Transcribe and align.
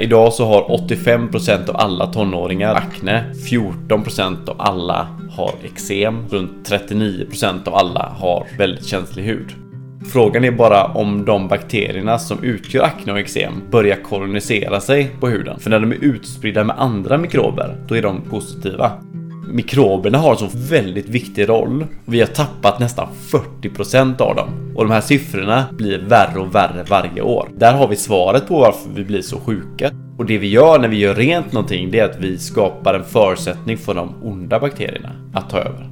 Idag 0.00 0.32
så 0.32 0.46
har 0.46 0.62
85% 0.62 1.70
av 1.70 1.76
alla 1.76 2.06
tonåringar 2.06 2.74
akne, 2.74 3.24
14% 3.50 4.48
av 4.48 4.60
alla 4.60 5.08
har 5.30 5.54
eksem, 5.64 6.28
runt 6.30 6.68
39% 6.70 7.68
av 7.68 7.74
alla 7.74 8.14
har 8.18 8.46
väldigt 8.58 8.86
känslig 8.86 9.24
hud. 9.24 9.54
Frågan 10.12 10.44
är 10.44 10.50
bara 10.50 10.84
om 10.84 11.24
de 11.24 11.48
bakterierna 11.48 12.18
som 12.18 12.44
utgör 12.44 12.84
akne 12.84 13.12
och 13.12 13.18
eksem 13.18 13.52
börjar 13.70 13.96
kolonisera 13.96 14.80
sig 14.80 15.10
på 15.20 15.28
huden. 15.28 15.60
För 15.60 15.70
när 15.70 15.80
de 15.80 15.92
är 15.92 16.04
utspridda 16.04 16.64
med 16.64 16.78
andra 16.78 17.18
mikrober, 17.18 17.76
då 17.88 17.96
är 17.96 18.02
de 18.02 18.20
positiva. 18.20 18.92
Mikroberna 19.54 20.18
har 20.18 20.30
en 20.30 20.36
så 20.36 20.48
väldigt 20.52 21.08
viktig 21.08 21.48
roll. 21.48 21.86
Vi 22.04 22.20
har 22.20 22.26
tappat 22.26 22.80
nästan 22.80 23.08
40% 23.62 24.20
av 24.20 24.36
dem. 24.36 24.72
Och 24.76 24.84
de 24.84 24.90
här 24.92 25.00
siffrorna 25.00 25.64
blir 25.72 25.98
värre 25.98 26.38
och 26.38 26.54
värre 26.54 26.84
varje 26.88 27.22
år. 27.22 27.48
Där 27.56 27.74
har 27.74 27.88
vi 27.88 27.96
svaret 27.96 28.48
på 28.48 28.58
varför 28.60 28.90
vi 28.94 29.04
blir 29.04 29.22
så 29.22 29.40
sjuka. 29.40 29.90
Och 30.18 30.26
det 30.26 30.38
vi 30.38 30.48
gör 30.48 30.78
när 30.78 30.88
vi 30.88 30.96
gör 30.96 31.14
rent 31.14 31.52
någonting, 31.52 31.90
det 31.90 31.98
är 31.98 32.04
att 32.04 32.20
vi 32.20 32.38
skapar 32.38 32.94
en 32.94 33.04
förutsättning 33.04 33.78
för 33.78 33.94
de 33.94 34.14
onda 34.22 34.60
bakterierna 34.60 35.10
att 35.34 35.50
ta 35.50 35.58
över. 35.58 35.90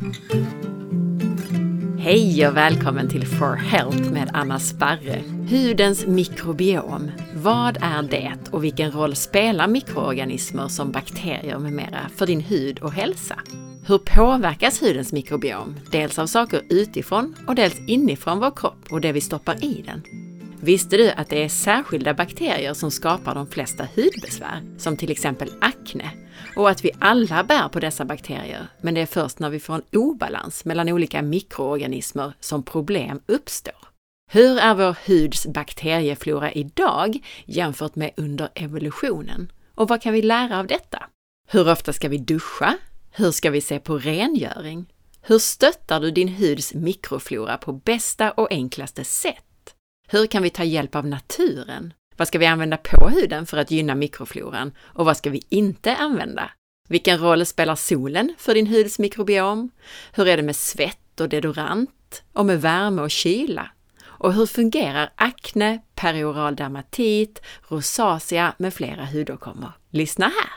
Hej 1.98 2.48
och 2.48 2.56
välkommen 2.56 3.08
till 3.08 3.26
For 3.26 3.56
Health 3.56 4.12
med 4.12 4.30
Anna 4.32 4.58
Sparre. 4.58 5.18
Hudens 5.50 6.06
mikrobiom. 6.06 7.10
Vad 7.42 7.78
är 7.80 8.02
det 8.02 8.34
och 8.50 8.64
vilken 8.64 8.92
roll 8.92 9.16
spelar 9.16 9.68
mikroorganismer 9.68 10.68
som 10.68 10.92
bakterier 10.92 11.58
med 11.58 11.72
mera 11.72 12.08
för 12.16 12.26
din 12.26 12.40
hud 12.40 12.78
och 12.78 12.92
hälsa? 12.92 13.38
Hur 13.86 13.98
påverkas 13.98 14.82
hudens 14.82 15.12
mikrobiom? 15.12 15.76
Dels 15.90 16.18
av 16.18 16.26
saker 16.26 16.62
utifrån 16.68 17.36
och 17.46 17.54
dels 17.54 17.88
inifrån 17.88 18.40
vår 18.40 18.50
kropp 18.56 18.86
och 18.90 19.00
det 19.00 19.12
vi 19.12 19.20
stoppar 19.20 19.64
i 19.64 19.82
den. 19.86 20.02
Visste 20.60 20.96
du 20.96 21.10
att 21.10 21.28
det 21.28 21.44
är 21.44 21.48
särskilda 21.48 22.14
bakterier 22.14 22.74
som 22.74 22.90
skapar 22.90 23.34
de 23.34 23.46
flesta 23.46 23.88
hudbesvär, 23.96 24.78
som 24.78 24.96
till 24.96 25.10
exempel 25.10 25.50
akne? 25.60 26.10
Och 26.56 26.70
att 26.70 26.84
vi 26.84 26.90
alla 26.98 27.44
bär 27.44 27.68
på 27.68 27.80
dessa 27.80 28.04
bakterier, 28.04 28.66
men 28.80 28.94
det 28.94 29.00
är 29.00 29.06
först 29.06 29.38
när 29.38 29.50
vi 29.50 29.60
får 29.60 29.74
en 29.74 29.82
obalans 29.92 30.64
mellan 30.64 30.88
olika 30.88 31.22
mikroorganismer 31.22 32.32
som 32.40 32.62
problem 32.62 33.20
uppstår. 33.26 33.91
Hur 34.34 34.58
är 34.58 34.74
vår 34.74 34.96
huds 35.04 35.46
bakterieflora 35.46 36.52
idag 36.52 37.18
jämfört 37.44 37.96
med 37.96 38.10
under 38.16 38.48
evolutionen? 38.54 39.52
Och 39.74 39.88
vad 39.88 40.02
kan 40.02 40.12
vi 40.12 40.22
lära 40.22 40.58
av 40.58 40.66
detta? 40.66 41.04
Hur 41.48 41.70
ofta 41.70 41.92
ska 41.92 42.08
vi 42.08 42.18
duscha? 42.18 42.78
Hur 43.10 43.30
ska 43.30 43.50
vi 43.50 43.60
se 43.60 43.78
på 43.78 43.98
rengöring? 43.98 44.92
Hur 45.22 45.38
stöttar 45.38 46.00
du 46.00 46.10
din 46.10 46.28
huds 46.28 46.74
mikroflora 46.74 47.56
på 47.56 47.72
bästa 47.72 48.30
och 48.30 48.52
enklaste 48.52 49.04
sätt? 49.04 49.74
Hur 50.08 50.26
kan 50.26 50.42
vi 50.42 50.50
ta 50.50 50.64
hjälp 50.64 50.94
av 50.94 51.06
naturen? 51.06 51.92
Vad 52.16 52.28
ska 52.28 52.38
vi 52.38 52.46
använda 52.46 52.76
på 52.76 53.08
huden 53.08 53.46
för 53.46 53.56
att 53.56 53.70
gynna 53.70 53.94
mikrofloran 53.94 54.72
och 54.78 55.06
vad 55.06 55.16
ska 55.16 55.30
vi 55.30 55.42
inte 55.48 55.96
använda? 55.96 56.50
Vilken 56.88 57.18
roll 57.18 57.46
spelar 57.46 57.74
solen 57.74 58.34
för 58.38 58.54
din 58.54 58.66
huds 58.66 58.98
mikrobiom? 58.98 59.70
Hur 60.12 60.28
är 60.28 60.36
det 60.36 60.42
med 60.42 60.56
svett 60.56 61.20
och 61.20 61.28
deodorant? 61.28 62.22
Och 62.32 62.46
med 62.46 62.60
värme 62.60 63.02
och 63.02 63.10
kyla? 63.10 63.70
Och 64.22 64.34
hur 64.34 64.46
fungerar 64.46 65.12
akne, 65.16 65.82
perioral 65.94 66.56
dermatit, 66.56 67.42
rosacea 67.68 68.54
med 68.58 68.74
flera 68.74 69.04
hudåkommor? 69.04 69.72
Lyssna 69.90 70.26
här! 70.26 70.50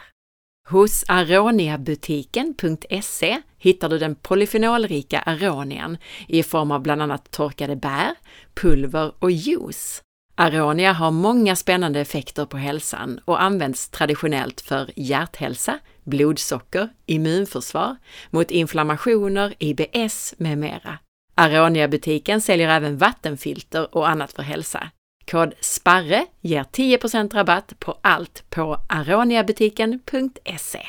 Hos 0.69 1.03
aroniabutiken.se 1.07 3.41
hittar 3.57 3.89
du 3.89 3.97
den 3.97 4.15
polyfenolrika 4.15 5.19
aronian 5.19 5.97
i 6.27 6.43
form 6.43 6.71
av 6.71 6.81
bland 6.81 7.01
annat 7.01 7.31
torkade 7.31 7.75
bär, 7.75 8.15
pulver 8.53 9.11
och 9.19 9.31
juice. 9.31 10.01
Aronia 10.35 10.93
har 10.93 11.11
många 11.11 11.55
spännande 11.55 11.99
effekter 11.99 12.45
på 12.45 12.57
hälsan 12.57 13.19
och 13.25 13.41
används 13.41 13.89
traditionellt 13.89 14.61
för 14.61 14.89
hjärthälsa, 14.95 15.79
blodsocker, 16.03 16.89
immunförsvar, 17.05 17.95
mot 18.29 18.51
inflammationer, 18.51 19.53
IBS 19.59 20.33
med 20.37 20.57
mera. 20.57 20.99
Aronia-butiken 21.35 22.41
säljer 22.41 22.69
även 22.69 22.97
vattenfilter 22.97 23.95
och 23.95 24.09
annat 24.09 24.31
för 24.31 24.43
hälsa. 24.43 24.89
Kod 25.31 25.53
SPARRE 25.59 26.25
ger 26.41 26.63
10% 26.63 27.33
rabatt 27.33 27.73
på 27.79 27.97
allt 28.01 28.43
på 28.49 28.77
aroniabutiken.se. 28.89 30.81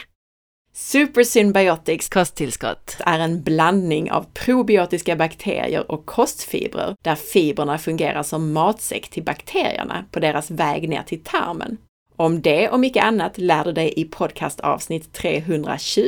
Supersymbiotics 0.72 2.08
kosttillskott 2.08 2.96
är 3.00 3.18
en 3.18 3.42
blandning 3.42 4.10
av 4.10 4.26
probiotiska 4.34 5.16
bakterier 5.16 5.90
och 5.90 6.06
kostfibrer 6.06 6.94
där 7.04 7.14
fibrerna 7.14 7.78
fungerar 7.78 8.22
som 8.22 8.52
matsäck 8.52 9.08
till 9.08 9.22
bakterierna 9.22 10.04
på 10.10 10.20
deras 10.20 10.50
väg 10.50 10.88
ner 10.88 11.02
till 11.02 11.24
tarmen. 11.24 11.76
Om 12.16 12.42
det 12.42 12.68
och 12.68 12.80
mycket 12.80 13.04
annat 13.04 13.38
lär 13.38 13.64
du 13.64 13.72
dig 13.72 13.92
i 13.96 14.04
podcastavsnitt 14.04 15.12
320. 15.12 16.02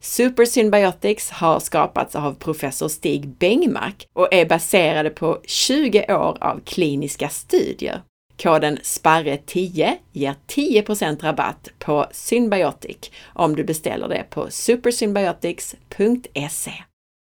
Super 0.00 0.44
Symbiotics 0.44 1.30
har 1.30 1.60
skapats 1.60 2.16
av 2.16 2.34
professor 2.34 2.88
Stig 2.88 3.28
Bengmark 3.28 4.06
och 4.12 4.34
är 4.34 4.46
baserade 4.46 5.10
på 5.10 5.40
20 5.44 6.14
år 6.14 6.38
av 6.40 6.60
kliniska 6.64 7.28
studier. 7.28 8.02
Koden 8.42 8.78
SPARRE10 8.78 9.96
ger 10.12 10.34
10% 10.46 11.22
rabatt 11.22 11.68
på 11.78 12.06
Symbiotic 12.10 13.10
om 13.24 13.56
du 13.56 13.64
beställer 13.64 14.08
det 14.08 14.24
på 14.30 14.50
supersymbiotics.se. 14.50 16.72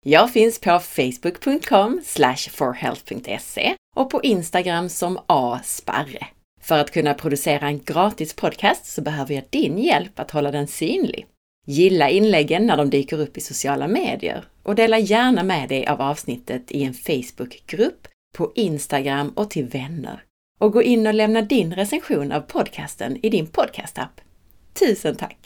Jag 0.06 0.34
finns 0.34 0.60
på 0.60 0.80
facebook.com 0.80 2.02
forhealth.se 2.52 3.76
och 3.96 4.10
på 4.10 4.24
Instagram 4.24 4.90
som 4.90 5.20
asparre. 5.28 6.28
För 6.62 6.78
att 6.78 6.92
kunna 6.92 7.14
producera 7.14 7.68
en 7.68 7.84
gratis 7.84 8.34
podcast 8.34 8.86
så 8.86 9.02
behöver 9.02 9.36
jag 9.36 9.44
din 9.50 9.78
hjälp 9.78 10.20
att 10.20 10.32
hålla 10.32 10.52
den 10.52 10.68
synlig. 10.68 11.26
Gilla 11.68 12.10
inläggen 12.10 12.66
när 12.66 12.78
de 12.78 12.90
dyker 12.90 13.20
upp 13.20 13.38
i 13.38 13.42
sociala 13.42 13.88
medier 13.88 14.44
och 14.64 14.76
dela 14.76 15.00
gärna 15.00 15.44
med 15.44 15.70
dig 15.70 15.88
av 15.88 16.02
avsnittet 16.02 16.72
i 16.72 16.84
en 16.84 16.94
Facebookgrupp, 16.94 18.08
på 18.38 18.52
Instagram 18.56 19.30
och 19.30 19.50
till 19.50 19.66
vänner. 19.66 20.24
Och 20.60 20.74
gå 20.74 20.84
in 20.84 21.08
och 21.08 21.14
lämna 21.14 21.42
din 21.42 21.76
recension 21.76 22.32
av 22.32 22.42
podcasten 22.42 23.18
i 23.26 23.30
din 23.30 23.48
podcastapp. 23.48 24.22
Tusen 24.80 25.16
tack! 25.16 25.38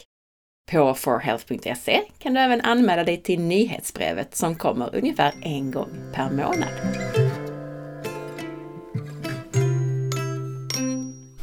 På 0.71 0.93
forhealth.se 0.93 2.01
kan 2.19 2.33
du 2.33 2.39
även 2.39 2.61
anmäla 2.61 3.03
dig 3.03 3.17
till 3.17 3.39
nyhetsbrevet 3.39 4.35
som 4.35 4.55
kommer 4.55 4.95
ungefär 4.95 5.33
en 5.41 5.71
gång 5.71 5.89
per 6.13 6.29
månad. 6.31 6.69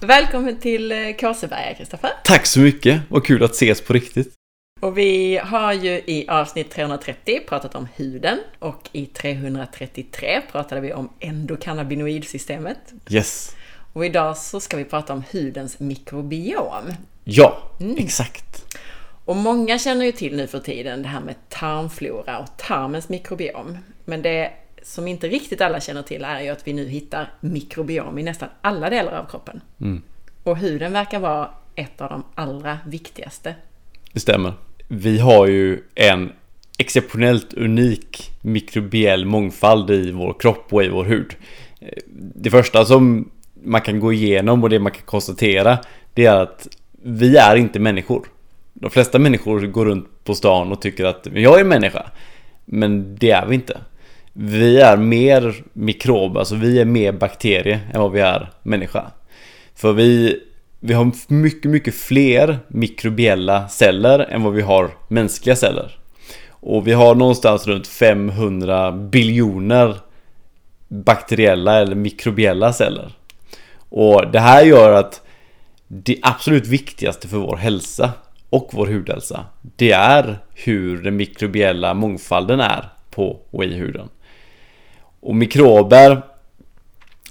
Välkommen 0.00 0.60
till 0.60 0.92
eh, 0.92 0.98
Kåseberga, 1.20 1.74
Kristoffer! 1.74 2.10
Tack 2.24 2.46
så 2.46 2.60
mycket! 2.60 3.00
Vad 3.08 3.24
kul 3.24 3.42
att 3.42 3.50
ses 3.52 3.80
på 3.80 3.92
riktigt! 3.92 4.41
Och 4.82 4.98
vi 4.98 5.37
har 5.37 5.72
ju 5.72 5.91
i 5.91 6.25
avsnitt 6.28 6.70
330 6.70 7.41
pratat 7.48 7.75
om 7.75 7.88
huden 7.94 8.38
och 8.59 8.91
i 8.93 9.06
333 9.06 10.41
pratade 10.53 10.81
vi 10.81 10.93
om 10.93 11.09
endokannabinoidsystemet. 11.20 12.78
Yes. 13.10 13.56
Och 13.93 14.06
idag 14.06 14.37
så 14.37 14.60
ska 14.60 14.76
vi 14.76 14.84
prata 14.84 15.12
om 15.12 15.22
hudens 15.32 15.81
mikrobiom. 15.81 16.94
Ja, 17.25 17.62
mm. 17.81 17.97
exakt. 17.98 18.76
Och 19.25 19.37
många 19.37 19.78
känner 19.78 20.04
ju 20.04 20.12
till 20.12 20.37
nu 20.37 20.47
för 20.47 20.59
tiden 20.59 21.03
det 21.03 21.09
här 21.09 21.20
med 21.20 21.34
tarmflora 21.49 22.38
och 22.38 22.56
tarmens 22.56 23.09
mikrobiom. 23.09 23.78
Men 24.04 24.22
det 24.22 24.53
som 24.82 25.09
inte 25.09 25.28
riktigt 25.28 25.60
alla 25.60 25.81
känner 25.81 26.03
till 26.03 26.25
är 26.25 26.41
ju 26.41 26.49
att 26.49 26.66
vi 26.69 26.72
nu 26.72 26.88
hittar 26.88 27.32
mikrobiom 27.41 28.19
i 28.19 28.22
nästan 28.22 28.49
alla 28.60 28.91
delar 28.91 29.12
av 29.12 29.26
kroppen. 29.26 29.60
Mm. 29.81 30.03
Och 30.43 30.56
huden 30.56 30.93
verkar 30.93 31.20
vara 31.20 31.50
ett 31.75 32.00
av 32.00 32.09
de 32.09 32.25
allra 32.34 32.78
viktigaste. 32.87 33.54
Det 34.12 34.20
stämmer 34.20 34.53
vi 34.94 35.19
har 35.19 35.47
ju 35.47 35.80
en 35.94 36.32
exceptionellt 36.78 37.54
unik 37.54 38.30
mikrobiell 38.41 39.25
mångfald 39.25 39.91
i 39.91 40.10
vår 40.10 40.34
kropp 40.41 40.66
och 40.70 40.84
i 40.84 40.88
vår 40.88 41.04
hud. 41.04 41.34
Det 42.34 42.50
första 42.50 42.84
som 42.84 43.31
man 43.62 43.81
kan 43.81 44.00
gå 44.00 44.12
igenom 44.12 44.62
och 44.62 44.70
det 44.70 44.78
man 44.78 44.92
kan 44.92 45.02
konstatera 45.04 45.78
det 46.14 46.26
är 46.26 46.36
att 46.36 46.69
vi 47.02 47.36
är 47.36 47.56
inte 47.56 47.78
människor. 47.78 48.26
De 48.72 48.90
flesta 48.90 49.19
människor 49.19 49.66
går 49.66 49.84
runt 49.84 50.25
på 50.25 50.34
stan 50.34 50.72
och 50.72 50.82
tycker 50.82 51.05
att 51.05 51.26
jag 51.34 51.61
är 51.61 51.64
människa. 51.64 52.06
Men 52.64 53.16
det 53.16 53.31
är 53.31 53.46
vi 53.46 53.55
inte. 53.55 53.81
Vi 54.32 54.81
är 54.81 54.96
mer 54.96 55.55
mikrob, 55.72 56.37
alltså 56.37 56.55
vi 56.55 56.81
är 56.81 56.84
mer 56.84 57.12
bakterie 57.12 57.81
än 57.94 58.00
vad 58.00 58.12
vi 58.12 58.20
är 58.20 58.50
människa. 58.62 59.11
För 59.75 59.93
vi 59.93 60.40
vi 60.84 60.94
har 60.94 61.12
mycket, 61.29 61.70
mycket 61.70 61.94
fler 61.94 62.58
mikrobiella 62.69 63.69
celler 63.69 64.19
än 64.19 64.43
vad 64.43 64.52
vi 64.52 64.62
har 64.62 64.90
mänskliga 65.08 65.56
celler. 65.56 65.99
Och 66.49 66.87
vi 66.87 66.93
har 66.93 67.14
någonstans 67.14 67.67
runt 67.67 67.87
500 67.87 68.93
biljoner 68.93 69.96
bakteriella 70.88 71.81
eller 71.81 71.94
mikrobiella 71.94 72.73
celler. 72.73 73.12
Och 73.88 74.31
det 74.32 74.40
här 74.40 74.62
gör 74.62 74.93
att 74.93 75.23
det 75.88 76.19
absolut 76.23 76.67
viktigaste 76.67 77.28
för 77.28 77.37
vår 77.37 77.56
hälsa 77.56 78.11
och 78.50 78.70
vår 78.73 78.87
hudhälsa 78.87 79.44
det 79.76 79.93
är 79.93 80.38
hur 80.55 81.02
den 81.02 81.17
mikrobiella 81.17 81.94
mångfalden 81.94 82.61
är 82.61 82.88
på 83.11 83.40
och 83.50 83.64
i 83.64 83.75
huden. 83.75 84.08
Och 85.20 85.35
mikrober 85.35 86.23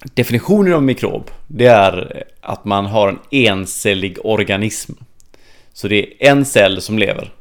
Definitionen 0.05 0.73
av 0.73 0.83
mikrob, 0.83 1.31
det 1.47 1.65
är 1.65 2.23
att 2.41 2.65
man 2.65 2.85
har 2.85 3.09
en 3.09 3.19
encellig 3.31 4.17
organism. 4.25 4.93
Så 5.73 5.87
det 5.87 5.99
är 5.99 6.31
en 6.31 6.45
cell 6.45 6.81
som 6.81 6.99
lever. 6.99 7.33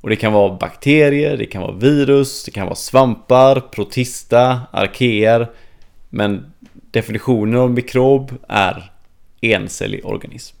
Och 0.00 0.08
det 0.10 0.16
kan 0.16 0.32
vara 0.32 0.56
bakterier, 0.56 1.36
det 1.36 1.46
kan 1.46 1.62
vara 1.62 1.72
virus, 1.72 2.44
det 2.44 2.50
kan 2.50 2.66
vara 2.66 2.74
svampar, 2.74 3.60
protista, 3.60 4.60
arkeer. 4.72 5.50
Men 6.10 6.52
definitionen 6.72 7.60
av 7.60 7.70
mikrob 7.70 8.32
är 8.48 8.92
encellig 9.40 10.06
organism. 10.06 10.56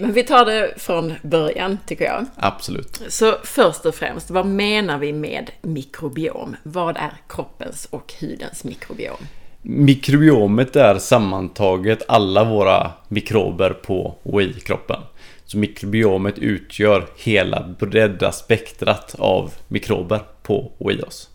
Men 0.00 0.12
vi 0.12 0.22
tar 0.22 0.44
det 0.44 0.74
från 0.76 1.14
början, 1.22 1.78
tycker 1.86 2.04
jag. 2.04 2.26
Absolut. 2.36 3.02
Så 3.08 3.34
först 3.44 3.86
och 3.86 3.94
främst, 3.94 4.30
vad 4.30 4.46
menar 4.46 4.98
vi 4.98 5.12
med 5.12 5.50
mikrobiom? 5.62 6.56
Vad 6.62 6.96
är 6.96 7.12
kroppens 7.28 7.88
och 7.90 8.12
hudens 8.20 8.64
mikrobiom? 8.64 9.26
Mikrobiomet 9.62 10.76
är 10.76 10.98
sammantaget 10.98 12.02
alla 12.08 12.44
våra 12.44 12.90
mikrober 13.08 13.70
på 13.70 14.14
och 14.22 14.42
i 14.42 14.52
kroppen. 14.52 15.00
Så 15.44 15.58
mikrobiomet 15.58 16.38
utgör 16.38 17.06
hela 17.16 17.74
bredda 17.78 18.32
spektrat 18.32 19.14
av 19.18 19.52
mikrober 19.68 20.20
på 20.42 20.72
och 20.78 20.92
i 20.92 21.00
oss. 21.00 21.30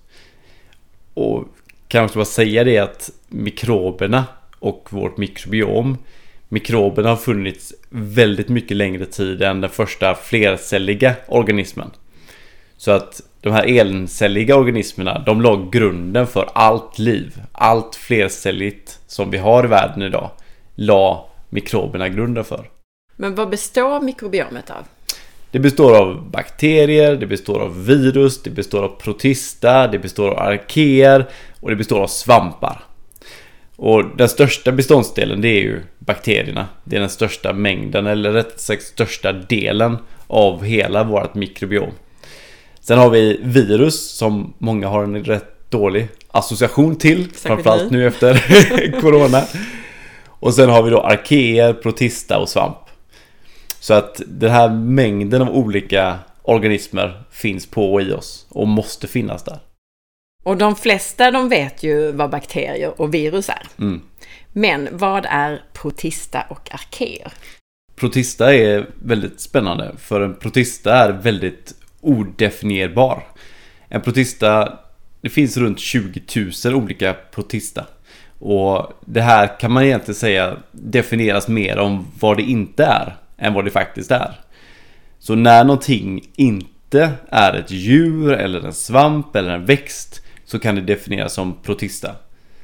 Och 1.14 1.48
kan 1.88 2.06
också 2.06 2.20
bara 2.20 2.26
säga 2.26 2.64
det 2.64 2.78
att 2.78 3.10
mikroberna 3.28 4.26
och 4.60 4.88
vårt 4.92 5.18
mikrobiom 5.18 5.98
Mikroberna 6.50 7.10
har 7.10 7.16
funnits 7.16 7.74
väldigt 7.90 8.50
mycket 8.50 8.78
längre 8.78 9.06
tid 9.06 9.42
än 9.42 9.62
den 9.62 9.70
första 9.70 10.16
flercelliga 10.16 11.16
organismen. 11.28 11.92
Så 12.78 12.92
att 12.92 13.22
de 13.48 13.54
här 13.54 13.68
encelliga 13.68 14.56
organismerna, 14.56 15.20
de 15.26 15.42
la 15.42 15.70
grunden 15.72 16.28
för 16.28 16.50
allt 16.54 17.00
liv. 17.00 17.42
Allt 17.52 17.96
flercelligt 17.96 19.00
som 19.08 19.32
vi 19.32 19.38
har 19.38 19.66
i 19.66 19.68
världen 19.68 20.02
idag, 20.02 20.30
la 20.76 21.30
mikroberna 21.50 22.10
grunden 22.10 22.44
för. 22.44 22.70
Men 23.16 23.36
vad 23.36 23.50
består 23.50 24.02
mikrobiomet 24.02 24.70
av? 24.70 24.84
Det 25.52 25.60
består 25.60 25.98
av 25.98 26.30
bakterier, 26.32 27.16
det 27.16 27.28
består 27.28 27.60
av 27.60 27.86
virus, 27.86 28.44
det 28.44 28.50
består 28.50 28.84
av 28.84 28.90
protista, 29.00 29.88
det 29.88 30.00
består 30.00 30.30
av 30.30 30.38
arkeer 30.38 31.26
och 31.60 31.70
det 31.70 31.76
består 31.76 32.00
av 32.00 32.08
svampar. 32.08 32.84
Och 33.76 34.18
den 34.18 34.30
största 34.30 34.72
beståndsdelen 34.72 35.42
det 35.42 35.48
är 35.48 35.62
ju 35.62 35.82
bakterierna. 36.00 36.68
Det 36.84 36.96
är 36.96 37.00
den 37.00 37.10
största 37.10 37.54
mängden, 37.54 38.08
eller 38.08 38.32
rätt 38.32 38.60
sagt 38.60 38.84
största 38.84 39.32
delen 39.34 39.98
av 40.28 40.64
hela 40.64 41.04
vårt 41.04 41.36
mikrobiom. 41.36 41.92
Sen 42.88 42.98
har 42.98 43.10
vi 43.10 43.40
virus 43.44 44.12
som 44.12 44.54
många 44.58 44.88
har 44.88 45.04
en 45.04 45.24
rätt 45.24 45.72
dålig 45.72 46.08
association 46.32 46.96
till. 46.96 47.26
Säkert 47.26 47.40
framförallt 47.40 47.92
nu 47.92 48.08
efter 48.08 49.02
Corona. 49.02 49.44
Och 50.26 50.54
sen 50.54 50.70
har 50.70 50.84
vi 50.84 50.90
då 50.90 51.02
arkeer, 51.02 51.74
protista 51.74 52.40
och 52.40 52.50
svamp. 52.50 52.78
Så 53.80 53.94
att 53.94 54.22
den 54.28 54.52
här 54.52 54.70
mängden 54.70 55.42
av 55.42 55.50
olika 55.50 56.20
organismer 56.42 57.24
finns 57.32 57.66
på 57.66 57.94
och 57.94 58.02
i 58.02 58.12
oss 58.12 58.46
och 58.50 58.68
måste 58.68 59.08
finnas 59.08 59.44
där. 59.44 59.60
Och 60.44 60.58
de 60.58 60.76
flesta 60.76 61.32
de 61.32 61.50
vet 61.50 61.84
ju 61.84 62.12
vad 62.12 62.30
bakterier 62.30 63.02
och 63.02 63.14
virus 63.14 63.50
är. 63.50 63.68
Mm. 63.80 64.02
Men 64.54 64.90
vad 64.92 65.26
är 65.30 65.62
protista 65.74 66.42
och 66.50 66.74
arkeer? 66.74 67.32
Protista 67.96 68.54
är 68.54 68.90
väldigt 69.04 69.42
spännande 69.42 69.96
för 69.98 70.22
en 70.22 70.36
protista 70.36 70.94
är 70.94 71.12
väldigt 71.12 71.74
odefinierbar. 72.02 73.24
En 73.90 74.02
protista, 74.02 74.80
det 75.22 75.30
finns 75.30 75.58
runt 75.58 75.80
20 75.80 76.22
000 76.66 76.76
olika 76.76 77.14
protista. 77.14 77.86
Och 78.40 78.94
det 79.06 79.22
här 79.22 79.60
kan 79.60 79.72
man 79.72 79.84
egentligen 79.84 80.16
säga 80.16 80.58
definieras 80.72 81.48
mer 81.48 81.78
om 81.78 82.08
vad 82.20 82.38
det 82.38 82.44
inte 82.44 82.86
är 82.86 83.16
än 83.38 83.54
vad 83.54 83.66
det 83.66 83.72
faktiskt 83.72 84.12
är. 84.12 84.40
Så 85.20 85.36
när 85.36 85.64
någonting 85.64 86.30
inte 86.36 87.12
är 87.30 87.54
ett 87.54 87.72
djur 87.72 88.32
eller 88.32 88.66
en 88.66 88.74
svamp 88.74 89.36
eller 89.36 89.50
en 89.50 89.66
växt 89.66 90.22
så 90.46 90.60
kan 90.60 90.76
det 90.76 90.82
definieras 90.82 91.34
som 91.34 91.58
protista. 91.64 92.16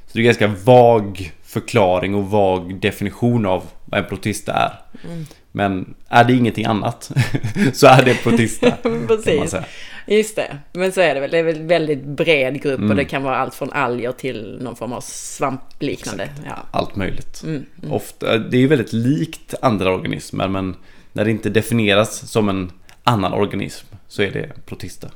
Så 0.08 0.18
det 0.18 0.22
är 0.22 0.24
ganska 0.24 0.48
vag 0.48 1.34
förklaring 1.44 2.16
och 2.16 2.32
vag 2.32 2.80
definition 2.80 3.46
av 3.46 3.64
vad 3.86 4.00
en 4.00 4.10
protista 4.10 4.54
är. 4.54 4.82
Mm. 5.06 5.26
Men 5.56 5.94
är 6.10 6.24
det 6.24 6.34
ingenting 6.34 6.66
annat 6.66 7.12
så 7.74 7.88
är 7.88 8.06
det 8.06 8.24
protista. 8.24 8.72
Precis. 9.08 9.56
Just 10.08 10.36
det. 10.36 10.58
Men 10.72 10.92
så 10.92 11.02
är 11.02 11.16
det 11.16 11.22
väl. 11.22 11.32
Det 11.32 11.38
är 11.38 11.44
väl 11.44 11.56
en 11.56 11.68
väldigt 11.68 12.04
bred 12.04 12.62
grupp 12.62 12.80
mm. 12.80 12.90
och 12.90 12.96
det 12.96 13.06
kan 13.06 13.24
vara 13.24 13.38
allt 13.38 13.56
från 13.56 13.72
alger 13.72 14.12
till 14.12 14.60
någon 14.62 14.76
form 14.76 14.94
av 14.94 15.02
svampliknande. 15.02 16.30
Ja. 16.46 16.56
Allt 16.72 16.96
möjligt. 16.96 17.44
Mm. 17.44 17.66
Mm. 17.82 17.94
Ofta, 17.94 18.38
det 18.38 18.58
är 18.58 18.68
väldigt 18.68 18.94
likt 18.94 19.54
andra 19.62 19.94
organismer 19.94 20.48
men 20.48 20.76
när 21.14 21.26
det 21.26 21.32
inte 21.32 21.50
definieras 21.50 22.30
som 22.32 22.50
en 22.50 22.72
annan 23.04 23.34
organism 23.34 23.88
så 24.08 24.22
är 24.22 24.32
det 24.32 24.66
protista. 24.66 25.08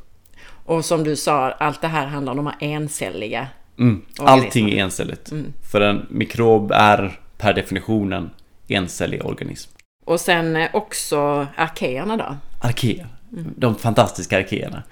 Och 0.66 0.86
som 0.86 1.04
du 1.04 1.16
sa, 1.16 1.52
allt 1.52 1.82
det 1.82 1.88
här 1.88 2.08
handlar 2.08 2.32
om 2.32 2.38
de 2.38 2.46
här 2.46 2.58
encelliga 2.60 3.48
mm. 3.80 4.02
Allting 4.20 4.70
är 4.70 4.84
encelligt. 4.84 5.32
Mm. 5.32 5.54
För 5.72 5.82
en 5.82 6.06
mikrob 6.10 6.72
är 6.72 7.20
per 7.38 7.54
definition 7.54 8.14
en 8.14 8.30
encellig 8.68 9.26
organism. 9.26 9.77
Och 10.08 10.20
sen 10.20 10.56
eh, 10.56 10.70
också 10.74 11.48
arkeerna 11.56 12.18
då? 12.18 12.38
Arkeer. 12.60 13.08
Mm. 13.34 13.54
De 13.58 13.76
fantastiska 13.76 14.38
arkeerna. 14.38 14.84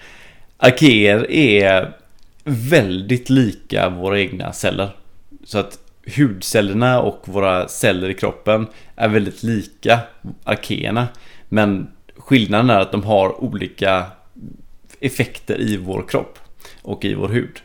Arkeer 0.57 1.31
är 1.31 1.93
väldigt 2.43 3.29
lika 3.29 3.89
våra 3.89 4.19
egna 4.19 4.53
celler. 4.53 4.89
Så 5.43 5.57
att 5.57 5.79
hudcellerna 6.17 7.01
och 7.01 7.21
våra 7.25 7.67
celler 7.67 8.09
i 8.09 8.13
kroppen 8.13 8.67
är 8.95 9.07
väldigt 9.07 9.43
lika 9.43 9.99
arkeerna. 10.43 11.07
Men 11.49 11.91
skillnaden 12.15 12.69
är 12.69 12.79
att 12.79 12.91
de 12.91 13.03
har 13.03 13.43
olika 13.43 14.05
effekter 14.99 15.61
i 15.61 15.77
vår 15.77 16.05
kropp 16.07 16.39
och 16.81 17.05
i 17.05 17.13
vår 17.13 17.29
hud. 17.29 17.61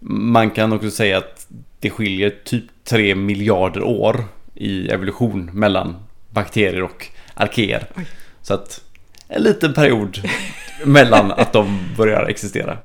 Man 0.00 0.50
kan 0.50 0.72
också 0.72 0.90
säga 0.90 1.18
att 1.18 1.46
det 1.80 1.90
skiljer 1.90 2.34
typ 2.44 2.64
3 2.84 3.14
miljarder 3.14 3.82
år 3.82 4.24
i 4.54 4.88
evolution 4.88 5.50
mellan 5.52 5.96
bakterier 6.38 6.82
och 6.82 7.06
arkeer. 7.34 7.86
Så 8.42 8.54
att 8.54 8.84
en 9.28 9.42
liten 9.42 9.74
period 9.74 10.20
mellan 10.84 11.32
att 11.32 11.52
de 11.52 11.80
börjar 11.96 12.26
existera. 12.26 12.78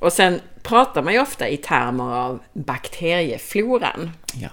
Och 0.00 0.12
sen 0.12 0.40
pratar 0.62 1.02
man 1.02 1.12
ju 1.12 1.20
ofta 1.20 1.48
i 1.48 1.56
termer 1.56 2.14
av 2.14 2.40
bakteriefloran. 2.52 4.10
Ja. 4.34 4.48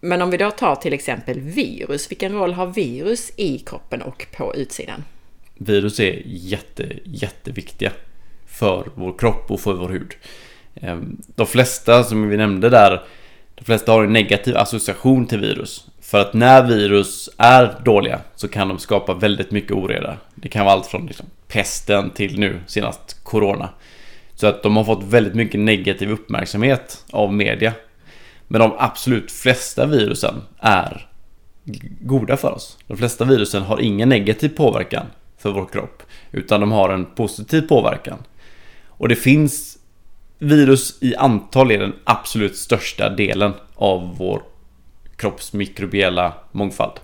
Men 0.00 0.22
om 0.22 0.30
vi 0.30 0.36
då 0.36 0.50
tar 0.50 0.76
till 0.76 0.92
exempel 0.92 1.40
virus, 1.40 2.10
vilken 2.10 2.32
roll 2.32 2.52
har 2.52 2.66
virus 2.66 3.32
i 3.36 3.58
kroppen 3.58 4.02
och 4.02 4.26
på 4.36 4.54
utsidan? 4.54 5.04
virus 5.54 6.00
är 6.00 6.22
jätte, 6.24 6.88
jätteviktiga 7.04 7.92
för 8.46 8.88
vår 8.94 9.18
kropp 9.18 9.50
och 9.50 9.60
för 9.60 9.74
vår 9.74 9.88
hud. 9.88 10.14
Ehm, 10.74 11.16
de 11.36 11.46
flesta 11.46 12.04
som 12.04 12.28
vi 12.28 12.36
nämnde 12.36 12.68
där, 12.68 13.02
de 13.54 13.64
flesta 13.64 13.92
har 13.92 14.04
en 14.04 14.12
negativ 14.12 14.56
association 14.56 15.26
till 15.26 15.40
virus. 15.40 15.86
För 16.04 16.20
att 16.20 16.34
när 16.34 16.62
virus 16.62 17.30
är 17.38 17.80
dåliga 17.84 18.20
så 18.36 18.48
kan 18.48 18.68
de 18.68 18.78
skapa 18.78 19.14
väldigt 19.14 19.50
mycket 19.50 19.72
oreda. 19.72 20.16
Det 20.34 20.48
kan 20.48 20.64
vara 20.64 20.74
allt 20.74 20.86
från 20.86 21.06
liksom 21.06 21.26
pesten 21.48 22.10
till 22.10 22.38
nu 22.38 22.60
senast 22.66 23.16
Corona. 23.22 23.68
Så 24.34 24.46
att 24.46 24.62
de 24.62 24.76
har 24.76 24.84
fått 24.84 25.04
väldigt 25.04 25.34
mycket 25.34 25.60
negativ 25.60 26.10
uppmärksamhet 26.10 27.04
av 27.10 27.32
media. 27.32 27.72
Men 28.48 28.60
de 28.60 28.72
absolut 28.78 29.32
flesta 29.32 29.86
virusen 29.86 30.34
är 30.58 31.08
goda 32.00 32.36
för 32.36 32.52
oss. 32.52 32.78
De 32.86 32.96
flesta 32.96 33.24
virusen 33.24 33.62
har 33.62 33.80
ingen 33.80 34.08
negativ 34.08 34.48
påverkan 34.48 35.06
för 35.38 35.50
vår 35.50 35.66
kropp. 35.72 36.02
Utan 36.32 36.60
de 36.60 36.72
har 36.72 36.88
en 36.88 37.04
positiv 37.04 37.60
påverkan. 37.60 38.18
Och 38.88 39.08
det 39.08 39.16
finns 39.16 39.78
virus 40.38 40.98
i 41.00 41.16
antal 41.16 41.70
är 41.70 41.78
den 41.78 41.94
absolut 42.04 42.56
största 42.56 43.08
delen 43.08 43.52
av 43.74 44.16
vår 44.18 44.42
kroppsmikrobiella 45.16 46.34
mångfald. 46.52 47.00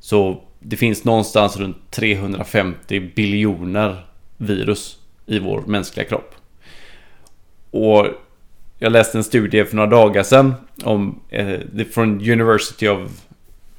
Så 0.00 0.42
det 0.58 0.76
finns 0.76 1.04
någonstans 1.04 1.56
runt 1.56 1.90
350 1.90 3.00
biljoner 3.00 4.06
virus 4.36 4.98
i 5.26 5.38
vår 5.38 5.60
mänskliga 5.66 6.06
kropp. 6.06 6.34
Och 7.70 8.06
jag 8.78 8.92
läste 8.92 9.18
en 9.18 9.24
studie 9.24 9.64
för 9.64 9.76
några 9.76 9.90
dagar 9.90 10.22
sedan 10.22 10.54
om 10.84 11.20
eh, 11.28 11.60
från 11.92 12.30
University 12.30 12.88
of 12.88 13.10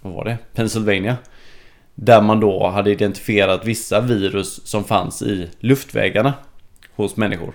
vad 0.02 0.14
var 0.14 0.26
det? 0.26 0.38
Pennsylvania. 0.54 1.18
Där 1.96 2.22
man 2.22 2.40
då 2.40 2.68
hade 2.68 2.92
identifierat 2.92 3.66
vissa 3.66 4.02
virus 4.02 4.68
som 4.68 4.84
fanns 4.84 5.22
i 5.22 5.50
luftvägarna 5.60 6.34
hos 6.96 7.18
människor. 7.18 7.54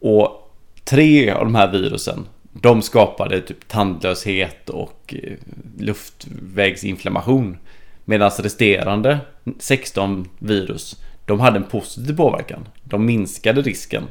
Och 0.00 0.52
tre 0.84 1.30
av 1.30 1.44
de 1.44 1.54
här 1.54 1.72
virusen 1.72 2.26
de 2.64 2.82
skapade 2.82 3.40
typ 3.40 3.68
tandlöshet 3.68 4.70
och 4.70 5.14
eh, 5.22 5.32
luftvägsinflammation. 5.78 7.56
Medan 8.04 8.30
resterande 8.30 9.18
16 9.58 10.28
virus 10.38 11.02
de 11.26 11.40
hade 11.40 11.56
en 11.56 11.64
positiv 11.64 12.16
påverkan. 12.16 12.68
De 12.84 13.06
minskade 13.06 13.62
risken 13.62 14.04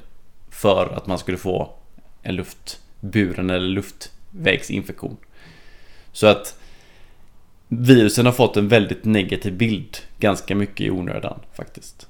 för 0.50 0.94
att 0.98 1.08
man 1.08 1.18
skulle 1.18 1.38
få 1.38 1.74
en 2.22 2.36
luftburen 2.36 3.50
eller 3.50 3.68
luftvägsinfektion. 3.68 5.18
Så 6.12 6.28
att 6.28 6.60
virusen 7.68 8.26
har 8.26 8.34
fått 8.34 8.58
en 8.58 8.68
väldigt 8.68 9.06
negativ 9.06 9.58
bild 9.58 9.98
ganska 10.20 10.56
mycket 10.56 10.82
i 10.82 10.90
onödan 10.92 11.40
faktiskt. 11.54 12.08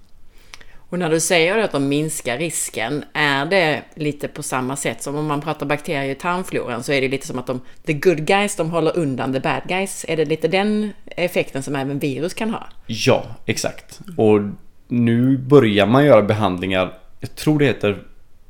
Och 0.94 1.00
när 1.00 1.10
du 1.10 1.20
säger 1.20 1.58
att 1.58 1.72
de 1.72 1.88
minskar 1.88 2.38
risken, 2.38 3.04
är 3.14 3.46
det 3.46 3.82
lite 3.96 4.28
på 4.28 4.44
samma 4.44 4.76
sätt 4.76 5.04
som 5.04 5.16
om 5.16 5.26
man 5.26 5.42
pratar 5.42 5.66
bakterier 5.66 6.12
i 6.12 6.16
tarmfloran 6.16 6.84
så 6.84 6.92
är 6.92 7.02
det 7.02 7.08
lite 7.08 7.28
som 7.28 7.40
att 7.40 7.48
de, 7.48 7.62
the 7.86 7.94
good 7.94 8.26
guys, 8.26 8.56
de 8.56 8.72
håller 8.72 8.98
undan 8.98 9.34
the 9.34 9.40
bad 9.40 9.62
guys. 9.68 10.06
Är 10.08 10.18
det 10.18 10.26
lite 10.26 10.48
den 10.48 10.90
effekten 11.06 11.64
som 11.64 11.76
även 11.76 12.00
virus 12.00 12.34
kan 12.34 12.50
ha? 12.50 12.68
Ja, 12.88 13.26
exakt. 13.46 14.00
Och 14.18 14.40
nu 14.88 15.38
börjar 15.38 15.86
man 15.86 16.06
göra 16.06 16.22
behandlingar, 16.22 16.94
jag 17.20 17.36
tror 17.36 17.60
det 17.60 17.66
heter 17.66 18.04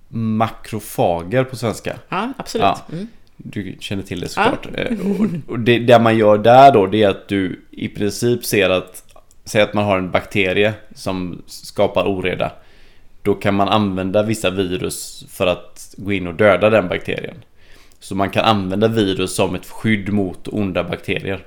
makrofager 0.07 1.43
på 1.43 1.55
svenska. 1.55 1.95
Ja, 2.09 2.33
absolut. 2.38 2.63
Ja. 2.63 2.81
Mm. 2.91 3.07
Du 3.38 3.75
känner 3.79 4.03
till 4.03 4.19
det 4.19 4.27
såklart. 4.27 4.67
Ja. 4.73 4.79
Eh, 4.79 4.97
och 5.47 5.59
det, 5.59 5.79
det 5.79 6.00
man 6.00 6.17
gör 6.17 6.38
där 6.38 6.71
då, 6.71 6.85
det 6.85 7.03
är 7.03 7.09
att 7.09 7.27
du 7.27 7.65
i 7.71 7.88
princip 7.88 8.45
ser 8.45 8.69
att 8.69 9.12
Säg 9.45 9.62
att 9.62 9.73
man 9.73 9.85
har 9.85 9.97
en 9.97 10.12
bakterie 10.12 10.73
som 10.95 11.41
skapar 11.45 12.05
oreda. 12.05 12.51
Då 13.21 13.33
kan 13.33 13.55
man 13.55 13.69
använda 13.69 14.23
vissa 14.23 14.50
virus 14.50 15.25
för 15.29 15.47
att 15.47 15.93
gå 15.97 16.13
in 16.13 16.27
och 16.27 16.35
döda 16.35 16.69
den 16.69 16.88
bakterien. 16.88 17.35
Så 18.00 18.15
man 18.15 18.29
kan 18.29 18.45
använda 18.45 18.88
virus 18.88 19.35
som 19.35 19.55
ett 19.55 19.65
skydd 19.65 20.13
mot 20.13 20.47
onda 20.47 20.83
bakterier. 20.83 21.45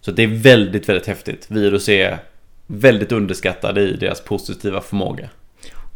Så 0.00 0.10
det 0.10 0.22
är 0.22 0.26
väldigt, 0.26 0.88
väldigt 0.88 1.06
häftigt. 1.06 1.50
Virus 1.50 1.88
är 1.88 2.18
väldigt 2.66 3.12
underskattade 3.12 3.80
i 3.80 3.96
deras 3.96 4.20
positiva 4.20 4.80
förmåga. 4.80 5.28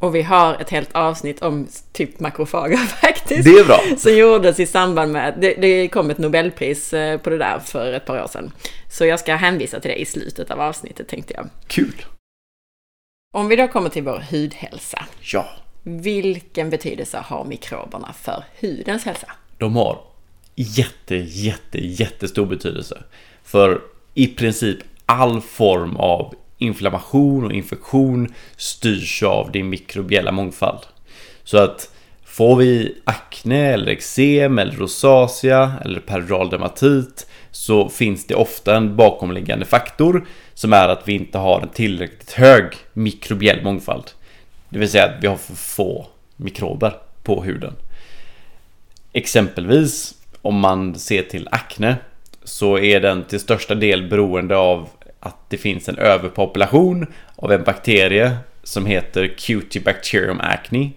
Och 0.02 0.14
vi 0.14 0.22
har 0.22 0.54
ett 0.60 0.70
helt 0.70 0.92
avsnitt 0.92 1.42
om 1.42 1.68
typ 1.92 2.20
makrofager 2.20 2.76
faktiskt. 3.00 3.44
Det 3.44 3.50
är 3.50 3.64
bra. 3.64 3.80
Som 3.98 4.16
gjordes 4.16 4.60
i 4.60 4.66
samband 4.66 5.12
med, 5.12 5.34
det, 5.40 5.54
det 5.54 5.88
kom 5.88 6.10
ett 6.10 6.18
nobelpris 6.18 6.92
eh, 6.92 7.18
på 7.18 7.30
det 7.30 7.38
där 7.38 7.58
för 7.58 7.92
ett 7.92 8.04
par 8.04 8.22
år 8.22 8.26
sedan. 8.26 8.52
Så 8.90 9.04
jag 9.04 9.20
ska 9.20 9.34
hänvisa 9.34 9.80
till 9.80 9.90
det 9.90 10.00
i 10.00 10.04
slutet 10.04 10.50
av 10.50 10.60
avsnittet 10.60 11.08
tänkte 11.08 11.34
jag. 11.34 11.48
Kul! 11.66 12.04
Om 13.34 13.48
vi 13.48 13.56
då 13.56 13.68
kommer 13.68 13.88
till 13.88 14.02
vår 14.02 14.24
hudhälsa. 14.30 15.04
Ja. 15.32 15.48
Vilken 15.82 16.70
betydelse 16.70 17.18
har 17.18 17.44
mikroberna 17.44 18.12
för 18.12 18.44
hudens 18.60 19.04
hälsa? 19.04 19.26
De 19.58 19.76
har 19.76 20.00
jätte, 20.54 21.16
jätte, 21.16 21.86
jättestor 21.86 22.46
betydelse. 22.46 23.02
För 23.44 23.80
i 24.14 24.26
princip 24.26 24.78
all 25.06 25.40
form 25.40 25.96
av 25.96 26.34
inflammation 26.62 27.44
och 27.44 27.52
infektion 27.52 28.34
styrs 28.56 29.22
av 29.22 29.52
din 29.52 29.68
mikrobiella 29.68 30.32
mångfald. 30.32 30.80
Så 31.44 31.58
att 31.58 31.90
får 32.24 32.56
vi 32.56 32.94
akne 33.04 33.72
eller 33.72 33.92
eksem 33.92 34.58
eller 34.58 34.72
rosacea 34.72 35.72
eller 35.84 36.00
peroral 36.00 36.50
dermatit 36.50 37.26
så 37.50 37.88
finns 37.88 38.26
det 38.26 38.34
ofta 38.34 38.76
en 38.76 38.96
bakomliggande 38.96 39.64
faktor 39.64 40.26
som 40.54 40.72
är 40.72 40.88
att 40.88 41.08
vi 41.08 41.12
inte 41.12 41.38
har 41.38 41.60
en 41.60 41.68
tillräckligt 41.68 42.32
hög 42.32 42.64
mikrobiell 42.92 43.62
mångfald. 43.62 44.04
Det 44.68 44.78
vill 44.78 44.88
säga 44.88 45.04
att 45.04 45.22
vi 45.24 45.26
har 45.26 45.36
för 45.36 45.54
få 45.54 46.06
mikrober 46.36 46.94
på 47.22 47.42
huden. 47.42 47.72
Exempelvis 49.12 50.14
om 50.42 50.58
man 50.58 50.94
ser 50.94 51.22
till 51.22 51.48
akne 51.50 51.96
så 52.44 52.78
är 52.78 53.00
den 53.00 53.24
till 53.24 53.40
största 53.40 53.74
del 53.74 54.08
beroende 54.08 54.56
av 54.56 54.88
att 55.22 55.50
det 55.50 55.56
finns 55.56 55.88
en 55.88 55.98
överpopulation 55.98 57.06
av 57.36 57.52
en 57.52 57.64
bakterie 57.64 58.36
som 58.62 58.86
heter 58.86 59.34
Cutibacterium 59.38 60.40
acne. 60.40 60.90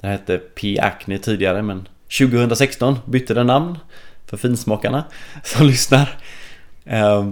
Den 0.00 0.10
hette 0.10 0.38
P. 0.38 0.78
acne 0.80 1.18
tidigare 1.18 1.62
men 1.62 1.88
2016 2.18 2.98
bytte 3.04 3.34
den 3.34 3.46
namn 3.46 3.78
för 4.26 4.36
finsmakarna 4.36 5.04
som 5.44 5.66
lyssnar. 5.66 6.18
Eh, 6.84 7.28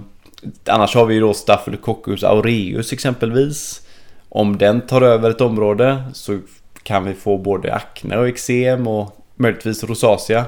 annars 0.66 0.94
har 0.94 1.06
vi 1.06 1.14
ju 1.14 1.20
då 1.20 1.34
Staphylococcus 1.34 2.24
aureus 2.24 2.92
exempelvis. 2.92 3.86
Om 4.28 4.58
den 4.58 4.80
tar 4.80 5.02
över 5.02 5.30
ett 5.30 5.40
område 5.40 6.04
så 6.12 6.40
kan 6.82 7.04
vi 7.04 7.14
få 7.14 7.38
både 7.38 7.74
akne 7.74 8.16
och 8.16 8.28
eksem 8.28 8.86
och 8.86 9.24
möjligtvis 9.34 9.84
rosacea. 9.84 10.44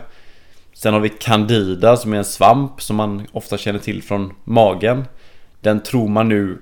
Sen 0.73 0.93
har 0.93 1.00
vi 1.00 1.09
candida 1.09 1.97
som 1.97 2.12
är 2.12 2.16
en 2.16 2.25
svamp 2.25 2.83
som 2.83 2.97
man 2.97 3.26
ofta 3.33 3.59
känner 3.59 3.78
till 3.78 4.02
från 4.02 4.33
magen. 4.45 5.05
Den 5.66 5.80
tror 5.80 6.08
man 6.08 6.28
nu 6.28 6.58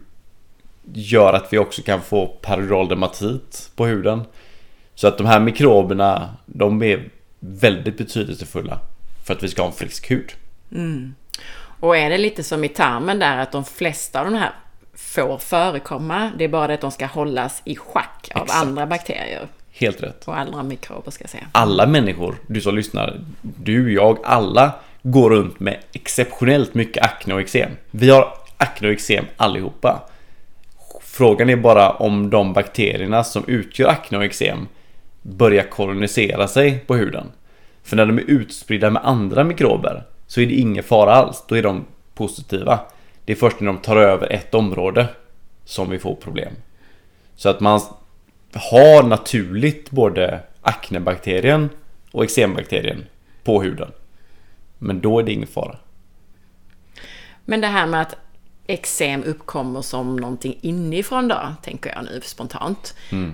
gör 0.92 1.32
att 1.32 1.52
vi 1.52 1.58
också 1.58 1.82
kan 1.82 2.02
få 2.02 2.26
periodal 2.26 2.88
dermatit 2.88 3.70
på 3.76 3.86
huden. 3.86 4.22
Så 4.94 5.08
att 5.08 5.18
de 5.18 5.26
här 5.26 5.40
mikroberna, 5.40 6.36
de 6.46 6.82
är 6.82 7.08
väldigt 7.40 7.98
betydelsefulla 7.98 8.78
för 9.26 9.34
att 9.34 9.42
vi 9.42 9.48
ska 9.48 9.62
ha 9.62 9.66
en 9.68 9.74
frisk 9.74 10.10
hud. 10.10 10.32
Mm. 10.72 11.14
Och 11.80 11.96
är 11.96 12.10
det 12.10 12.18
lite 12.18 12.42
som 12.42 12.64
i 12.64 12.68
tarmen 12.68 13.18
där 13.18 13.38
att 13.38 13.52
de 13.52 13.64
flesta 13.64 14.20
av 14.20 14.30
de 14.30 14.34
här 14.34 14.52
får 14.94 15.38
förekomma, 15.38 16.30
det 16.38 16.44
är 16.44 16.48
bara 16.48 16.66
det 16.66 16.74
att 16.74 16.80
de 16.80 16.90
ska 16.90 17.06
hållas 17.06 17.62
i 17.64 17.76
schack 17.76 18.30
av 18.34 18.42
Exakt. 18.42 18.62
andra 18.62 18.86
bakterier. 18.86 19.48
Helt 19.72 20.02
rätt. 20.02 20.28
Och 20.28 20.38
andra 20.38 20.62
mikrober 20.62 21.10
ska 21.10 21.22
jag 21.22 21.30
säga. 21.30 21.46
Alla 21.52 21.86
människor, 21.86 22.34
du 22.46 22.60
som 22.60 22.74
lyssnar, 22.74 23.20
du, 23.42 23.92
jag, 23.92 24.18
alla 24.24 24.72
går 25.02 25.30
runt 25.30 25.60
med 25.60 25.80
exceptionellt 25.92 26.74
mycket 26.74 27.04
akne 27.04 27.34
och 27.34 27.40
eksem. 27.40 27.70
Vi 27.90 28.10
har 28.10 28.43
akne 28.56 28.88
och 28.88 28.94
eksem 28.94 29.24
allihopa. 29.36 30.02
Frågan 31.00 31.50
är 31.50 31.56
bara 31.56 31.90
om 31.90 32.30
de 32.30 32.52
bakterierna 32.52 33.24
som 33.24 33.44
utgör 33.46 33.88
akne 33.88 34.18
och 34.18 34.24
eksem 34.24 34.68
börjar 35.22 35.64
kolonisera 35.64 36.48
sig 36.48 36.78
på 36.78 36.96
huden. 36.96 37.26
För 37.82 37.96
när 37.96 38.06
de 38.06 38.18
är 38.18 38.24
utspridda 38.30 38.90
med 38.90 39.04
andra 39.04 39.44
mikrober 39.44 40.04
så 40.26 40.40
är 40.40 40.46
det 40.46 40.54
ingen 40.54 40.84
fara 40.84 41.14
alls. 41.14 41.44
Då 41.48 41.54
är 41.54 41.62
de 41.62 41.84
positiva. 42.14 42.80
Det 43.24 43.32
är 43.32 43.36
först 43.36 43.60
när 43.60 43.66
de 43.66 43.78
tar 43.78 43.96
över 43.96 44.32
ett 44.32 44.54
område 44.54 45.08
som 45.64 45.90
vi 45.90 45.98
får 45.98 46.14
problem. 46.14 46.52
Så 47.36 47.48
att 47.48 47.60
man 47.60 47.80
har 48.54 49.02
naturligt 49.02 49.90
både 49.90 50.40
aknebakterien 50.62 51.70
och 52.12 52.24
eksembakterien 52.24 53.04
på 53.44 53.62
huden. 53.62 53.92
Men 54.78 55.00
då 55.00 55.18
är 55.18 55.22
det 55.22 55.32
ingen 55.32 55.48
fara. 55.48 55.76
Men 57.44 57.60
det 57.60 57.66
här 57.66 57.86
med 57.86 58.00
att 58.00 58.16
eksem 58.66 59.24
uppkommer 59.24 59.82
som 59.82 60.16
någonting 60.16 60.58
inifrån 60.60 61.28
då, 61.28 61.54
tänker 61.62 61.90
jag 61.90 62.04
nu 62.04 62.20
spontant. 62.24 62.94
Mm. 63.12 63.32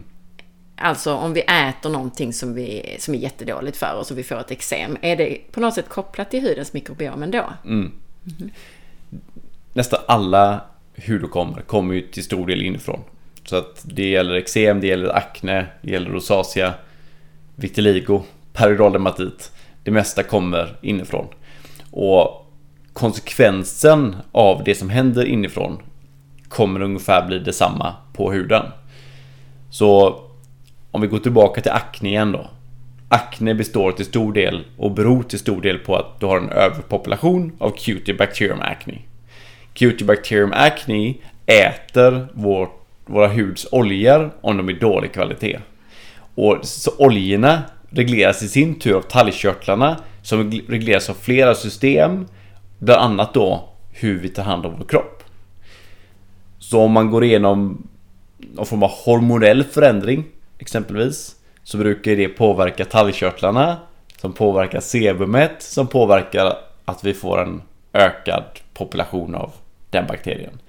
Alltså 0.76 1.14
om 1.14 1.32
vi 1.32 1.40
äter 1.40 1.90
någonting 1.90 2.32
som, 2.32 2.54
vi, 2.54 2.96
som 2.98 3.14
är 3.14 3.18
jättedåligt 3.18 3.76
för 3.76 3.94
oss 3.94 4.10
och 4.10 4.18
vi 4.18 4.22
får 4.22 4.40
ett 4.40 4.50
eksem. 4.50 4.96
Är 5.02 5.16
det 5.16 5.38
på 5.52 5.60
något 5.60 5.74
sätt 5.74 5.88
kopplat 5.88 6.30
till 6.30 6.42
hudens 6.42 6.72
mikrobiom 6.72 7.22
ändå? 7.22 7.52
Mm. 7.64 7.92
Mm. 8.40 8.50
Nästan 9.72 10.00
alla 10.06 10.60
hudåkommor 11.06 11.60
kommer 11.66 11.94
ju 11.94 12.00
till 12.00 12.24
stor 12.24 12.46
del 12.46 12.62
inifrån. 12.62 13.00
Så 13.44 13.56
att 13.56 13.82
det 13.84 14.08
gäller 14.08 14.34
eksem, 14.34 14.80
det 14.80 14.86
gäller 14.86 15.16
akne, 15.16 15.66
det 15.82 15.90
gäller 15.90 16.10
rosacea, 16.10 16.74
vitiligo, 17.54 18.22
periodal 18.52 18.92
dermatit. 18.92 19.52
Det 19.82 19.90
mesta 19.90 20.22
kommer 20.22 20.76
inifrån. 20.82 21.26
Och 21.90 22.39
konsekvensen 23.00 24.16
av 24.32 24.64
det 24.64 24.74
som 24.74 24.90
händer 24.90 25.24
inifrån 25.24 25.82
kommer 26.48 26.82
ungefär 26.82 27.26
bli 27.26 27.38
detsamma 27.38 27.94
på 28.12 28.32
huden. 28.32 28.66
Så 29.70 30.20
om 30.90 31.00
vi 31.00 31.06
går 31.06 31.18
tillbaka 31.18 31.60
till 31.60 31.70
akne 31.70 32.08
igen 32.08 32.32
då. 32.32 32.50
Akne 33.08 33.54
består 33.54 33.92
till 33.92 34.04
stor 34.04 34.32
del 34.32 34.64
och 34.76 34.90
beror 34.90 35.22
till 35.22 35.38
stor 35.38 35.62
del 35.62 35.78
på 35.78 35.96
att 35.96 36.20
du 36.20 36.26
har 36.26 36.36
en 36.38 36.48
överpopulation 36.48 37.52
av 37.58 37.70
Cutibacterium 37.70 38.60
acne. 38.60 38.98
Cutibacterium 39.74 40.52
acne 40.52 41.14
äter 41.46 42.28
vår, 42.32 42.68
våra 43.06 43.28
huds 43.28 43.66
oljor 43.72 44.30
om 44.40 44.56
de 44.56 44.68
är 44.68 44.72
dålig 44.72 45.12
kvalitet. 45.12 45.58
Och 46.34 46.58
så 46.62 46.90
oljorna 46.98 47.62
regleras 47.90 48.42
i 48.42 48.48
sin 48.48 48.78
tur 48.78 48.94
av 48.96 49.02
talgkörtlarna 49.02 49.96
som 50.22 50.50
regleras 50.68 51.10
av 51.10 51.14
flera 51.14 51.54
system. 51.54 52.26
Bland 52.80 53.02
annat 53.02 53.34
då 53.34 53.68
hur 53.90 54.18
vi 54.18 54.28
tar 54.28 54.42
hand 54.42 54.66
om 54.66 54.74
vår 54.78 54.84
kropp. 54.84 55.22
Så 56.58 56.80
om 56.80 56.92
man 56.92 57.10
går 57.10 57.24
igenom 57.24 57.88
någon 58.38 58.66
form 58.66 58.82
av 58.82 58.90
hormonell 58.90 59.64
förändring 59.64 60.24
exempelvis 60.58 61.36
så 61.62 61.78
brukar 61.78 62.16
det 62.16 62.28
påverka 62.28 62.84
talgkörtlarna 62.84 63.76
som 64.20 64.32
påverkar 64.32 64.80
sebumet 64.80 65.62
som 65.62 65.86
påverkar 65.86 66.58
att 66.84 67.04
vi 67.04 67.14
får 67.14 67.42
en 67.42 67.62
ökad 67.92 68.44
population 68.74 69.34
av 69.34 69.52
den 69.90 70.06
bakterien. 70.06 70.60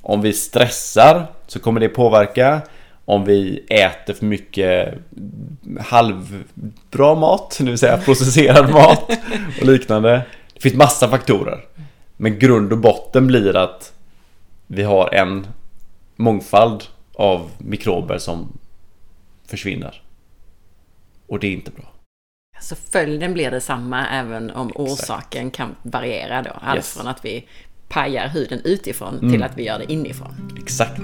Om 0.00 0.22
vi 0.22 0.32
stressar 0.32 1.26
så 1.46 1.60
kommer 1.60 1.80
det 1.80 1.88
påverka 1.88 2.60
om 3.04 3.24
vi 3.24 3.64
äter 3.68 4.14
för 4.14 4.24
mycket 4.26 4.94
halvbra 5.80 7.14
mat, 7.14 7.56
det 7.58 7.64
vill 7.64 7.78
säga 7.78 7.98
processerad 7.98 8.70
mat 8.72 9.10
och 9.60 9.66
liknande. 9.66 10.22
Det 10.62 10.68
finns 10.70 10.78
massa 10.78 11.08
faktorer. 11.08 11.64
Men 12.16 12.38
grund 12.38 12.72
och 12.72 12.78
botten 12.78 13.26
blir 13.26 13.56
att 13.56 13.92
vi 14.66 14.82
har 14.82 15.14
en 15.14 15.46
mångfald 16.16 16.84
av 17.14 17.50
mikrober 17.58 18.18
som 18.18 18.58
försvinner. 19.46 20.02
Och 21.26 21.38
det 21.40 21.46
är 21.46 21.52
inte 21.52 21.70
bra. 21.70 21.84
Så 22.60 22.76
följden 22.76 23.32
blir 23.34 23.50
detsamma 23.50 24.06
även 24.08 24.50
om 24.50 24.72
orsaken 24.74 25.50
kan 25.50 25.74
variera 25.82 26.42
då. 26.42 26.50
Allt 26.50 26.76
Yes. 26.76 26.94
från 26.94 27.06
att 27.06 27.24
vi 27.24 27.48
pajar 27.88 28.28
huden 28.28 28.60
utifrån 28.64 29.18
Mm. 29.18 29.32
till 29.32 29.42
att 29.42 29.58
vi 29.58 29.62
gör 29.64 29.78
det 29.78 29.92
inifrån. 29.92 30.58
Exakt. 30.62 31.00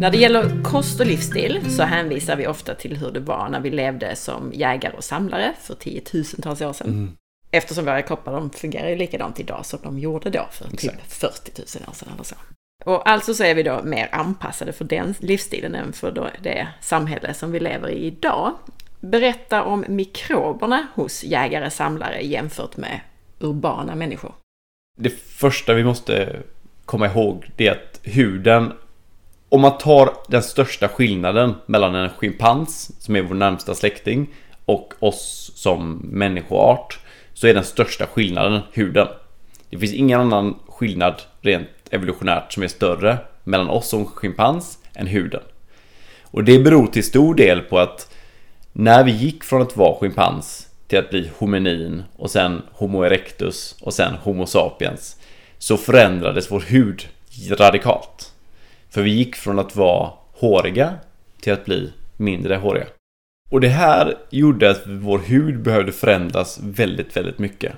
När 0.00 0.10
det 0.10 0.18
gäller 0.18 0.62
kost 0.64 1.00
och 1.00 1.06
livsstil 1.06 1.60
så 1.76 1.82
hänvisar 1.82 2.36
vi 2.36 2.46
ofta 2.46 2.74
till 2.74 2.96
hur 2.96 3.10
det 3.10 3.20
var 3.20 3.48
när 3.48 3.60
vi 3.60 3.70
levde 3.70 4.16
som 4.16 4.52
jägare 4.54 4.96
och 4.96 5.04
samlare 5.04 5.54
för 5.62 5.74
tiotusentals 5.74 6.60
år 6.60 6.72
sedan. 6.72 7.16
Eftersom 7.50 7.84
våra 7.84 8.02
kroppar 8.02 8.32
de 8.32 8.50
fungerar 8.50 8.88
ju 8.88 8.96
likadant 8.96 9.40
idag 9.40 9.66
som 9.66 9.78
de 9.82 9.98
gjorde 9.98 10.30
då 10.30 10.46
för 10.50 10.64
typ 10.64 10.74
Exakt. 10.74 11.12
40 11.12 11.78
000 11.78 11.88
år 11.88 11.92
sedan 11.94 12.08
eller 12.14 12.24
så. 12.24 12.36
Och 12.84 13.08
alltså 13.08 13.34
så 13.34 13.44
är 13.44 13.54
vi 13.54 13.62
då 13.62 13.80
mer 13.84 14.08
anpassade 14.12 14.72
för 14.72 14.84
den 14.84 15.14
livsstilen 15.18 15.74
än 15.74 15.92
för 15.92 16.32
det 16.42 16.68
samhälle 16.80 17.34
som 17.34 17.52
vi 17.52 17.60
lever 17.60 17.88
i 17.88 18.06
idag. 18.06 18.54
Berätta 19.00 19.62
om 19.64 19.84
mikroberna 19.88 20.86
hos 20.94 21.24
jägare-samlare 21.24 22.20
jämfört 22.20 22.76
med 22.76 23.00
urbana 23.38 23.94
människor. 23.94 24.34
Det 24.98 25.10
första 25.10 25.74
vi 25.74 25.84
måste 25.84 26.42
komma 26.84 27.06
ihåg 27.06 27.50
det 27.56 27.66
är 27.66 27.72
att 27.72 28.00
huden 28.02 28.72
om 29.48 29.60
man 29.60 29.78
tar 29.78 30.14
den 30.28 30.42
största 30.42 30.88
skillnaden 30.88 31.54
mellan 31.66 31.94
en 31.94 32.10
schimpans 32.10 33.02
som 33.02 33.16
är 33.16 33.22
vår 33.22 33.34
närmsta 33.34 33.74
släkting 33.74 34.28
och 34.64 34.94
oss 34.98 35.52
som 35.54 36.00
människoart 36.04 36.98
så 37.38 37.46
är 37.46 37.54
den 37.54 37.64
största 37.64 38.06
skillnaden 38.06 38.60
huden. 38.72 39.08
Det 39.70 39.78
finns 39.78 39.92
ingen 39.92 40.20
annan 40.20 40.58
skillnad 40.68 41.22
rent 41.40 41.68
evolutionärt 41.90 42.52
som 42.52 42.62
är 42.62 42.68
större 42.68 43.18
mellan 43.44 43.68
oss 43.68 43.88
som 43.88 44.06
schimpans 44.06 44.78
än 44.94 45.06
huden. 45.06 45.40
Och 46.22 46.44
det 46.44 46.58
beror 46.58 46.86
till 46.86 47.04
stor 47.04 47.34
del 47.34 47.60
på 47.60 47.78
att 47.78 48.14
när 48.72 49.04
vi 49.04 49.12
gick 49.12 49.44
från 49.44 49.62
att 49.62 49.76
vara 49.76 49.98
schimpans 49.98 50.68
till 50.86 50.98
att 50.98 51.10
bli 51.10 51.30
hominin 51.38 52.02
och 52.16 52.30
sen 52.30 52.62
Homo 52.72 53.04
erectus 53.04 53.76
och 53.80 53.94
sen 53.94 54.14
Homo 54.14 54.46
sapiens 54.46 55.16
så 55.58 55.76
förändrades 55.76 56.50
vår 56.50 56.60
hud 56.60 57.08
radikalt. 57.50 58.32
För 58.90 59.02
vi 59.02 59.10
gick 59.10 59.36
från 59.36 59.58
att 59.58 59.76
vara 59.76 60.10
håriga 60.32 60.94
till 61.40 61.52
att 61.52 61.64
bli 61.64 61.92
mindre 62.16 62.56
håriga. 62.56 62.86
Och 63.48 63.60
det 63.60 63.68
här 63.68 64.14
gjorde 64.30 64.70
att 64.70 64.82
vår 64.86 65.18
hud 65.18 65.62
behövde 65.62 65.92
förändras 65.92 66.60
väldigt, 66.62 67.16
väldigt 67.16 67.38
mycket. 67.38 67.72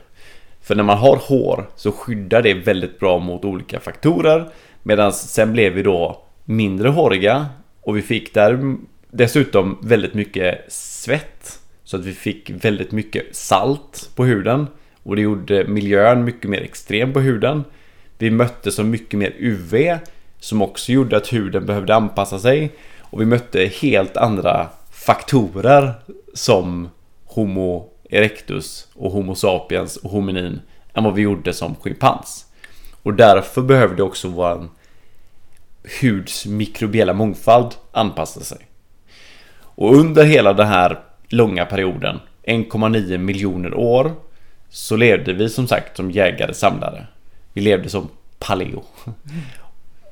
För 0.63 0.75
när 0.75 0.83
man 0.83 0.99
har 0.99 1.17
hår 1.17 1.67
så 1.77 1.93
skyddar 1.93 2.43
det 2.43 2.55
väldigt 2.55 2.99
bra 2.99 3.19
mot 3.19 3.45
olika 3.45 3.81
faktorer. 3.81 4.49
Medan 4.83 5.13
sen 5.13 5.53
blev 5.53 5.73
vi 5.73 5.83
då 5.83 6.23
mindre 6.45 6.89
håriga 6.89 7.47
och 7.81 7.97
vi 7.97 8.03
fick 8.03 8.35
där 8.35 8.77
dessutom 9.11 9.79
väldigt 9.83 10.15
mycket 10.15 10.73
svett. 10.73 11.59
Så 11.85 11.97
att 11.97 12.05
vi 12.05 12.13
fick 12.13 12.51
väldigt 12.51 12.93
mycket 12.93 13.37
salt 13.37 14.11
på 14.15 14.25
huden. 14.25 14.67
Och 15.03 15.17
det 15.17 15.23
gjorde 15.23 15.67
miljön 15.67 16.25
mycket 16.25 16.51
mer 16.51 16.61
extrem 16.61 17.13
på 17.13 17.21
huden. 17.21 17.65
Vi 18.19 18.31
mötte 18.31 18.73
så 18.73 18.85
mycket 18.85 19.19
mer 19.19 19.35
UV 19.39 19.99
som 20.39 20.63
också 20.63 20.93
gjorde 20.93 21.17
att 21.17 21.33
huden 21.33 21.67
behövde 21.67 21.95
anpassa 21.95 22.39
sig. 22.39 22.73
Och 23.01 23.21
vi 23.21 23.25
mötte 23.25 23.65
helt 23.65 24.17
andra 24.17 24.69
faktorer 25.11 25.93
som 26.35 26.89
Homo 27.25 27.89
erectus 28.11 28.89
och 28.95 29.13
Homo 29.13 29.35
sapiens 29.35 29.97
och 29.97 30.11
hominin 30.11 30.61
än 30.95 31.05
vad 31.05 31.15
vi 31.15 31.23
gjorde 31.23 31.53
som 31.53 31.75
schimpans. 31.75 32.47
Och 33.03 33.15
därför 33.15 33.63
behövde 33.63 34.03
också 34.03 34.29
vår 34.29 34.69
huds 36.01 36.47
mikrobiella 36.47 37.13
mångfald 37.13 37.75
anpassa 37.93 38.41
sig. 38.41 38.59
Och 39.55 39.95
under 39.97 40.25
hela 40.25 40.53
den 40.53 40.67
här 40.67 40.99
långa 41.29 41.67
perioden, 41.67 42.21
1,9 42.43 43.19
miljoner 43.19 43.75
år, 43.75 44.13
så 44.69 44.97
levde 44.97 45.33
vi 45.33 45.49
som 45.49 45.69
sagt 45.69 45.97
som 45.97 46.11
jägare-samlare. 46.11 47.07
Vi 47.53 47.61
levde 47.61 47.89
som 47.89 48.09
paleo. 48.39 48.85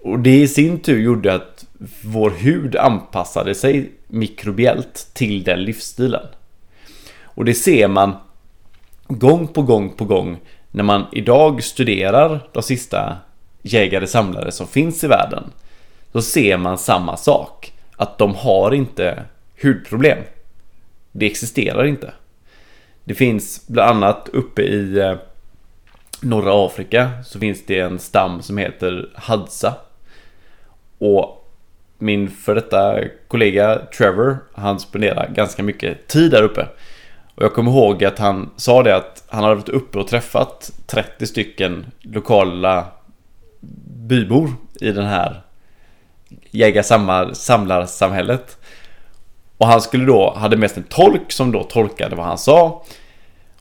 Och 0.02 0.18
det 0.18 0.40
i 0.40 0.48
sin 0.48 0.80
tur 0.80 1.00
gjorde 1.00 1.34
att 1.34 1.64
vår 2.02 2.30
hud 2.30 2.76
anpassade 2.76 3.54
sig 3.54 3.92
mikrobiellt 4.06 5.10
till 5.12 5.44
den 5.44 5.62
livsstilen. 5.62 6.26
Och 7.22 7.44
det 7.44 7.54
ser 7.54 7.88
man 7.88 8.16
gång 9.08 9.48
på 9.48 9.62
gång 9.62 9.90
på 9.90 10.04
gång 10.04 10.38
när 10.70 10.84
man 10.84 11.06
idag 11.12 11.62
studerar 11.62 12.48
de 12.52 12.62
sista 12.62 13.16
jägare-samlare 13.62 14.52
som 14.52 14.66
finns 14.66 15.04
i 15.04 15.06
världen. 15.06 15.44
Då 16.12 16.22
ser 16.22 16.56
man 16.56 16.78
samma 16.78 17.16
sak. 17.16 17.72
Att 17.96 18.18
de 18.18 18.34
har 18.34 18.74
inte 18.74 19.24
hudproblem. 19.62 20.18
Det 21.12 21.26
existerar 21.26 21.84
inte. 21.84 22.12
Det 23.04 23.14
finns 23.14 23.66
bland 23.66 24.04
annat 24.04 24.28
uppe 24.32 24.62
i 24.62 24.98
eh, 24.98 25.16
norra 26.22 26.66
Afrika 26.66 27.10
så 27.24 27.38
finns 27.38 27.66
det 27.66 27.80
en 27.80 27.98
stam 27.98 28.42
som 28.42 28.58
heter 28.58 29.08
Hadza. 29.14 29.74
Och 30.98 31.37
min 31.98 32.30
för 32.30 32.54
detta 32.54 32.98
kollega 33.28 33.78
Trevor, 33.96 34.38
han 34.54 34.80
spenderar 34.80 35.30
ganska 35.34 35.62
mycket 35.62 36.08
tid 36.08 36.30
där 36.30 36.42
uppe. 36.42 36.68
Och 37.34 37.44
jag 37.44 37.54
kommer 37.54 37.70
ihåg 37.70 38.04
att 38.04 38.18
han 38.18 38.50
sa 38.56 38.82
det 38.82 38.96
att 38.96 39.24
han 39.28 39.44
hade 39.44 39.54
varit 39.54 39.68
uppe 39.68 39.98
och 39.98 40.08
träffat 40.08 40.70
30 40.86 41.26
stycken 41.26 41.86
lokala 42.00 42.86
bybor 44.08 44.52
i 44.80 44.90
den 44.90 45.06
här 45.06 45.42
jägar-samlarsamhället. 46.50 48.58
Och 49.58 49.66
han 49.66 49.80
skulle 49.80 50.04
då, 50.04 50.34
hade 50.36 50.56
mest 50.56 50.76
en 50.76 50.82
tolk 50.82 51.32
som 51.32 51.52
då 51.52 51.62
tolkade 51.62 52.16
vad 52.16 52.26
han 52.26 52.38
sa. 52.38 52.84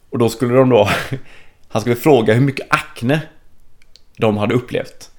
Och 0.10 0.18
då 0.18 0.30
skulle 0.30 0.54
de 0.54 0.70
då, 0.70 0.90
han 1.68 1.82
skulle 1.82 1.96
fråga 1.96 2.34
hur 2.34 2.42
mycket 2.42 2.68
akne 2.70 3.22
de 4.18 4.38
hade 4.38 4.54
upplevt. 4.54 5.12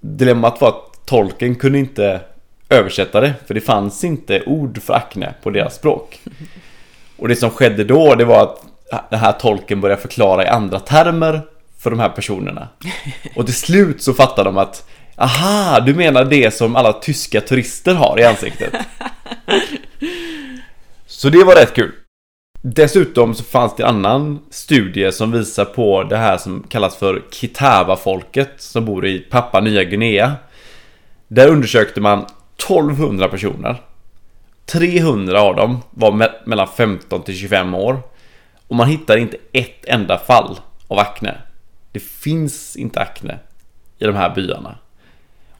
Dilemmat 0.00 0.60
var 0.60 0.68
att 0.68 1.06
tolken 1.06 1.54
kunde 1.54 1.78
inte 1.78 2.20
översättare, 2.68 3.34
för 3.46 3.54
det 3.54 3.60
fanns 3.60 4.04
inte 4.04 4.42
ord 4.46 4.82
för 4.82 4.94
akne 4.94 5.34
på 5.42 5.50
deras 5.50 5.74
språk. 5.74 6.20
Och 7.16 7.28
det 7.28 7.36
som 7.36 7.50
skedde 7.50 7.84
då, 7.84 8.14
det 8.14 8.24
var 8.24 8.42
att 8.42 8.62
den 9.10 9.18
här 9.18 9.32
tolken 9.32 9.80
började 9.80 10.02
förklara 10.02 10.44
i 10.44 10.46
andra 10.46 10.80
termer 10.80 11.42
för 11.78 11.90
de 11.90 12.00
här 12.00 12.08
personerna. 12.08 12.68
Och 13.36 13.46
till 13.46 13.54
slut 13.54 14.02
så 14.02 14.14
fattade 14.14 14.48
de 14.48 14.58
att 14.58 14.88
Aha, 15.20 15.80
du 15.80 15.94
menar 15.94 16.24
det 16.24 16.54
som 16.54 16.76
alla 16.76 16.92
tyska 16.92 17.40
turister 17.40 17.94
har 17.94 18.20
i 18.20 18.24
ansiktet. 18.24 18.74
Så 21.06 21.28
det 21.28 21.44
var 21.44 21.54
rätt 21.54 21.74
kul. 21.74 21.92
Dessutom 22.62 23.34
så 23.34 23.44
fanns 23.44 23.76
det 23.76 23.82
en 23.82 23.88
annan 23.88 24.38
studie 24.50 25.12
som 25.12 25.32
visar 25.32 25.64
på 25.64 26.02
det 26.02 26.16
här 26.16 26.36
som 26.36 26.62
kallas 26.68 26.96
för 26.96 27.22
Kitava-folket 27.30 28.50
som 28.56 28.84
bor 28.84 29.06
i 29.06 29.18
Papua 29.18 29.60
Nya 29.60 29.84
Guinea. 29.84 30.32
Där 31.28 31.48
undersökte 31.48 32.00
man 32.00 32.26
1200 32.62 33.28
personer. 33.28 33.82
300 34.66 35.40
av 35.40 35.56
dem 35.56 35.82
var 35.90 36.10
me- 36.12 36.32
mellan 36.44 36.68
15 36.68 37.22
till 37.22 37.36
25 37.36 37.74
år. 37.74 38.00
Och 38.68 38.76
man 38.76 38.88
hittar 38.88 39.16
inte 39.16 39.36
ett 39.52 39.84
enda 39.84 40.18
fall 40.18 40.60
av 40.88 40.98
akne. 40.98 41.34
Det 41.92 42.00
finns 42.02 42.76
inte 42.76 43.00
akne 43.00 43.38
i 43.98 44.04
de 44.04 44.16
här 44.16 44.34
byarna. 44.34 44.78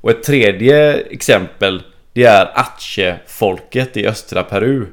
Och 0.01 0.11
ett 0.11 0.23
tredje 0.23 0.95
exempel 0.95 1.83
det 2.13 2.25
är 2.25 2.59
Atche-folket 2.59 3.97
i 3.97 4.07
östra 4.07 4.43
Peru. 4.43 4.87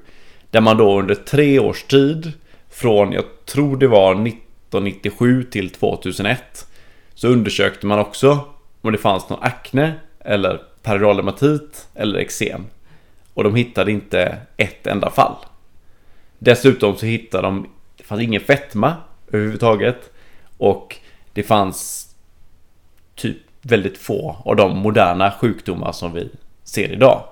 Där 0.52 0.62
man 0.62 0.78
då 0.78 1.00
under 1.00 1.15
tre 1.15 1.60
års 1.60 1.84
tid 1.84 2.32
från, 2.70 3.12
jag 3.12 3.24
tror 3.46 3.78
det 3.78 3.88
var 3.88 4.12
1997 4.12 5.44
till 5.44 5.70
2001 5.70 6.68
så 7.13 7.28
undersökte 7.28 7.86
man 7.86 8.00
också 8.00 8.39
om 8.82 8.91
det 8.91 8.98
fanns 8.98 9.30
någon 9.30 9.44
akne 9.44 9.94
eller 10.20 10.62
perioddermatit 10.86 11.88
eller 11.93 12.19
eksem. 12.19 12.65
Och 13.34 13.43
de 13.43 13.56
hittade 13.56 13.91
inte 13.91 14.38
ett 14.58 14.88
enda 14.88 15.10
fall. 15.10 15.36
Dessutom 16.39 16.98
så 16.98 17.06
hittade 17.06 17.43
de, 17.48 17.67
det 17.98 18.04
fanns 18.04 18.21
ingen 18.21 18.41
fetma 18.41 18.93
överhuvudtaget. 19.32 20.12
Och 20.58 20.95
det 21.34 21.43
fanns 21.43 22.08
typ 23.15 23.38
väldigt 23.62 23.98
få 23.98 24.38
av 24.45 24.56
de 24.56 24.78
moderna 24.78 25.32
sjukdomar 25.32 25.91
som 25.91 26.13
vi 26.13 26.30
ser 26.63 26.91
idag. 26.91 27.24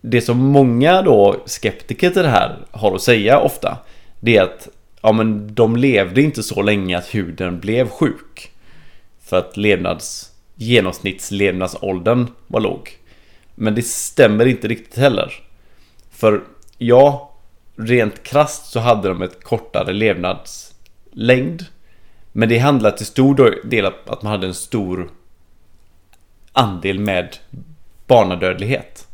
Det 0.00 0.20
som 0.20 0.38
många 0.38 1.02
då 1.02 1.42
skeptiker 1.46 2.10
till 2.10 2.22
det 2.22 2.28
här 2.28 2.58
har 2.70 2.94
att 2.94 3.02
säga 3.02 3.40
ofta 3.40 3.78
Det 4.20 4.36
är 4.36 4.42
att 4.42 4.68
ja, 5.02 5.12
men 5.12 5.54
de 5.54 5.76
levde 5.76 6.22
inte 6.22 6.42
så 6.42 6.62
länge 6.62 6.98
att 6.98 7.14
huden 7.14 7.60
blev 7.60 7.88
sjuk. 7.88 8.52
För 9.20 9.38
att 9.38 9.56
levnads, 9.56 10.29
genomsnittslevnadsåldern 10.60 12.26
var 12.46 12.60
låg. 12.60 12.98
Men 13.54 13.74
det 13.74 13.82
stämmer 13.82 14.46
inte 14.46 14.68
riktigt 14.68 14.98
heller. 14.98 15.32
För 16.10 16.42
ja, 16.78 17.32
rent 17.76 18.22
krasst 18.22 18.66
så 18.66 18.80
hade 18.80 19.08
de 19.08 19.22
ett 19.22 19.44
kortare 19.44 19.92
levnadslängd. 19.92 21.64
Men 22.32 22.48
det 22.48 22.58
handlar 22.58 22.90
till 22.90 23.06
stor 23.06 23.60
del 23.64 23.86
om 23.86 23.92
att 24.06 24.22
man 24.22 24.32
hade 24.32 24.46
en 24.46 24.54
stor 24.54 25.10
andel 26.52 26.98
med 26.98 27.36
barnadödlighet. 28.06 29.08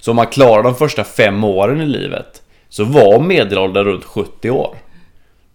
Så 0.00 0.10
om 0.10 0.16
man 0.16 0.26
klarar 0.26 0.62
de 0.62 0.74
första 0.74 1.04
fem 1.04 1.44
åren 1.44 1.80
i 1.80 1.86
livet 1.86 2.42
så 2.68 2.84
var 2.84 3.20
medelåldern 3.20 3.84
runt 3.84 4.04
70 4.04 4.50
år. 4.50 4.76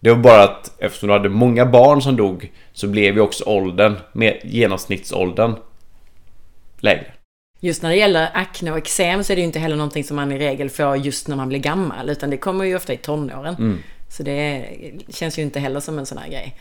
Det 0.03 0.09
var 0.09 0.17
bara 0.17 0.43
att 0.43 0.71
eftersom 0.77 1.07
du 1.07 1.13
hade 1.13 1.29
många 1.29 1.65
barn 1.65 2.01
som 2.01 2.15
dog 2.15 2.51
så 2.73 2.87
blev 2.87 3.15
ju 3.15 3.21
också 3.21 3.43
åldern, 3.43 3.95
med 4.11 4.39
genomsnittsåldern, 4.43 5.55
lägre. 6.79 7.05
Just 7.59 7.83
när 7.83 7.89
det 7.89 7.95
gäller 7.95 8.29
akne 8.33 8.71
och 8.71 8.77
eksem 8.77 9.23
så 9.23 9.33
är 9.33 9.35
det 9.35 9.39
ju 9.41 9.45
inte 9.45 9.59
heller 9.59 9.75
någonting 9.75 10.03
som 10.03 10.15
man 10.15 10.31
i 10.31 10.37
regel 10.37 10.69
får 10.69 10.97
just 10.97 11.27
när 11.27 11.35
man 11.35 11.49
blir 11.49 11.59
gammal, 11.59 12.09
utan 12.09 12.29
det 12.29 12.37
kommer 12.37 12.65
ju 12.65 12.75
ofta 12.75 12.93
i 12.93 12.97
tonåren. 12.97 13.55
Mm. 13.55 13.79
Så 14.09 14.23
det 14.23 14.65
känns 15.09 15.39
ju 15.39 15.41
inte 15.41 15.59
heller 15.59 15.79
som 15.79 15.99
en 15.99 16.05
sån 16.05 16.17
här 16.17 16.29
grej. 16.29 16.55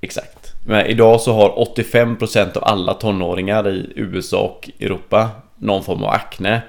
Exakt. 0.00 0.52
Men 0.66 0.86
idag 0.86 1.20
så 1.20 1.32
har 1.32 1.74
85% 1.76 2.56
av 2.56 2.64
alla 2.64 2.94
tonåringar 2.94 3.68
i 3.68 3.92
USA 3.96 4.40
och 4.42 4.70
Europa 4.80 5.30
någon 5.56 5.84
form 5.84 6.02
av 6.02 6.10
akne. 6.10 6.62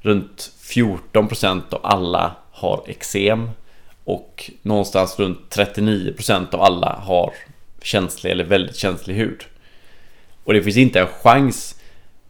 Runt 0.00 0.52
14% 0.60 1.62
av 1.70 1.80
alla 1.82 2.34
har 2.50 2.84
eksem 2.86 3.50
och 4.04 4.50
någonstans 4.62 5.18
runt 5.18 5.56
39% 5.56 6.54
av 6.54 6.62
alla 6.62 6.92
har 6.92 7.32
känslig 7.82 8.30
eller 8.30 8.44
väldigt 8.44 8.76
känslig 8.76 9.14
hud. 9.14 9.44
Och 10.44 10.52
det 10.52 10.62
finns 10.62 10.76
inte 10.76 11.00
en 11.00 11.06
chans, 11.06 11.80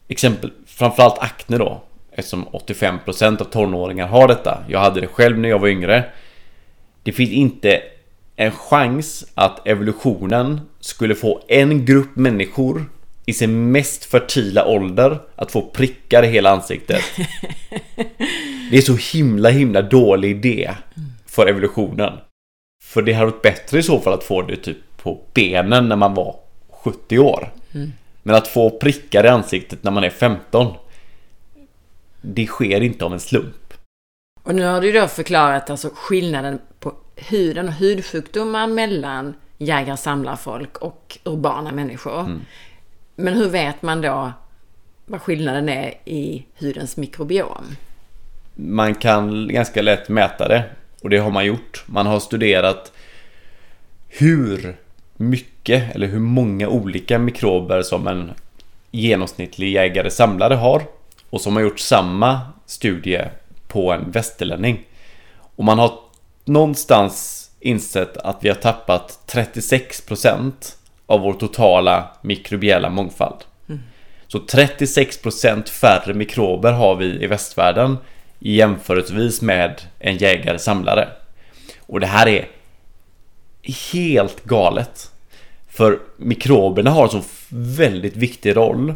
exempel, 0.08 0.52
framförallt 0.66 1.18
akne 1.18 1.58
då, 1.58 1.82
eftersom 2.12 2.48
85% 2.52 3.40
av 3.40 3.44
tonåringar 3.44 4.06
har 4.06 4.28
detta. 4.28 4.64
Jag 4.68 4.80
hade 4.80 5.00
det 5.00 5.06
själv 5.06 5.38
när 5.38 5.48
jag 5.48 5.58
var 5.58 5.68
yngre. 5.68 6.04
Det 7.02 7.12
finns 7.12 7.30
inte 7.30 7.82
en 8.36 8.50
chans 8.50 9.26
att 9.34 9.68
evolutionen 9.68 10.60
skulle 10.80 11.14
få 11.14 11.44
en 11.48 11.84
grupp 11.84 12.16
människor 12.16 12.84
i 13.26 13.32
sin 13.32 13.72
mest 13.72 14.04
fertila 14.04 14.66
ålder 14.66 15.18
att 15.36 15.52
få 15.52 15.62
prickar 15.62 16.22
i 16.22 16.26
hela 16.26 16.50
ansiktet. 16.50 17.02
Det 18.70 18.76
är 18.76 18.82
så 18.82 18.96
himla 19.16 19.48
himla 19.48 19.82
dålig 19.82 20.30
idé 20.30 20.74
för 21.34 21.46
evolutionen. 21.46 22.12
För 22.84 23.02
det 23.02 23.12
hade 23.12 23.30
varit 23.30 23.42
bättre 23.42 23.78
i 23.78 23.82
så 23.82 24.00
fall 24.00 24.12
att 24.12 24.24
få 24.24 24.42
det 24.42 24.56
typ 24.56 24.96
på 24.96 25.20
benen 25.34 25.88
när 25.88 25.96
man 25.96 26.14
var 26.14 26.36
70 26.70 27.18
år. 27.18 27.52
Men 28.22 28.34
att 28.34 28.48
få 28.48 28.70
prickar 28.70 29.24
i 29.24 29.28
ansiktet 29.28 29.84
när 29.84 29.90
man 29.90 30.04
är 30.04 30.10
15 30.10 30.74
Det 32.20 32.46
sker 32.46 32.80
inte 32.80 33.04
av 33.04 33.12
en 33.12 33.20
slump. 33.20 33.74
Och 34.42 34.54
nu 34.54 34.64
har 34.64 34.80
du 34.80 34.92
då 34.92 35.06
förklarat 35.06 35.70
alltså 35.70 35.90
skillnaden 35.94 36.58
på 36.80 36.94
huden 37.16 37.68
och 37.68 37.74
hudsjukdomar 37.74 38.66
mellan 38.66 39.34
jägar-samlarfolk 39.58 40.76
och 40.78 41.18
urbana 41.24 41.72
människor. 41.72 42.40
Men 43.16 43.34
hur 43.34 43.48
vet 43.48 43.82
man 43.82 44.00
då 44.00 44.32
vad 45.06 45.22
skillnaden 45.22 45.68
är 45.68 45.94
i 46.04 46.46
hudens 46.58 46.96
mikrobiom? 46.96 47.76
Man 48.54 48.94
kan 48.94 49.48
ganska 49.48 49.82
lätt 49.82 50.08
mäta 50.08 50.48
det 50.48 50.64
och 51.04 51.10
det 51.10 51.18
har 51.18 51.30
man 51.30 51.46
gjort. 51.46 51.84
Man 51.86 52.06
har 52.06 52.20
studerat 52.20 52.92
hur 54.08 54.76
mycket 55.16 55.94
eller 55.94 56.06
hur 56.06 56.18
många 56.18 56.68
olika 56.68 57.18
mikrober 57.18 57.82
som 57.82 58.06
en 58.06 58.32
genomsnittlig 58.90 59.72
jägare-samlare 59.72 60.54
har 60.54 60.82
och 61.30 61.40
som 61.40 61.56
har 61.56 61.62
gjort 61.62 61.78
samma 61.78 62.40
studie 62.66 63.20
på 63.68 63.92
en 63.92 64.10
västerlänning. 64.10 64.80
Och 65.56 65.64
man 65.64 65.78
har 65.78 65.98
någonstans 66.44 67.50
insett 67.60 68.16
att 68.16 68.38
vi 68.40 68.48
har 68.48 68.56
tappat 68.56 69.18
36% 69.26 70.52
av 71.06 71.20
vår 71.20 71.32
totala 71.32 72.10
mikrobiella 72.22 72.90
mångfald. 72.90 73.44
Så 74.26 74.38
36% 74.38 75.68
färre 75.68 76.14
mikrober 76.14 76.72
har 76.72 76.96
vi 76.96 77.24
i 77.24 77.26
västvärlden 77.26 77.96
jämförelsevis 78.52 79.42
med 79.42 79.82
en 79.98 80.16
jägare-samlare. 80.16 81.08
Och 81.86 82.00
det 82.00 82.06
här 82.06 82.28
är 82.28 82.48
helt 83.92 84.44
galet. 84.44 85.10
För 85.68 85.98
mikroberna 86.16 86.90
har 86.90 87.04
en 87.04 87.10
så 87.10 87.22
väldigt 87.48 88.16
viktig 88.16 88.56
roll 88.56 88.94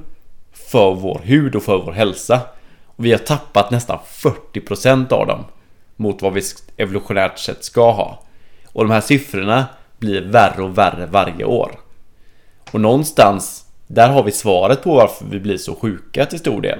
för 0.52 0.94
vår 0.94 1.20
hud 1.24 1.56
och 1.56 1.62
för 1.62 1.78
vår 1.78 1.92
hälsa. 1.92 2.40
Och 2.86 3.04
vi 3.04 3.12
har 3.12 3.18
tappat 3.18 3.70
nästan 3.70 3.98
40% 4.06 5.12
av 5.12 5.26
dem 5.26 5.44
mot 5.96 6.22
vad 6.22 6.32
vi 6.32 6.42
evolutionärt 6.76 7.38
sett 7.38 7.64
ska 7.64 7.92
ha. 7.92 8.22
Och 8.66 8.84
de 8.84 8.90
här 8.90 9.00
siffrorna 9.00 9.66
blir 9.98 10.22
värre 10.22 10.62
och 10.62 10.78
värre 10.78 11.06
varje 11.06 11.44
år. 11.44 11.80
Och 12.70 12.80
någonstans 12.80 13.64
där 13.86 14.08
har 14.08 14.22
vi 14.22 14.32
svaret 14.32 14.82
på 14.82 14.94
varför 14.94 15.24
vi 15.24 15.40
blir 15.40 15.58
så 15.58 15.74
sjuka 15.74 16.26
till 16.26 16.38
stor 16.38 16.60
del. 16.60 16.78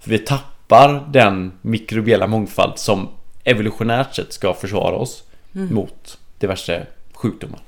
För 0.00 0.10
vi 0.10 0.18
tappar 0.18 0.53
den 1.12 1.52
mikrobiella 1.62 2.26
mångfald 2.26 2.78
som 2.78 3.08
evolutionärt 3.44 4.14
sett 4.14 4.32
ska 4.32 4.54
försvara 4.54 4.96
oss 4.96 5.22
mot 5.52 6.18
diverse 6.38 6.86
sjukdomar. 7.12 7.60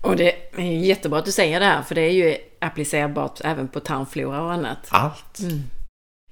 Och 0.00 0.16
det 0.16 0.34
är 0.56 0.62
jättebra 0.62 1.18
att 1.18 1.24
du 1.24 1.32
säger 1.32 1.60
det 1.60 1.66
här, 1.66 1.82
för 1.82 1.94
det 1.94 2.00
är 2.00 2.10
ju 2.10 2.36
applicerbart 2.58 3.40
även 3.44 3.68
på 3.68 3.80
tarmflora 3.80 4.42
och 4.42 4.52
annat. 4.52 4.78
Allt. 4.88 5.38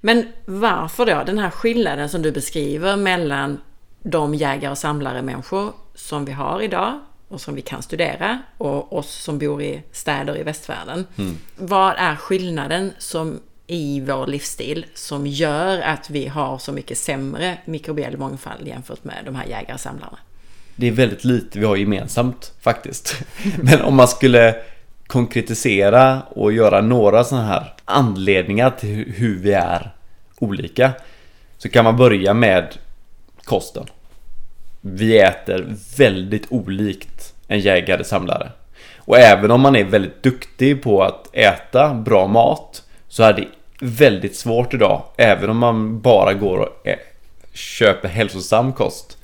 Men 0.01 0.27
varför 0.45 1.05
då 1.05 1.23
den 1.25 1.37
här 1.37 1.49
skillnaden 1.49 2.09
som 2.09 2.21
du 2.21 2.31
beskriver 2.31 2.95
mellan 2.95 3.61
de 4.03 4.35
jägare 4.35 4.71
och 4.71 4.77
samlare 4.77 5.21
människor 5.21 5.73
som 5.95 6.25
vi 6.25 6.31
har 6.31 6.61
idag 6.61 6.99
och 7.27 7.41
som 7.41 7.55
vi 7.55 7.61
kan 7.61 7.81
studera 7.81 8.41
och 8.57 8.97
oss 8.97 9.13
som 9.23 9.39
bor 9.39 9.61
i 9.61 9.83
städer 9.91 10.37
i 10.37 10.43
västvärlden. 10.43 11.07
Vad 11.57 11.95
är 11.97 12.15
skillnaden 12.15 12.91
som 12.97 13.39
i 13.67 14.01
vår 14.01 14.27
livsstil 14.27 14.85
som 14.93 15.27
gör 15.27 15.81
att 15.81 16.09
vi 16.09 16.27
har 16.27 16.57
så 16.57 16.71
mycket 16.71 16.97
sämre 16.97 17.57
mikrobiell 17.65 18.17
mångfald 18.17 18.67
jämfört 18.67 19.03
med 19.03 19.15
de 19.25 19.35
här 19.35 19.45
jägare 19.45 19.73
och 19.73 19.79
samlarna? 19.79 20.17
Det 20.75 20.87
är 20.87 20.91
väldigt 20.91 21.23
lite 21.23 21.59
vi 21.59 21.65
har 21.65 21.75
gemensamt 21.75 22.53
faktiskt. 22.61 23.23
Men 23.61 23.81
om 23.81 23.95
man 23.95 24.07
skulle 24.07 24.55
konkretisera 25.07 26.21
och 26.21 26.53
göra 26.53 26.81
några 26.81 27.23
sådana 27.23 27.47
här 27.47 27.73
anledningar 27.85 28.69
till 28.69 29.13
hur 29.15 29.39
vi 29.39 29.51
är 29.51 29.91
olika. 30.39 30.91
Så 31.57 31.69
kan 31.69 31.85
man 31.85 31.97
börja 31.97 32.33
med 32.33 32.77
kosten. 33.43 33.85
Vi 34.81 35.19
äter 35.19 35.75
väldigt 35.97 36.45
olikt 36.49 37.33
en 37.47 37.59
jägare-samlare. 37.59 38.51
Och 38.97 39.17
även 39.17 39.51
om 39.51 39.61
man 39.61 39.75
är 39.75 39.83
väldigt 39.83 40.23
duktig 40.23 40.83
på 40.83 41.03
att 41.03 41.29
äta 41.33 41.93
bra 41.93 42.27
mat 42.27 42.82
så 43.13 43.23
är 43.23 43.33
det 43.33 43.47
väldigt 43.79 44.35
svårt 44.35 44.73
idag, 44.73 45.03
även 45.17 45.49
om 45.49 45.57
man 45.57 46.01
bara 46.01 46.33
går 46.33 46.57
och 46.57 46.87
eh, 46.87 46.97
köper 47.53 48.07
hälsosam 48.07 48.73
kost, 48.73 49.17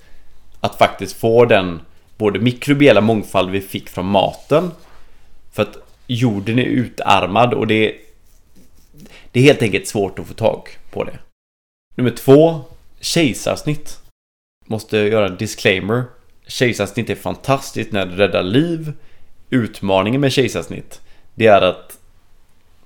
att 0.60 0.78
faktiskt 0.78 1.20
få 1.20 1.46
den 1.46 1.82
både 2.18 2.40
mikrobiella 2.40 3.02
mångfald 3.02 3.50
vi 3.50 3.62
fick 3.62 3.90
från 3.90 4.06
maten 4.06 4.72
för 5.52 5.64
att 5.64 5.78
jorden 6.08 6.60
är 6.60 6.64
utarmad 6.64 7.54
och 7.54 7.68
det 7.68 7.90
är, 7.90 7.98
det 9.32 9.40
är 9.40 9.44
helt 9.44 9.62
enkelt 9.62 9.88
svårt 9.88 10.20
att 10.20 10.28
få 10.28 10.34
tag 10.34 10.70
på 10.92 11.04
det. 11.04 11.20
Nummer 11.96 12.12
två, 12.12 12.62
kejsarsnitt. 13.00 14.00
Måste 14.66 14.98
göra 14.98 15.28
en 15.28 15.38
disclaimer. 15.38 16.04
Kejsarsnitt 16.48 17.10
är 17.10 17.16
fantastiskt 17.16 17.92
när 17.92 18.06
det 18.06 18.16
räddar 18.16 18.44
liv. 18.44 18.94
Utmaningen 19.50 20.22
med 20.22 20.32
kejsarsnitt, 20.32 21.02
det 21.36 21.48
är 21.48 21.62
att 21.62 22.00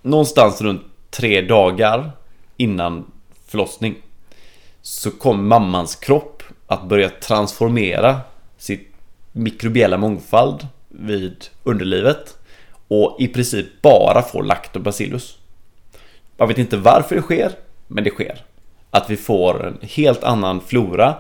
någonstans 0.01 0.61
runt 0.61 0.92
tre 1.13 1.41
dagar 1.41 2.11
innan 2.57 3.11
förlossning 3.47 3.95
så 4.81 5.11
kommer 5.11 5.43
mammans 5.43 5.95
kropp 5.95 6.43
att 6.67 6.89
börja 6.89 7.09
transformera 7.09 8.19
sitt 8.57 8.87
mikrobiella 9.31 9.97
mångfald 9.97 10.67
vid 10.89 11.45
underlivet 11.63 12.37
och 12.87 13.17
i 13.19 13.27
princip 13.27 13.81
bara 13.81 14.21
få 14.21 14.41
lactobacillus. 14.41 15.37
Man 16.37 16.47
vet 16.47 16.57
inte 16.57 16.77
varför 16.77 17.15
det 17.15 17.21
sker, 17.21 17.51
men 17.87 18.03
det 18.03 18.09
sker. 18.09 18.45
Att 18.89 19.09
vi 19.09 19.17
får 19.17 19.67
en 19.67 19.77
helt 19.81 20.23
annan 20.23 20.61
flora 20.61 21.15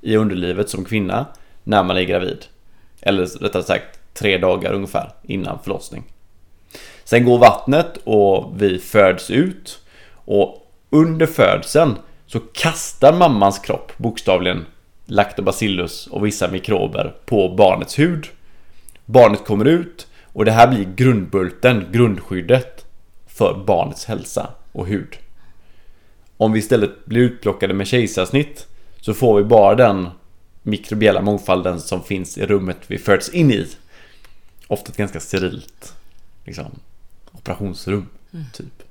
i 0.00 0.16
underlivet 0.16 0.70
som 0.70 0.84
kvinna 0.84 1.26
när 1.64 1.82
man 1.82 1.96
är 1.96 2.02
gravid. 2.02 2.44
Eller 3.00 3.26
rättare 3.26 3.62
sagt 3.62 4.00
tre 4.14 4.38
dagar 4.38 4.72
ungefär 4.72 5.12
innan 5.22 5.58
förlossning. 5.62 6.04
Sen 7.08 7.24
går 7.24 7.38
vattnet 7.38 7.98
och 8.04 8.62
vi 8.62 8.78
föds 8.78 9.30
ut 9.30 9.80
och 10.14 10.72
under 10.90 11.26
födseln 11.26 11.94
så 12.26 12.40
kastar 12.40 13.12
mammans 13.12 13.58
kropp 13.58 13.92
bokstavligen 13.96 14.66
lactobacillus 15.06 16.06
och 16.06 16.26
vissa 16.26 16.48
mikrober 16.48 17.14
på 17.26 17.48
barnets 17.48 17.98
hud. 17.98 18.26
Barnet 19.04 19.44
kommer 19.44 19.64
ut 19.64 20.06
och 20.32 20.44
det 20.44 20.52
här 20.52 20.68
blir 20.68 20.88
grundbulten, 20.96 21.86
grundskyddet 21.92 22.84
för 23.26 23.64
barnets 23.66 24.04
hälsa 24.04 24.50
och 24.72 24.86
hud. 24.86 25.16
Om 26.36 26.52
vi 26.52 26.58
istället 26.58 27.04
blir 27.04 27.22
utplockade 27.22 27.74
med 27.74 27.86
kejsarsnitt 27.86 28.66
så 29.00 29.14
får 29.14 29.36
vi 29.36 29.44
bara 29.44 29.74
den 29.74 30.08
mikrobiella 30.62 31.20
mångfalden 31.20 31.80
som 31.80 32.02
finns 32.02 32.38
i 32.38 32.46
rummet 32.46 32.78
vi 32.86 32.98
föds 32.98 33.28
in 33.28 33.50
i. 33.50 33.66
Ofta 34.66 34.92
ganska 34.96 35.20
sterilt 35.20 35.94
liksom, 36.44 36.80
operationsrum, 37.38 38.06
typ. 38.52 38.82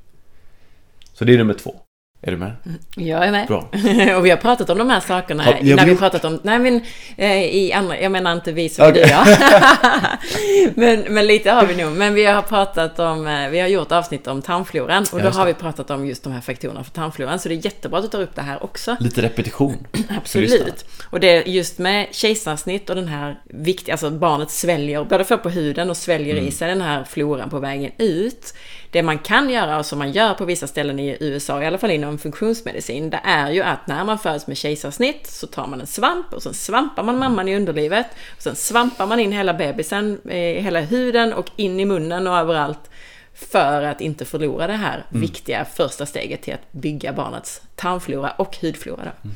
Så 1.13 1.25
det 1.25 1.33
är 1.33 1.37
nummer 1.37 1.53
två. 1.53 1.86
Är 2.21 2.31
du 2.31 2.37
med? 2.37 2.51
Jag 2.95 3.27
är 3.27 3.31
med. 3.31 3.47
Bra. 3.47 3.57
och 4.17 4.25
vi 4.25 4.29
har 4.29 4.37
pratat 4.37 4.69
om 4.69 4.77
de 4.77 4.89
här 4.89 4.99
sakerna 4.99 5.43
jag 5.61 5.77
när 5.77 5.85
vi 5.85 5.95
pratat 5.95 6.25
om, 6.25 6.39
nej 6.43 6.59
men 6.59 6.81
eh, 7.17 7.43
i 7.43 7.73
andra, 7.73 7.99
jag 7.99 8.11
menar 8.11 8.33
inte 8.33 8.51
vi 8.51 8.69
som 8.69 8.89
Okej. 8.89 9.03
du 9.03 9.09
ja. 9.09 9.25
men, 10.75 10.99
men 11.09 11.27
lite 11.27 11.51
har 11.51 11.65
vi 11.65 11.83
nog. 11.83 11.91
Men 11.91 12.13
vi 12.13 12.25
har 12.25 12.41
pratat 12.41 12.99
om, 12.99 13.27
eh, 13.27 13.49
vi 13.49 13.59
har 13.59 13.67
gjort 13.67 13.91
avsnitt 13.91 14.27
om 14.27 14.41
tarmfloran 14.41 15.05
och 15.11 15.21
då 15.21 15.29
har 15.29 15.45
vi 15.45 15.53
pratat 15.53 15.89
om 15.89 16.07
just 16.07 16.23
de 16.23 16.33
här 16.33 16.41
faktorerna 16.41 16.83
för 16.83 16.91
tarmfloran. 16.91 17.39
Så 17.39 17.49
det 17.49 17.55
är 17.55 17.65
jättebra 17.65 17.99
att 17.99 18.05
du 18.05 18.09
tar 18.09 18.21
upp 18.21 18.35
det 18.35 18.41
här 18.41 18.63
också. 18.63 18.95
Lite 18.99 19.21
repetition. 19.21 19.87
Absolut. 20.17 20.85
Och 21.09 21.19
det 21.19 21.27
är 21.27 21.47
just 21.47 21.77
med 21.77 22.07
kejsarsnitt 22.11 22.89
och 22.89 22.95
den 22.95 23.07
här 23.07 23.39
viktiga, 23.45 23.93
alltså 23.93 24.09
barnet 24.09 24.51
sväljer, 24.51 25.03
både 25.03 25.23
får 25.23 25.37
på 25.37 25.49
huden 25.49 25.89
och 25.89 25.97
sväljer 25.97 26.33
Mm. 26.37 26.47
i 26.47 26.51
sig 26.51 26.67
den 26.67 26.81
här 26.81 27.03
floran 27.03 27.49
på 27.49 27.59
vägen 27.59 27.91
ut. 27.97 28.53
Det 28.91 29.03
man 29.03 29.19
kan 29.19 29.49
göra 29.49 29.77
och 29.79 29.85
som 29.85 29.99
man 29.99 30.11
gör 30.11 30.33
på 30.33 30.45
vissa 30.45 30.67
ställen 30.67 30.99
i 30.99 31.17
USA, 31.19 31.61
i 31.63 31.65
alla 31.65 31.77
fall 31.77 31.91
inom 31.91 32.17
funktionsmedicin, 32.17 33.09
det 33.09 33.19
är 33.23 33.51
ju 33.51 33.61
att 33.61 33.87
när 33.87 34.03
man 34.03 34.19
föds 34.19 34.47
med 34.47 34.57
kejsarsnitt 34.57 35.27
så 35.27 35.47
tar 35.47 35.67
man 35.67 35.81
en 35.81 35.87
svamp 35.87 36.33
och 36.33 36.43
sen 36.43 36.53
svampar 36.53 37.03
man 37.03 37.19
mamman 37.19 37.47
i 37.47 37.55
underlivet. 37.55 38.07
Och 38.35 38.41
sen 38.41 38.55
svampar 38.55 39.07
man 39.07 39.19
in 39.19 39.31
hela 39.31 39.53
bebisen, 39.53 40.21
eh, 40.29 40.63
hela 40.63 40.79
huden 40.81 41.33
och 41.33 41.49
in 41.55 41.79
i 41.79 41.85
munnen 41.85 42.27
och 42.27 42.37
överallt. 42.37 42.89
För 43.33 43.81
att 43.81 44.01
inte 44.01 44.25
förlora 44.25 44.67
det 44.67 44.73
här 44.73 45.05
Mm. 45.09 45.21
viktiga 45.21 45.65
första 45.65 46.05
steget 46.05 46.41
till 46.41 46.53
att 46.53 46.71
bygga 46.71 47.13
barnets 47.13 47.61
tarmflora 47.75 48.31
och 48.31 48.57
hudflora. 48.61 49.03
Då. 49.03 49.29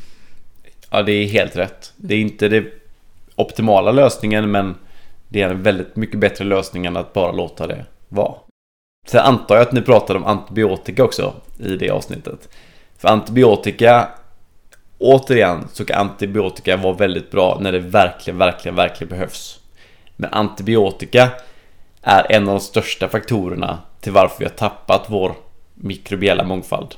Ja, 0.92 1.02
det 1.04 1.12
är 1.12 1.26
helt 1.28 1.56
rätt. 1.56 1.94
Det 1.98 2.16
är 2.16 2.20
inte 2.20 2.48
det 2.48 2.66
optimala 3.36 3.92
lösningen, 3.92 4.52
men 4.52 4.76
det 5.28 5.42
är 5.42 5.50
en 5.50 5.64
väldigt 5.64 5.96
mycket 5.96 6.20
bättre 6.20 6.46
lösning 6.46 6.86
än 6.86 6.98
att 6.98 7.14
bara 7.14 7.32
låta 7.32 7.68
det 7.68 7.86
vara. 8.10 8.36
Sen 9.06 9.20
antar 9.26 9.56
jag 9.56 9.62
att 9.62 9.72
ni 9.72 9.82
pratade 9.82 10.20
om 10.20 10.26
antibiotika 10.26 11.04
också 11.04 11.34
i 11.60 11.78
det 11.78 11.90
avsnittet. 11.90 12.50
För 12.98 13.08
antibiotika, 13.08 14.10
återigen, 14.98 15.68
så 15.74 15.86
kan 15.86 16.00
antibiotika 16.00 16.78
vara 16.78 16.94
väldigt 16.94 17.32
bra 17.32 17.58
när 17.62 17.72
det 17.72 17.80
verkligen, 17.80 18.38
verkligen, 18.38 18.76
verkligen 18.76 19.10
behövs. 19.10 19.60
Men 20.16 20.34
antibiotika 20.34 21.30
är 22.02 22.32
en 22.32 22.48
av 22.48 22.56
de 22.56 22.60
största 22.60 23.08
faktorerna 23.08 23.80
till 24.00 24.12
varför 24.12 24.40
vi 24.40 24.46
har 24.46 24.52
tappat 24.52 25.06
vår 25.08 25.36
mikrobiella 25.74 26.44
mångfald. 26.44 26.96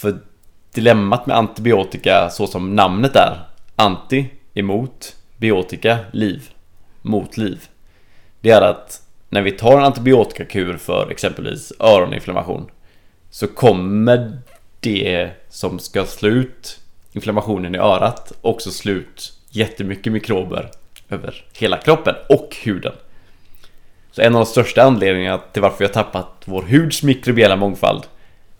För 0.00 0.18
dilemmat 0.72 1.26
med 1.26 1.36
antibiotika 1.36 2.30
så 2.30 2.46
som 2.46 2.76
namnet 2.76 3.16
är 3.16 3.38
Anti, 3.76 4.26
emot, 4.54 5.16
biotika, 5.36 5.98
liv, 6.12 6.50
mot 7.02 7.36
liv 7.36 7.64
Det 8.40 8.50
är 8.50 8.62
att 8.62 9.05
när 9.28 9.42
vi 9.42 9.52
tar 9.52 9.78
en 9.78 9.84
antibiotikakur 9.84 10.76
för 10.76 11.10
exempelvis 11.10 11.72
öroninflammation 11.80 12.70
Så 13.30 13.46
kommer 13.46 14.38
det 14.80 15.30
som 15.48 15.78
ska 15.78 16.04
slå 16.04 16.28
ut 16.28 16.80
inflammationen 17.12 17.74
i 17.74 17.78
örat 17.78 18.32
också 18.40 18.70
slå 18.70 18.92
ut 18.92 19.32
jättemycket 19.50 20.12
mikrober 20.12 20.70
över 21.08 21.44
hela 21.52 21.76
kroppen 21.76 22.14
och 22.28 22.56
huden 22.64 22.92
Så 24.10 24.22
en 24.22 24.34
av 24.34 24.40
de 24.40 24.46
största 24.46 24.82
anledningarna 24.82 25.38
till 25.38 25.62
varför 25.62 25.78
vi 25.78 25.84
har 25.84 25.92
tappat 25.92 26.42
vår 26.44 26.62
huds 26.62 27.02
mikrobiella 27.02 27.56
mångfald 27.56 28.02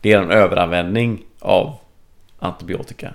Det 0.01 0.13
är 0.13 0.19
en 0.19 0.31
överanvändning 0.31 1.23
av 1.41 1.79
antibiotika. 2.39 3.15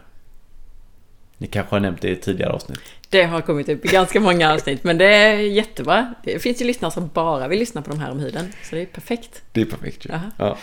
Ni 1.38 1.48
kanske 1.48 1.76
har 1.76 1.80
nämnt 1.80 2.02
det 2.02 2.10
i 2.10 2.16
tidigare 2.16 2.54
avsnitt. 2.54 2.82
Det 3.12 3.24
har 3.24 3.42
kommit 3.42 3.70
upp 3.70 3.86
i 3.86 3.88
ganska 3.88 4.20
många 4.20 4.54
avsnitt, 4.54 4.84
men 4.84 4.98
det 4.98 5.06
är 5.06 5.38
jättebra. 5.38 6.14
Det 6.24 6.40
finns 6.40 6.62
ju 6.62 6.66
lyssnare 6.66 6.92
som 6.92 7.10
bara 7.14 7.48
vill 7.48 7.60
lyssna 7.60 7.82
på 7.82 7.90
de 7.90 8.00
här 8.00 8.12
om 8.12 8.20
huden, 8.20 8.54
så 8.64 8.76
det 8.76 8.82
är 8.82 8.86
perfekt. 8.86 9.42
Det 9.52 9.62
är 9.62 9.66
perfekt 9.66 10.06
ju. 10.06 10.10
Ja. 10.38 10.58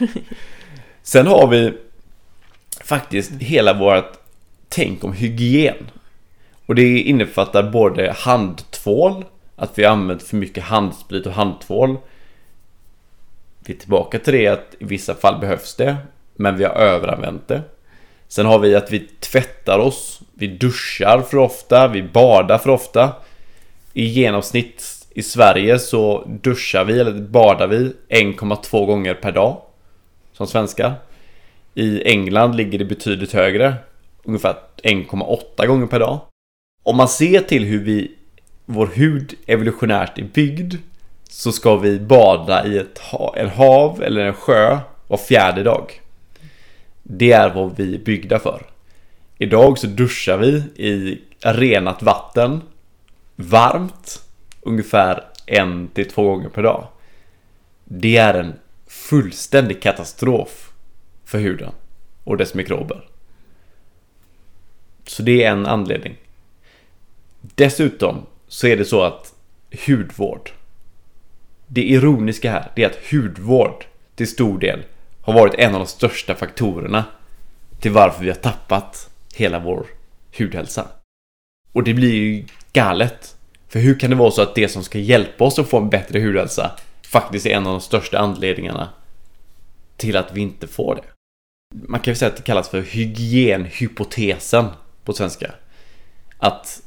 Sen 1.03 1.27
har 1.27 1.49
vi 1.49 1.73
faktiskt 2.85 3.33
hela 3.33 3.75
vårt 3.75 4.13
tänk 4.69 5.05
om 5.05 5.13
hygien. 5.13 5.91
Och 6.67 6.75
det 6.75 6.99
innefattar 6.99 7.71
både 7.71 8.13
handtvål, 8.19 9.25
att 9.57 9.79
vi 9.79 9.85
använt 9.85 10.23
för 10.23 10.37
mycket 10.37 10.65
handsprit 10.65 11.27
och 11.27 11.33
handtvål. 11.33 11.97
Vi 13.59 13.75
är 13.75 13.79
tillbaka 13.79 14.19
till 14.19 14.33
det 14.33 14.47
att 14.47 14.75
i 14.79 14.85
vissa 14.85 15.15
fall 15.15 15.41
behövs 15.41 15.75
det, 15.77 15.97
men 16.35 16.57
vi 16.57 16.65
har 16.65 16.73
överanvänt 16.73 17.49
det. 17.49 17.63
Sen 18.29 18.47
har 18.47 18.59
vi 18.59 18.75
att 18.75 18.93
vi 18.93 18.99
tvättar 19.21 19.79
oss, 19.79 20.21
vi 20.39 20.47
duschar 20.47 21.21
för 21.21 21.37
ofta, 21.37 21.89
vi 21.89 22.03
badar 22.03 22.59
för 22.59 22.71
ofta. 22.71 23.13
I 23.93 24.05
genomsnitt 24.05 25.07
i 25.11 25.23
Sverige 25.23 25.79
så 25.79 26.25
duschar 26.43 26.85
vi, 26.85 27.01
eller 27.01 27.13
badar 27.13 27.67
vi, 27.67 27.93
1,2 28.09 28.87
gånger 28.87 29.15
per 29.15 29.33
dag. 29.33 29.57
Som 30.33 30.47
svenskar. 30.47 30.95
I 31.75 32.03
England 32.13 32.57
ligger 32.57 32.79
det 32.79 32.85
betydligt 32.85 33.33
högre. 33.33 33.75
Ungefär 34.25 34.57
1,8 34.83 35.67
gånger 35.67 35.87
per 35.87 35.99
dag. 35.99 36.21
Om 36.83 36.97
man 36.97 37.09
ser 37.09 37.41
till 37.41 37.65
hur 37.65 37.85
vi, 37.85 38.13
vår 38.65 38.87
hud 38.87 39.35
evolutionärt 39.47 40.19
är 40.19 40.23
byggd 40.23 40.75
så 41.31 41.53
ska 41.53 41.77
vi 41.77 42.01
bada 42.01 42.67
i 42.67 42.79
ett 42.79 42.99
ha, 42.99 43.37
en 43.37 43.49
hav 43.49 44.03
eller 44.03 44.25
en 44.25 44.35
sjö 44.35 44.79
var 45.09 45.17
fjärde 45.17 45.63
dag. 45.63 46.01
Det 47.03 47.33
är 47.33 47.55
vad 47.55 47.77
vi 47.77 47.95
är 47.95 47.99
byggda 47.99 48.39
för. 48.39 48.63
Idag 49.39 49.79
så 49.79 49.87
duschar 49.87 50.39
vi 50.39 50.63
i 50.77 51.23
renat 51.41 52.03
vatten 52.03 52.63
varmt 53.37 54.25
ungefär 54.61 55.25
en 55.47 55.89
till 55.89 56.09
två 56.09 56.23
gånger 56.23 56.49
per 56.49 56.63
dag. 56.63 56.89
Det 57.85 58.17
är 58.17 58.35
en 58.35 58.55
fullständig 58.87 59.83
katastrof 59.83 60.73
för 61.25 61.39
huden 61.39 61.73
och 62.25 62.37
dess 62.37 62.55
mikrober. 62.55 63.09
Så 65.07 65.23
det 65.23 65.45
är 65.45 65.51
en 65.53 65.67
anledning. 65.67 66.17
Dessutom 67.41 68.27
så 68.49 68.67
är 68.67 68.77
det 68.77 68.85
så 68.85 69.03
att 69.03 69.35
hudvård. 69.87 70.51
Det 71.67 71.83
ironiska 71.83 72.51
här 72.51 72.71
det 72.77 72.83
är 72.83 72.87
att 72.87 73.11
hudvård 73.11 73.85
till 74.15 74.29
stor 74.29 74.59
del 74.59 74.83
har 75.21 75.33
varit 75.33 75.55
en 75.55 75.75
av 75.75 75.81
de 75.81 75.87
största 75.87 76.35
faktorerna 76.35 77.05
till 77.81 77.93
varför 77.93 78.23
vi 78.23 78.29
har 78.29 78.37
tappat 78.37 79.11
hela 79.41 79.59
vår 79.59 79.87
hudhälsa. 80.39 80.87
Och 81.73 81.83
det 81.83 81.95
blir 81.95 82.15
ju 82.15 82.45
galet. 82.73 83.37
För 83.69 83.81
hur 83.81 83.99
kan 83.99 84.11
det 84.11 84.17
vara 84.17 84.31
så 84.31 84.43
att 84.43 84.55
det 84.55 84.69
som 84.69 84.85
ska 84.85 84.99
hjälpa 84.99 85.45
oss 85.45 85.59
att 85.59 85.69
få 85.69 85.77
en 85.77 85.91
bättre 85.91 86.21
hudhälsa 86.21 86.71
faktiskt 87.03 87.47
är 87.47 87.51
en 87.51 87.67
av 87.67 87.73
de 87.73 87.81
största 87.81 88.19
anledningarna 88.19 88.89
till 89.97 90.17
att 90.17 90.33
vi 90.33 90.41
inte 90.41 90.67
får 90.67 90.95
det? 90.95 91.03
Man 91.89 92.01
kan 92.01 92.13
ju 92.13 92.17
säga 92.17 92.31
att 92.31 92.37
det 92.37 92.43
kallas 92.43 92.69
för 92.69 92.81
hygienhypotesen 92.81 94.67
på 95.05 95.13
svenska. 95.13 95.51
Att 96.39 96.83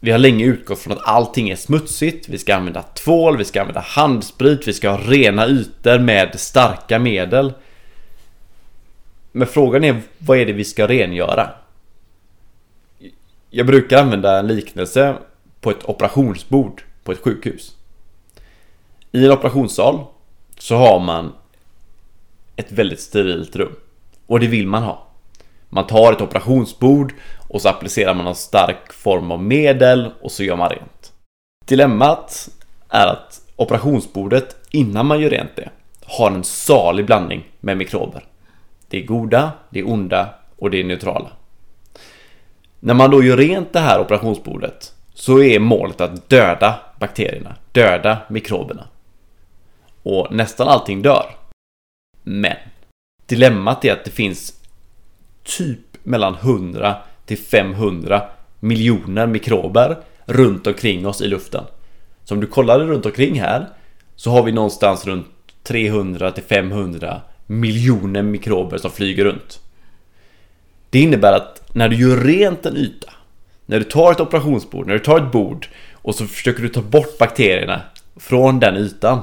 vi 0.00 0.10
har 0.10 0.18
länge 0.18 0.44
utgått 0.44 0.78
från 0.78 0.92
att 0.92 1.08
allting 1.08 1.50
är 1.50 1.56
smutsigt, 1.56 2.28
vi 2.28 2.38
ska 2.38 2.56
använda 2.56 2.82
tvål, 2.82 3.36
vi 3.36 3.44
ska 3.44 3.60
använda 3.60 3.80
handsprit, 3.80 4.68
vi 4.68 4.72
ska 4.72 4.90
ha 4.90 4.98
rena 4.98 5.46
ytor 5.46 5.98
med 5.98 6.40
starka 6.40 6.98
medel. 6.98 7.52
Men 9.32 9.46
frågan 9.46 9.84
är, 9.84 10.02
vad 10.18 10.38
är 10.38 10.46
det 10.46 10.52
vi 10.52 10.64
ska 10.64 10.88
rengöra? 10.88 11.50
Jag 13.56 13.66
brukar 13.66 13.98
använda 13.98 14.38
en 14.38 14.46
liknelse 14.46 15.16
på 15.60 15.70
ett 15.70 15.84
operationsbord 15.84 16.82
på 17.04 17.12
ett 17.12 17.22
sjukhus. 17.22 17.76
I 19.12 19.24
en 19.24 19.32
operationssal 19.32 20.04
så 20.58 20.76
har 20.76 21.00
man 21.00 21.32
ett 22.56 22.72
väldigt 22.72 23.00
sterilt 23.00 23.56
rum. 23.56 23.72
Och 24.26 24.40
det 24.40 24.46
vill 24.46 24.66
man 24.66 24.82
ha. 24.82 25.06
Man 25.68 25.86
tar 25.86 26.12
ett 26.12 26.20
operationsbord 26.20 27.14
och 27.48 27.62
så 27.62 27.68
applicerar 27.68 28.14
man 28.14 28.26
en 28.26 28.34
stark 28.34 28.92
form 28.92 29.30
av 29.30 29.42
medel 29.42 30.10
och 30.20 30.32
så 30.32 30.44
gör 30.44 30.56
man 30.56 30.70
rent. 30.70 31.12
Dilemmat 31.66 32.48
är 32.88 33.06
att 33.06 33.40
operationsbordet 33.56 34.56
innan 34.70 35.06
man 35.06 35.20
gör 35.20 35.30
rent 35.30 35.56
det 35.56 35.68
har 36.04 36.30
en 36.30 36.44
salig 36.44 37.06
blandning 37.06 37.44
med 37.60 37.76
mikrober. 37.76 38.24
Det 38.88 39.02
är 39.02 39.06
goda, 39.06 39.52
det 39.70 39.80
är 39.80 39.90
onda 39.90 40.34
och 40.56 40.70
det 40.70 40.80
är 40.80 40.84
neutrala. 40.84 41.30
När 42.80 42.94
man 42.94 43.10
då 43.10 43.22
gör 43.22 43.36
rent 43.36 43.72
det 43.72 43.80
här 43.80 44.00
operationsbordet 44.00 44.92
så 45.14 45.42
är 45.42 45.58
målet 45.58 46.00
att 46.00 46.28
döda 46.28 46.78
bakterierna, 47.00 47.54
döda 47.72 48.18
mikroberna. 48.28 48.88
Och 50.02 50.28
nästan 50.30 50.68
allting 50.68 51.02
dör. 51.02 51.26
Men 52.22 52.56
dilemmat 53.26 53.84
är 53.84 53.92
att 53.92 54.04
det 54.04 54.10
finns 54.10 54.60
typ 55.42 55.78
mellan 56.02 56.34
100 56.34 56.96
till 57.26 57.38
500 57.38 58.22
miljoner 58.60 59.26
mikrober 59.26 59.98
runt 60.24 60.66
omkring 60.66 61.06
oss 61.06 61.20
i 61.20 61.28
luften. 61.28 61.64
Så 62.24 62.34
om 62.34 62.40
du 62.40 62.46
kollar 62.46 62.78
runt 62.78 63.06
omkring 63.06 63.40
här 63.40 63.68
så 64.16 64.30
har 64.30 64.42
vi 64.42 64.52
någonstans 64.52 65.06
runt 65.06 65.26
300 65.62 66.30
till 66.30 66.42
500 66.42 67.20
miljoner 67.46 68.22
mikrober 68.22 68.78
som 68.78 68.90
flyger 68.90 69.24
runt. 69.24 69.60
Det 70.90 71.00
innebär 71.00 71.32
att 71.32 71.65
när 71.76 71.88
du 71.88 71.96
gör 71.96 72.16
rent 72.16 72.66
en 72.66 72.76
yta, 72.76 73.12
när 73.66 73.78
du 73.78 73.84
tar 73.84 74.12
ett 74.12 74.20
operationsbord, 74.20 74.86
när 74.86 74.94
du 74.94 75.00
tar 75.00 75.20
ett 75.20 75.32
bord 75.32 75.68
och 75.92 76.14
så 76.14 76.26
försöker 76.26 76.62
du 76.62 76.68
ta 76.68 76.82
bort 76.82 77.18
bakterierna 77.18 77.80
från 78.16 78.60
den 78.60 78.76
ytan 78.76 79.20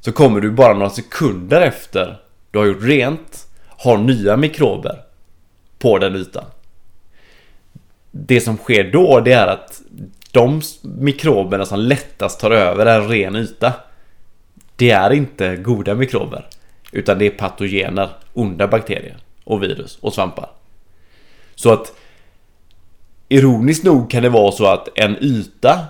så 0.00 0.12
kommer 0.12 0.40
du 0.40 0.50
bara 0.50 0.74
några 0.74 0.90
sekunder 0.90 1.60
efter 1.60 2.16
du 2.50 2.58
har 2.58 2.66
gjort 2.66 2.82
rent 2.82 3.46
ha 3.68 3.96
nya 3.96 4.36
mikrober 4.36 5.02
på 5.78 5.98
den 5.98 6.16
ytan. 6.16 6.44
Det 8.10 8.40
som 8.40 8.56
sker 8.56 8.92
då 8.92 9.20
det 9.20 9.32
är 9.32 9.46
att 9.46 9.82
de 10.30 10.62
mikroberna 10.82 11.64
som 11.64 11.80
lättast 11.80 12.40
tar 12.40 12.50
över 12.50 12.86
en 12.86 13.08
ren 13.08 13.36
yta 13.36 13.72
Det 14.76 14.90
är 14.90 15.12
inte 15.12 15.56
goda 15.56 15.94
mikrober 15.94 16.46
Utan 16.92 17.18
det 17.18 17.26
är 17.26 17.30
patogener, 17.30 18.08
onda 18.32 18.68
bakterier 18.68 19.16
och 19.44 19.62
virus 19.62 19.98
och 20.00 20.14
svampar. 20.14 20.55
Så 21.56 21.72
att 21.72 21.92
Ironiskt 23.28 23.84
nog 23.84 24.10
kan 24.10 24.22
det 24.22 24.28
vara 24.28 24.52
så 24.52 24.66
att 24.66 24.88
en 24.94 25.16
yta 25.20 25.86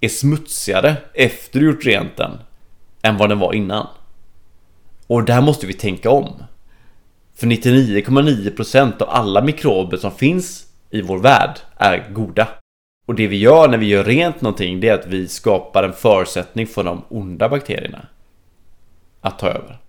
är 0.00 0.08
smutsigare 0.08 0.96
efter 1.14 1.60
du 1.60 1.66
gjort 1.66 1.84
rent 1.84 2.16
den 2.16 2.30
än 3.02 3.16
vad 3.16 3.28
den 3.28 3.38
var 3.38 3.52
innan. 3.52 3.86
Och 5.06 5.24
där 5.24 5.40
måste 5.40 5.66
vi 5.66 5.72
tänka 5.72 6.10
om. 6.10 6.42
För 7.34 7.46
99,9% 7.46 9.02
av 9.02 9.10
alla 9.10 9.42
mikrober 9.42 9.96
som 9.96 10.10
finns 10.10 10.66
i 10.90 11.02
vår 11.02 11.18
värld 11.18 11.58
är 11.76 12.10
goda. 12.12 12.48
Och 13.06 13.14
det 13.14 13.26
vi 13.26 13.36
gör 13.36 13.68
när 13.68 13.78
vi 13.78 13.86
gör 13.86 14.04
rent 14.04 14.40
någonting 14.40 14.80
det 14.80 14.88
är 14.88 14.94
att 14.94 15.06
vi 15.06 15.28
skapar 15.28 15.82
en 15.82 15.92
förutsättning 15.92 16.66
för 16.66 16.84
de 16.84 17.04
onda 17.08 17.48
bakterierna 17.48 18.06
att 19.20 19.38
ta 19.38 19.48
över. 19.48 19.83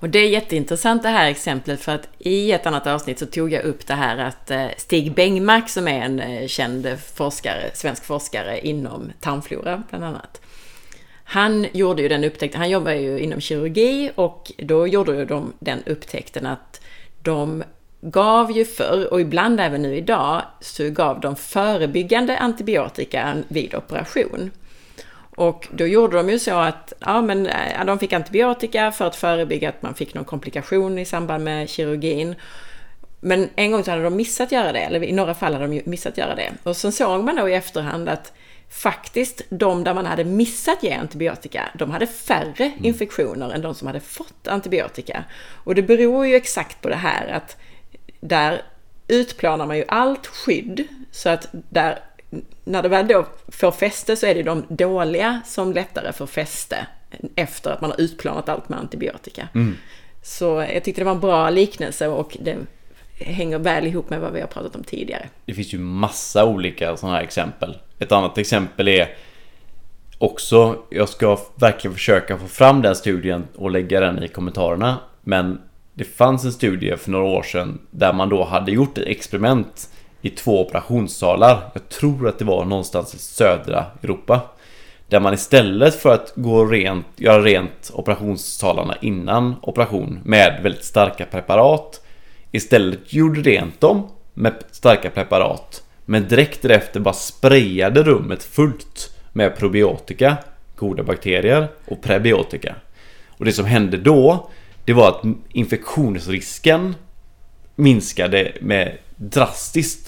Och 0.00 0.10
det 0.10 0.18
är 0.18 0.28
jätteintressant 0.28 1.02
det 1.02 1.08
här 1.08 1.30
exemplet 1.30 1.80
för 1.80 1.94
att 1.94 2.08
i 2.18 2.52
ett 2.52 2.66
annat 2.66 2.86
avsnitt 2.86 3.18
så 3.18 3.26
tog 3.26 3.52
jag 3.52 3.64
upp 3.64 3.86
det 3.86 3.94
här 3.94 4.18
att 4.18 4.50
eh, 4.50 4.66
Stig 4.76 5.14
Bengmark 5.14 5.68
som 5.68 5.88
är 5.88 6.00
en 6.00 6.20
eh, 6.20 6.46
känd 6.46 6.98
forskare, 7.14 7.70
svensk 7.74 8.04
forskare 8.04 8.60
inom 8.60 9.12
tarmflora 9.20 9.82
bland 9.90 10.04
annat. 10.04 10.40
Han 11.24 11.66
gjorde 11.72 12.02
ju 12.02 12.08
den 12.08 12.24
upptäckten, 12.24 12.60
han 12.60 12.70
jobbar 12.70 12.92
ju 12.92 13.18
inom 13.18 13.40
kirurgi 13.40 14.10
och 14.14 14.52
då 14.58 14.86
gjorde 14.86 15.24
de 15.24 15.52
den 15.58 15.82
upptäckten 15.86 16.46
att 16.46 16.80
de 17.22 17.64
gav 18.00 18.52
ju 18.52 18.64
förr, 18.64 19.12
och 19.12 19.20
ibland 19.20 19.60
även 19.60 19.82
nu 19.82 19.96
idag, 19.96 20.42
så 20.60 20.90
gav 20.90 21.20
de 21.20 21.36
förebyggande 21.36 22.38
antibiotika 22.38 23.36
vid 23.48 23.74
operation. 23.74 24.50
Och 25.36 25.68
då 25.72 25.86
gjorde 25.86 26.16
de 26.16 26.30
ju 26.30 26.38
så 26.38 26.54
att 26.54 26.92
ja, 26.98 27.22
men, 27.22 27.48
ja, 27.78 27.84
de 27.84 27.98
fick 27.98 28.12
antibiotika 28.12 28.92
för 28.92 29.04
att 29.04 29.16
förebygga 29.16 29.68
att 29.68 29.82
man 29.82 29.94
fick 29.94 30.14
någon 30.14 30.24
komplikation 30.24 30.98
i 30.98 31.04
samband 31.04 31.44
med 31.44 31.68
kirurgin. 31.68 32.34
Men 33.20 33.48
en 33.56 33.72
gång 33.72 33.84
så 33.84 33.90
hade 33.90 34.02
de 34.02 34.16
missat 34.16 34.52
göra 34.52 34.72
det, 34.72 34.78
eller 34.78 35.04
i 35.04 35.12
några 35.12 35.34
fall 35.34 35.52
hade 35.52 35.66
de 35.66 35.82
missat 35.84 36.18
göra 36.18 36.34
det. 36.34 36.52
Och 36.62 36.76
sen 36.76 36.92
såg 36.92 37.24
man 37.24 37.36
då 37.36 37.48
i 37.48 37.54
efterhand 37.54 38.08
att 38.08 38.32
faktiskt 38.70 39.42
de 39.48 39.84
där 39.84 39.94
man 39.94 40.06
hade 40.06 40.24
missat 40.24 40.82
ge 40.82 40.92
antibiotika, 40.92 41.68
de 41.74 41.90
hade 41.90 42.06
färre 42.06 42.64
mm. 42.64 42.84
infektioner 42.84 43.50
än 43.50 43.62
de 43.62 43.74
som 43.74 43.86
hade 43.86 44.00
fått 44.00 44.48
antibiotika. 44.48 45.24
Och 45.64 45.74
det 45.74 45.82
beror 45.82 46.26
ju 46.26 46.34
exakt 46.34 46.82
på 46.82 46.88
det 46.88 46.96
här 46.96 47.28
att 47.28 47.56
där 48.20 48.62
utplanar 49.08 49.66
man 49.66 49.76
ju 49.76 49.84
allt 49.88 50.26
skydd 50.26 50.84
så 51.10 51.28
att 51.28 51.48
där 51.52 51.98
när 52.64 52.82
det 52.82 52.88
väl 52.88 53.08
då 53.08 53.26
får 53.48 53.72
fäste 53.72 54.16
så 54.16 54.26
är 54.26 54.34
det 54.34 54.42
de 54.42 54.64
dåliga 54.68 55.40
som 55.44 55.72
lättare 55.72 56.12
får 56.12 56.26
fäste 56.26 56.86
efter 57.34 57.70
att 57.70 57.80
man 57.80 57.90
har 57.90 58.00
utplanat 58.00 58.48
allt 58.48 58.68
med 58.68 58.78
antibiotika. 58.78 59.48
Mm. 59.54 59.76
Så 60.22 60.66
jag 60.74 60.84
tyckte 60.84 61.00
det 61.00 61.04
var 61.04 61.12
en 61.12 61.20
bra 61.20 61.50
liknelse 61.50 62.08
och 62.08 62.36
det 62.40 62.56
hänger 63.18 63.58
väl 63.58 63.86
ihop 63.86 64.10
med 64.10 64.20
vad 64.20 64.32
vi 64.32 64.40
har 64.40 64.48
pratat 64.48 64.76
om 64.76 64.84
tidigare. 64.84 65.28
Det 65.44 65.54
finns 65.54 65.74
ju 65.74 65.78
massa 65.78 66.44
olika 66.44 66.96
sådana 66.96 67.16
här 67.16 67.24
exempel. 67.24 67.78
Ett 67.98 68.12
annat 68.12 68.38
exempel 68.38 68.88
är 68.88 69.08
också, 70.18 70.78
jag 70.90 71.08
ska 71.08 71.38
verkligen 71.54 71.94
försöka 71.94 72.38
få 72.38 72.46
fram 72.48 72.82
den 72.82 72.96
studien 72.96 73.46
och 73.56 73.70
lägga 73.70 74.00
den 74.00 74.22
i 74.22 74.28
kommentarerna. 74.28 74.98
Men 75.22 75.60
det 75.94 76.04
fanns 76.04 76.44
en 76.44 76.52
studie 76.52 76.96
för 76.96 77.10
några 77.10 77.24
år 77.24 77.42
sedan 77.42 77.78
där 77.90 78.12
man 78.12 78.28
då 78.28 78.44
hade 78.44 78.72
gjort 78.72 78.98
ett 78.98 79.06
experiment 79.06 79.90
i 80.22 80.30
två 80.30 80.60
operationssalar. 80.60 81.70
Jag 81.72 81.88
tror 81.88 82.28
att 82.28 82.38
det 82.38 82.44
var 82.44 82.64
någonstans 82.64 83.14
i 83.14 83.18
södra 83.18 83.84
Europa. 84.02 84.40
Där 85.08 85.20
man 85.20 85.34
istället 85.34 85.94
för 85.94 86.14
att 86.14 86.32
gå 86.36 86.64
rent, 86.64 87.06
göra 87.16 87.42
rent 87.42 87.90
operationssalarna 87.94 88.96
innan 89.00 89.54
operation 89.62 90.20
med 90.24 90.60
väldigt 90.62 90.84
starka 90.84 91.26
preparat 91.26 92.00
Istället 92.52 93.12
gjorde 93.12 93.40
rent 93.40 93.80
dem 93.80 94.08
med 94.34 94.54
starka 94.70 95.10
preparat 95.10 95.82
Men 96.04 96.28
direkt 96.28 96.62
därefter 96.62 97.00
bara 97.00 97.14
sprayade 97.14 98.02
rummet 98.02 98.42
fullt 98.42 99.16
med 99.32 99.56
probiotika 99.56 100.36
Goda 100.76 101.02
bakterier 101.02 101.68
och 101.86 102.02
prebiotika 102.02 102.74
Och 103.26 103.44
det 103.44 103.52
som 103.52 103.64
hände 103.64 103.96
då 103.96 104.50
Det 104.84 104.92
var 104.92 105.08
att 105.08 105.22
infektionsrisken 105.52 106.94
Minskade 107.74 108.52
med 108.60 108.98
drastiskt 109.16 110.05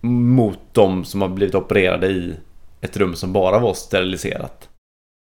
mot 0.00 0.58
de 0.72 1.04
som 1.04 1.22
har 1.22 1.28
blivit 1.28 1.54
opererade 1.54 2.06
i 2.06 2.34
ett 2.80 2.96
rum 2.96 3.16
som 3.16 3.32
bara 3.32 3.58
var 3.58 3.74
steriliserat. 3.74 4.68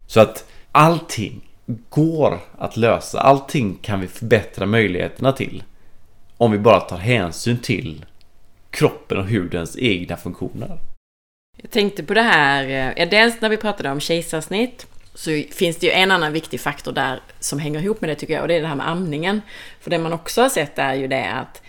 Så 0.08 0.20
att 0.20 0.46
allting 0.72 1.42
går 1.90 2.40
att 2.58 2.78
lösa. 2.78 3.20
Allting 3.20 3.78
kan 3.82 4.00
vi 4.00 4.08
förbättra 4.08 4.66
möjligheterna 4.66 5.32
till. 5.32 5.64
Om 6.38 6.52
vi 6.52 6.58
bara 6.58 6.80
tar 6.80 6.98
hänsyn 6.98 7.58
till 7.58 8.06
kroppen 8.70 9.18
och 9.18 9.26
hudens 9.26 9.78
egna 9.78 10.18
funktioner. 10.18 10.80
Jag 11.58 11.72
tänkte 11.72 12.04
på 12.04 12.14
det 12.14 12.22
här, 12.22 12.64
eh, 12.64 12.94
ja, 12.98 13.06
dels 13.06 13.42
när 13.42 13.50
vi 13.50 13.58
pratade 13.58 13.92
om 13.92 14.00
kejsarsnitt 14.00 14.88
så 15.14 15.44
finns 15.52 15.78
det 15.78 15.86
ju 15.86 15.92
en 15.92 16.12
annan 16.12 16.34
viktig 16.34 16.60
faktor 16.60 16.92
där 16.92 17.22
som 17.40 17.60
hänger 17.60 17.80
ihop 17.80 18.02
med 18.02 18.10
det 18.10 18.16
tycker 18.16 18.34
jag 18.34 18.42
och 18.42 18.48
det 18.48 18.54
är 18.54 18.62
det 18.62 18.68
här 18.68 18.76
med 18.76 18.90
amningen. 18.90 19.42
För 19.80 19.90
det 19.90 20.00
man 20.00 20.14
också 20.14 20.42
har 20.42 20.50
sett 20.50 20.80
är 20.80 20.94
ju 20.94 21.08
det 21.08 21.32
att 21.32 21.62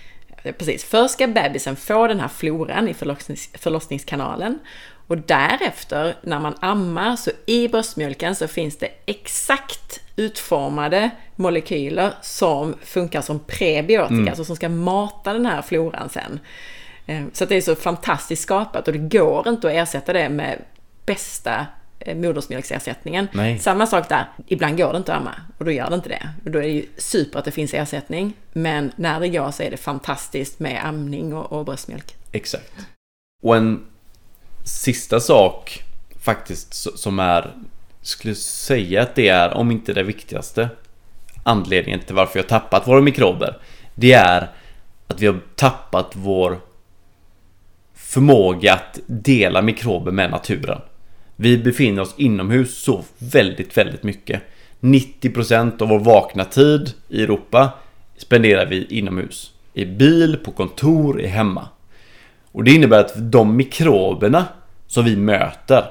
Precis, 0.52 0.84
först 0.84 1.14
ska 1.14 1.26
bebisen 1.26 1.76
få 1.76 2.06
den 2.06 2.20
här 2.20 2.28
floran 2.28 2.88
i 2.88 2.94
förlossnings, 2.94 3.50
förlossningskanalen 3.54 4.58
och 5.06 5.18
därefter 5.18 6.16
när 6.22 6.40
man 6.40 6.54
ammar 6.60 7.16
så 7.16 7.30
i 7.46 7.68
bröstmjölken 7.68 8.34
så 8.34 8.48
finns 8.48 8.76
det 8.76 8.88
exakt 9.06 10.00
utformade 10.16 11.10
molekyler 11.36 12.12
som 12.22 12.74
funkar 12.82 13.20
som 13.20 13.38
prebiotika, 13.38 14.14
mm. 14.14 14.28
alltså 14.28 14.44
som 14.44 14.56
ska 14.56 14.68
mata 14.68 15.32
den 15.32 15.46
här 15.46 15.62
floran 15.62 16.08
sen. 16.08 16.40
Eh, 17.06 17.22
så 17.32 17.44
det 17.44 17.56
är 17.56 17.60
så 17.60 17.74
fantastiskt 17.74 18.42
skapat 18.42 18.88
och 18.88 18.92
det 18.92 19.18
går 19.18 19.48
inte 19.48 19.68
att 19.68 19.74
ersätta 19.74 20.12
det 20.12 20.28
med 20.28 20.62
bästa 21.06 21.50
Eh, 21.60 21.83
modersmjölksersättningen. 22.06 23.28
Nej. 23.32 23.58
Samma 23.58 23.86
sak 23.86 24.08
där, 24.08 24.28
ibland 24.46 24.76
går 24.78 24.92
det 24.92 24.96
inte 24.96 25.14
att 25.14 25.20
amma 25.20 25.34
och 25.58 25.64
då 25.64 25.70
gör 25.70 25.90
det 25.90 25.94
inte 25.94 26.08
det. 26.08 26.28
Och 26.44 26.50
då 26.50 26.58
är 26.58 26.62
det 26.62 26.68
ju 26.68 26.86
super 26.96 27.38
att 27.38 27.44
det 27.44 27.50
finns 27.50 27.74
ersättning. 27.74 28.32
Men 28.52 28.92
när 28.96 29.20
det 29.20 29.28
går 29.28 29.50
så 29.50 29.62
är 29.62 29.70
det 29.70 29.76
fantastiskt 29.76 30.60
med 30.60 30.86
amning 30.86 31.34
och, 31.34 31.52
och 31.52 31.64
bröstmjölk. 31.64 32.14
Exakt. 32.32 32.72
Och 33.42 33.56
en 33.56 33.86
sista 34.64 35.20
sak 35.20 35.84
faktiskt 36.20 36.98
som 36.98 37.18
är, 37.18 37.54
skulle 38.02 38.34
säga 38.34 39.02
att 39.02 39.14
det 39.14 39.28
är, 39.28 39.54
om 39.54 39.70
inte 39.70 39.92
det 39.92 40.02
viktigaste, 40.02 40.68
anledningen 41.42 42.00
till 42.00 42.14
varför 42.14 42.34
vi 42.34 42.40
har 42.40 42.48
tappat 42.48 42.88
våra 42.88 43.00
mikrober. 43.00 43.58
Det 43.94 44.12
är 44.12 44.50
att 45.06 45.20
vi 45.20 45.26
har 45.26 45.40
tappat 45.54 46.10
vår 46.12 46.60
förmåga 47.94 48.74
att 48.74 48.98
dela 49.06 49.62
mikrober 49.62 50.12
med 50.12 50.30
naturen. 50.30 50.80
Vi 51.36 51.58
befinner 51.58 52.02
oss 52.02 52.14
inomhus 52.16 52.82
så 52.82 53.04
väldigt, 53.18 53.76
väldigt 53.76 54.02
mycket. 54.02 54.42
90% 54.80 55.82
av 55.82 55.88
vår 55.88 55.98
vakna 55.98 56.44
tid 56.44 56.92
i 57.08 57.22
Europa 57.22 57.72
spenderar 58.16 58.66
vi 58.66 58.84
inomhus. 58.84 59.52
I 59.74 59.84
bil, 59.84 60.36
på 60.44 60.50
kontor, 60.50 61.20
i 61.20 61.26
hemma. 61.26 61.68
Och 62.52 62.64
det 62.64 62.70
innebär 62.70 63.00
att 63.00 63.32
de 63.32 63.56
mikroberna 63.56 64.44
som 64.86 65.04
vi 65.04 65.16
möter 65.16 65.84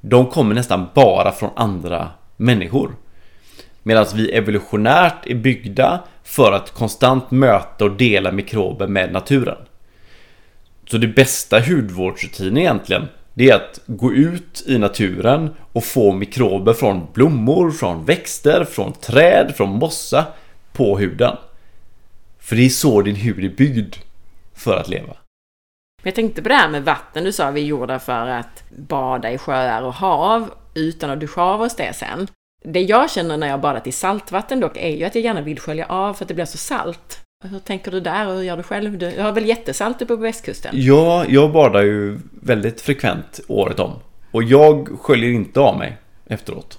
de 0.00 0.26
kommer 0.26 0.54
nästan 0.54 0.86
bara 0.94 1.32
från 1.32 1.50
andra 1.56 2.10
människor. 2.36 2.94
Medan 3.82 4.06
vi 4.14 4.30
evolutionärt 4.30 5.26
är 5.26 5.34
byggda 5.34 6.02
för 6.24 6.52
att 6.52 6.70
konstant 6.70 7.30
möta 7.30 7.84
och 7.84 7.96
dela 7.96 8.32
mikrober 8.32 8.86
med 8.86 9.12
naturen. 9.12 9.58
Så 10.90 10.98
det 10.98 11.06
bästa 11.06 11.60
hudvårdsrutinen 11.60 12.58
egentligen 12.58 13.08
det 13.38 13.50
är 13.50 13.54
att 13.54 13.80
gå 13.86 14.12
ut 14.12 14.64
i 14.66 14.78
naturen 14.78 15.54
och 15.72 15.84
få 15.84 16.12
mikrober 16.12 16.72
från 16.72 17.06
blommor, 17.12 17.70
från 17.70 18.04
växter, 18.04 18.64
från 18.64 18.92
träd, 18.92 19.54
från 19.56 19.68
mossa 19.68 20.26
på 20.72 20.98
huden. 20.98 21.36
För 22.38 22.56
det 22.56 22.62
är 22.62 22.68
så 22.68 23.02
din 23.02 23.16
hud 23.16 23.44
är 23.44 23.56
byggd 23.56 23.94
för 24.54 24.76
att 24.76 24.88
leva. 24.88 25.16
Jag 26.02 26.14
tänkte 26.14 26.42
på 26.42 26.48
det 26.48 26.54
här 26.54 26.68
med 26.68 26.84
vatten. 26.84 27.24
Du 27.24 27.32
sa 27.32 27.50
vi 27.50 27.60
är 27.60 27.64
gjorda 27.64 27.98
för 27.98 28.26
att 28.26 28.64
bada 28.70 29.30
i 29.30 29.38
sjöar 29.38 29.82
och 29.82 29.94
hav 29.94 30.50
utan 30.74 31.10
att 31.10 31.20
duscha 31.20 31.42
av 31.42 31.60
oss 31.60 31.76
det 31.76 31.92
sen. 31.96 32.28
Det 32.64 32.80
jag 32.80 33.10
känner 33.10 33.36
när 33.36 33.48
jag 33.48 33.60
badat 33.60 33.86
i 33.86 33.92
saltvatten 33.92 34.60
dock 34.60 34.76
är 34.76 34.96
ju 34.96 35.04
att 35.04 35.14
jag 35.14 35.24
gärna 35.24 35.40
vill 35.40 35.60
skölja 35.60 35.86
av 35.86 36.14
för 36.14 36.24
att 36.24 36.28
det 36.28 36.34
blir 36.34 36.44
så 36.44 36.58
salt. 36.58 37.27
Hur 37.44 37.58
tänker 37.58 37.90
du 37.90 38.00
där 38.00 38.28
och 38.28 38.34
hur 38.34 38.42
gör 38.42 38.56
du 38.56 38.62
själv? 38.62 38.98
Du 38.98 39.20
har 39.20 39.32
väl 39.32 39.46
jättesalt 39.46 40.02
uppe 40.02 40.16
på 40.16 40.22
västkusten? 40.22 40.70
Ja, 40.74 41.24
jag 41.28 41.52
badar 41.52 41.82
ju 41.82 42.18
väldigt 42.30 42.80
frekvent 42.80 43.40
året 43.46 43.80
om. 43.80 43.92
Och 44.30 44.42
jag 44.42 44.88
sköljer 45.00 45.30
inte 45.30 45.60
av 45.60 45.78
mig 45.78 45.96
efteråt. 46.26 46.78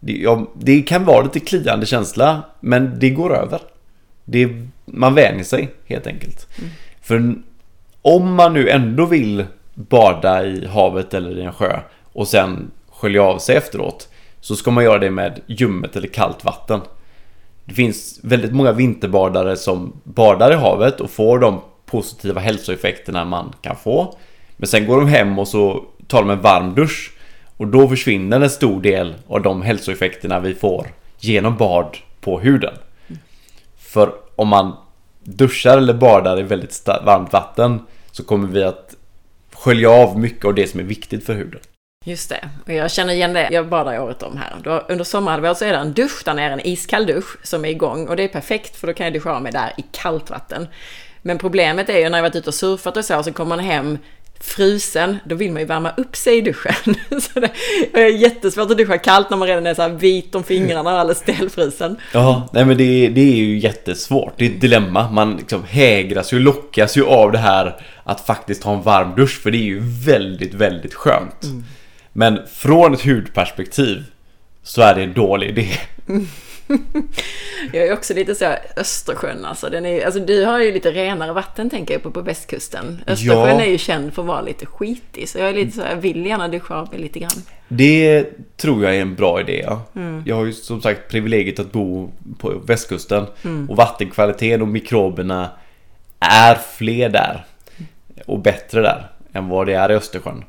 Det, 0.00 0.12
jag, 0.12 0.46
det 0.54 0.82
kan 0.82 1.04
vara 1.04 1.22
lite 1.22 1.40
kliande 1.40 1.86
känsla, 1.86 2.42
men 2.60 2.98
det 2.98 3.10
går 3.10 3.36
över. 3.36 3.60
Det 4.24 4.48
man 4.84 5.14
vänjer 5.14 5.44
sig 5.44 5.74
helt 5.86 6.06
enkelt. 6.06 6.48
För 7.02 7.34
om 8.02 8.34
man 8.34 8.54
nu 8.54 8.68
ändå 8.68 9.06
vill 9.06 9.44
bada 9.74 10.46
i 10.46 10.66
havet 10.66 11.14
eller 11.14 11.38
i 11.38 11.42
en 11.42 11.52
sjö 11.52 11.80
och 12.12 12.28
sen 12.28 12.70
skölja 12.90 13.22
av 13.22 13.38
sig 13.38 13.56
efteråt 13.56 14.08
så 14.40 14.56
ska 14.56 14.70
man 14.70 14.84
göra 14.84 14.98
det 14.98 15.10
med 15.10 15.40
ljummet 15.46 15.96
eller 15.96 16.08
kallt 16.08 16.44
vatten. 16.44 16.80
Det 17.70 17.74
finns 17.74 18.20
väldigt 18.22 18.52
många 18.52 18.72
vinterbadare 18.72 19.56
som 19.56 19.92
badar 20.04 20.52
i 20.52 20.54
havet 20.54 21.00
och 21.00 21.10
får 21.10 21.38
de 21.38 21.60
positiva 21.86 22.40
hälsoeffekterna 22.40 23.24
man 23.24 23.52
kan 23.62 23.76
få. 23.76 24.18
Men 24.56 24.68
sen 24.68 24.86
går 24.86 25.00
de 25.00 25.08
hem 25.08 25.38
och 25.38 25.48
så 25.48 25.84
tar 26.06 26.18
de 26.18 26.30
en 26.30 26.40
varm 26.40 26.74
dusch 26.74 27.12
och 27.56 27.66
då 27.66 27.88
försvinner 27.88 28.40
en 28.40 28.50
stor 28.50 28.80
del 28.82 29.14
av 29.28 29.42
de 29.42 29.62
hälsoeffekterna 29.62 30.40
vi 30.40 30.54
får 30.54 30.86
genom 31.18 31.56
bad 31.56 31.96
på 32.20 32.40
huden. 32.40 32.74
För 33.78 34.12
om 34.36 34.48
man 34.48 34.72
duschar 35.24 35.78
eller 35.78 35.94
badar 35.94 36.40
i 36.40 36.42
väldigt 36.42 36.88
varmt 37.04 37.32
vatten 37.32 37.78
så 38.10 38.24
kommer 38.24 38.48
vi 38.48 38.62
att 38.64 38.94
skölja 39.54 39.90
av 39.90 40.18
mycket 40.18 40.44
av 40.44 40.54
det 40.54 40.66
som 40.66 40.80
är 40.80 40.84
viktigt 40.84 41.26
för 41.26 41.34
huden. 41.34 41.60
Just 42.04 42.28
det, 42.28 42.48
och 42.66 42.72
jag 42.72 42.90
känner 42.90 43.14
igen 43.14 43.32
det. 43.32 43.48
Jag 43.50 43.68
badar 43.68 44.00
året 44.00 44.22
om 44.22 44.36
här. 44.36 44.56
Då, 44.64 44.84
under 44.88 45.04
sommarhalvåret 45.04 45.58
så 45.58 45.64
är 45.64 45.72
det 45.72 45.78
en 45.78 45.92
dusch 45.92 46.22
där 46.24 46.34
nere, 46.34 46.52
en 46.52 46.66
iskall 46.66 47.06
dusch 47.06 47.36
som 47.42 47.64
är 47.64 47.68
igång. 47.68 48.08
Och 48.08 48.16
det 48.16 48.22
är 48.22 48.28
perfekt 48.28 48.76
för 48.76 48.86
då 48.86 48.92
kan 48.92 49.06
jag 49.06 49.12
duscha 49.12 49.30
av 49.30 49.42
mig 49.42 49.52
där 49.52 49.72
i 49.76 49.84
kallt 49.92 50.30
vatten. 50.30 50.68
Men 51.22 51.38
problemet 51.38 51.88
är 51.88 51.98
ju 51.98 52.08
när 52.08 52.18
jag 52.18 52.22
varit 52.22 52.36
ute 52.36 52.50
och 52.50 52.54
surfat 52.54 52.96
och 52.96 53.04
så, 53.04 53.22
så 53.22 53.32
kommer 53.32 53.56
man 53.56 53.64
hem 53.64 53.98
frusen, 54.40 55.18
då 55.24 55.34
vill 55.34 55.52
man 55.52 55.62
ju 55.62 55.66
värma 55.66 55.90
upp 55.96 56.16
sig 56.16 56.38
i 56.38 56.40
duschen. 56.40 56.94
så 57.20 57.40
det 57.40 57.50
är 57.92 58.08
jättesvårt 58.08 58.70
att 58.70 58.78
duscha 58.78 58.98
kallt 58.98 59.30
när 59.30 59.36
man 59.36 59.48
redan 59.48 59.66
är 59.66 59.74
så 59.74 59.88
vit 59.88 60.34
om 60.34 60.44
fingrarna 60.44 60.92
och 60.92 60.98
alldeles 60.98 61.18
stelfrusen. 61.18 61.96
Ja, 62.12 62.48
nej 62.52 62.64
men 62.64 62.76
det, 62.76 63.08
det 63.08 63.20
är 63.20 63.36
ju 63.36 63.58
jättesvårt. 63.58 64.32
Det 64.36 64.46
är 64.46 64.50
ett 64.50 64.60
dilemma. 64.60 65.10
Man 65.10 65.36
liksom 65.36 65.64
hägras 65.64 66.32
ju, 66.32 66.38
lockas 66.38 66.96
ju 66.96 67.04
av 67.04 67.32
det 67.32 67.38
här 67.38 67.80
att 68.04 68.26
faktiskt 68.26 68.64
ha 68.64 68.74
en 68.74 68.82
varm 68.82 69.14
dusch. 69.16 69.42
För 69.42 69.50
det 69.50 69.58
är 69.58 69.62
ju 69.62 69.80
väldigt, 70.04 70.54
väldigt 70.54 70.94
skönt. 70.94 71.46
Men 72.12 72.40
från 72.52 72.94
ett 72.94 73.04
hudperspektiv 73.04 74.04
så 74.62 74.82
är 74.82 74.94
det 74.94 75.02
en 75.02 75.12
dålig 75.12 75.48
idé. 75.48 75.68
Jag 77.72 77.86
är 77.86 77.92
också 77.92 78.14
lite 78.14 78.34
så 78.34 78.54
Östersjön 78.76 79.44
alltså. 79.44 79.70
Den 79.70 79.86
är, 79.86 80.04
alltså 80.04 80.20
du 80.20 80.44
har 80.44 80.60
ju 80.60 80.72
lite 80.72 80.90
renare 80.90 81.32
vatten 81.32 81.70
tänker 81.70 81.94
jag 81.94 82.02
på 82.02 82.10
på 82.10 82.20
västkusten. 82.20 83.00
Östersjön 83.06 83.38
Ja. 83.58 83.60
är 83.60 83.66
ju 83.70 83.78
känd 83.78 84.14
för 84.14 84.22
att 84.22 84.28
vara 84.28 84.40
lite 84.40 84.66
skitig. 84.66 85.28
Så 85.28 85.38
jag 85.38 85.48
är 85.48 85.52
lite 85.54 85.76
så 85.76 85.82
här, 85.82 85.96
vill 85.96 86.26
gärna 86.26 86.48
duscha 86.48 86.74
av 86.74 86.90
mig 86.90 87.00
lite 87.00 87.18
grann. 87.18 87.30
Det 87.68 88.24
tror 88.56 88.84
jag 88.84 88.96
är 88.96 89.00
en 89.00 89.14
bra 89.14 89.40
idé. 89.40 89.64
Ja. 89.66 89.82
Jag 90.26 90.36
har 90.36 90.44
ju 90.44 90.52
som 90.52 90.82
sagt 90.82 91.10
privilegiet 91.10 91.58
att 91.58 91.72
bo 91.72 92.10
på 92.38 92.62
västkusten. 92.66 93.26
Och 93.68 93.76
vattenkvaliteten 93.76 94.62
och 94.62 94.68
mikroberna 94.68 95.50
är 96.20 96.54
fler 96.54 97.08
där. 97.08 97.44
Och 98.26 98.38
bättre 98.38 98.80
där 98.80 99.10
än 99.32 99.48
vad 99.48 99.66
det 99.66 99.74
är 99.74 99.90
i 99.90 99.94
Östersjön. 99.94 100.44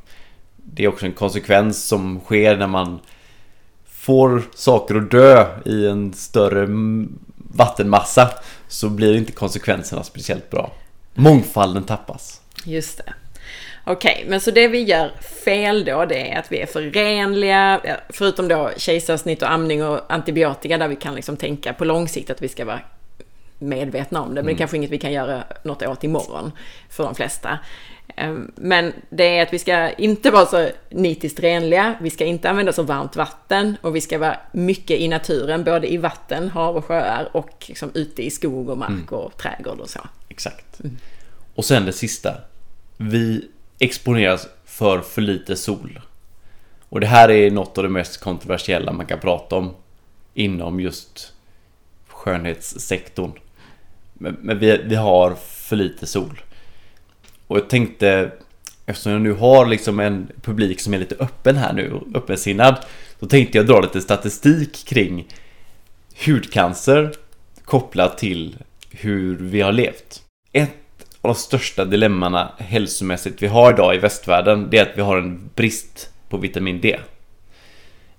Det 0.73 0.83
är 0.83 0.87
också 0.87 1.05
en 1.05 1.13
konsekvens 1.13 1.87
som 1.87 2.19
sker 2.19 2.57
när 2.57 2.67
man 2.67 2.99
får 3.85 4.43
saker 4.55 4.95
att 4.95 5.11
dö 5.11 5.45
i 5.65 5.87
en 5.87 6.13
större 6.13 6.63
mm, 6.63 7.19
vattenmassa. 7.37 8.29
Så 8.67 8.89
blir 8.89 9.17
inte 9.17 9.31
konsekvenserna 9.31 10.03
speciellt 10.03 10.49
bra. 10.49 10.71
Mångfalden 11.13 11.83
tappas. 11.83 12.41
Just 12.65 12.97
det. 12.97 13.13
Okej, 13.85 14.25
men 14.27 14.41
så 14.41 14.51
det 14.51 14.67
vi 14.67 14.83
gör 14.83 15.11
fel 15.45 15.85
då, 15.85 16.05
det 16.05 16.31
är 16.31 16.39
att 16.39 16.51
vi 16.51 16.61
är 16.61 16.65
för 16.65 16.81
renliga, 16.81 17.81
ja, 17.83 17.95
förutom 18.09 18.47
då 18.47 18.71
kejsarsnitt 18.77 19.41
och 19.41 19.51
amning 19.51 19.83
och 19.83 20.13
antibiotika 20.13 20.77
där 20.77 20.87
vi 20.87 20.95
kan 20.95 21.15
liksom 21.15 21.37
tänka 21.37 21.73
på 21.73 21.85
lång 21.85 22.07
sikt 22.07 22.29
att 22.29 22.41
vi 22.41 22.47
ska 22.47 22.65
vara 22.65 22.79
medvetna 23.59 24.21
om 24.21 24.35
det, 24.35 24.35
men 24.35 24.45
det 24.45 24.51
är 24.51 24.57
kanske 24.57 24.77
inget 24.77 24.89
vi 24.89 24.97
kan 24.97 25.11
göra 25.11 25.43
något 25.63 25.83
åt 25.83 26.03
imorgon 26.03 26.51
för 26.89 27.03
de 27.03 27.15
flesta. 27.15 27.59
Ehm, 28.15 28.51
Men 28.55 28.93
det 29.09 29.37
är 29.37 29.43
att 29.43 29.53
vi 29.53 29.59
ska 29.59 29.91
inte 29.91 30.31
vara 30.31 30.45
så 30.45 30.69
nitiskt 30.89 31.39
renliga, 31.39 31.95
vi 32.01 32.09
ska 32.09 32.25
inte 32.25 32.49
använda 32.49 32.73
så 32.73 32.83
varmt 32.83 33.15
vatten 33.15 33.77
och 33.81 33.95
vi 33.95 34.01
ska 34.01 34.17
vara 34.17 34.37
mycket 34.51 34.99
i 34.99 35.07
naturen, 35.07 35.63
både 35.63 35.93
i 35.93 35.97
vatten, 35.97 36.49
hav 36.49 36.77
och 36.77 36.85
sjöar 36.85 37.29
och 37.33 37.65
liksom 37.67 37.91
ute 37.93 38.23
i 38.23 38.29
skog 38.29 38.69
och 38.69 38.77
mark 38.77 39.11
och 39.11 39.37
trädgård 39.37 39.79
och 39.79 39.89
så. 39.89 39.99
Exakt. 40.29 40.81
Och 41.55 41.65
sen 41.65 41.85
det 41.85 41.93
sista. 41.93 42.37
Vi 42.97 43.47
exponeras 43.79 44.47
för 44.65 45.01
för 45.01 45.21
lite 45.21 45.55
sol. 45.55 45.99
Och 46.89 46.99
det 46.99 47.07
här 47.07 47.31
är 47.31 47.51
något 47.51 47.77
av 47.77 47.83
det 47.83 47.89
mest 47.89 48.19
kontroversiella 48.19 48.91
man 48.91 49.05
kan 49.05 49.19
prata 49.19 49.55
om 49.55 49.75
inom 50.33 50.79
just 50.79 51.33
skönhetssektorn. 52.07 53.31
Men, 54.13 54.37
men 54.41 54.59
vi, 54.59 54.81
vi 54.85 54.95
har 54.95 55.35
för 55.35 55.75
lite 55.75 56.05
sol. 56.05 56.41
Och 57.51 57.57
jag 57.57 57.69
tänkte, 57.69 58.31
eftersom 58.85 59.11
jag 59.11 59.21
nu 59.21 59.33
har 59.33 59.65
liksom 59.65 59.99
en 59.99 60.27
publik 60.41 60.79
som 60.79 60.93
är 60.93 60.99
lite 60.99 61.15
öppen 61.19 61.55
här 61.55 61.73
nu, 61.73 61.91
och 61.91 62.15
öppensinnad, 62.15 62.75
då 63.19 63.27
tänkte 63.27 63.57
jag 63.57 63.67
dra 63.67 63.81
lite 63.81 64.01
statistik 64.01 64.85
kring 64.85 65.27
hudcancer 66.25 67.11
kopplat 67.65 68.17
till 68.17 68.55
hur 68.91 69.35
vi 69.35 69.61
har 69.61 69.71
levt. 69.71 70.23
Ett 70.51 71.05
av 71.21 71.33
de 71.33 71.35
största 71.35 71.85
dilemmana 71.85 72.51
hälsomässigt 72.57 73.41
vi 73.41 73.47
har 73.47 73.73
idag 73.73 73.95
i 73.95 73.97
västvärlden, 73.97 74.67
det 74.69 74.77
är 74.77 74.81
att 74.81 74.97
vi 74.97 75.01
har 75.01 75.17
en 75.17 75.49
brist 75.55 76.09
på 76.29 76.37
vitamin 76.37 76.81
D. 76.81 76.99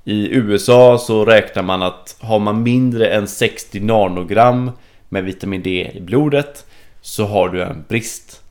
I 0.04 0.28
USA 0.34 0.98
så 0.98 1.24
räknar 1.24 1.62
man 1.62 1.82
att 1.82 2.16
har 2.20 2.38
man 2.38 2.62
mindre 2.62 3.08
än 3.08 3.28
60 3.28 3.80
nanogram 3.80 4.70
med 5.08 5.24
vitamin 5.24 5.62
D 5.62 5.90
i 5.94 6.00
blodet 6.00 6.66
så 7.00 7.24
har 7.24 7.48
du 7.48 7.62
en 7.62 7.84
brist 7.88 8.41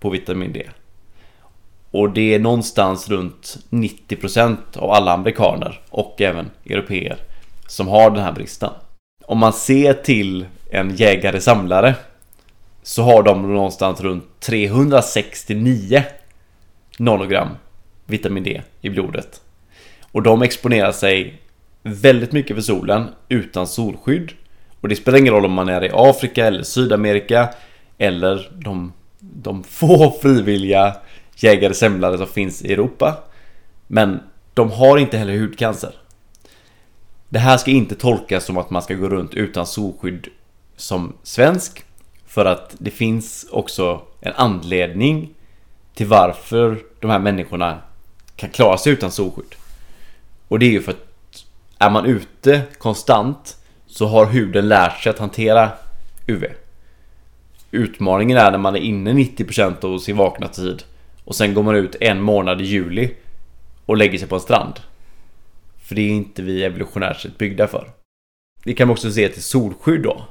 på 0.00 0.10
vitamin 0.10 0.52
D. 0.52 0.68
Och 1.90 2.10
det 2.10 2.34
är 2.34 2.38
någonstans 2.38 3.08
runt 3.08 3.58
90% 3.70 4.56
av 4.76 4.90
alla 4.90 5.12
amerikaner 5.12 5.80
och 5.90 6.20
även 6.20 6.50
europeer 6.66 7.16
som 7.66 7.88
har 7.88 8.10
den 8.10 8.24
här 8.24 8.32
bristen. 8.32 8.70
Om 9.24 9.38
man 9.38 9.52
ser 9.52 9.94
till 9.94 10.46
en 10.70 10.96
jägare-samlare 10.96 11.94
så 12.82 13.02
har 13.02 13.22
de 13.22 13.54
någonstans 13.54 14.00
runt 14.00 14.40
369 14.40 16.02
nanogram 16.98 17.48
vitamin 18.06 18.42
D 18.42 18.62
i 18.80 18.90
blodet. 18.90 19.40
Och 20.12 20.22
de 20.22 20.42
exponerar 20.42 20.92
sig 20.92 21.40
väldigt 21.82 22.32
mycket 22.32 22.56
för 22.56 22.62
solen 22.62 23.08
utan 23.28 23.66
solskydd. 23.66 24.32
Och 24.80 24.88
det 24.88 24.96
spelar 24.96 25.18
ingen 25.18 25.34
roll 25.34 25.44
om 25.44 25.52
man 25.52 25.68
är 25.68 25.84
i 25.84 25.90
Afrika 25.92 26.46
eller 26.46 26.62
Sydamerika 26.62 27.48
eller 27.98 28.50
de, 28.52 28.92
de 29.20 29.64
få 29.64 30.10
frivilliga 30.22 30.96
jägare-semlare 31.36 32.18
som 32.18 32.26
finns 32.26 32.62
i 32.62 32.72
Europa. 32.72 33.16
Men 33.86 34.20
de 34.54 34.70
har 34.70 34.98
inte 34.98 35.18
heller 35.18 35.38
hudcancer. 35.38 35.94
Det 37.28 37.38
här 37.38 37.56
ska 37.56 37.70
inte 37.70 37.94
tolkas 37.94 38.44
som 38.44 38.56
att 38.56 38.70
man 38.70 38.82
ska 38.82 38.94
gå 38.94 39.08
runt 39.08 39.34
utan 39.34 39.66
solskydd 39.66 40.28
som 40.76 41.12
svensk. 41.22 41.84
För 42.26 42.44
att 42.44 42.74
det 42.78 42.90
finns 42.90 43.46
också 43.50 44.02
en 44.20 44.32
anledning 44.32 45.34
till 45.94 46.06
varför 46.06 46.78
de 47.00 47.10
här 47.10 47.18
människorna 47.18 47.78
kan 48.36 48.50
klara 48.50 48.78
sig 48.78 48.92
utan 48.92 49.10
solskydd. 49.10 49.54
Och 50.48 50.58
det 50.58 50.66
är 50.66 50.70
ju 50.70 50.82
för 50.82 50.92
att 50.92 51.06
är 51.78 51.90
man 51.90 52.06
ute 52.06 52.62
konstant 52.78 53.56
så 53.86 54.06
har 54.06 54.26
huden 54.26 54.68
lärt 54.68 55.02
sig 55.02 55.10
att 55.10 55.18
hantera 55.18 55.70
UV. 56.26 56.44
Utmaningen 57.70 58.38
är 58.38 58.50
när 58.50 58.58
man 58.58 58.76
är 58.76 58.80
inne 58.80 59.12
90% 59.12 59.84
av 59.84 59.98
sin 59.98 60.16
vakna 60.16 60.48
tid 60.48 60.82
och 61.24 61.34
sen 61.34 61.54
går 61.54 61.62
man 61.62 61.76
ut 61.76 61.96
en 62.00 62.22
månad 62.22 62.60
i 62.60 62.64
juli 62.64 63.14
och 63.86 63.96
lägger 63.96 64.18
sig 64.18 64.28
på 64.28 64.34
en 64.34 64.40
strand. 64.40 64.80
För 65.82 65.94
det 65.94 66.02
är 66.02 66.10
inte 66.10 66.42
vi 66.42 66.64
evolutionärt 66.64 67.20
sett 67.20 67.38
byggda 67.38 67.66
för. 67.66 67.90
Vi 68.64 68.74
kan 68.74 68.90
också 68.90 69.12
se 69.12 69.28
till 69.28 69.42
solskydd 69.42 70.02
då. 70.02 70.24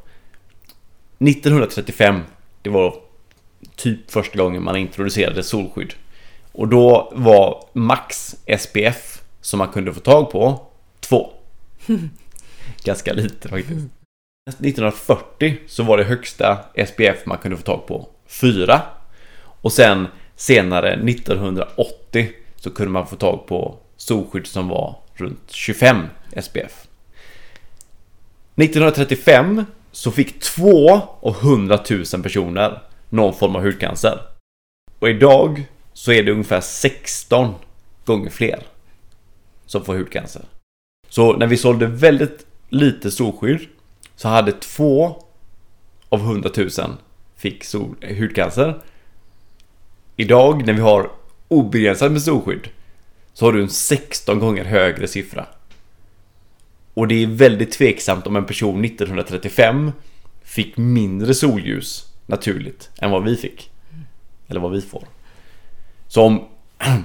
1935, 1.20 2.22
det 2.62 2.70
var 2.70 2.96
typ 3.76 4.12
första 4.12 4.38
gången 4.38 4.64
man 4.64 4.76
introducerade 4.76 5.44
solskydd. 5.44 5.94
Och 6.52 6.68
då 6.68 7.12
var 7.16 7.66
max 7.74 8.36
SPF 8.60 9.22
som 9.42 9.58
man 9.58 9.68
kunde 9.68 9.94
få 9.94 10.00
tag 10.00 10.32
på 10.32 10.68
2. 11.00 11.32
Ganska 12.84 13.14
lite 13.14 13.50
faktiskt. 13.50 13.99
1940 14.50 15.58
så 15.68 15.84
var 15.84 15.98
det 15.98 16.04
högsta 16.04 16.58
SPF 16.88 17.26
man 17.26 17.38
kunde 17.38 17.58
få 17.58 17.64
tag 17.64 17.88
på 17.88 18.08
4. 18.28 18.82
Och 19.62 19.72
sen 19.72 20.08
senare 20.36 20.94
1980 20.94 22.30
så 22.56 22.70
kunde 22.70 22.92
man 22.92 23.08
få 23.08 23.16
tag 23.16 23.48
på 23.48 23.78
solskydd 23.98 24.48
som 24.48 24.68
var 24.68 24.96
runt 25.14 25.52
25 25.52 26.06
SPF. 26.42 26.88
1935 28.56 29.66
så 29.92 30.12
fick 30.12 30.40
2 30.40 30.90
av 31.22 31.36
100 31.42 31.80
000 31.90 32.24
personer 32.24 32.82
någon 33.10 33.34
form 33.34 33.56
av 33.56 33.62
hudcancer. 33.62 34.20
Och 35.00 35.10
idag 35.10 35.64
så 35.94 36.12
är 36.12 36.24
det 36.24 36.32
ungefär 36.32 36.62
16 36.62 37.56
gånger 38.06 38.30
fler 38.30 38.64
som 39.66 39.86
får 39.86 39.96
hudcancer. 39.96 40.42
Så 41.10 41.34
när 41.34 41.48
vi 41.48 41.58
sålde 41.58 41.86
väldigt 41.86 42.46
lite 42.70 43.12
solskydd 43.12 43.68
så 44.20 44.28
hade 44.28 44.52
två 44.52 45.24
av 46.10 46.20
100 46.20 46.50
000 46.58 46.70
fick 47.36 47.64
sol, 47.64 47.96
hudcancer. 48.20 48.82
Idag 50.16 50.66
när 50.66 50.74
vi 50.74 50.82
har 50.82 51.12
obegränsat 51.48 52.12
med 52.12 52.22
solskydd 52.22 52.70
så 53.34 53.46
har 53.46 53.54
du 53.54 53.62
en 53.62 53.70
16 53.70 54.40
gånger 54.40 54.66
högre 54.66 55.08
siffra. 55.08 55.46
Och 56.94 57.08
det 57.08 57.24
är 57.24 57.28
väldigt 57.28 57.72
tveksamt 57.72 58.28
om 58.28 58.36
en 58.36 58.46
person 58.46 58.86
1935 58.86 59.92
fick 60.44 60.78
mindre 60.78 61.34
solljus 61.34 62.14
naturligt 62.26 62.90
än 62.98 63.12
vad 63.12 63.24
vi 63.24 63.36
fick. 63.36 63.72
Eller 64.48 64.60
vad 64.60 64.72
vi 64.72 64.82
får. 64.82 65.08
Så 66.08 66.24
om, 66.24 66.48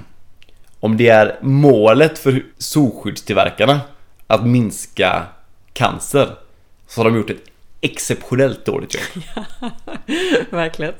om 0.79 0.97
det 0.97 1.07
är 1.07 1.39
målet 1.41 2.17
för 2.17 2.45
solskyddstillverkarna 2.57 3.81
att 4.27 4.47
minska 4.47 5.25
cancer 5.73 6.35
så 6.95 7.01
har 7.01 7.09
de 7.09 7.17
gjort 7.17 7.29
ett 7.29 7.43
exceptionellt 7.81 8.65
dåligt 8.65 8.95
jobb. 8.95 9.23
Verkligen. 10.49 10.93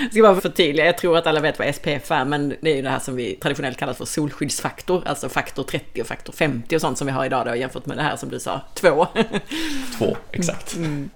Jag 0.00 0.12
ska 0.12 0.22
bara 0.22 0.40
förtydliga, 0.40 0.86
jag 0.86 0.98
tror 0.98 1.16
att 1.16 1.26
alla 1.26 1.40
vet 1.40 1.58
vad 1.58 1.74
SPF 1.74 2.10
är, 2.10 2.24
men 2.24 2.54
det 2.60 2.70
är 2.70 2.76
ju 2.76 2.82
det 2.82 2.90
här 2.90 2.98
som 2.98 3.16
vi 3.16 3.34
traditionellt 3.34 3.76
kallar 3.78 3.92
för 3.92 4.04
solskyddsfaktor, 4.04 5.02
alltså 5.06 5.28
faktor 5.28 5.62
30 5.62 6.00
och 6.00 6.06
faktor 6.06 6.32
50 6.32 6.76
och 6.76 6.80
sånt 6.80 6.98
som 6.98 7.06
vi 7.06 7.12
har 7.12 7.26
idag 7.26 7.46
då 7.46 7.56
jämfört 7.56 7.86
med 7.86 7.96
det 7.96 8.02
här 8.02 8.16
som 8.16 8.28
du 8.28 8.40
sa, 8.40 8.60
två. 8.74 9.06
Två, 9.98 10.16
exakt. 10.32 10.76
Mm. 10.76 11.10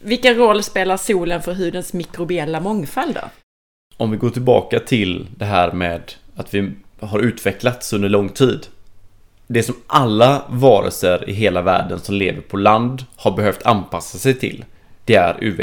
Vilken 0.00 0.34
roll 0.34 0.62
spelar 0.62 0.96
solen 0.96 1.42
för 1.42 1.54
hudens 1.54 1.92
mikrobiella 1.92 2.60
mångfald 2.60 3.14
då? 3.14 3.30
Om 3.96 4.10
vi 4.10 4.16
går 4.16 4.30
tillbaka 4.30 4.80
till 4.80 5.26
det 5.36 5.44
här 5.44 5.72
med 5.72 6.12
att 6.36 6.54
vi 6.54 6.72
har 7.00 7.20
utvecklats 7.20 7.92
under 7.92 8.08
lång 8.08 8.28
tid 8.28 8.66
det 9.46 9.62
som 9.62 9.74
alla 9.86 10.42
varelser 10.48 11.28
i 11.28 11.32
hela 11.32 11.62
världen 11.62 12.00
som 12.00 12.14
lever 12.14 12.40
på 12.40 12.56
land 12.56 13.04
har 13.16 13.30
behövt 13.30 13.66
anpassa 13.66 14.18
sig 14.18 14.34
till, 14.34 14.64
det 15.04 15.14
är 15.14 15.44
UV. 15.44 15.60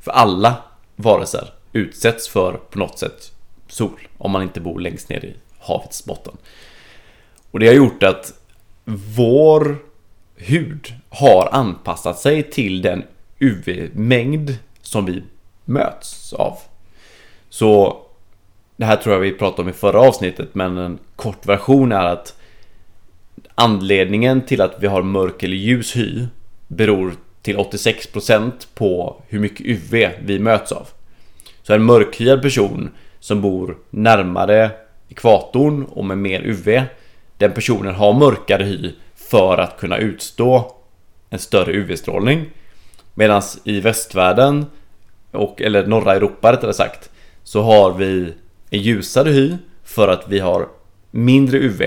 För 0.00 0.10
alla 0.10 0.54
varelser 0.96 1.52
utsätts 1.72 2.28
för 2.28 2.52
på 2.52 2.78
något 2.78 2.98
sätt 2.98 3.32
sol, 3.68 4.08
om 4.18 4.30
man 4.30 4.42
inte 4.42 4.60
bor 4.60 4.80
längst 4.80 5.08
ner 5.08 5.24
i 5.24 5.34
havets 5.58 6.04
botten. 6.04 6.36
Och 7.50 7.60
det 7.60 7.66
har 7.66 7.74
gjort 7.74 8.02
att 8.02 8.32
vår 9.16 9.78
hud 10.36 10.94
har 11.08 11.48
anpassat 11.52 12.18
sig 12.18 12.42
till 12.42 12.82
den 12.82 13.04
UV-mängd 13.38 14.56
som 14.82 15.04
vi 15.04 15.22
möts 15.64 16.32
av. 16.32 16.58
Så 17.48 18.02
det 18.76 18.84
här 18.84 18.96
tror 18.96 19.14
jag 19.14 19.20
vi 19.20 19.32
pratade 19.32 19.62
om 19.62 19.68
i 19.68 19.72
förra 19.72 20.00
avsnittet, 20.00 20.54
men 20.54 20.78
en 20.78 20.98
kort 21.16 21.46
version 21.46 21.92
är 21.92 22.04
att 22.04 22.37
Anledningen 23.60 24.42
till 24.42 24.60
att 24.60 24.76
vi 24.80 24.86
har 24.86 25.02
mörk 25.02 25.42
eller 25.42 25.56
ljus 25.56 25.96
hy 25.96 26.26
beror 26.68 27.12
till 27.42 27.56
86% 27.56 28.52
på 28.74 29.22
hur 29.28 29.40
mycket 29.40 29.66
UV 29.66 30.10
vi 30.22 30.38
möts 30.38 30.72
av. 30.72 30.88
Så 31.62 31.74
en 31.74 31.82
mörkhyad 31.82 32.42
person 32.42 32.90
som 33.20 33.40
bor 33.40 33.76
närmare 33.90 34.70
ekvatorn 35.08 35.84
och 35.84 36.04
med 36.04 36.18
mer 36.18 36.40
UV 36.40 36.82
Den 37.38 37.52
personen 37.52 37.94
har 37.94 38.12
mörkare 38.12 38.64
hy 38.64 38.92
för 39.14 39.58
att 39.58 39.80
kunna 39.80 39.98
utstå 39.98 40.76
en 41.30 41.38
större 41.38 41.72
UV-strålning 41.72 42.44
Medan 43.14 43.42
i 43.64 43.80
västvärlden 43.80 44.66
och, 45.30 45.62
eller 45.62 45.86
norra 45.86 46.14
Europa 46.14 46.52
rättare 46.52 46.72
sagt 46.72 47.10
Så 47.42 47.62
har 47.62 47.94
vi 47.94 48.32
en 48.70 48.80
ljusare 48.80 49.30
hy 49.30 49.56
för 49.84 50.08
att 50.08 50.28
vi 50.28 50.38
har 50.38 50.68
mindre 51.10 51.58
UV 51.58 51.82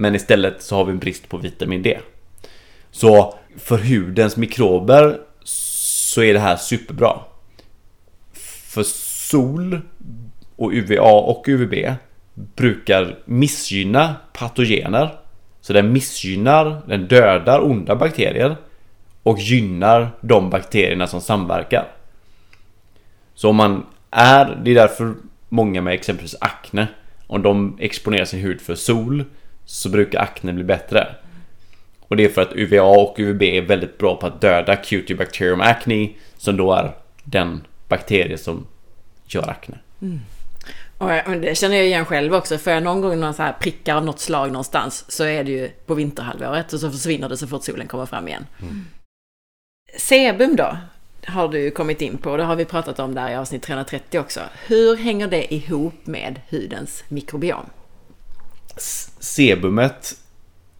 men 0.00 0.14
istället 0.14 0.62
så 0.62 0.76
har 0.76 0.84
vi 0.84 0.92
en 0.92 0.98
brist 0.98 1.28
på 1.28 1.36
vitamin 1.36 1.82
D. 1.82 1.98
Så 2.90 3.34
för 3.56 3.78
hudens 3.78 4.36
mikrober 4.36 5.20
så 5.44 6.22
är 6.22 6.34
det 6.34 6.40
här 6.40 6.56
superbra. 6.56 7.20
För 8.66 8.82
sol 8.82 9.80
och 10.56 10.70
UVA 10.72 11.12
och 11.12 11.44
UVB 11.48 11.74
brukar 12.34 13.18
missgynna 13.24 14.14
patogener. 14.32 15.18
Så 15.60 15.72
den 15.72 15.92
missgynnar, 15.92 16.82
den 16.86 17.06
dödar 17.08 17.60
onda 17.60 17.96
bakterier 17.96 18.56
och 19.22 19.38
gynnar 19.38 20.10
de 20.20 20.50
bakterierna 20.50 21.06
som 21.06 21.20
samverkar. 21.20 21.88
Så 23.34 23.48
om 23.48 23.56
man 23.56 23.86
är, 24.10 24.60
det 24.64 24.70
är 24.70 24.74
därför 24.74 25.14
många 25.48 25.82
med 25.82 25.94
exempelvis 25.94 26.36
akne, 26.40 26.88
om 27.26 27.42
de 27.42 27.76
exponerar 27.80 28.24
sin 28.24 28.40
hud 28.40 28.60
för 28.60 28.74
sol 28.74 29.24
så 29.70 29.88
brukar 29.88 30.20
akne 30.20 30.52
bli 30.52 30.64
bättre. 30.64 31.14
Och 32.00 32.16
det 32.16 32.24
är 32.24 32.28
för 32.28 32.42
att 32.42 32.52
UVA 32.52 32.82
och 32.82 33.14
UVB 33.18 33.42
är 33.42 33.62
väldigt 33.62 33.98
bra 33.98 34.16
på 34.16 34.26
att 34.26 34.40
döda 34.40 34.76
Cutibacterium 34.76 35.60
acne 35.60 36.08
som 36.36 36.56
då 36.56 36.72
är 36.72 36.92
den 37.24 37.66
bakterie 37.88 38.38
som 38.38 38.66
gör 39.26 39.50
akne. 39.50 39.78
Mm. 40.02 40.20
Och 40.98 41.40
det 41.40 41.58
känner 41.58 41.76
jag 41.76 41.86
igen 41.86 42.04
själv 42.04 42.34
också. 42.34 42.58
Får 42.58 42.72
jag 42.72 42.82
någon 42.82 43.00
gång 43.00 43.20
några 43.20 43.32
så 43.32 43.42
här 43.42 43.52
prickar 43.52 43.96
av 43.96 44.04
något 44.04 44.20
slag 44.20 44.52
någonstans 44.52 45.04
så 45.08 45.24
är 45.24 45.44
det 45.44 45.50
ju 45.50 45.68
på 45.86 45.94
vinterhalvåret 45.94 46.72
och 46.72 46.80
så 46.80 46.90
försvinner 46.90 47.28
det 47.28 47.36
så 47.36 47.46
fort 47.46 47.64
solen 47.64 47.88
kommer 47.88 48.06
fram 48.06 48.28
igen. 48.28 48.46
Mm. 48.62 48.84
Sebum 49.96 50.56
då? 50.56 50.76
Har 51.26 51.48
du 51.48 51.70
kommit 51.70 52.02
in 52.02 52.18
på. 52.18 52.36
Det 52.36 52.44
har 52.44 52.56
vi 52.56 52.64
pratat 52.64 52.98
om 52.98 53.14
där 53.14 53.30
i 53.30 53.34
avsnitt 53.34 53.62
330 53.62 54.20
också. 54.20 54.40
Hur 54.66 54.96
hänger 54.96 55.28
det 55.28 55.54
ihop 55.54 56.06
med 56.06 56.40
hudens 56.50 57.04
mikrobiom? 57.08 57.66
Sebumet 59.20 60.16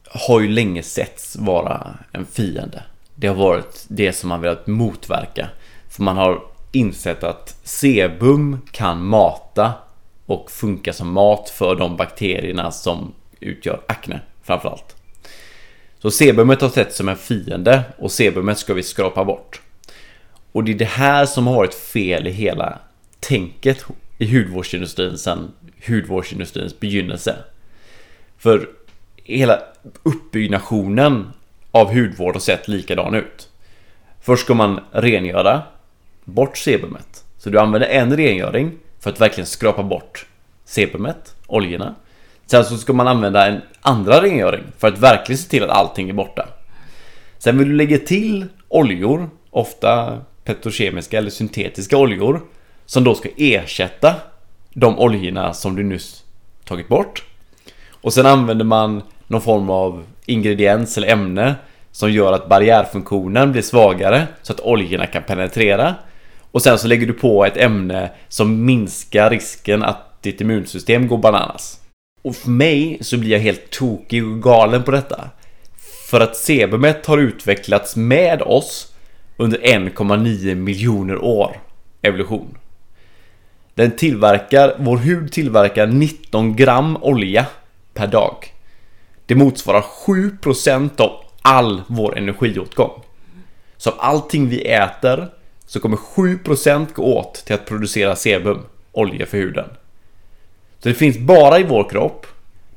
har 0.05 0.41
ju 0.41 0.49
länge 0.49 0.83
setts 0.83 1.37
vara 1.37 1.99
en 2.13 2.27
fiende. 2.27 2.83
Det 3.15 3.27
har 3.27 3.35
varit 3.35 3.85
det 3.89 4.13
som 4.13 4.29
man 4.29 4.41
velat 4.41 4.67
motverka. 4.67 5.49
För 5.89 6.03
man 6.03 6.17
har 6.17 6.43
insett 6.73 7.25
att 7.25 7.57
sebum 7.63 8.61
kan 8.71 9.05
mata 9.05 9.73
och 10.27 10.51
funka 10.51 10.93
som 10.93 11.13
mat 11.13 11.51
för 11.51 11.77
de 11.77 11.97
bakterierna 11.97 12.71
som 12.71 13.13
utgör 13.41 13.81
akne 13.89 14.21
framförallt. 14.43 14.97
Så 15.99 16.11
sebumet 16.11 16.61
har 16.61 16.69
setts 16.69 16.97
som 16.97 17.09
en 17.09 17.17
fiende 17.17 17.83
och 17.99 18.13
sebumet 18.13 18.59
ska 18.59 18.75
vi 18.75 18.83
skrapa 18.83 19.25
bort. 19.25 19.61
Och 20.53 20.65
det 20.65 20.73
är 20.73 20.79
det 20.79 20.85
här 20.85 21.27
som 21.27 21.47
har 21.47 21.55
varit 21.55 21.75
fel 21.75 22.27
i 22.27 22.31
hela 22.31 22.79
tänket 23.21 23.85
i 24.19 24.37
hudvårdsindustrin 24.37 25.19
sedan 25.19 25.53
hudvårdsindustrins 25.87 26.81
begynnelse. 26.81 27.37
För 28.41 28.69
hela 29.25 29.63
uppbyggnationen 30.03 31.33
av 31.71 31.95
hudvård 31.95 32.35
har 32.35 32.41
sett 32.41 32.69
likadan 32.69 33.15
ut. 33.15 33.49
Först 34.21 34.45
ska 34.45 34.55
man 34.55 34.81
rengöra 34.93 35.63
bort 36.25 36.59
sebumet. 36.59 37.25
Så 37.39 37.51
du 37.51 37.59
använder 37.59 37.89
en 37.89 38.17
rengöring 38.17 38.73
för 39.01 39.11
att 39.11 39.21
verkligen 39.21 39.47
skrapa 39.47 39.83
bort 39.83 40.27
sebumet, 40.65 41.35
oljorna. 41.47 41.95
Sen 42.47 42.65
så 42.65 42.77
ska 42.77 42.93
man 42.93 43.09
använda 43.09 43.47
en 43.47 43.61
andra 43.81 44.23
rengöring 44.23 44.63
för 44.79 44.89
att 44.89 44.99
verkligen 44.99 45.39
se 45.39 45.49
till 45.49 45.65
att 45.65 45.71
allting 45.71 46.09
är 46.09 46.15
borta. 46.15 46.49
Sen 47.39 47.59
vill 47.59 47.69
du 47.69 47.75
lägga 47.75 47.99
till 47.99 48.47
oljor, 48.69 49.31
ofta 49.51 50.21
petrokemiska 50.45 51.19
eller 51.19 51.31
syntetiska 51.31 51.97
oljor, 51.97 52.41
som 52.87 53.05
då 53.05 53.15
ska 53.15 53.29
ersätta 53.37 54.15
de 54.71 54.99
oljorna 54.99 55.53
som 55.53 55.77
du 55.77 55.83
nyss 55.83 56.25
tagit 56.65 56.89
bort. 56.89 57.25
Och 58.01 58.13
sen 58.13 58.27
använder 58.27 58.65
man 58.65 59.03
någon 59.27 59.43
form 59.43 59.71
av 59.71 60.05
ingrediens 60.27 60.97
eller 60.97 61.09
ämne 61.09 61.55
som 61.93 62.13
gör 62.13 62.33
att 62.33 62.49
barriärfunktionen 62.49 63.53
blir 63.53 63.63
svagare 63.63 64.27
så 64.43 64.53
att 64.53 64.61
oljorna 64.61 65.07
kan 65.07 65.23
penetrera. 65.23 65.95
Och 66.51 66.63
sen 66.63 66.79
så 66.79 66.89
lägger 66.89 67.07
du 67.07 67.13
på 67.13 67.45
ett 67.45 67.57
ämne 67.57 68.11
som 68.29 68.65
minskar 68.65 69.31
risken 69.31 69.83
att 69.83 70.23
ditt 70.23 70.41
immunsystem 70.41 71.09
går 71.09 71.19
bananas. 71.19 71.81
Och 72.23 72.37
för 72.37 72.51
mig 72.51 72.99
så 73.01 73.19
blir 73.19 73.31
jag 73.31 73.39
helt 73.39 73.71
tokig 73.71 74.27
och 74.27 74.43
galen 74.43 74.83
på 74.83 74.91
detta. 74.91 75.31
För 76.11 76.21
att 76.21 76.37
sebumet 76.37 77.07
har 77.07 77.19
utvecklats 77.19 77.97
med 77.97 78.43
oss 78.43 78.93
under 79.37 79.59
1,9 79.59 80.55
miljoner 80.55 81.25
år 81.25 81.57
evolution. 82.03 82.59
Den 83.75 83.91
tillverkar, 83.91 84.75
vår 84.79 84.97
hud 84.97 85.33
tillverkar 85.33 85.87
19 85.87 86.57
gram 86.57 86.97
olja 87.01 87.47
per 87.95 88.07
dag. 88.07 88.55
Det 89.27 89.35
motsvarar 89.35 89.85
7% 90.07 91.01
av 91.01 91.25
all 91.43 91.83
vår 91.87 92.19
energiåtgång. 92.19 93.03
Så 93.77 93.91
av 93.91 93.97
allting 93.99 94.49
vi 94.49 94.61
äter 94.61 95.29
så 95.67 95.81
kommer 95.81 95.97
7% 95.97 96.87
gå 96.95 97.03
åt 97.19 97.35
till 97.35 97.55
att 97.55 97.67
producera 97.67 98.17
sebum, 98.17 98.59
olja 98.93 99.27
för 99.27 99.39
huden. 99.39 99.69
Så 100.79 100.89
det 100.89 100.95
finns 100.95 101.19
bara 101.19 101.59
i 101.59 101.63
vår 101.63 101.89
kropp. 101.91 102.27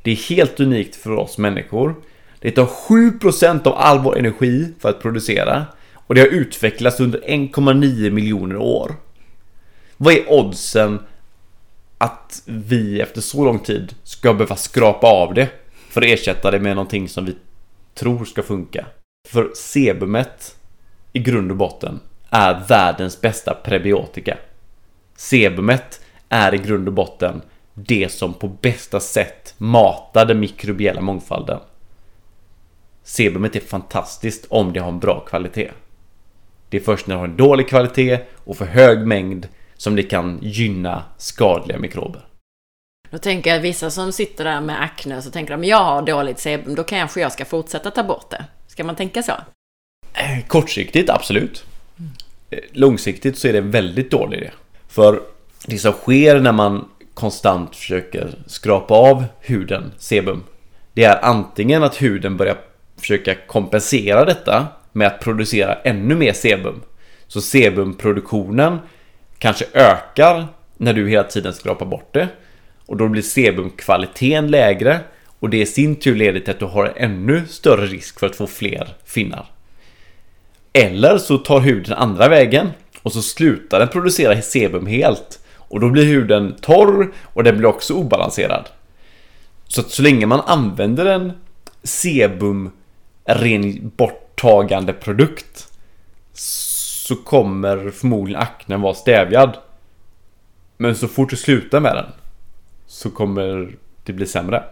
Det 0.01 0.11
är 0.11 0.29
helt 0.29 0.59
unikt 0.59 0.95
för 0.95 1.11
oss 1.11 1.37
människor. 1.37 1.95
Det 2.39 2.51
tar 2.51 2.65
7% 2.65 3.67
av 3.67 3.73
all 3.77 3.99
vår 3.99 4.17
energi 4.17 4.73
för 4.79 4.89
att 4.89 5.01
producera 5.01 5.65
och 5.93 6.15
det 6.15 6.21
har 6.21 6.27
utvecklats 6.27 6.99
under 6.99 7.19
1,9 7.19 8.09
miljoner 8.09 8.57
år. 8.57 8.95
Vad 9.97 10.13
är 10.13 10.31
oddsen 10.31 10.99
att 11.97 12.43
vi 12.45 13.01
efter 13.01 13.21
så 13.21 13.45
lång 13.45 13.59
tid 13.59 13.95
ska 14.03 14.33
behöva 14.33 14.55
skrapa 14.55 15.07
av 15.07 15.33
det 15.33 15.49
för 15.89 16.01
att 16.01 16.07
ersätta 16.07 16.51
det 16.51 16.59
med 16.59 16.75
någonting 16.75 17.09
som 17.09 17.25
vi 17.25 17.35
tror 17.93 18.25
ska 18.25 18.43
funka. 18.43 18.85
För 19.29 19.51
sebumet 19.55 20.57
i 21.13 21.19
grund 21.19 21.51
och 21.51 21.57
botten 21.57 21.99
är 22.29 22.67
världens 22.67 23.21
bästa 23.21 23.53
prebiotika. 23.53 24.37
Sebumet 25.15 26.01
är 26.29 26.53
i 26.53 26.57
grund 26.57 26.87
och 26.87 26.93
botten 26.93 27.41
det 27.73 28.11
som 28.11 28.33
på 28.33 28.47
bästa 28.47 28.99
sätt 28.99 29.53
matar 29.57 30.25
den 30.25 30.39
mikrobiella 30.39 31.01
mångfalden. 31.01 31.59
Sebumet 33.03 33.55
är 33.55 33.59
fantastiskt 33.59 34.45
om 34.49 34.73
det 34.73 34.79
har 34.79 34.89
en 34.89 34.99
bra 34.99 35.19
kvalitet. 35.19 35.71
Det 36.69 36.77
är 36.77 36.81
först 36.81 37.07
när 37.07 37.15
det 37.15 37.19
har 37.19 37.27
en 37.27 37.37
dålig 37.37 37.67
kvalitet 37.67 38.19
och 38.35 38.57
för 38.57 38.65
hög 38.65 39.07
mängd 39.07 39.47
som 39.83 39.95
det 39.95 40.03
kan 40.03 40.39
gynna 40.41 41.03
skadliga 41.17 41.79
mikrober. 41.79 42.21
Då 43.09 43.17
tänker 43.17 43.49
jag 43.49 43.57
att 43.57 43.63
vissa 43.63 43.89
som 43.89 44.11
sitter 44.11 44.43
där 44.43 44.61
med 44.61 44.83
akne 44.83 45.21
så 45.21 45.31
tänker 45.31 45.57
de 45.57 45.63
jag 45.63 45.83
har 45.83 46.01
dåligt 46.01 46.39
sebum, 46.39 46.75
då 46.75 46.83
kanske 46.83 47.21
jag 47.21 47.31
ska 47.31 47.45
fortsätta 47.45 47.91
ta 47.91 48.03
bort 48.03 48.29
det. 48.29 48.45
Ska 48.67 48.83
man 48.83 48.95
tänka 48.95 49.23
så? 49.23 49.31
Eh, 50.13 50.45
kortsiktigt, 50.47 51.09
absolut. 51.09 51.65
Eh, 52.49 52.59
Långsiktigt 52.71 53.37
så 53.37 53.47
är 53.47 53.53
det 53.53 53.59
en 53.59 53.71
väldigt 53.71 54.11
dålig 54.11 54.37
idé. 54.37 54.51
För 54.87 55.21
det 55.65 55.77
som 55.77 55.93
sker 55.93 56.39
när 56.39 56.51
man 56.51 56.89
konstant 57.13 57.75
försöker 57.75 58.35
skrapa 58.47 58.93
av 58.93 59.25
huden, 59.39 59.91
sebum, 59.97 60.43
det 60.93 61.03
är 61.03 61.25
antingen 61.25 61.83
att 61.83 62.01
huden 62.01 62.37
börjar 62.37 62.57
försöka 62.97 63.35
kompensera 63.47 64.25
detta 64.25 64.67
med 64.91 65.07
att 65.07 65.19
producera 65.19 65.73
ännu 65.73 66.15
mer 66.15 66.33
sebum. 66.33 66.81
Så 67.27 67.41
sebumproduktionen 67.41 68.79
kanske 69.43 69.65
ökar 69.73 70.47
när 70.77 70.93
du 70.93 71.09
hela 71.09 71.23
tiden 71.23 71.53
skrapar 71.53 71.85
bort 71.85 72.13
det. 72.13 72.27
Och 72.85 72.97
då 72.97 73.07
blir 73.07 73.21
sebumkvaliteten 73.21 74.51
lägre 74.51 74.99
och 75.39 75.49
det 75.49 75.61
i 75.61 75.65
sin 75.65 75.95
tur 75.95 76.15
leder 76.15 76.39
till 76.39 76.51
att 76.51 76.59
du 76.59 76.65
har 76.65 76.93
ännu 76.95 77.47
större 77.47 77.85
risk 77.85 78.19
för 78.19 78.27
att 78.27 78.35
få 78.35 78.47
fler 78.47 78.95
finnar. 79.05 79.45
Eller 80.73 81.17
så 81.17 81.37
tar 81.37 81.59
huden 81.59 81.93
andra 81.93 82.29
vägen 82.29 82.69
och 83.01 83.13
så 83.13 83.21
slutar 83.21 83.79
den 83.79 83.87
producera 83.87 84.41
sebum 84.41 84.87
helt. 84.87 85.39
Och 85.55 85.79
då 85.79 85.89
blir 85.89 86.05
huden 86.05 86.55
torr 86.61 87.13
och 87.23 87.43
den 87.43 87.57
blir 87.57 87.67
också 87.67 87.93
obalanserad. 87.93 88.69
Så 89.67 89.81
att 89.81 89.91
så 89.91 90.01
länge 90.01 90.25
man 90.25 90.41
använder 90.45 91.05
en 91.05 91.31
sebum 91.83 92.71
ren 93.25 93.91
borttagande 93.97 94.93
produkt 94.93 95.67
så 97.07 97.15
kommer 97.15 97.89
förmodligen 97.89 98.41
aknen 98.41 98.81
vara 98.81 98.93
stävjad. 98.93 99.57
Men 100.77 100.95
så 100.95 101.07
fort 101.07 101.29
du 101.29 101.35
slutar 101.35 101.79
med 101.79 101.95
den 101.95 102.05
så 102.85 103.09
kommer 103.09 103.75
det 104.03 104.13
bli 104.13 104.25
sämre. 104.25 104.63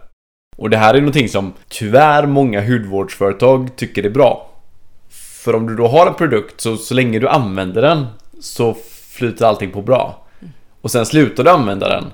Och 0.56 0.70
det 0.70 0.76
här 0.76 0.94
är 0.94 0.98
någonting 0.98 1.28
som 1.28 1.52
tyvärr 1.68 2.26
många 2.26 2.66
hudvårdsföretag 2.66 3.76
tycker 3.76 4.06
är 4.06 4.10
bra. 4.10 4.50
För 5.44 5.54
om 5.54 5.66
du 5.66 5.76
då 5.76 5.88
har 5.88 6.06
en 6.06 6.14
produkt 6.14 6.60
så, 6.60 6.76
så 6.76 6.94
länge 6.94 7.18
du 7.18 7.28
använder 7.28 7.82
den 7.82 8.06
så 8.40 8.76
flyter 9.08 9.46
allting 9.46 9.70
på 9.70 9.82
bra. 9.82 10.26
Och 10.80 10.90
sen 10.90 11.06
slutar 11.06 11.44
du 11.44 11.50
använda 11.50 11.88
den 11.88 12.04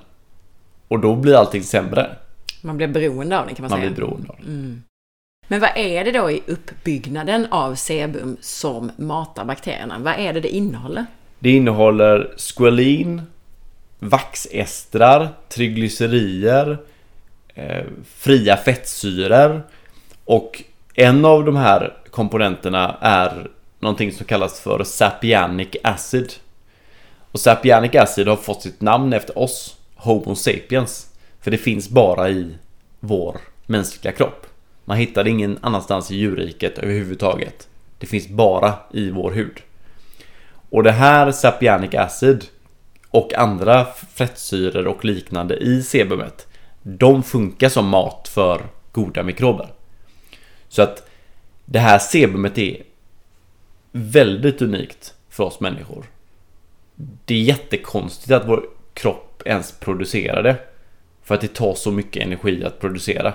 och 0.88 1.00
då 1.00 1.16
blir 1.16 1.34
allting 1.34 1.62
sämre. 1.62 2.16
Man 2.62 2.76
blir 2.76 2.88
beroende 2.88 3.40
av 3.40 3.46
den 3.46 3.54
kan 3.54 3.62
man, 3.62 3.70
Man 3.70 3.80
säga. 3.80 3.90
blir 3.90 4.04
beroende 4.04 4.28
av 4.28 4.36
det. 4.40 4.80
Men 5.48 5.60
vad 5.60 5.70
är 5.76 6.04
det 6.04 6.12
då 6.12 6.30
i 6.30 6.42
uppbyggnaden 6.46 7.46
av 7.50 7.74
sebum 7.74 8.36
som 8.40 8.90
matar 8.96 9.44
bakterierna? 9.44 9.98
Vad 9.98 10.14
är 10.18 10.32
det 10.32 10.40
det 10.40 10.48
innehåller? 10.48 11.06
Det 11.38 11.50
innehåller 11.50 12.34
squalin, 12.36 13.22
vaxestrar, 13.98 15.28
triglycerier, 15.48 16.78
eh, 17.54 17.84
fria 18.16 18.56
fettsyror 18.56 19.62
och 20.24 20.62
en 20.94 21.24
av 21.24 21.44
de 21.44 21.56
här 21.56 21.96
komponenterna 22.10 22.96
är 23.00 23.50
någonting 23.80 24.12
som 24.12 24.26
kallas 24.26 24.60
för 24.60 24.84
sapianic 24.84 25.68
acid. 25.82 26.32
Och 27.32 27.40
sapianic 27.40 27.94
acid 27.94 28.28
har 28.28 28.36
fått 28.36 28.62
sitt 28.62 28.80
namn 28.80 29.12
efter 29.12 29.38
oss, 29.38 29.76
Homo 29.96 30.34
sapiens. 30.34 31.06
För 31.40 31.50
det 31.50 31.58
finns 31.58 31.88
bara 31.88 32.30
i 32.30 32.54
vår 33.00 33.36
mänskliga 33.66 34.12
kropp. 34.12 34.47
Man 34.88 34.96
hittar 34.96 35.24
det 35.24 35.30
ingen 35.30 35.58
annanstans 35.60 36.10
i 36.10 36.16
djurriket 36.16 36.78
överhuvudtaget. 36.78 37.68
Det 37.98 38.06
finns 38.06 38.28
bara 38.28 38.74
i 38.92 39.10
vår 39.10 39.30
hud. 39.30 39.60
Och 40.70 40.82
det 40.82 40.92
här 40.92 41.32
sapianic 41.32 41.94
acid 41.94 42.44
och 43.10 43.34
andra 43.34 43.84
fettsyror 43.84 44.86
och 44.86 45.04
liknande 45.04 45.56
i 45.56 45.82
sebumet 45.82 46.46
de 46.82 47.22
funkar 47.22 47.68
som 47.68 47.88
mat 47.88 48.28
för 48.28 48.62
goda 48.92 49.22
mikrober. 49.22 49.68
Så 50.68 50.82
att 50.82 51.08
det 51.64 51.78
här 51.78 51.98
sebumet 51.98 52.58
är 52.58 52.82
väldigt 53.92 54.62
unikt 54.62 55.14
för 55.28 55.44
oss 55.44 55.60
människor. 55.60 56.04
Det 57.24 57.34
är 57.34 57.42
jättekonstigt 57.42 58.32
att 58.32 58.48
vår 58.48 58.64
kropp 58.94 59.42
ens 59.44 59.72
producerar 59.72 60.42
det. 60.42 60.56
För 61.22 61.34
att 61.34 61.40
det 61.40 61.54
tar 61.54 61.74
så 61.74 61.90
mycket 61.90 62.22
energi 62.22 62.64
att 62.64 62.80
producera. 62.80 63.34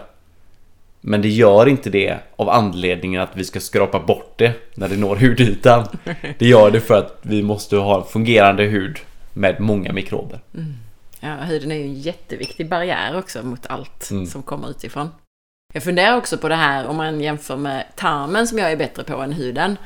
Men 1.06 1.22
det 1.22 1.30
gör 1.30 1.68
inte 1.68 1.90
det 1.90 2.18
av 2.36 2.50
anledningen 2.50 3.22
att 3.22 3.38
vi 3.38 3.44
ska 3.44 3.60
skrapa 3.60 4.00
bort 4.00 4.34
det 4.38 4.54
när 4.76 4.90
det 4.90 4.98
når 4.98 5.16
hudytan. 5.16 5.88
Det 6.38 6.46
gör 6.46 6.72
det 6.72 6.82
för 6.82 6.98
att 6.98 7.20
vi 7.22 7.44
måste 7.44 7.78
ha 7.78 8.02
en 8.02 8.08
fungerande 8.08 8.64
hud 8.64 9.00
med 9.34 9.60
många 9.60 9.94
mikrober. 9.94 10.40
Ja, 11.20 11.36
huden 11.36 11.72
är 11.72 11.76
ju 11.76 11.84
en 11.84 11.94
jätteviktig 11.94 12.70
barriär 12.70 13.18
också 13.18 13.44
mot 13.44 13.68
allt 13.68 14.12
Mm. 14.12 14.26
som 14.26 14.44
kommer 14.44 14.70
utifrån. 14.70 15.10
Jag 15.74 15.84
funderar 15.84 16.18
också 16.18 16.38
på 16.38 16.50
det 16.50 16.56
här 16.56 16.88
om 16.88 16.96
man 16.98 17.22
jämför 17.22 17.58
med 17.58 17.86
tarmen 17.96 18.48
som 18.48 18.58
jag 18.58 18.72
är 18.72 18.78
bättre 18.78 19.04
på 19.04 19.14
än 19.16 19.34
huden. 19.34 19.78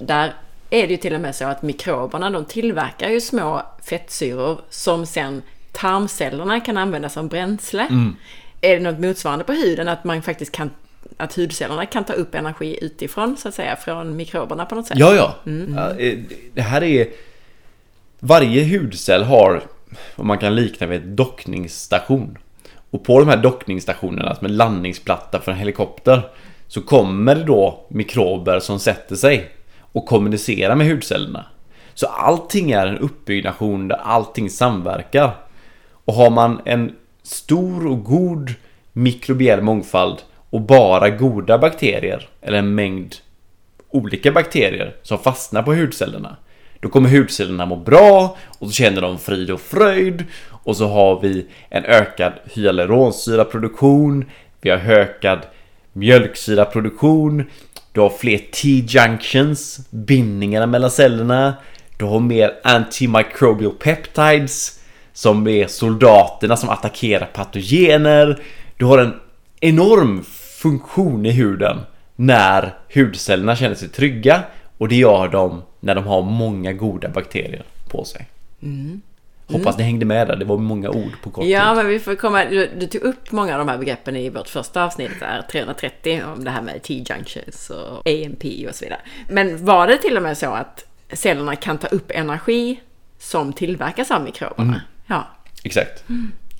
Där 0.00 0.34
är 0.70 0.82
det 0.86 0.90
ju 0.92 0.96
till 0.96 1.14
och 1.14 1.20
med 1.20 1.34
så 1.34 1.44
att 1.44 1.62
mikroberna 1.62 2.30
de 2.30 2.44
tillverkar 2.44 3.08
ju 3.08 3.20
små 3.20 3.62
fettsyror 3.82 4.60
som 4.70 5.06
sen 5.06 5.42
tarmcellerna 5.72 6.60
kan 6.60 6.76
använda 6.76 7.08
som 7.08 7.28
bränsle. 7.28 7.82
Mm. 7.82 8.16
Är 8.60 8.74
det 8.74 8.80
något 8.80 8.98
motsvarande 8.98 9.44
på 9.44 9.52
huden 9.52 9.88
att 9.88 10.04
man 10.04 10.22
faktiskt 10.22 10.52
kan 10.52 10.70
att 11.16 11.34
hudcellerna 11.34 11.86
kan 11.86 12.04
ta 12.04 12.12
upp 12.12 12.34
energi 12.34 12.78
utifrån 12.82 13.36
så 13.36 13.48
att 13.48 13.54
säga 13.54 13.76
från 13.76 14.16
mikroberna 14.16 14.64
på 14.64 14.74
något 14.74 14.86
sätt? 14.86 14.98
Ja, 14.98 15.14
ja. 15.14 15.34
ja 15.76 15.98
eh, 15.98 16.18
det 16.54 16.62
här 16.62 16.82
är... 16.82 17.08
Varje 18.20 18.78
hudcell 18.78 19.22
har 19.22 19.62
vad 20.16 20.26
man 20.26 20.38
kan 20.38 20.54
likna 20.54 20.86
vid 20.86 21.02
en 21.02 21.16
dockningsstation. 21.16 22.38
Och 22.90 23.04
på 23.04 23.18
de 23.18 23.28
här 23.28 23.36
dockningsstationerna, 23.36 24.34
som 24.34 24.46
en 24.46 24.56
landningsplatta 24.56 25.40
för 25.40 25.52
en 25.52 25.58
helikopter, 25.58 26.30
så 26.66 26.82
kommer 26.82 27.34
det 27.34 27.44
då 27.44 27.86
mikrober 27.88 28.60
som 28.60 28.78
sätter 28.78 29.16
sig 29.16 29.50
och 29.92 30.06
kommunicerar 30.06 30.74
med 30.74 30.86
hudcellerna. 30.86 31.46
Så 31.94 32.06
allting 32.06 32.70
är 32.70 32.86
en 32.86 32.98
uppbyggnation 32.98 33.88
där 33.88 33.96
allting 33.96 34.50
samverkar. 34.50 35.36
Och 36.04 36.14
har 36.14 36.30
man 36.30 36.60
en 36.64 36.96
stor 37.28 37.86
och 37.86 38.04
god 38.04 38.54
mikrobiell 38.92 39.62
mångfald 39.62 40.18
och 40.50 40.60
bara 40.60 41.10
goda 41.10 41.58
bakterier, 41.58 42.28
eller 42.42 42.58
en 42.58 42.74
mängd 42.74 43.14
olika 43.90 44.32
bakterier 44.32 44.96
som 45.02 45.18
fastnar 45.18 45.62
på 45.62 45.74
hudcellerna. 45.74 46.36
Då 46.80 46.88
kommer 46.88 47.08
hudcellerna 47.08 47.66
må 47.66 47.76
bra 47.76 48.36
och 48.58 48.66
så 48.66 48.72
känner 48.72 49.00
de 49.00 49.18
frid 49.18 49.50
och 49.50 49.60
fröjd 49.60 50.24
och 50.50 50.76
så 50.76 50.88
har 50.88 51.20
vi 51.20 51.46
en 51.70 51.84
ökad 51.84 52.32
hyaluronsyraproduktion. 52.44 54.24
Vi 54.60 54.70
har 54.70 54.78
ökad 54.78 55.38
mjölksyraproduktion. 55.92 57.44
Du 57.92 58.00
har 58.00 58.10
fler 58.10 58.38
T-junctions, 58.38 59.80
bindningarna 59.90 60.66
mellan 60.66 60.90
cellerna. 60.90 61.54
Du 61.96 62.04
har 62.04 62.20
mer 62.20 62.54
antimicrobial 62.64 63.72
peptides 63.72 64.77
som 65.18 65.46
är 65.46 65.66
soldaterna 65.66 66.56
som 66.56 66.68
attackerar 66.68 67.26
patogener. 67.26 68.42
Du 68.76 68.84
har 68.84 68.98
en 68.98 69.14
enorm 69.60 70.24
funktion 70.60 71.26
i 71.26 71.30
huden 71.30 71.78
när 72.16 72.74
hudcellerna 72.94 73.56
känner 73.56 73.74
sig 73.74 73.88
trygga 73.88 74.42
och 74.78 74.88
det 74.88 74.96
gör 74.96 75.28
de 75.28 75.62
när 75.80 75.94
de 75.94 76.04
har 76.06 76.22
många 76.22 76.72
goda 76.72 77.08
bakterier 77.08 77.62
på 77.90 78.04
sig. 78.04 78.28
Hoppas 79.46 79.78
ni 79.78 79.84
hängde 79.84 80.04
med 80.06 80.28
där, 80.28 80.36
det 80.36 80.44
var 80.44 80.56
många 80.58 80.90
ord 80.90 81.12
på 81.22 81.30
kort 81.30 81.44
Ja, 81.44 81.68
tid. 81.68 81.76
men 81.76 81.86
vi 81.86 81.98
får 82.00 82.14
komma... 82.14 82.44
Du, 82.44 82.70
du 82.78 82.86
tog 82.86 83.02
upp 83.02 83.32
många 83.32 83.52
av 83.52 83.58
de 83.58 83.68
här 83.68 83.78
begreppen 83.78 84.16
i 84.16 84.30
vårt 84.30 84.48
första 84.48 84.84
avsnitt, 84.84 85.20
där, 85.20 85.42
330, 85.52 86.22
om 86.36 86.44
det 86.44 86.50
här 86.50 86.62
med 86.62 86.82
T-junctions 86.82 87.70
och 87.70 88.06
AMP 88.08 88.44
och 88.68 88.74
så 88.74 88.84
vidare. 88.84 89.00
Men 89.28 89.64
var 89.64 89.86
det 89.86 89.96
till 89.96 90.16
och 90.16 90.22
med 90.22 90.38
så 90.38 90.50
att 90.50 90.84
cellerna 91.12 91.56
kan 91.56 91.78
ta 91.78 91.86
upp 91.86 92.10
energi 92.10 92.80
som 93.18 93.52
tillverkas 93.52 94.10
av 94.10 94.22
mikroberna? 94.24 94.80
Ja. 95.08 95.26
Exakt. 95.62 96.04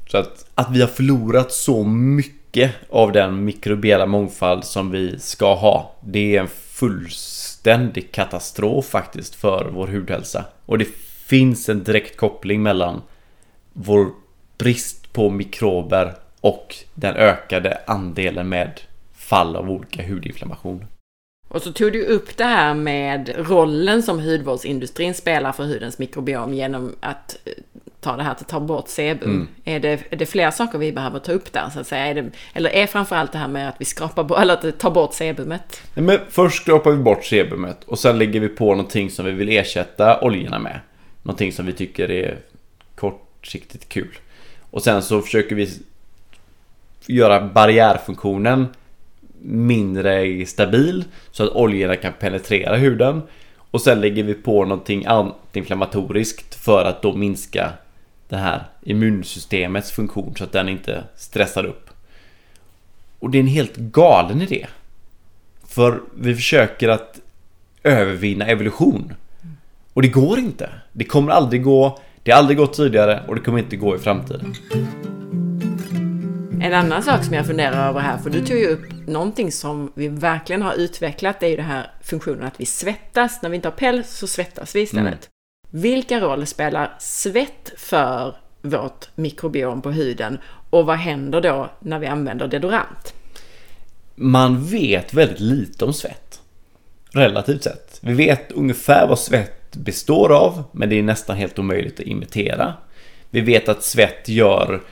Så 0.08 0.18
att, 0.18 0.46
att 0.54 0.70
vi 0.72 0.80
har 0.80 0.88
förlorat 0.88 1.52
så 1.52 1.84
mycket 1.84 2.74
av 2.90 3.12
den 3.12 3.44
mikrobiella 3.44 4.06
mångfald 4.06 4.64
som 4.64 4.90
vi 4.90 5.18
ska 5.18 5.54
ha. 5.54 5.94
Det 6.00 6.36
är 6.36 6.40
en 6.40 6.48
fullständig 6.48 8.12
katastrof 8.12 8.86
faktiskt 8.86 9.34
för 9.34 9.70
vår 9.74 9.86
hudhälsa. 9.86 10.44
Och 10.66 10.78
det 10.78 10.88
finns 11.26 11.68
en 11.68 11.84
direkt 11.84 12.16
koppling 12.16 12.62
mellan 12.62 13.02
vår 13.72 14.10
brist 14.58 15.12
på 15.12 15.30
mikrober 15.30 16.14
och 16.40 16.76
den 16.94 17.14
ökade 17.14 17.80
andelen 17.86 18.48
med 18.48 18.80
fall 19.14 19.56
av 19.56 19.70
olika 19.70 20.08
hudinflammation. 20.08 20.84
Och 21.48 21.62
så 21.62 21.72
tog 21.72 21.92
du 21.92 22.04
upp 22.04 22.36
det 22.36 22.44
här 22.44 22.74
med 22.74 23.34
rollen 23.36 24.02
som 24.02 24.20
hudvårdsindustrin 24.20 25.14
spelar 25.14 25.52
för 25.52 25.64
hudens 25.64 25.98
mikrobiom 25.98 26.54
genom 26.54 26.96
att 27.00 27.38
eh, 27.44 27.52
ta 28.08 28.16
det 28.16 28.22
här 28.22 28.30
att 28.30 28.48
ta 28.48 28.60
bort 28.60 28.88
sebum. 28.88 29.30
Mm. 29.30 29.48
Är, 29.64 29.80
det, 29.80 30.00
är 30.10 30.16
det 30.16 30.26
fler 30.26 30.50
saker 30.50 30.78
vi 30.78 30.92
behöver 30.92 31.18
ta 31.18 31.32
upp 31.32 31.52
där 31.52 31.70
så 31.70 31.80
att 31.80 31.86
säga? 31.86 32.06
Är 32.06 32.14
det, 32.14 32.30
eller 32.52 32.70
är 32.70 32.86
framförallt 32.86 33.32
det 33.32 33.38
här 33.38 33.48
med 33.48 33.68
att 33.68 33.74
vi 33.78 33.84
skrapar 33.84 34.24
bort, 34.24 34.38
eller 34.38 34.54
att 34.54 34.78
ta 34.78 34.90
bort 34.90 35.14
sebumet? 35.14 35.82
Nej, 35.94 36.04
men 36.04 36.18
först 36.28 36.62
skrapar 36.62 36.90
vi 36.90 36.96
bort 36.96 37.24
sebumet 37.24 37.84
och 37.84 37.98
sen 37.98 38.18
lägger 38.18 38.40
vi 38.40 38.48
på 38.48 38.70
någonting 38.70 39.10
som 39.10 39.26
vi 39.26 39.32
vill 39.32 39.48
ersätta 39.48 40.20
oljorna 40.20 40.58
med. 40.58 40.80
Någonting 41.22 41.52
som 41.52 41.66
vi 41.66 41.72
tycker 41.72 42.10
är 42.10 42.38
kortsiktigt 42.94 43.88
kul. 43.88 44.18
Och 44.70 44.82
sen 44.82 45.02
så 45.02 45.20
försöker 45.20 45.56
vi 45.56 45.68
göra 47.06 47.40
barriärfunktionen 47.40 48.66
mindre 49.42 50.46
stabil 50.46 51.04
så 51.30 51.44
att 51.44 51.50
oljorna 51.50 51.96
kan 51.96 52.12
penetrera 52.12 52.76
huden. 52.76 53.22
Och 53.70 53.80
sen 53.80 54.00
lägger 54.00 54.22
vi 54.22 54.34
på 54.34 54.64
någonting 54.64 55.06
antiinflammatoriskt 55.06 56.54
för 56.54 56.84
att 56.84 57.02
då 57.02 57.16
minska 57.16 57.72
det 58.28 58.36
här 58.36 58.64
immunsystemets 58.82 59.92
funktion 59.92 60.34
så 60.36 60.44
att 60.44 60.52
den 60.52 60.68
inte 60.68 61.04
stressar 61.16 61.64
upp. 61.64 61.90
Och 63.18 63.30
det 63.30 63.38
är 63.38 63.40
en 63.40 63.46
helt 63.46 63.76
galen 63.76 64.42
idé. 64.42 64.66
För 65.66 66.00
vi 66.14 66.34
försöker 66.34 66.88
att 66.88 67.20
övervinna 67.82 68.46
evolution. 68.46 69.14
Och 69.92 70.02
det 70.02 70.08
går 70.08 70.38
inte. 70.38 70.70
Det 70.92 71.04
kommer 71.04 71.32
aldrig 71.32 71.62
gå. 71.62 71.98
Det 72.22 72.30
har 72.30 72.38
aldrig 72.38 72.58
gått 72.58 72.72
tidigare 72.72 73.22
och 73.28 73.34
det 73.34 73.40
kommer 73.40 73.58
inte 73.58 73.76
gå 73.76 73.96
i 73.96 73.98
framtiden. 73.98 74.54
En 76.62 76.74
annan 76.74 77.02
sak 77.02 77.24
som 77.24 77.34
jag 77.34 77.46
funderar 77.46 77.88
över 77.88 78.00
här, 78.00 78.18
för 78.18 78.30
du 78.30 78.46
tog 78.46 78.58
ju 78.58 78.66
upp 78.66 79.06
någonting 79.06 79.52
som 79.52 79.92
vi 79.94 80.08
verkligen 80.08 80.62
har 80.62 80.74
utvecklat, 80.74 81.40
det 81.40 81.46
är 81.46 81.50
ju 81.50 81.56
den 81.56 81.64
här 81.64 81.90
funktionen 82.02 82.42
att 82.42 82.60
vi 82.60 82.66
svettas. 82.66 83.42
När 83.42 83.50
vi 83.50 83.56
inte 83.56 83.68
har 83.68 83.76
päls 83.76 84.10
så 84.10 84.26
svettas 84.26 84.74
vi 84.74 84.80
istället. 84.80 85.06
Mm. 85.06 85.18
Vilka 85.70 86.20
roll 86.20 86.46
spelar 86.46 86.96
svett 86.98 87.72
för 87.76 88.36
vårt 88.62 89.08
mikrobiom 89.14 89.82
på 89.82 89.90
huden 89.90 90.38
och 90.70 90.86
vad 90.86 90.96
händer 90.96 91.40
då 91.40 91.70
när 91.80 91.98
vi 91.98 92.06
använder 92.06 92.48
deodorant? 92.48 93.14
Man 94.14 94.64
vet 94.64 95.14
väldigt 95.14 95.40
lite 95.40 95.84
om 95.84 95.92
svett. 95.92 96.40
Relativt 97.12 97.62
sett. 97.62 97.98
Vi 98.00 98.14
vet 98.14 98.52
ungefär 98.52 99.06
vad 99.08 99.18
svett 99.18 99.76
består 99.76 100.32
av, 100.32 100.64
men 100.72 100.88
det 100.88 100.98
är 100.98 101.02
nästan 101.02 101.36
helt 101.36 101.58
omöjligt 101.58 102.00
att 102.00 102.06
imitera. 102.06 102.74
Vi 103.30 103.40
vet 103.40 103.68
att 103.68 103.82
svett 103.82 104.28
gör 104.28 104.82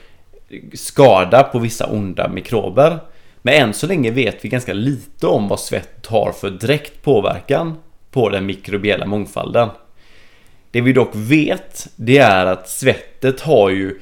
skada 0.73 1.43
på 1.43 1.59
vissa 1.59 1.85
onda 1.85 2.27
mikrober. 2.27 2.99
Men 3.41 3.53
än 3.53 3.73
så 3.73 3.87
länge 3.87 4.11
vet 4.11 4.45
vi 4.45 4.49
ganska 4.49 4.73
lite 4.73 5.27
om 5.27 5.47
vad 5.47 5.59
svett 5.59 6.05
har 6.05 6.31
för 6.31 6.49
direkt 6.49 7.03
påverkan 7.03 7.77
på 8.11 8.29
den 8.29 8.45
mikrobiella 8.45 9.05
mångfalden. 9.05 9.69
Det 10.71 10.81
vi 10.81 10.93
dock 10.93 11.11
vet, 11.13 11.87
det 11.95 12.17
är 12.17 12.45
att 12.45 12.69
svettet 12.69 13.41
har 13.41 13.69
ju 13.69 13.99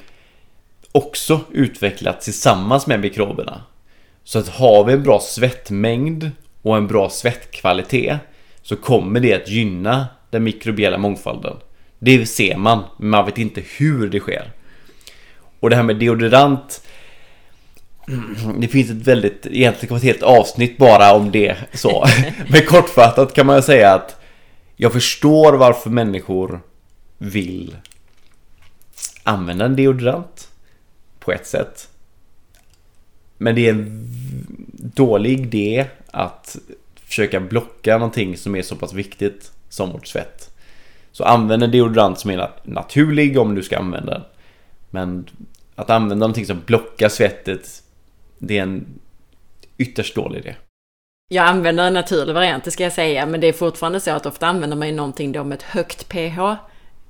också 0.92 1.42
utvecklats 1.52 2.26
tillsammans 2.26 2.88
med 2.88 3.00
mikroberna. 3.00 3.62
Så 4.24 4.40
att 4.40 4.50
har 4.50 4.84
vi 4.84 4.94
en 4.94 5.04
bra 5.04 5.20
svettmängd 5.20 6.32
och 6.62 6.78
en 6.78 6.88
bra 6.88 7.10
svettkvalitet 7.10 8.18
så 8.62 8.76
kommer 8.76 9.20
det 9.20 9.34
att 9.34 9.50
gynna 9.50 10.08
den 10.30 10.44
mikrobiella 10.44 10.98
mångfalden. 10.98 11.58
Det 12.00 12.26
ser 12.26 12.58
man, 12.58 12.84
men 12.98 13.10
man 13.10 13.26
vet 13.26 13.38
inte 13.38 13.64
hur 13.78 14.10
det 14.10 14.20
sker. 14.20 14.52
Och 15.60 15.70
det 15.70 15.76
här 15.76 15.84
med 15.84 15.96
deodorant 15.96 16.82
det 18.60 18.68
finns 18.68 18.90
ett 18.90 19.08
väldigt, 19.08 19.46
egentligen 19.46 19.88
kan 19.88 19.98
ett 19.98 20.04
helt 20.04 20.24
avsnitt 20.24 20.78
bara 20.78 21.14
om 21.14 21.32
det 21.32 21.56
så. 21.74 22.06
Men 22.50 22.62
kortfattat 22.62 23.34
kan 23.34 23.46
man 23.46 23.64
säga 23.64 23.94
att 23.94 24.22
jag 24.76 24.94
förstår 24.94 25.54
varför 25.54 25.90
människor 25.90 26.62
vill 27.18 27.78
använda 29.24 29.66
en 29.66 29.76
deodorant 29.76 30.52
på 31.20 31.32
ett 31.32 31.48
sätt. 31.48 31.90
Men 33.38 33.56
det 33.56 33.68
är 33.68 33.74
en 33.74 34.08
dålig 34.74 35.40
idé 35.40 35.86
att 36.12 36.58
försöka 36.96 37.40
blocka 37.40 37.98
någonting 37.98 38.38
som 38.38 38.56
är 38.56 38.62
så 38.62 38.76
pass 38.76 38.94
viktigt 38.94 39.52
som 39.70 39.92
vårt 39.92 40.08
svett. 40.08 40.52
Så 41.12 41.24
använd 41.24 41.64
en 41.64 41.72
deodorant 41.72 42.20
som 42.20 42.32
är 42.32 42.50
naturlig 42.64 43.40
om 43.40 43.56
du 43.56 43.64
ska 43.64 43.80
använda 43.80 44.14
den. 44.14 44.24
Men 44.90 45.28
att 45.76 45.90
använda 45.90 46.16
någonting 46.16 46.46
som 46.46 46.62
blockar 46.66 47.10
svettet, 47.10 47.84
det 48.38 48.58
är 48.58 48.64
en 48.64 48.86
ytterst 49.78 50.16
dålig 50.16 50.40
idé. 50.40 50.56
Jag 51.28 51.48
använder 51.48 51.88
en 51.88 51.94
naturlig 51.94 52.34
variant, 52.34 52.64
det 52.64 52.72
ska 52.72 52.84
jag 52.84 52.94
säga, 52.94 53.26
men 53.26 53.42
det 53.42 53.48
är 53.48 53.54
fortfarande 53.54 54.00
så 54.00 54.12
att 54.12 54.26
ofta 54.26 54.48
använder 54.48 54.78
man 54.78 54.88
ju 54.88 54.94
någonting 54.94 55.32
då 55.32 55.44
med 55.44 55.56
ett 55.56 55.64
högt 55.64 56.10
pH 56.10 56.40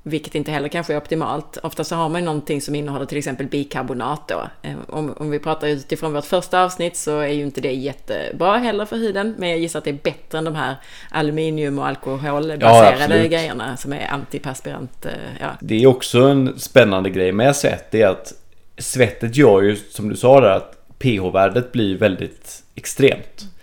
vilket 0.03 0.35
inte 0.35 0.51
heller 0.51 0.67
kanske 0.67 0.93
är 0.93 0.97
optimalt. 0.97 1.57
Ofta 1.63 1.83
så 1.83 1.95
har 1.95 2.09
man 2.09 2.21
ju 2.21 2.25
någonting 2.25 2.61
som 2.61 2.75
innehåller 2.75 3.05
till 3.05 3.17
exempel 3.17 3.45
bikarbonat 3.45 4.27
då. 4.27 4.47
Eh, 4.61 4.75
om, 4.87 5.13
om 5.17 5.29
vi 5.29 5.39
pratar 5.39 5.67
utifrån 5.67 6.13
vårt 6.13 6.25
första 6.25 6.63
avsnitt 6.63 6.97
så 6.97 7.19
är 7.19 7.27
ju 7.27 7.43
inte 7.43 7.61
det 7.61 7.71
jättebra 7.71 8.57
heller 8.57 8.85
för 8.85 8.97
huden. 8.97 9.35
Men 9.37 9.49
jag 9.49 9.59
gissar 9.59 9.79
att 9.79 9.85
det 9.85 9.91
är 9.91 9.99
bättre 10.03 10.37
än 10.37 10.43
de 10.43 10.55
här 10.55 10.75
aluminium 11.11 11.79
och 11.79 11.87
alkoholbaserade 11.87 13.17
ja, 13.17 13.27
grejerna 13.27 13.77
som 13.77 13.93
är 13.93 14.07
antiperspirant. 14.07 15.05
Eh, 15.05 15.11
ja. 15.41 15.49
Det 15.61 15.83
är 15.83 15.87
också 15.87 16.19
en 16.19 16.59
spännande 16.59 17.09
grej 17.09 17.31
med 17.31 17.55
svett. 17.55 17.91
Det 17.91 18.01
är 18.01 18.07
att 18.07 18.33
svettet 18.77 19.35
gör 19.35 19.61
ju 19.61 19.75
som 19.75 20.09
du 20.09 20.15
sa 20.15 20.41
där 20.41 20.49
att 20.49 20.97
pH-värdet 20.99 21.71
blir 21.71 21.97
väldigt 21.97 22.63
extremt. 22.75 23.54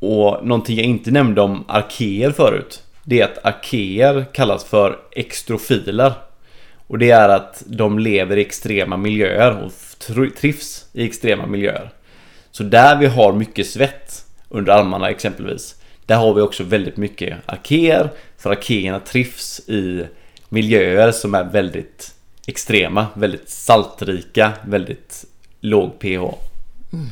Och 0.00 0.46
någonting 0.46 0.76
jag 0.76 0.86
inte 0.86 1.10
nämnde 1.10 1.40
om 1.40 1.64
arkeer 1.68 2.30
förut 2.30 2.82
det 3.10 3.20
är 3.20 3.24
att 3.24 3.44
arkeer 3.44 4.26
kallas 4.32 4.64
för 4.64 4.98
extrofiler. 5.10 6.12
Och 6.86 6.98
det 6.98 7.10
är 7.10 7.28
att 7.28 7.62
de 7.66 7.98
lever 7.98 8.36
i 8.36 8.40
extrema 8.40 8.96
miljöer 8.96 9.62
och 9.64 9.72
trivs 10.36 10.86
i 10.92 11.04
extrema 11.06 11.46
miljöer. 11.46 11.90
Så 12.50 12.62
där 12.62 12.96
vi 12.96 13.06
har 13.06 13.32
mycket 13.32 13.66
svett 13.66 14.24
under 14.48 14.72
armarna 14.72 15.10
exempelvis. 15.10 15.76
Där 16.06 16.16
har 16.16 16.34
vi 16.34 16.40
också 16.40 16.64
väldigt 16.64 16.96
mycket 16.96 17.36
arkeer. 17.46 18.10
För 18.38 18.50
arkeerna 18.50 19.00
trivs 19.00 19.60
i 19.68 20.06
miljöer 20.48 21.12
som 21.12 21.34
är 21.34 21.44
väldigt 21.44 22.14
extrema, 22.46 23.06
väldigt 23.14 23.48
saltrika, 23.48 24.52
väldigt 24.64 25.24
låg 25.60 25.98
pH. 25.98 26.34
Mm. 26.92 27.06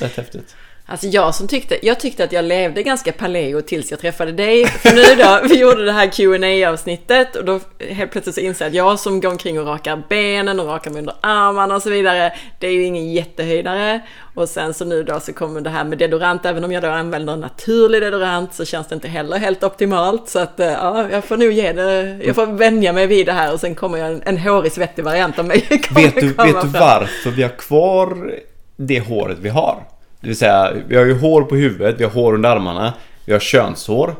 Rätt 0.00 0.16
häftigt. 0.16 0.56
Alltså 0.90 1.06
jag 1.06 1.34
som 1.34 1.48
tyckte, 1.48 1.86
jag 1.86 2.00
tyckte 2.00 2.24
att 2.24 2.32
jag 2.32 2.44
levde 2.44 2.82
ganska 2.82 3.12
paleo 3.12 3.60
tills 3.60 3.90
jag 3.90 4.00
träffade 4.00 4.32
dig. 4.32 4.66
För 4.66 4.90
nu 4.94 5.22
då, 5.22 5.48
vi 5.48 5.60
gjorde 5.60 5.84
det 5.84 5.92
här 5.92 6.06
qa 6.06 6.70
avsnittet 6.70 7.36
och 7.36 7.44
då 7.44 7.60
helt 7.78 8.12
plötsligt 8.12 8.34
så 8.34 8.40
inser 8.40 8.64
jag 8.64 8.70
att 8.70 8.74
jag 8.74 9.00
som 9.00 9.20
går 9.20 9.30
omkring 9.30 9.60
och 9.60 9.66
rakar 9.66 10.02
benen 10.08 10.60
och 10.60 10.66
rakar 10.66 10.90
mig 10.90 10.98
under 10.98 11.14
armarna 11.20 11.76
och 11.76 11.82
så 11.82 11.90
vidare, 11.90 12.32
det 12.58 12.66
är 12.66 12.70
ju 12.70 12.84
ingen 12.84 13.12
jättehöjdare. 13.12 14.00
Och 14.34 14.48
sen 14.48 14.74
så 14.74 14.84
nu 14.84 15.02
då 15.02 15.20
så 15.20 15.32
kommer 15.32 15.60
det 15.60 15.70
här 15.70 15.84
med 15.84 15.98
deodorant, 15.98 16.46
även 16.46 16.64
om 16.64 16.72
jag 16.72 16.82
då 16.82 16.88
använder 16.88 17.36
naturlig 17.36 18.02
deodorant 18.02 18.54
så 18.54 18.64
känns 18.64 18.86
det 18.86 18.94
inte 18.94 19.08
heller 19.08 19.38
helt 19.38 19.64
optimalt. 19.64 20.28
Så 20.28 20.38
att 20.38 20.60
eh, 20.60 20.66
ja, 20.66 21.10
jag 21.10 21.24
får 21.24 21.36
nog 21.36 21.52
ge 21.52 21.72
det, 21.72 22.18
jag 22.24 22.34
får 22.34 22.46
vänja 22.46 22.92
mig 22.92 23.06
vid 23.06 23.26
det 23.26 23.32
här 23.32 23.52
och 23.52 23.60
sen 23.60 23.74
kommer 23.74 23.98
jag 23.98 24.08
en, 24.08 24.22
en 24.24 24.38
hårig 24.38 24.72
svettig 24.72 25.04
variant 25.04 25.38
av 25.38 25.44
mig. 25.44 25.66
Vet 25.70 26.14
du, 26.14 26.32
vet 26.32 26.62
du 26.62 26.68
varför 26.68 27.30
vi 27.30 27.42
har 27.42 27.56
kvar 27.58 28.34
det 28.76 29.00
håret 29.00 29.38
vi 29.40 29.48
har? 29.48 29.84
Det 30.20 30.26
vill 30.26 30.36
säga, 30.36 30.72
vi 30.88 30.96
har 30.96 31.04
ju 31.04 31.18
hår 31.18 31.42
på 31.42 31.56
huvudet, 31.56 32.00
vi 32.00 32.04
har 32.04 32.10
hår 32.10 32.34
under 32.34 32.50
armarna, 32.50 32.92
vi 33.24 33.32
har 33.32 33.40
könshår. 33.40 34.16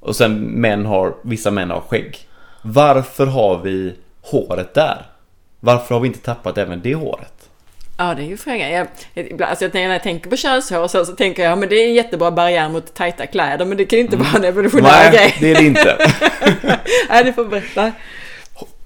Och 0.00 0.16
sen 0.16 0.40
män 0.40 0.86
har, 0.86 1.14
vissa 1.22 1.50
män 1.50 1.70
har 1.70 1.80
skägg. 1.80 2.18
Varför 2.62 3.26
har 3.26 3.58
vi 3.58 3.94
håret 4.22 4.74
där? 4.74 5.06
Varför 5.60 5.94
har 5.94 6.00
vi 6.00 6.08
inte 6.08 6.20
tappat 6.20 6.58
även 6.58 6.80
det 6.82 6.94
håret? 6.94 7.48
Ja, 7.98 8.14
det 8.14 8.22
är 8.22 8.26
ju 8.26 8.36
frågan. 8.36 8.70
Jag, 8.70 8.86
alltså, 9.42 9.68
när 9.72 9.80
jag 9.80 10.02
tänker 10.02 10.30
på 10.30 10.36
könshår 10.36 10.88
så, 10.88 11.04
så 11.04 11.12
tänker 11.12 11.44
jag, 11.44 11.58
men 11.58 11.68
det 11.68 11.74
är 11.74 11.88
en 11.88 11.94
jättebra 11.94 12.30
barriär 12.30 12.68
mot 12.68 12.94
tajta 12.94 13.26
kläder, 13.26 13.64
men 13.64 13.76
det 13.76 13.84
kan 13.84 13.98
ju 13.98 14.04
inte 14.04 14.16
mm. 14.16 14.26
vara 14.26 14.38
en 14.38 14.44
evolutionär 14.44 15.12
grej. 15.12 15.20
Nej, 15.20 15.36
det 15.40 15.50
är 15.50 15.54
det 15.54 15.66
inte. 15.66 15.96
Nej, 17.08 17.24
du 17.24 17.32
får 17.32 17.44
berätta 17.44 17.92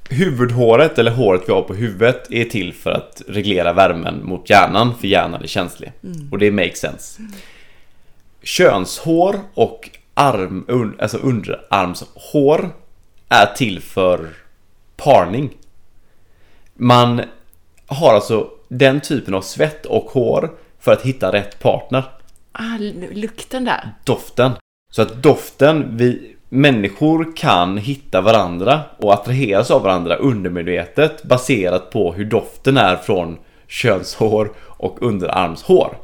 huvudhåret, 0.09 0.98
eller 0.98 1.11
håret 1.11 1.42
vi 1.46 1.52
har 1.52 1.62
på 1.62 1.74
huvudet, 1.74 2.26
är 2.30 2.44
till 2.44 2.72
för 2.72 2.90
att 2.90 3.22
reglera 3.28 3.72
värmen 3.72 4.24
mot 4.24 4.50
hjärnan, 4.50 4.94
för 5.00 5.09
hjärnan 5.09 5.42
är 5.42 5.46
känslig. 5.46 5.92
Mm. 6.04 6.28
Och 6.32 6.38
det 6.38 6.50
makes 6.50 6.78
sense. 6.78 7.20
Mm. 7.20 7.32
Könshår 8.42 9.40
och 9.54 9.90
arm, 10.14 10.64
un, 10.68 10.96
alltså 11.00 11.16
underarmshår 11.18 12.70
är 13.28 13.46
till 13.46 13.80
för 13.82 14.28
parning. 14.96 15.50
Man 16.74 17.22
har 17.86 18.14
alltså 18.14 18.50
den 18.68 19.00
typen 19.00 19.34
av 19.34 19.42
svett 19.42 19.86
och 19.86 20.04
hår 20.04 20.50
för 20.80 20.92
att 20.92 21.02
hitta 21.02 21.32
rätt 21.32 21.61
partner. 21.61 22.04
Ah, 22.52 22.78
lukten 23.12 23.64
där. 23.64 23.94
Doften. 24.04 24.52
Så 24.92 25.02
att 25.02 25.22
doften, 25.22 25.96
vi, 25.96 26.36
Människor 26.49 27.36
kan 27.36 27.78
hitta 27.78 28.20
varandra 28.20 28.80
och 28.96 29.14
attraheras 29.14 29.70
av 29.70 29.82
varandra 29.82 30.16
undermedvetet 30.16 31.22
baserat 31.22 31.90
på 31.90 32.12
hur 32.12 32.24
doften 32.24 32.76
är 32.76 32.96
från 32.96 33.38
könshår 33.66 34.53
och 34.59 34.96
underarmshår. 35.01 35.96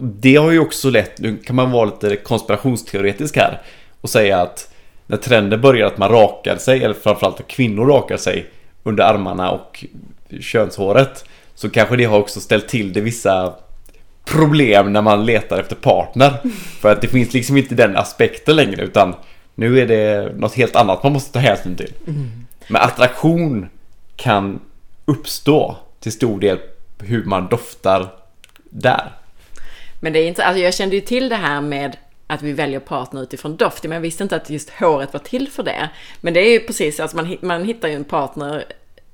Det 0.00 0.36
har 0.36 0.50
ju 0.50 0.58
också 0.58 0.90
lett, 0.90 1.18
nu 1.18 1.36
kan 1.36 1.56
man 1.56 1.70
vara 1.70 1.84
lite 1.84 2.16
konspirationsteoretisk 2.16 3.36
här 3.36 3.60
och 4.00 4.10
säga 4.10 4.40
att 4.40 4.74
när 5.06 5.16
trenden 5.16 5.60
börjar 5.60 5.86
att 5.86 5.98
man 5.98 6.08
rakar 6.08 6.56
sig, 6.56 6.84
eller 6.84 6.94
framförallt 6.94 7.40
att 7.40 7.48
kvinnor 7.48 7.86
rakar 7.86 8.16
sig 8.16 8.46
under 8.82 9.04
armarna 9.04 9.50
och 9.50 9.84
könshåret 10.40 11.24
så 11.54 11.70
kanske 11.70 11.96
det 11.96 12.04
har 12.04 12.18
också 12.18 12.40
ställt 12.40 12.68
till 12.68 12.92
det 12.92 13.00
vissa 13.00 13.54
problem 14.24 14.92
när 14.92 15.02
man 15.02 15.26
letar 15.26 15.60
efter 15.60 15.76
partner. 15.76 16.32
För 16.80 16.92
att 16.92 17.00
det 17.00 17.08
finns 17.08 17.32
liksom 17.32 17.56
inte 17.56 17.74
den 17.74 17.96
aspekten 17.96 18.56
längre 18.56 18.82
utan 18.82 19.14
nu 19.54 19.80
är 19.80 19.86
det 19.86 20.32
något 20.36 20.54
helt 20.54 20.76
annat 20.76 21.02
man 21.02 21.12
måste 21.12 21.32
ta 21.32 21.38
hänsyn 21.38 21.76
till. 21.76 21.92
Men 22.68 22.82
attraktion 22.82 23.68
kan 24.16 24.60
uppstå 25.04 25.76
till 26.00 26.12
stor 26.12 26.40
del 26.40 26.58
hur 26.98 27.24
man 27.24 27.48
doftar 27.48 28.08
där. 28.70 29.12
Men 30.00 30.12
det 30.12 30.18
är 30.18 30.28
inte, 30.28 30.44
alltså 30.44 30.62
jag 30.62 30.74
kände 30.74 30.94
ju 30.94 31.00
till 31.00 31.28
det 31.28 31.36
här 31.36 31.60
med 31.60 31.96
att 32.26 32.42
vi 32.42 32.52
väljer 32.52 32.80
partner 32.80 33.22
utifrån 33.22 33.56
doft, 33.56 33.82
men 33.82 33.92
jag 33.92 34.00
visste 34.00 34.22
inte 34.22 34.36
att 34.36 34.50
just 34.50 34.70
håret 34.70 35.12
var 35.12 35.20
till 35.20 35.48
för 35.48 35.62
det. 35.62 35.90
Men 36.20 36.34
det 36.34 36.40
är 36.40 36.50
ju 36.50 36.60
precis, 36.60 37.00
alltså 37.00 37.16
man, 37.16 37.36
man 37.40 37.64
hittar 37.64 37.88
ju 37.88 37.94
en 37.94 38.04
partner 38.04 38.64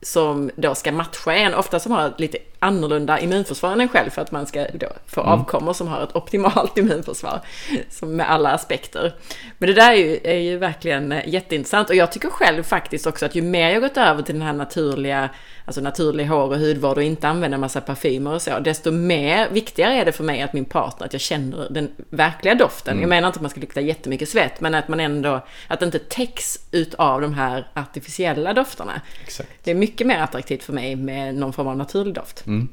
som 0.02 0.50
då 0.56 0.74
ska 0.74 0.92
matcha 0.92 1.34
en, 1.34 1.54
ofta 1.54 1.80
som 1.80 1.92
har 1.92 2.08
ett 2.08 2.20
lite 2.20 2.38
annorlunda 2.58 3.20
immunförsvar 3.20 3.72
än 3.72 3.80
en 3.80 3.88
själv 3.88 4.10
för 4.10 4.22
att 4.22 4.32
man 4.32 4.46
ska 4.46 4.66
då 4.74 4.88
få 5.06 5.20
mm. 5.20 5.32
avkommor 5.32 5.72
som 5.72 5.88
har 5.88 6.02
ett 6.02 6.16
optimalt 6.16 6.78
immunförsvar 6.78 7.40
som 7.90 8.16
med 8.16 8.30
alla 8.30 8.50
aspekter. 8.52 9.14
Men 9.58 9.66
det 9.66 9.74
där 9.74 9.92
är 9.92 9.96
ju, 9.96 10.20
är 10.24 10.38
ju 10.38 10.56
verkligen 10.58 11.22
jätteintressant 11.26 11.90
och 11.90 11.96
jag 11.96 12.12
tycker 12.12 12.30
själv 12.30 12.62
faktiskt 12.62 13.06
också 13.06 13.26
att 13.26 13.34
ju 13.34 13.42
mer 13.42 13.70
jag 13.70 13.82
gått 13.82 13.96
över 13.96 14.22
till 14.22 14.34
den 14.34 14.42
här 14.42 14.52
naturliga 14.52 15.30
alltså 15.68 15.80
naturlig 15.80 16.26
hår 16.26 16.48
och 16.48 16.58
hudvård 16.58 16.96
och 16.96 17.02
inte 17.02 17.28
använda 17.28 17.58
massa 17.58 17.80
parfymer 17.80 18.34
och 18.34 18.42
så, 18.42 18.58
desto 18.58 18.90
mer 18.90 19.48
viktigare 19.50 19.94
är 19.94 20.04
det 20.04 20.12
för 20.12 20.24
mig 20.24 20.42
att 20.42 20.52
min 20.52 20.64
partner, 20.64 21.06
att 21.06 21.12
jag 21.12 21.22
känner 21.22 21.68
den 21.70 21.90
verkliga 22.10 22.54
doften. 22.54 22.92
Mm. 22.92 23.02
Jag 23.02 23.08
menar 23.08 23.28
inte 23.28 23.36
att 23.36 23.42
man 23.42 23.50
ska 23.50 23.60
lukta 23.60 23.80
jättemycket 23.80 24.28
svett, 24.28 24.60
men 24.60 24.74
att 24.74 24.88
man 24.88 25.00
ändå, 25.00 25.46
att 25.68 25.80
det 25.80 25.86
inte 25.86 25.98
täcks 25.98 26.58
ut 26.70 26.94
av 26.94 27.20
de 27.20 27.34
här 27.34 27.68
artificiella 27.74 28.52
dofterna. 28.52 29.00
Exakt. 29.24 29.48
Det 29.64 29.70
är 29.70 29.74
mycket 29.74 30.06
mer 30.06 30.18
attraktivt 30.18 30.62
för 30.62 30.72
mig 30.72 30.96
med 30.96 31.34
någon 31.34 31.52
form 31.52 31.66
av 31.66 31.76
naturlig 31.76 32.14
doft. 32.14 32.46
Mm. 32.46 32.68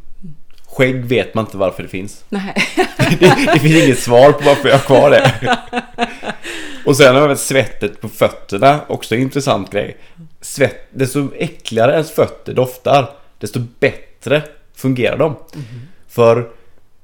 Skägg 0.66 1.06
vet 1.06 1.34
man 1.34 1.46
inte 1.46 1.58
varför 1.58 1.84
det 1.84 1.90
finns. 1.90 2.24
Nej. 2.30 2.56
det, 3.20 3.50
det 3.54 3.60
finns 3.60 3.84
inget 3.84 4.00
svar 4.00 4.32
på 4.32 4.44
varför 4.46 4.70
jag 4.70 4.76
har 4.76 4.86
kvar 4.86 5.10
det. 5.10 5.58
Och 6.86 6.98
sen 6.98 7.16
har 7.16 7.28
vi 7.28 7.36
svettet 7.36 8.02
på 8.02 8.10
fötterna, 8.10 8.82
också 8.88 9.16
en 9.16 9.22
intressant 9.22 9.72
grej. 9.72 9.98
Svett, 10.46 10.88
desto 10.92 11.34
äckligare 11.36 11.92
ens 11.92 12.12
fötter 12.12 12.54
doftar, 12.54 13.10
desto 13.40 13.60
bättre 13.80 14.44
fungerar 14.76 15.18
de. 15.18 15.36
Mm. 15.54 15.66
För 16.08 16.50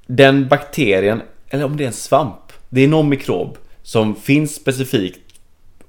den 0.08 0.48
bakterien, 0.48 1.22
eller 1.50 1.66
om 1.66 1.78
det 1.78 1.84
är 1.84 1.88
en 1.88 1.94
svamp, 1.94 2.54
det 2.70 2.82
är 2.82 2.88
någon 2.88 3.10
mikrob 3.10 3.58
som 3.84 4.16
finns 4.16 4.56
specifikt 4.56 5.20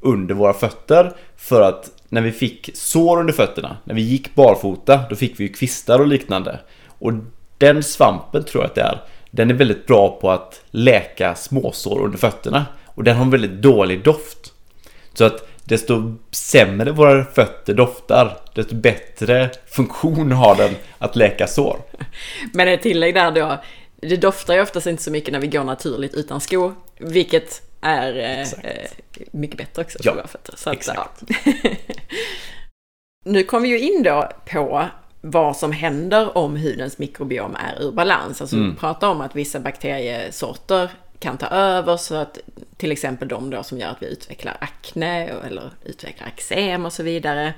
under 0.01 0.35
våra 0.35 0.53
fötter 0.53 1.13
för 1.37 1.63
att 1.63 1.91
när 2.09 2.23
vi 2.23 2.33
fick 2.33 2.71
sår 2.75 3.21
under 3.21 3.33
fötterna, 3.33 3.77
när 3.85 3.95
vi 3.95 4.03
gick 4.03 4.35
barfota, 4.35 5.01
då 5.11 5.17
fick 5.17 5.41
vi 5.41 5.45
ju 5.45 5.53
kvistar 5.53 5.99
och 5.99 6.07
liknande. 6.07 6.61
Och 6.87 7.13
den 7.59 7.83
svampen 7.83 8.45
tror 8.45 8.63
jag 8.63 8.69
att 8.69 8.75
det 8.75 8.83
är, 8.83 9.03
den 9.31 9.51
är 9.51 9.55
väldigt 9.55 9.87
bra 9.87 10.19
på 10.21 10.31
att 10.31 10.61
läka 10.71 11.35
småsår 11.35 12.05
under 12.05 12.19
fötterna. 12.19 12.67
Och 12.87 13.05
den 13.05 13.17
har 13.17 13.25
en 13.25 13.31
väldigt 13.31 13.63
dålig 13.63 14.05
doft. 14.05 14.53
Så 15.15 15.25
att 15.25 15.49
desto 15.73 16.15
sämre 16.31 16.93
våra 16.93 17.25
fötter 17.25 17.75
doftar, 17.75 18.39
desto 18.55 18.75
bättre 18.75 19.51
funktion 19.67 20.33
har 20.33 20.57
den 20.57 20.75
att 20.99 21.17
läka 21.17 21.47
sår. 21.47 21.81
Men 22.53 22.69
ett 22.69 22.83
tillägg 22.83 23.15
där 23.15 23.31
då, 23.31 23.63
det 23.97 24.17
doftar 24.17 24.55
ju 24.55 24.61
oftast 24.61 24.87
inte 24.87 25.03
så 25.03 25.11
mycket 25.11 25.33
när 25.33 25.41
vi 25.41 25.47
går 25.47 25.65
naturligt 25.65 26.15
utan 26.15 26.41
skor, 26.41 26.75
vilket 26.99 27.63
är 27.81 28.41
eh, 28.41 28.47
mycket 29.31 29.57
bättre 29.57 29.83
också 29.83 29.99
för 29.99 30.07
ja, 30.09 30.15
våra 30.15 30.27
fötter. 30.27 30.55
Så 30.57 30.71
exakt. 30.71 30.99
Att, 30.99 31.23
ja. 31.45 31.53
nu 33.25 33.45
kommer 33.45 33.69
vi 33.69 33.69
ju 33.69 33.81
in 33.81 34.03
då 34.03 34.29
på 34.53 34.89
vad 35.21 35.57
som 35.57 35.73
händer 35.73 36.39
om 36.39 36.57
hudens 36.57 36.99
mikrobiom 36.99 37.57
är 37.57 37.83
ur 37.83 37.93
balans. 37.93 38.41
Alltså 38.41 38.57
mm. 38.57 38.71
vi 38.71 38.77
pratar 38.77 39.09
om 39.09 39.21
att 39.21 39.37
vissa 39.37 39.61
bakteriesorter 39.61 40.91
kan 41.23 41.39
ta 41.39 41.47
över 41.47 41.97
så 41.97 42.15
att 42.15 42.39
till 42.77 42.93
exempel 42.93 43.29
de 43.29 43.51
då 43.51 43.63
som 43.63 43.79
gör 43.79 43.89
att 43.89 44.03
vi 44.03 44.07
utvecklar 44.07 44.57
akne 44.61 45.25
eller 45.25 45.71
utvecklar 45.85 46.29
eksem 46.29 46.87
och 46.87 46.93
så 46.93 47.03
vidare. 47.03 47.55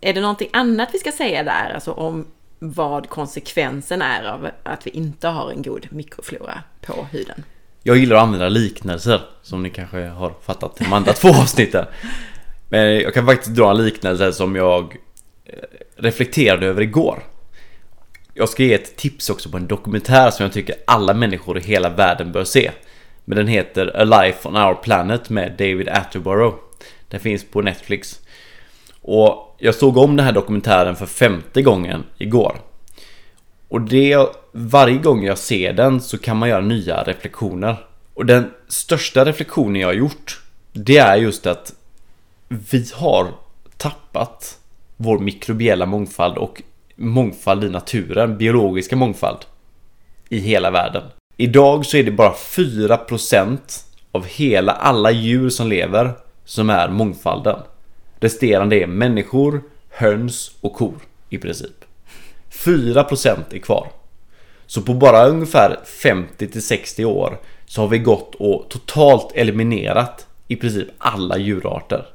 Är 0.00 0.14
det 0.14 0.20
någonting 0.20 0.48
annat 0.52 0.88
vi 0.92 0.98
ska 0.98 1.12
säga 1.12 1.42
där, 1.42 1.70
alltså 1.74 1.92
om 1.92 2.26
vad 2.58 3.08
konsekvensen 3.08 4.02
är 4.02 4.24
av 4.24 4.48
att 4.62 4.86
vi 4.86 4.90
inte 4.90 5.28
har 5.28 5.50
en 5.50 5.62
god 5.62 5.86
mikroflora 5.90 6.62
på 6.80 7.06
huden? 7.12 7.44
Jag 7.82 7.96
gillar 7.96 8.16
att 8.16 8.22
använda 8.22 8.48
liknelser 8.48 9.20
som 9.42 9.62
ni 9.62 9.70
kanske 9.70 10.06
har 10.06 10.34
fattat 10.42 10.76
de 10.76 10.92
andra 10.92 11.12
två 11.12 11.28
avsnitten. 11.42 11.86
Men 12.68 12.94
jag 12.94 13.14
kan 13.14 13.26
faktiskt 13.26 13.56
dra 13.56 13.70
en 13.70 13.84
liknelse 13.84 14.32
som 14.32 14.56
jag 14.56 14.96
eh, 15.44 15.52
reflekterade 15.96 16.66
över 16.66 16.82
igår. 16.82 17.22
Jag 18.38 18.48
ska 18.48 18.62
ge 18.62 18.74
ett 18.74 18.96
tips 18.96 19.30
också 19.30 19.50
på 19.50 19.56
en 19.56 19.66
dokumentär 19.66 20.30
som 20.30 20.44
jag 20.44 20.52
tycker 20.52 20.76
alla 20.86 21.14
människor 21.14 21.58
i 21.58 21.60
hela 21.60 21.88
världen 21.88 22.32
bör 22.32 22.44
se. 22.44 22.70
Men 23.24 23.36
den 23.38 23.46
heter 23.46 24.00
A 24.00 24.04
Life 24.04 24.48
on 24.48 24.56
Our 24.56 24.74
Planet 24.74 25.30
med 25.30 25.52
David 25.52 25.88
Attenborough. 25.88 26.56
Den 27.08 27.20
finns 27.20 27.44
på 27.44 27.62
Netflix. 27.62 28.20
Och 29.00 29.56
jag 29.58 29.74
såg 29.74 29.96
om 29.96 30.16
den 30.16 30.26
här 30.26 30.32
dokumentären 30.32 30.96
för 30.96 31.06
femte 31.06 31.62
gången 31.62 32.04
igår. 32.18 32.60
Och 33.68 33.80
det, 33.80 34.18
varje 34.52 34.98
gång 34.98 35.24
jag 35.24 35.38
ser 35.38 35.72
den 35.72 36.00
så 36.00 36.18
kan 36.18 36.36
man 36.36 36.48
göra 36.48 36.60
nya 36.60 37.02
reflektioner. 37.02 37.76
Och 38.14 38.26
den 38.26 38.50
största 38.68 39.24
reflektionen 39.24 39.80
jag 39.80 39.88
har 39.88 39.94
gjort 39.94 40.40
Det 40.72 40.98
är 40.98 41.16
just 41.16 41.46
att 41.46 41.74
Vi 42.48 42.90
har 42.94 43.32
tappat 43.76 44.58
Vår 44.96 45.18
mikrobiella 45.18 45.86
mångfald 45.86 46.36
och 46.36 46.62
mångfald 46.98 47.64
i 47.64 47.68
naturen, 47.68 48.38
biologiska 48.38 48.96
mångfald 48.96 49.38
i 50.28 50.38
hela 50.38 50.70
världen. 50.70 51.02
Idag 51.36 51.86
så 51.86 51.96
är 51.96 52.02
det 52.02 52.10
bara 52.10 52.32
4% 52.32 53.58
av 54.12 54.26
hela 54.26 54.72
alla 54.72 55.10
djur 55.10 55.48
som 55.48 55.68
lever 55.68 56.12
som 56.44 56.70
är 56.70 56.88
mångfalden. 56.88 57.60
Resterande 58.20 58.76
är 58.76 58.86
människor, 58.86 59.62
höns 59.90 60.50
och 60.60 60.74
kor 60.74 60.94
i 61.28 61.38
princip. 61.38 61.84
4% 62.50 63.38
är 63.50 63.58
kvar. 63.58 63.88
Så 64.66 64.82
på 64.82 64.94
bara 64.94 65.26
ungefär 65.26 65.78
50-60 66.02 67.04
år 67.04 67.38
så 67.66 67.80
har 67.80 67.88
vi 67.88 67.98
gått 67.98 68.34
och 68.34 68.66
totalt 68.68 69.32
eliminerat 69.34 70.26
i 70.48 70.56
princip 70.56 70.88
alla 70.98 71.38
djurarter. 71.38 72.06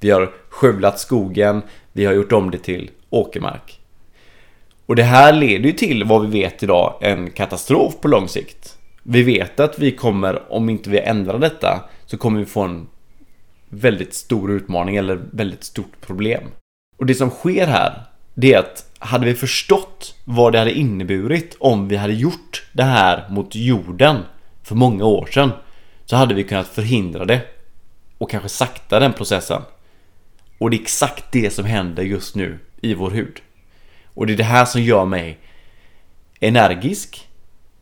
Vi 0.00 0.10
har 0.10 0.32
skövlat 0.48 1.00
skogen, 1.00 1.62
vi 1.92 2.04
har 2.04 2.12
gjort 2.12 2.32
om 2.32 2.50
det 2.50 2.58
till 2.58 2.90
åkermark. 3.10 3.79
Och 4.90 4.96
det 4.96 5.02
här 5.02 5.32
leder 5.32 5.64
ju 5.64 5.72
till 5.72 6.04
vad 6.04 6.22
vi 6.22 6.40
vet 6.40 6.62
idag 6.62 6.98
en 7.00 7.30
katastrof 7.30 8.00
på 8.00 8.08
lång 8.08 8.28
sikt. 8.28 8.78
Vi 9.02 9.22
vet 9.22 9.60
att 9.60 9.78
vi 9.78 9.92
kommer, 9.92 10.52
om 10.52 10.70
inte 10.70 10.90
vi 10.90 10.98
ändrar 10.98 11.38
detta, 11.38 11.84
så 12.06 12.18
kommer 12.18 12.40
vi 12.40 12.46
få 12.46 12.62
en 12.62 12.86
väldigt 13.68 14.14
stor 14.14 14.52
utmaning 14.52 14.96
eller 14.96 15.20
väldigt 15.32 15.64
stort 15.64 16.00
problem. 16.00 16.42
Och 16.98 17.06
det 17.06 17.14
som 17.14 17.30
sker 17.30 17.66
här, 17.66 18.02
det 18.34 18.54
är 18.54 18.58
att 18.58 18.90
hade 18.98 19.26
vi 19.26 19.34
förstått 19.34 20.14
vad 20.24 20.52
det 20.52 20.58
hade 20.58 20.72
inneburit 20.72 21.56
om 21.60 21.88
vi 21.88 21.96
hade 21.96 22.14
gjort 22.14 22.64
det 22.72 22.84
här 22.84 23.28
mot 23.28 23.54
jorden 23.54 24.16
för 24.62 24.74
många 24.74 25.04
år 25.04 25.26
sedan 25.26 25.50
så 26.04 26.16
hade 26.16 26.34
vi 26.34 26.44
kunnat 26.44 26.68
förhindra 26.68 27.24
det 27.24 27.40
och 28.18 28.30
kanske 28.30 28.48
sakta 28.48 29.00
den 29.00 29.12
processen. 29.12 29.62
Och 30.58 30.70
det 30.70 30.76
är 30.76 30.80
exakt 30.82 31.24
det 31.32 31.50
som 31.50 31.64
händer 31.64 32.02
just 32.02 32.34
nu 32.34 32.58
i 32.80 32.94
vår 32.94 33.10
hud. 33.10 33.40
Och 34.14 34.26
det 34.26 34.32
är 34.32 34.36
det 34.36 34.44
här 34.44 34.64
som 34.64 34.82
gör 34.82 35.04
mig 35.04 35.38
energisk. 36.40 37.28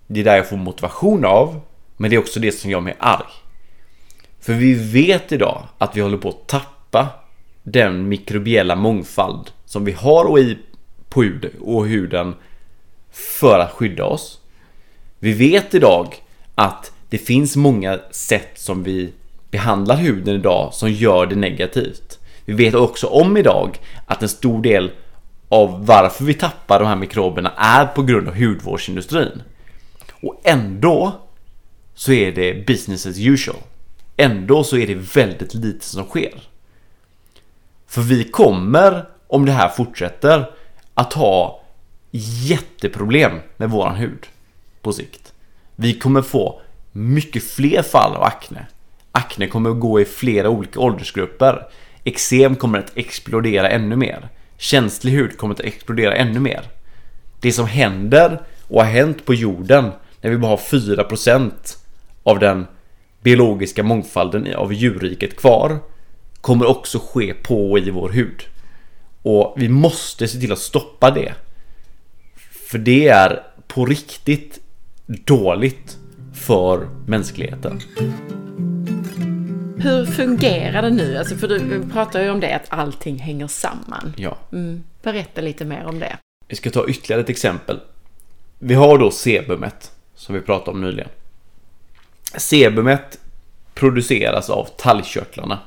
Det 0.07 0.21
är 0.21 0.25
där 0.25 0.37
jag 0.37 0.49
får 0.49 0.57
motivation 0.57 1.25
av. 1.25 1.61
Men 1.97 2.11
det 2.11 2.17
är 2.17 2.21
också 2.21 2.41
det 2.41 2.53
som 2.53 2.71
gör 2.71 2.81
mig 2.81 2.97
arg. 2.99 3.33
För 4.41 4.53
vi 4.53 4.75
vet 4.75 5.33
idag 5.33 5.63
att 5.79 5.97
vi 5.97 6.01
håller 6.01 6.19
på 6.19 6.29
att 6.29 6.47
tappa 6.47 7.09
den 7.63 8.09
mikrobiella 8.09 8.77
mångfald 8.77 9.51
som 9.65 9.85
vi 9.85 9.93
har 9.93 10.25
och 10.25 10.39
i 10.39 10.59
på 11.09 11.23
hud 11.23 11.51
och 11.61 11.87
huden 11.87 12.35
för 13.11 13.59
att 13.59 13.73
skydda 13.73 14.05
oss. 14.05 14.41
Vi 15.19 15.33
vet 15.33 15.75
idag 15.75 16.15
att 16.55 16.93
det 17.09 17.19
finns 17.19 17.57
många 17.57 18.01
sätt 18.11 18.51
som 18.55 18.83
vi 18.83 19.13
behandlar 19.51 19.97
huden 19.97 20.35
idag 20.35 20.75
som 20.75 20.91
gör 20.91 21.27
det 21.27 21.37
negativt. 21.37 22.19
Vi 22.45 22.53
vet 22.53 22.75
också 22.75 23.07
om 23.07 23.37
idag 23.37 23.79
att 24.07 24.23
en 24.23 24.29
stor 24.29 24.63
del 24.63 24.91
av 25.49 25.87
varför 25.87 26.25
vi 26.25 26.35
tappar 26.35 26.79
de 26.79 26.89
här 26.89 26.97
mikroberna 26.97 27.53
är 27.57 27.87
på 27.87 28.03
grund 28.03 28.29
av 28.29 28.35
hudvårdsindustrin. 28.35 29.43
Och 30.23 30.41
ändå 30.45 31.21
så 31.95 32.13
är 32.13 32.33
det 32.33 32.67
business 32.67 33.07
as 33.07 33.19
usual. 33.19 33.57
Ändå 34.17 34.65
så 34.65 34.77
är 34.77 34.87
det 34.87 34.95
väldigt 34.95 35.55
lite 35.55 35.85
som 35.85 36.05
sker. 36.05 36.43
För 37.87 38.03
vi 38.03 38.25
kommer, 38.25 39.05
om 39.27 39.47
det 39.47 39.53
här 39.53 39.69
fortsätter, 39.69 40.51
att 40.95 41.13
ha 41.13 41.63
jätteproblem 42.11 43.33
med 43.57 43.71
våran 43.71 43.97
hud 43.97 44.27
på 44.83 44.93
sikt. 44.93 45.33
Vi 45.77 45.95
kommer 45.95 46.23
få 46.23 46.61
mycket 46.93 47.43
fler 47.45 47.83
fall 47.83 48.17
av 48.17 48.23
akne. 48.23 48.67
Akne 49.13 49.47
kommer 49.47 49.71
att 49.71 49.81
gå 49.81 50.01
i 50.01 50.05
flera 50.05 50.49
olika 50.49 50.81
åldersgrupper. 50.81 51.67
Eksem 52.05 52.57
kommer 52.57 52.79
att 52.79 52.93
explodera 52.95 53.71
ännu 53.71 53.97
mer. 53.97 54.29
Känslig 54.59 55.13
hud 55.13 55.39
kommer 55.39 55.55
att 55.55 55.61
explodera 55.61 56.17
ännu 56.17 56.41
mer. 56.41 56.63
Det 57.41 57.53
som 57.53 57.67
händer 57.67 58.43
och 58.69 58.85
har 58.85 58.91
hänt 58.91 59.25
på 59.25 59.35
jorden 59.35 59.91
när 60.21 60.31
vi 60.31 60.39
bara 60.39 60.51
har 60.51 60.57
4% 60.57 61.53
av 62.23 62.39
den 62.39 62.67
biologiska 63.23 63.83
mångfalden 63.83 64.55
av 64.55 64.73
djurriket 64.73 65.37
kvar 65.37 65.79
kommer 66.41 66.67
också 66.67 66.99
ske 66.99 67.35
på 67.35 67.71
och 67.71 67.79
i 67.79 67.91
vår 67.91 68.09
hud. 68.09 68.43
Och 69.23 69.55
vi 69.57 69.69
måste 69.69 70.29
se 70.29 70.41
till 70.41 70.53
att 70.53 70.59
stoppa 70.59 71.11
det. 71.11 71.35
För 72.71 72.79
det 72.79 73.09
är 73.09 73.43
på 73.67 73.87
riktigt 73.87 74.61
dåligt 75.07 75.99
för 76.35 76.89
mänskligheten. 77.07 77.81
Hur 79.81 80.07
fungerar 80.07 80.83
det 80.83 80.91
nu? 80.91 81.19
Alltså 81.19 81.37
för 81.37 81.49
du 81.49 81.89
pratar 81.93 82.23
ju 82.23 82.31
om 82.31 82.41
det, 82.41 82.57
att 82.57 82.67
allting 82.69 83.19
hänger 83.19 83.47
samman. 83.47 84.15
Ja. 84.17 84.39
Mm. 84.53 84.85
Berätta 85.03 85.41
lite 85.41 85.65
mer 85.65 85.85
om 85.85 85.99
det. 85.99 86.17
Vi 86.49 86.57
ska 86.57 86.71
ta 86.71 86.89
ytterligare 86.89 87.23
ett 87.23 87.31
exempel. 87.31 87.81
Vi 88.59 88.75
har 88.75 88.99
då 88.99 89.11
sebumet 89.11 89.93
som 90.15 90.35
vi 90.35 90.41
pratade 90.41 90.71
om 90.71 90.81
nyligen. 90.81 91.09
Sebumet 92.37 93.19
produceras 93.75 94.51
av 94.51 94.69
talgkörtlarna. 94.77 95.59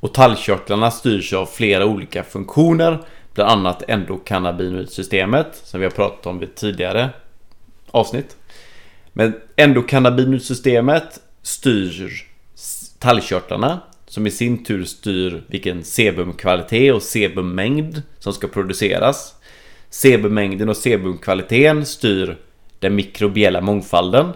Och 0.00 0.14
talgkörtlarna 0.14 0.90
styrs 0.90 1.32
av 1.32 1.46
flera 1.46 1.86
olika 1.86 2.24
funktioner. 2.24 2.98
Bland 3.34 3.50
annat 3.50 3.82
endokannabinoidsystemet 3.88 5.46
som 5.64 5.80
vi 5.80 5.86
har 5.86 5.90
pratat 5.90 6.26
om 6.26 6.38
vid 6.38 6.54
tidigare 6.54 7.10
avsnitt. 7.90 8.36
Men 9.12 9.34
endokannabinoidsystemet 9.56 11.20
styr 11.42 12.24
talgkörtlarna 13.04 13.80
som 14.06 14.26
i 14.26 14.30
sin 14.30 14.64
tur 14.64 14.84
styr 14.84 15.42
vilken 15.46 15.84
sebumkvalitet 15.84 16.94
och 16.94 17.02
sebummängd 17.02 18.02
som 18.18 18.32
ska 18.32 18.48
produceras. 18.48 19.34
Sebummängden 19.90 20.68
och 20.68 20.76
sebumkvaliteten 20.76 21.86
styr 21.86 22.38
den 22.78 22.94
mikrobiella 22.94 23.60
mångfalden. 23.60 24.32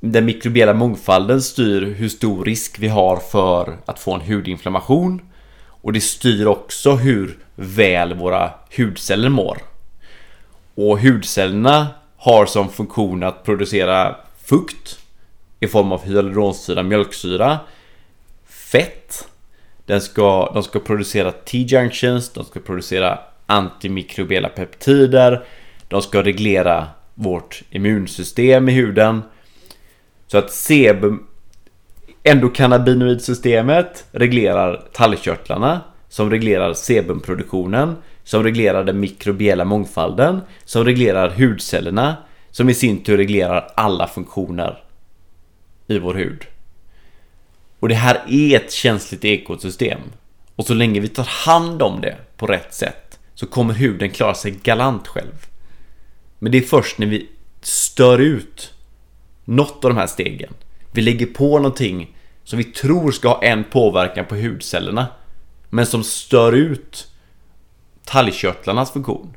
Den 0.00 0.24
mikrobiella 0.24 0.74
mångfalden 0.74 1.42
styr 1.42 1.82
hur 1.82 2.08
stor 2.08 2.44
risk 2.44 2.78
vi 2.78 2.88
har 2.88 3.16
för 3.16 3.78
att 3.86 3.98
få 3.98 4.14
en 4.14 4.20
hudinflammation. 4.20 5.22
Och 5.66 5.92
det 5.92 6.00
styr 6.00 6.46
också 6.46 6.94
hur 6.94 7.38
väl 7.54 8.14
våra 8.14 8.50
hudceller 8.76 9.28
mår. 9.28 9.58
Och 10.74 11.00
hudcellerna 11.00 11.86
har 12.16 12.46
som 12.46 12.68
funktion 12.68 13.22
att 13.22 13.44
producera 13.44 14.16
fukt 14.44 14.98
i 15.60 15.66
form 15.66 15.92
av 15.92 16.04
hyaluronsyra, 16.04 16.82
mjölksyra, 16.82 17.58
fett. 18.46 19.28
Den 19.86 20.00
ska, 20.00 20.50
de 20.54 20.62
ska 20.62 20.78
producera 20.78 21.32
T-junctions, 21.32 22.32
de 22.32 22.44
ska 22.44 22.60
producera 22.60 23.18
antimikrobiella 23.46 24.48
peptider, 24.48 25.44
de 25.88 26.02
ska 26.02 26.22
reglera 26.22 26.86
vårt 27.14 27.62
immunsystem 27.70 28.68
i 28.68 28.72
huden. 28.72 29.22
Så 30.26 30.38
att 30.38 30.50
sebum 30.50 31.26
endokannabinoidsystemet 32.22 34.04
reglerar 34.12 34.84
tallkörtlarna, 34.92 35.80
som 36.08 36.30
reglerar 36.30 36.74
sebumproduktionen 36.74 37.96
som 38.24 38.42
reglerar 38.42 38.84
den 38.84 39.00
mikrobiella 39.00 39.64
mångfalden 39.64 40.40
som 40.64 40.84
reglerar 40.84 41.30
hudcellerna 41.30 42.16
som 42.50 42.68
i 42.68 42.74
sin 42.74 43.02
tur 43.02 43.16
reglerar 43.16 43.70
alla 43.74 44.06
funktioner 44.06 44.82
i 45.88 45.98
vår 45.98 46.14
hud. 46.14 46.46
Och 47.80 47.88
det 47.88 47.94
här 47.94 48.24
är 48.28 48.56
ett 48.56 48.72
känsligt 48.72 49.24
ekosystem. 49.24 50.00
Och 50.56 50.66
så 50.66 50.74
länge 50.74 51.00
vi 51.00 51.08
tar 51.08 51.28
hand 51.46 51.82
om 51.82 52.00
det 52.00 52.16
på 52.36 52.46
rätt 52.46 52.74
sätt 52.74 53.18
så 53.34 53.46
kommer 53.46 53.74
huden 53.74 54.10
klara 54.10 54.34
sig 54.34 54.50
galant 54.50 55.08
själv. 55.08 55.46
Men 56.38 56.52
det 56.52 56.58
är 56.58 56.62
först 56.62 56.98
när 56.98 57.06
vi 57.06 57.28
stör 57.60 58.18
ut 58.18 58.74
något 59.44 59.84
av 59.84 59.90
de 59.90 59.96
här 59.96 60.06
stegen. 60.06 60.54
Vi 60.92 61.02
lägger 61.02 61.26
på 61.26 61.58
någonting 61.58 62.16
som 62.44 62.58
vi 62.58 62.64
tror 62.64 63.12
ska 63.12 63.28
ha 63.28 63.42
en 63.42 63.64
påverkan 63.64 64.26
på 64.26 64.36
hudcellerna. 64.36 65.06
Men 65.70 65.86
som 65.86 66.04
stör 66.04 66.52
ut 66.52 67.08
talgkörtlarnas 68.04 68.92
funktion. 68.92 69.36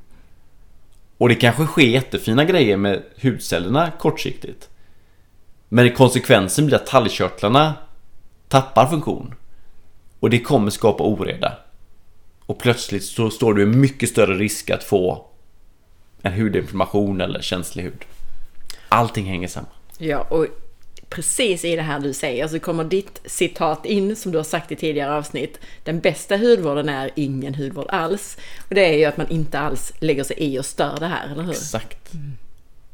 Och 1.17 1.29
det 1.29 1.35
kanske 1.35 1.65
sker 1.65 1.87
jättefina 1.87 2.45
grejer 2.45 2.77
med 2.77 3.03
hudcellerna 3.21 3.91
kortsiktigt. 3.99 4.69
Men 5.73 5.91
konsekvensen 5.91 6.65
blir 6.65 6.75
att 6.75 6.85
talgkörtlarna 6.85 7.73
tappar 8.47 8.87
funktion. 8.87 9.35
Och 10.19 10.29
det 10.29 10.39
kommer 10.39 10.71
skapa 10.71 11.03
oreda. 11.03 11.57
Och 12.45 12.59
plötsligt 12.59 13.03
så 13.03 13.29
står 13.29 13.53
du 13.53 13.63
i 13.63 13.65
mycket 13.65 14.09
större 14.09 14.33
risk 14.33 14.69
att 14.69 14.83
få 14.83 15.25
en 16.21 16.33
hudinflammation 16.33 17.21
eller 17.21 17.41
känslig 17.41 17.83
hud. 17.83 18.05
Allting 18.89 19.25
hänger 19.25 19.47
samman. 19.47 19.71
Ja, 19.97 20.19
och 20.19 20.47
precis 21.09 21.65
i 21.65 21.75
det 21.75 21.81
här 21.81 21.99
du 21.99 22.13
säger 22.13 22.47
så 22.47 22.59
kommer 22.59 22.83
ditt 22.83 23.21
citat 23.25 23.85
in 23.85 24.15
som 24.15 24.31
du 24.31 24.37
har 24.37 24.45
sagt 24.45 24.71
i 24.71 24.75
tidigare 24.75 25.13
avsnitt. 25.15 25.59
Den 25.83 25.99
bästa 25.99 26.37
hudvården 26.37 26.89
är 26.89 27.11
ingen 27.15 27.55
hudvård 27.55 27.89
alls. 27.89 28.37
Och 28.69 28.75
det 28.75 28.85
är 28.85 28.97
ju 28.97 29.05
att 29.05 29.17
man 29.17 29.29
inte 29.29 29.59
alls 29.59 29.93
lägger 29.99 30.23
sig 30.23 30.37
i 30.39 30.59
och 30.59 30.65
stör 30.65 30.97
det 30.99 31.07
här, 31.07 31.31
eller 31.31 31.43
hur? 31.43 31.51
Exakt. 31.51 32.11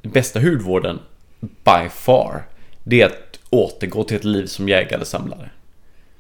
Den 0.02 0.12
bästa 0.12 0.40
hudvården, 0.40 1.00
by 1.40 1.90
far, 1.90 2.44
det 2.90 3.02
är 3.02 3.06
att 3.06 3.40
återgå 3.50 4.04
till 4.04 4.18
ett 4.18 4.24
liv 4.24 4.46
som 4.46 4.70
jägare 4.70 5.06
samlare. 5.06 5.50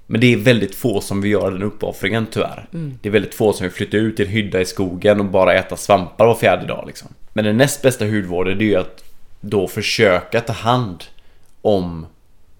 Men 0.06 0.22
det 0.22 0.34
är 0.34 0.38
väldigt 0.38 0.76
få 0.76 1.02
som 1.02 1.22
vill 1.22 1.32
göra 1.32 1.50
den 1.50 1.64
uppoffringen 1.64 2.28
tyvärr. 2.32 2.68
Mm. 2.74 3.00
Det 3.02 3.10
är 3.10 3.14
väldigt 3.14 3.36
få 3.36 3.54
som 3.54 3.64
vill 3.64 3.72
flytta 3.72 3.98
ut 3.98 4.16
till 4.16 4.26
en 4.26 4.32
hydda 4.32 4.62
i 4.62 4.66
skogen 4.66 5.20
och 5.20 5.26
bara 5.26 5.54
äta 5.54 5.78
svampar 5.78 6.26
var 6.26 6.36
fjärde 6.36 6.66
dag 6.66 6.84
liksom. 6.88 7.08
Men 7.34 7.46
den 7.46 7.58
näst 7.58 7.82
bästa 7.82 8.06
hudvården 8.06 8.58
det 8.58 8.64
är 8.64 8.68
ju 8.68 8.76
att 8.76 9.04
då 9.42 9.68
försöka 9.68 10.42
ta 10.42 10.54
hand 10.54 11.04
om 11.62 12.06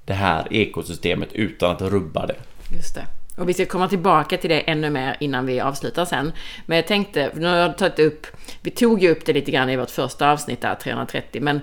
det 0.06 0.14
här 0.14 0.48
ekosystemet 0.54 1.30
utan 1.34 1.72
att 1.72 1.82
rubba 1.82 2.26
det. 2.26 2.36
Just 2.76 2.96
det. 2.96 3.06
Och 3.38 3.50
vi 3.50 3.54
ska 3.54 3.66
komma 3.66 3.88
tillbaka 3.88 4.38
till 4.38 4.50
det 4.50 4.60
ännu 4.60 4.90
mer 4.90 5.18
innan 5.20 5.46
vi 5.46 5.60
avslutar 5.60 6.06
sen. 6.06 6.32
Men 6.66 6.76
jag 6.76 6.88
tänkte, 6.88 7.32
nu 7.36 7.48
har 7.48 7.56
jag 7.56 7.78
tagit 7.78 8.00
upp, 8.00 8.28
vi 8.62 8.72
tog 8.72 9.04
ju 9.04 9.12
upp 9.12 9.26
det 9.26 9.34
lite 9.34 9.52
grann 9.52 9.70
i 9.70 9.78
vårt 9.78 9.90
första 9.90 10.32
avsnitt 10.32 10.62
där, 10.62 10.76
330, 10.76 11.42
men 11.42 11.62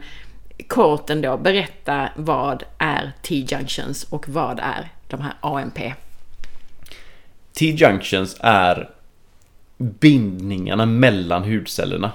kort 0.69 1.11
ändå, 1.11 1.37
berätta 1.37 2.09
vad 2.17 2.63
är 2.79 3.13
T-junctions 3.23 4.07
och 4.11 4.29
vad 4.29 4.59
är 4.59 4.89
de 5.09 5.21
här 5.21 5.35
AMP? 5.41 5.79
T-junctions 7.53 8.37
är 8.41 8.91
bindningarna 9.79 10.87
mellan 10.87 11.45
hudcellerna. 11.45 12.13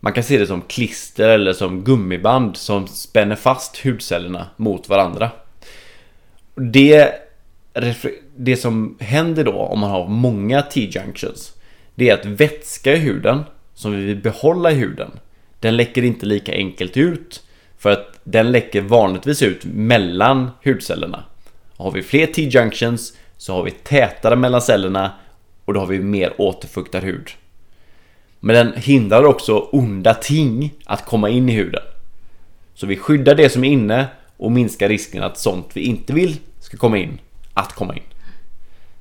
Man 0.00 0.12
kan 0.12 0.24
se 0.24 0.38
det 0.38 0.46
som 0.46 0.62
klister 0.62 1.28
eller 1.28 1.52
som 1.52 1.84
gummiband 1.84 2.56
som 2.56 2.86
spänner 2.86 3.36
fast 3.36 3.84
hudcellerna 3.84 4.46
mot 4.56 4.88
varandra. 4.88 5.30
Det, 6.54 7.14
det 8.36 8.56
som 8.56 8.96
händer 9.00 9.44
då 9.44 9.52
om 9.52 9.80
man 9.80 9.90
har 9.90 10.08
många 10.08 10.62
T-junctions 10.62 11.52
det 11.94 12.10
är 12.10 12.14
att 12.14 12.26
vätska 12.26 12.92
i 12.92 12.98
huden 12.98 13.42
som 13.74 13.92
vi 13.92 14.04
vill 14.04 14.22
behålla 14.22 14.70
i 14.70 14.74
huden 14.74 15.10
den 15.60 15.76
läcker 15.76 16.02
inte 16.02 16.26
lika 16.26 16.52
enkelt 16.52 16.96
ut 16.96 17.42
för 17.80 17.90
att 17.90 18.20
den 18.24 18.52
läcker 18.52 18.80
vanligtvis 18.80 19.42
ut 19.42 19.64
mellan 19.64 20.50
hudcellerna. 20.64 21.24
Har 21.76 21.90
vi 21.90 22.02
fler 22.02 22.26
T-junctions 22.26 23.16
så 23.36 23.54
har 23.54 23.62
vi 23.62 23.70
tätare 23.70 24.36
mellan 24.36 24.62
cellerna 24.62 25.12
och 25.64 25.74
då 25.74 25.80
har 25.80 25.86
vi 25.86 25.98
mer 25.98 26.32
återfuktad 26.38 27.00
hud. 27.00 27.30
Men 28.40 28.54
den 28.56 28.82
hindrar 28.82 29.24
också 29.24 29.58
onda 29.58 30.14
ting 30.14 30.74
att 30.84 31.06
komma 31.06 31.28
in 31.28 31.48
i 31.48 31.52
huden. 31.52 31.82
Så 32.74 32.86
vi 32.86 32.96
skyddar 32.96 33.34
det 33.34 33.48
som 33.48 33.64
är 33.64 33.68
inne 33.68 34.06
och 34.36 34.52
minskar 34.52 34.88
risken 34.88 35.22
att 35.22 35.38
sånt 35.38 35.66
vi 35.72 35.80
inte 35.80 36.12
vill 36.12 36.36
ska 36.58 36.76
komma 36.76 36.98
in, 36.98 37.18
att 37.54 37.72
komma 37.72 37.96
in. 37.96 38.02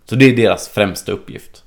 Så 0.05 0.15
det 0.15 0.25
är 0.25 0.35
deras 0.35 0.69
främsta 0.69 1.11
uppgift. 1.11 1.63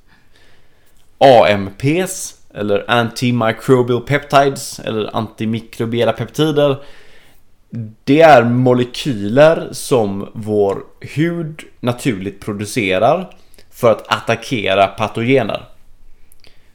AMPs, 1.18 2.40
eller 2.54 2.90
Antimicrobial 2.90 4.00
Peptides, 4.00 4.78
eller 4.78 5.16
antimikrobiella 5.16 6.12
peptider. 6.12 6.82
Det 8.04 8.20
är 8.20 8.44
molekyler 8.44 9.68
som 9.72 10.28
vår 10.34 10.84
hud 11.00 11.62
naturligt 11.80 12.40
producerar 12.40 13.34
för 13.70 13.90
att 13.90 14.12
attackera 14.12 14.86
patogener. 14.86 15.64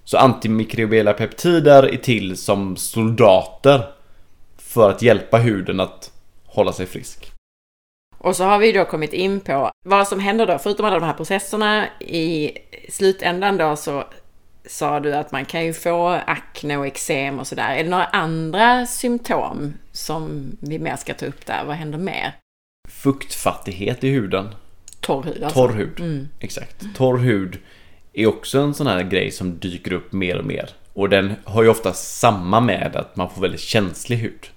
Så 0.04 0.18
antimikrobiella 0.18 1.14
peptider 1.14 1.94
är 1.94 1.98
till 1.98 2.38
som 2.38 2.76
soldater 2.76 3.82
för 4.58 4.90
att 4.90 5.02
hjälpa 5.02 5.38
huden 5.38 5.80
att 5.80 6.12
hålla 6.46 6.74
sig 6.74 6.86
frisk. 6.86 7.32
Och 8.18 8.36
så 8.36 8.44
har 8.44 8.60
vi 8.60 8.72
då 8.72 8.86
kommit 8.86 9.14
in 9.14 9.40
på 9.40 9.72
vad 9.86 10.08
som 10.08 10.20
händer 10.20 10.48
då, 10.48 10.58
förutom 10.58 10.86
alla 10.86 11.00
de 11.00 11.06
här 11.06 11.14
processerna 11.14 11.86
i 12.00 12.52
slutändan 12.90 13.58
då 13.58 13.76
så 13.76 14.04
sa 14.66 15.00
du 15.00 15.14
att 15.14 15.32
man 15.32 15.46
kan 15.46 15.66
ju 15.66 15.74
få 15.74 16.08
akne 16.08 16.78
och 16.78 16.88
eksem 16.88 17.40
och 17.40 17.48
sådär. 17.48 17.76
Är 17.76 17.84
det 17.84 17.90
några 17.90 18.06
andra 18.06 18.86
symptom 18.86 19.74
som 19.98 20.58
vi 20.60 20.80
mer 20.80 20.96
ska 20.96 21.14
ta 21.14 21.26
upp 21.26 21.46
där? 21.46 21.66
Vad 21.66 21.76
händer 21.76 21.98
mer? 21.98 22.36
Fuktfattighet 22.90 24.04
i 24.04 24.10
huden. 24.10 24.50
Torr 25.00 25.24
hud 25.24 25.44
alltså. 25.44 25.60
Torr 25.60 25.74
hud. 25.74 26.00
Mm. 26.00 26.28
Exakt. 26.40 26.86
Torr 26.96 27.18
hud 27.18 27.58
är 28.14 28.28
också 28.28 28.60
en 28.60 28.74
sån 28.74 28.88
här 28.88 29.04
grej 29.04 29.32
som 29.32 29.60
dyker 29.60 29.94
upp 29.94 30.12
mer 30.14 30.38
och 30.38 30.46
mer. 30.46 30.70
Och 30.94 31.10
den 31.10 31.34
har 31.44 31.64
ju 31.64 31.70
ofta 31.70 31.94
samma 31.94 32.60
med 32.60 32.96
att 32.96 33.16
man 33.16 33.30
får 33.30 33.42
väldigt 33.42 33.62
känslig 33.62 34.18
hud. 34.18 34.48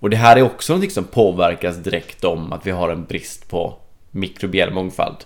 Och 0.00 0.10
det 0.10 0.16
här 0.16 0.36
är 0.36 0.42
också 0.42 0.72
någonting 0.72 0.90
som 0.90 1.04
påverkas 1.04 1.76
direkt 1.76 2.24
om 2.24 2.52
att 2.52 2.66
vi 2.66 2.70
har 2.70 2.88
en 2.88 3.04
brist 3.04 3.48
på 3.48 3.78
mikrobiell 4.10 4.72
mångfald. 4.72 5.16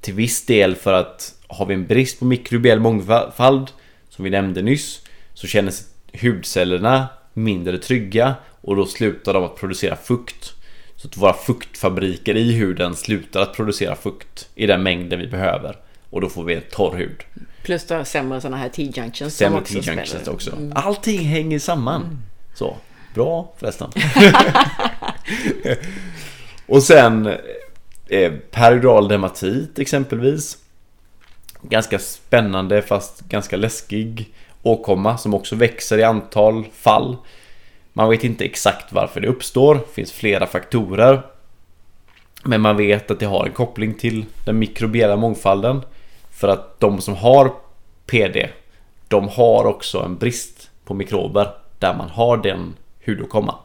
Till 0.00 0.14
viss 0.14 0.46
del 0.46 0.74
för 0.74 0.92
att 0.92 1.34
har 1.48 1.66
vi 1.66 1.74
en 1.74 1.86
brist 1.86 2.18
på 2.18 2.24
mikrobiell 2.24 2.80
mångfald, 2.80 3.70
som 4.08 4.24
vi 4.24 4.30
nämnde 4.30 4.62
nyss, 4.62 5.04
så 5.34 5.46
känner 5.46 5.72
hudcellerna 6.22 7.08
mindre 7.34 7.78
trygga 7.78 8.34
och 8.60 8.76
då 8.76 8.86
slutar 8.86 9.34
de 9.34 9.44
att 9.44 9.56
producera 9.56 9.96
fukt. 9.96 10.52
Så 10.96 11.08
att 11.08 11.16
våra 11.16 11.32
fuktfabriker 11.32 12.36
i 12.36 12.52
huden 12.52 12.96
slutar 12.96 13.40
att 13.40 13.54
producera 13.54 13.96
fukt 13.96 14.48
i 14.54 14.66
den 14.66 14.82
mängden 14.82 15.18
vi 15.18 15.26
behöver. 15.26 15.76
Och 16.10 16.20
då 16.20 16.28
får 16.28 16.44
vi 16.44 16.54
en 16.54 16.62
torr 16.70 16.96
hud. 16.96 17.22
Plus 17.62 17.86
då 17.86 18.04
sämre 18.04 18.40
sådana 18.40 18.56
här 18.56 18.68
T-junctions 18.68 19.36
Sämre 19.36 19.60
T-junctions 19.60 20.28
också. 20.28 20.52
Mm. 20.52 20.72
Allting 20.74 21.20
hänger 21.20 21.58
samman. 21.58 22.02
Mm. 22.02 22.18
Så. 22.54 22.76
Bra 23.14 23.52
förresten. 23.58 23.90
och 26.66 26.82
sen 26.82 27.26
eh, 28.08 28.32
peridural 28.50 29.08
dermatit 29.08 29.78
exempelvis. 29.78 30.58
Ganska 31.62 31.98
spännande 31.98 32.82
fast 32.82 33.20
ganska 33.20 33.56
läskig 33.56 34.34
åkomma 34.64 35.18
som 35.18 35.34
också 35.34 35.56
växer 35.56 35.98
i 35.98 36.02
antal 36.02 36.64
fall. 36.72 37.16
Man 37.92 38.10
vet 38.10 38.24
inte 38.24 38.44
exakt 38.44 38.92
varför 38.92 39.20
det 39.20 39.28
uppstår. 39.28 39.74
Det 39.74 39.94
finns 39.94 40.12
flera 40.12 40.46
faktorer. 40.46 41.22
Men 42.42 42.60
man 42.60 42.76
vet 42.76 43.10
att 43.10 43.20
det 43.20 43.26
har 43.26 43.46
en 43.46 43.52
koppling 43.52 43.94
till 43.94 44.24
den 44.44 44.58
mikrobiella 44.58 45.16
mångfalden. 45.16 45.82
För 46.30 46.48
att 46.48 46.80
de 46.80 47.00
som 47.00 47.16
har 47.16 47.52
PD, 48.06 48.48
de 49.08 49.28
har 49.28 49.64
också 49.64 49.98
en 49.98 50.16
brist 50.16 50.70
på 50.84 50.94
mikrober 50.94 51.48
där 51.78 51.94
man 51.94 52.08
har 52.08 52.36
den 52.36 52.74
hudåkomman. 53.06 53.56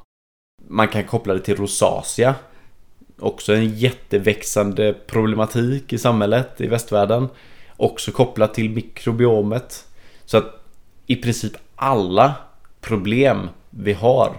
Man 0.68 0.88
kan 0.88 1.04
koppla 1.04 1.34
det 1.34 1.40
till 1.40 1.56
rosacea. 1.56 2.36
Också 3.20 3.54
en 3.54 3.76
jätteväxande 3.78 4.94
problematik 4.94 5.94
i 5.94 5.98
samhället 5.98 6.62
i 6.62 6.68
västvärlden. 6.68 7.30
Också 7.78 8.12
kopplat 8.12 8.54
till 8.54 8.70
mikrobiomet. 8.70 9.86
Så 10.26 10.38
att 10.38 10.59
i 11.10 11.16
princip 11.16 11.54
alla 11.76 12.36
problem 12.82 13.50
vi 13.70 13.94
har 13.94 14.38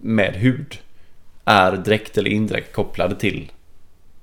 med 0.00 0.34
hud 0.34 0.78
är 1.44 1.72
direkt 1.72 2.18
eller 2.18 2.30
indirekt 2.30 2.72
kopplade 2.72 3.14
till 3.14 3.52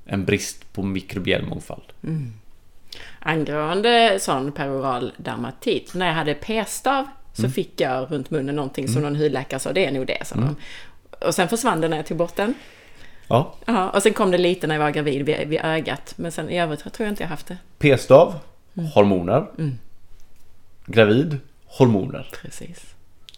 en 0.06 0.26
brist 0.26 0.74
på 0.74 0.84
mikrobiell 0.84 1.46
mångfald. 1.46 1.84
Mm. 2.04 2.34
Angående 3.20 4.18
sån 4.20 4.52
peroral 4.52 5.14
dermatit, 5.18 5.94
när 5.94 6.08
jag 6.08 6.14
hade 6.14 6.34
p-stav 6.34 7.08
så 7.34 7.42
mm. 7.42 7.52
fick 7.52 7.82
jag 7.82 8.12
runt 8.12 8.30
munnen 8.30 8.56
någonting 8.56 8.88
som 8.88 8.98
mm. 8.98 9.14
någon 9.14 9.22
hudläkare 9.22 9.60
sa, 9.60 9.74
det 9.74 9.86
är 9.86 9.92
nog 9.92 10.08
det, 10.08 10.28
sa 10.28 10.36
mm. 10.36 10.56
Och 11.22 11.36
sen 11.36 11.48
försvann 11.48 11.82
det 11.82 11.88
när 11.88 11.98
jag 11.98 12.06
tog 12.06 12.18
bort 12.18 12.36
den. 12.36 12.54
Ja. 13.28 13.56
ja. 13.66 13.90
Och 13.90 14.04
sen 14.04 14.14
kom 14.14 14.32
det 14.32 14.38
lite 14.38 14.68
när 14.68 14.76
jag 14.76 14.84
var 14.84 14.92
gravid 14.92 15.26
vid, 15.26 15.48
vid 15.48 15.60
ögat. 15.64 16.14
Men 16.16 16.32
sen 16.32 16.50
i 16.50 16.60
övrigt 16.60 16.80
tror 16.80 17.06
jag 17.06 17.10
inte 17.12 17.24
jag 17.24 17.30
haft 17.30 17.48
det. 17.48 17.58
P-stav, 17.80 18.36
mm. 18.74 18.90
hormoner. 18.90 19.48
Gravid, 20.88 21.40
hormoner. 21.66 22.28
Precis. 22.42 22.96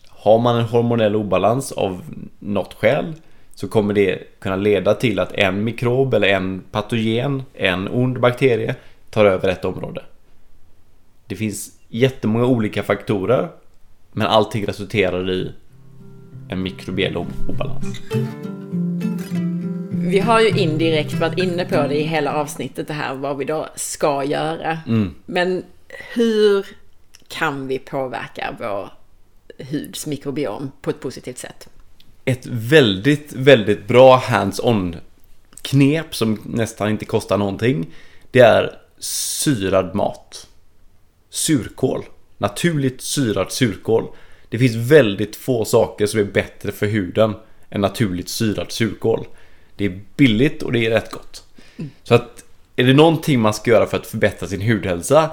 Har 0.07 0.39
man 0.39 0.55
en 0.55 0.65
hormonell 0.65 1.15
obalans 1.15 1.71
av 1.71 2.01
något 2.39 2.73
skäl 2.73 3.13
så 3.55 3.67
kommer 3.67 3.93
det 3.93 4.39
kunna 4.39 4.55
leda 4.55 4.93
till 4.93 5.19
att 5.19 5.31
en 5.31 5.63
mikrob 5.63 6.13
eller 6.13 6.27
en 6.27 6.63
patogen, 6.71 7.43
en 7.53 7.87
ond 7.87 8.19
bakterie 8.19 8.75
tar 9.09 9.25
över 9.25 9.49
ett 9.49 9.65
område. 9.65 10.01
Det 11.27 11.35
finns 11.35 11.71
jättemånga 11.87 12.45
olika 12.45 12.83
faktorer 12.83 13.49
men 14.11 14.27
allting 14.27 14.65
resulterar 14.65 15.31
i 15.31 15.51
en 16.49 16.61
mikrobiell 16.61 17.17
obalans. 17.17 18.01
Vi 19.91 20.19
har 20.19 20.39
ju 20.39 20.49
indirekt 20.49 21.13
varit 21.13 21.39
inne 21.39 21.65
på 21.65 21.75
det 21.87 21.95
i 21.95 22.03
hela 22.03 22.33
avsnittet 22.33 22.87
det 22.87 22.93
här 22.93 23.15
vad 23.15 23.37
vi 23.37 23.45
då 23.45 23.67
ska 23.75 24.23
göra. 24.23 24.77
Mm. 24.87 25.15
Men 25.25 25.63
hur 26.13 26.65
kan 27.29 27.67
vi 27.67 27.79
påverka 27.79 28.55
vår 28.59 28.89
huds 29.57 30.07
mikrobiom 30.07 30.71
på 30.81 30.89
ett 30.89 30.99
positivt 30.99 31.37
sätt? 31.37 31.69
Ett 32.25 32.45
väldigt, 32.45 33.33
väldigt 33.33 33.87
bra 33.87 34.17
hands-on 34.17 34.95
knep 35.61 36.15
som 36.15 36.41
nästan 36.45 36.89
inte 36.89 37.05
kostar 37.05 37.37
någonting. 37.37 37.93
Det 38.31 38.39
är 38.39 38.79
syrad 38.99 39.95
mat. 39.95 40.47
Surkål. 41.29 42.05
Naturligt 42.37 43.01
syrad 43.01 43.51
surkål. 43.51 44.07
Det 44.49 44.59
finns 44.59 44.75
väldigt 44.75 45.35
få 45.35 45.65
saker 45.65 46.05
som 46.05 46.19
är 46.19 46.23
bättre 46.23 46.71
för 46.71 46.85
huden 46.85 47.33
än 47.69 47.81
naturligt 47.81 48.29
syrad 48.29 48.71
surkål. 48.71 49.27
Det 49.75 49.85
är 49.85 50.01
billigt 50.15 50.63
och 50.63 50.71
det 50.71 50.85
är 50.85 50.89
rätt 50.89 51.11
gott. 51.11 51.43
Så 52.03 52.15
att 52.15 52.43
är 52.75 52.83
det 52.83 52.93
någonting 52.93 53.39
man 53.39 53.53
ska 53.53 53.71
göra 53.71 53.85
för 53.85 53.97
att 53.97 54.07
förbättra 54.07 54.47
sin 54.47 54.61
hudhälsa 54.61 55.31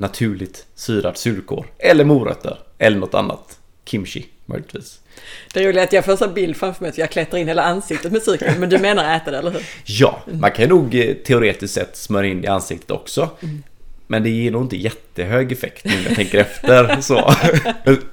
Naturligt 0.00 0.66
syrad 0.74 1.16
surkål 1.16 1.66
Eller 1.78 2.04
morötter 2.04 2.58
Eller 2.78 2.96
något 2.96 3.14
annat 3.14 3.58
Kimchi 3.84 4.26
möjligtvis 4.46 5.00
Det 5.52 5.60
är 5.60 5.68
roligt 5.68 5.82
att 5.82 5.92
jag 5.92 6.04
får 6.04 6.24
en 6.24 6.34
bild 6.34 6.56
framför 6.56 6.82
mig 6.82 6.88
att 6.88 6.98
jag 6.98 7.10
klättrar 7.10 7.40
in 7.40 7.48
hela 7.48 7.62
ansiktet 7.62 8.12
med 8.12 8.22
surkål 8.22 8.48
Men 8.58 8.68
du 8.68 8.78
menar 8.78 9.16
äta 9.16 9.30
det 9.30 9.38
eller 9.38 9.50
hur? 9.50 9.62
Ja, 9.84 10.22
man 10.32 10.50
kan 10.50 10.68
nog 10.68 10.94
eh, 10.94 11.14
teoretiskt 11.14 11.74
sett 11.74 11.96
smörja 11.96 12.30
in 12.30 12.40
det 12.40 12.46
i 12.46 12.48
ansiktet 12.48 12.90
också 12.90 13.30
mm. 13.40 13.62
Men 14.10 14.22
det 14.22 14.30
ger 14.30 14.50
nog 14.50 14.62
inte 14.62 14.76
jättehög 14.76 15.52
effekt 15.52 15.84
nu 15.84 15.96
när 15.96 16.04
jag 16.04 16.14
tänker 16.14 16.38
efter. 16.38 17.00
Så. 17.00 17.34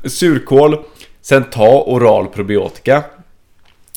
Surkål. 0.09 0.83
Sen 1.21 1.43
ta 1.43 1.83
oral 1.88 2.27
probiotika. 2.27 3.03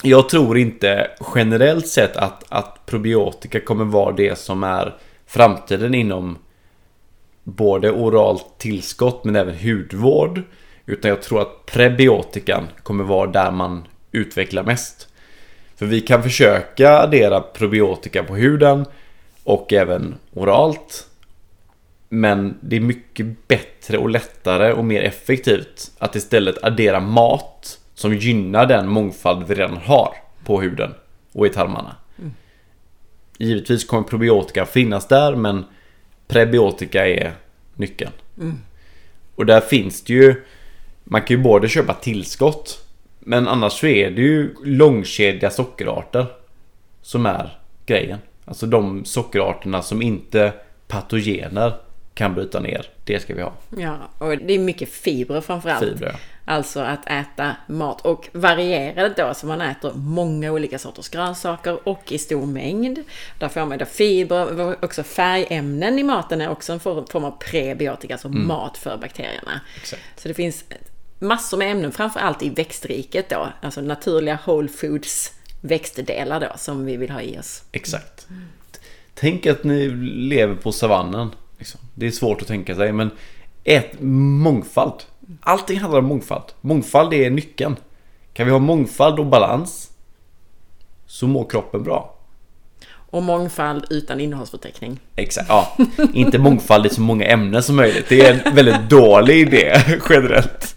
Jag 0.03 0.28
tror 0.28 0.59
inte 0.59 1.11
generellt 1.34 1.89
sett 1.89 2.16
att, 2.16 2.45
att 2.49 2.86
probiotika 2.86 3.61
kommer 3.61 3.84
vara 3.84 4.12
det 4.12 4.39
som 4.39 4.62
är 4.64 4.97
framtiden 5.26 5.95
inom 5.95 6.39
både 7.49 7.90
oralt 7.90 8.59
tillskott 8.59 9.24
men 9.24 9.36
även 9.36 9.59
hudvård. 9.59 10.42
Utan 10.86 11.09
jag 11.09 11.22
tror 11.22 11.42
att 11.42 11.66
prebiotikan 11.66 12.68
kommer 12.82 13.05
vara 13.05 13.30
där 13.30 13.51
man 13.51 13.84
utvecklar 14.12 14.62
mest. 14.62 15.09
För 15.76 15.86
vi 15.86 16.01
kan 16.01 16.22
försöka 16.22 16.99
addera 16.99 17.40
probiotika 17.40 18.24
på 18.24 18.36
huden 18.36 18.84
och 19.44 19.72
även 19.72 20.14
oralt. 20.34 21.07
Men 22.08 22.58
det 22.61 22.76
är 22.76 22.80
mycket 22.80 23.49
bättre 23.49 23.99
och 23.99 24.11
lättare 24.11 24.72
och 24.72 24.84
mer 24.84 25.03
effektivt 25.03 25.91
att 25.99 26.16
istället 26.16 26.64
addera 26.64 27.00
mat 27.00 27.79
som 27.95 28.14
gynnar 28.14 28.66
den 28.66 28.88
mångfald 28.88 29.46
vi 29.46 29.54
redan 29.54 29.76
har 29.76 30.14
på 30.45 30.61
huden 30.61 30.95
och 31.33 31.46
i 31.46 31.50
tarmarna. 31.50 31.96
Mm. 32.18 32.33
Givetvis 33.38 33.84
kommer 33.84 34.03
probiotika 34.03 34.66
finnas 34.66 35.08
där 35.08 35.34
men 35.34 35.64
prebiotika 36.29 37.09
är 37.09 37.33
nyckeln. 37.75 38.13
Mm. 38.38 38.59
Och 39.34 39.46
där 39.46 39.61
finns 39.61 40.03
det 40.03 40.13
ju 40.13 40.42
Man 41.05 41.22
kan 41.22 41.37
ju 41.37 41.42
både 41.42 41.68
köpa 41.68 41.95
tillskott 41.95 42.87
Men 43.18 43.49
annars 43.49 43.72
så 43.72 43.87
är 43.87 44.11
det 44.11 44.22
ju 44.22 44.55
långkedjiga 44.64 45.50
sockerarter 45.50 46.26
Som 47.03 47.26
är 47.26 47.59
grejen. 47.87 48.18
Alltså 48.45 48.67
de 48.67 49.05
sockerarterna 49.05 49.83
som 49.83 50.03
inte 50.03 50.53
patogener 50.88 51.72
kan 52.14 52.34
bryta 52.34 52.61
ner. 52.61 52.87
Det 53.05 53.21
ska 53.21 53.34
vi 53.34 53.42
ha. 53.42 53.53
Ja, 53.79 53.96
och 54.18 54.38
det 54.38 54.55
är 54.55 54.59
mycket 54.59 54.88
fibrer 54.88 55.41
framförallt. 55.41 55.88
Fibrer. 55.88 56.17
Alltså 56.49 56.80
att 56.80 57.07
äta 57.07 57.57
mat 57.66 58.00
och 58.00 58.29
variera 58.33 59.08
det 59.08 59.22
då 59.22 59.34
så 59.34 59.46
man 59.46 59.61
äter 59.61 59.92
många 59.95 60.53
olika 60.53 60.79
sorters 60.79 61.08
grönsaker 61.08 61.88
och 61.88 62.12
i 62.12 62.18
stor 62.18 62.46
mängd. 62.46 62.99
Där 63.38 63.49
får 63.49 63.66
man 63.66 63.79
då 63.79 63.84
fibrer, 63.84 64.84
också 64.84 65.03
färgämnen 65.03 65.99
i 65.99 66.03
maten 66.03 66.41
är 66.41 66.49
också 66.49 66.72
en 66.72 66.80
form 66.80 67.25
av 67.25 67.38
prebiotika, 67.38 68.14
alltså 68.14 68.29
mm. 68.29 68.46
mat 68.46 68.79
för 68.79 68.96
bakterierna. 68.96 69.61
Exakt. 69.76 70.03
Så 70.16 70.29
det 70.29 70.34
finns 70.34 70.64
massor 71.18 71.58
med 71.58 71.70
ämnen, 71.70 71.92
framförallt 71.92 72.42
i 72.42 72.49
växtriket 72.49 73.30
då, 73.30 73.49
alltså 73.62 73.80
naturliga 73.80 74.38
whole 74.46 74.68
foods 74.68 75.33
växtdelar 75.61 76.41
då 76.41 76.53
som 76.57 76.87
vi 76.87 76.96
vill 76.96 77.11
ha 77.11 77.22
i 77.22 77.38
oss. 77.38 77.62
Exakt. 77.72 78.26
Mm. 78.30 78.42
Tänk 79.14 79.46
att 79.46 79.64
ni 79.64 79.88
lever 80.29 80.54
på 80.54 80.72
savannen. 80.72 81.30
Liksom. 81.58 81.80
Det 81.95 82.07
är 82.07 82.11
svårt 82.11 82.42
att 82.42 82.49
tänka 82.49 82.75
sig 82.75 82.92
men 82.92 83.11
ät 83.64 84.00
mångfald. 84.00 85.03
Allting 85.41 85.79
handlar 85.79 85.99
om 85.99 86.05
mångfald. 86.05 86.45
Mångfald 86.61 87.14
är 87.14 87.30
nyckeln. 87.30 87.76
Kan 88.33 88.46
vi 88.46 88.53
ha 88.53 88.59
mångfald 88.59 89.18
och 89.18 89.26
balans 89.26 89.91
så 91.07 91.26
mår 91.26 91.49
kroppen 91.50 91.83
bra. 91.83 92.14
Och 93.11 93.22
mångfald 93.22 93.84
utan 93.91 94.21
innehållsförteckning. 94.21 95.00
Exakt, 95.17 95.49
ja. 95.49 95.76
Inte 96.14 96.38
mångfald 96.38 96.87
i 96.87 96.88
så 96.88 97.00
många 97.00 97.25
ämnen 97.26 97.63
som 97.63 97.76
möjligt. 97.76 98.09
Det 98.09 98.21
är 98.21 98.46
en 98.46 98.55
väldigt 98.55 98.91
dålig 98.91 99.41
idé 99.41 99.83
generellt. 100.09 100.76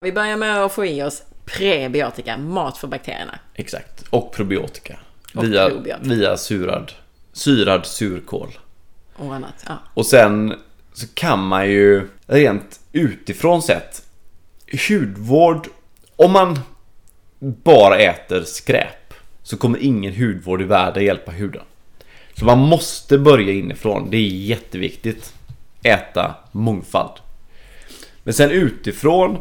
Vi 0.00 0.12
börjar 0.12 0.36
med 0.36 0.64
att 0.64 0.72
få 0.72 0.86
i 0.86 1.02
oss 1.02 1.22
Prebiotika, 1.46 2.36
mat 2.36 2.78
för 2.78 2.88
bakterierna. 2.88 3.38
Exakt. 3.54 4.04
Och 4.10 4.32
probiotika. 4.32 4.98
Och 5.34 5.44
via, 5.44 5.68
probiotika. 5.68 6.08
via 6.08 6.36
surad, 6.36 6.92
syrad 7.32 7.86
surkål. 7.86 8.58
Och 9.16 9.34
annat. 9.34 9.64
Ja. 9.66 9.78
Och 9.94 10.06
sen 10.06 10.54
så 10.92 11.06
kan 11.14 11.46
man 11.46 11.70
ju 11.70 12.08
rent 12.26 12.80
utifrån 12.96 13.62
sett 13.62 14.02
hudvård, 14.88 15.68
om 16.16 16.32
man 16.32 16.58
bara 17.38 17.98
äter 17.98 18.42
skräp 18.42 19.14
så 19.42 19.56
kommer 19.56 19.78
ingen 19.78 20.14
hudvård 20.14 20.62
i 20.62 20.64
världen 20.64 21.04
hjälpa 21.04 21.32
huden. 21.32 21.62
Så 22.34 22.44
man 22.44 22.58
måste 22.58 23.18
börja 23.18 23.52
inifrån, 23.52 24.10
det 24.10 24.16
är 24.16 24.28
jätteviktigt. 24.28 25.34
Äta 25.82 26.34
mångfald. 26.52 27.12
Men 28.22 28.34
sen 28.34 28.50
utifrån 28.50 29.38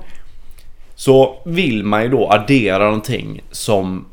så 0.95 1.41
vill 1.45 1.83
man 1.83 2.03
ju 2.03 2.09
då 2.09 2.31
addera 2.31 2.85
någonting 2.85 3.41
som 3.51 4.05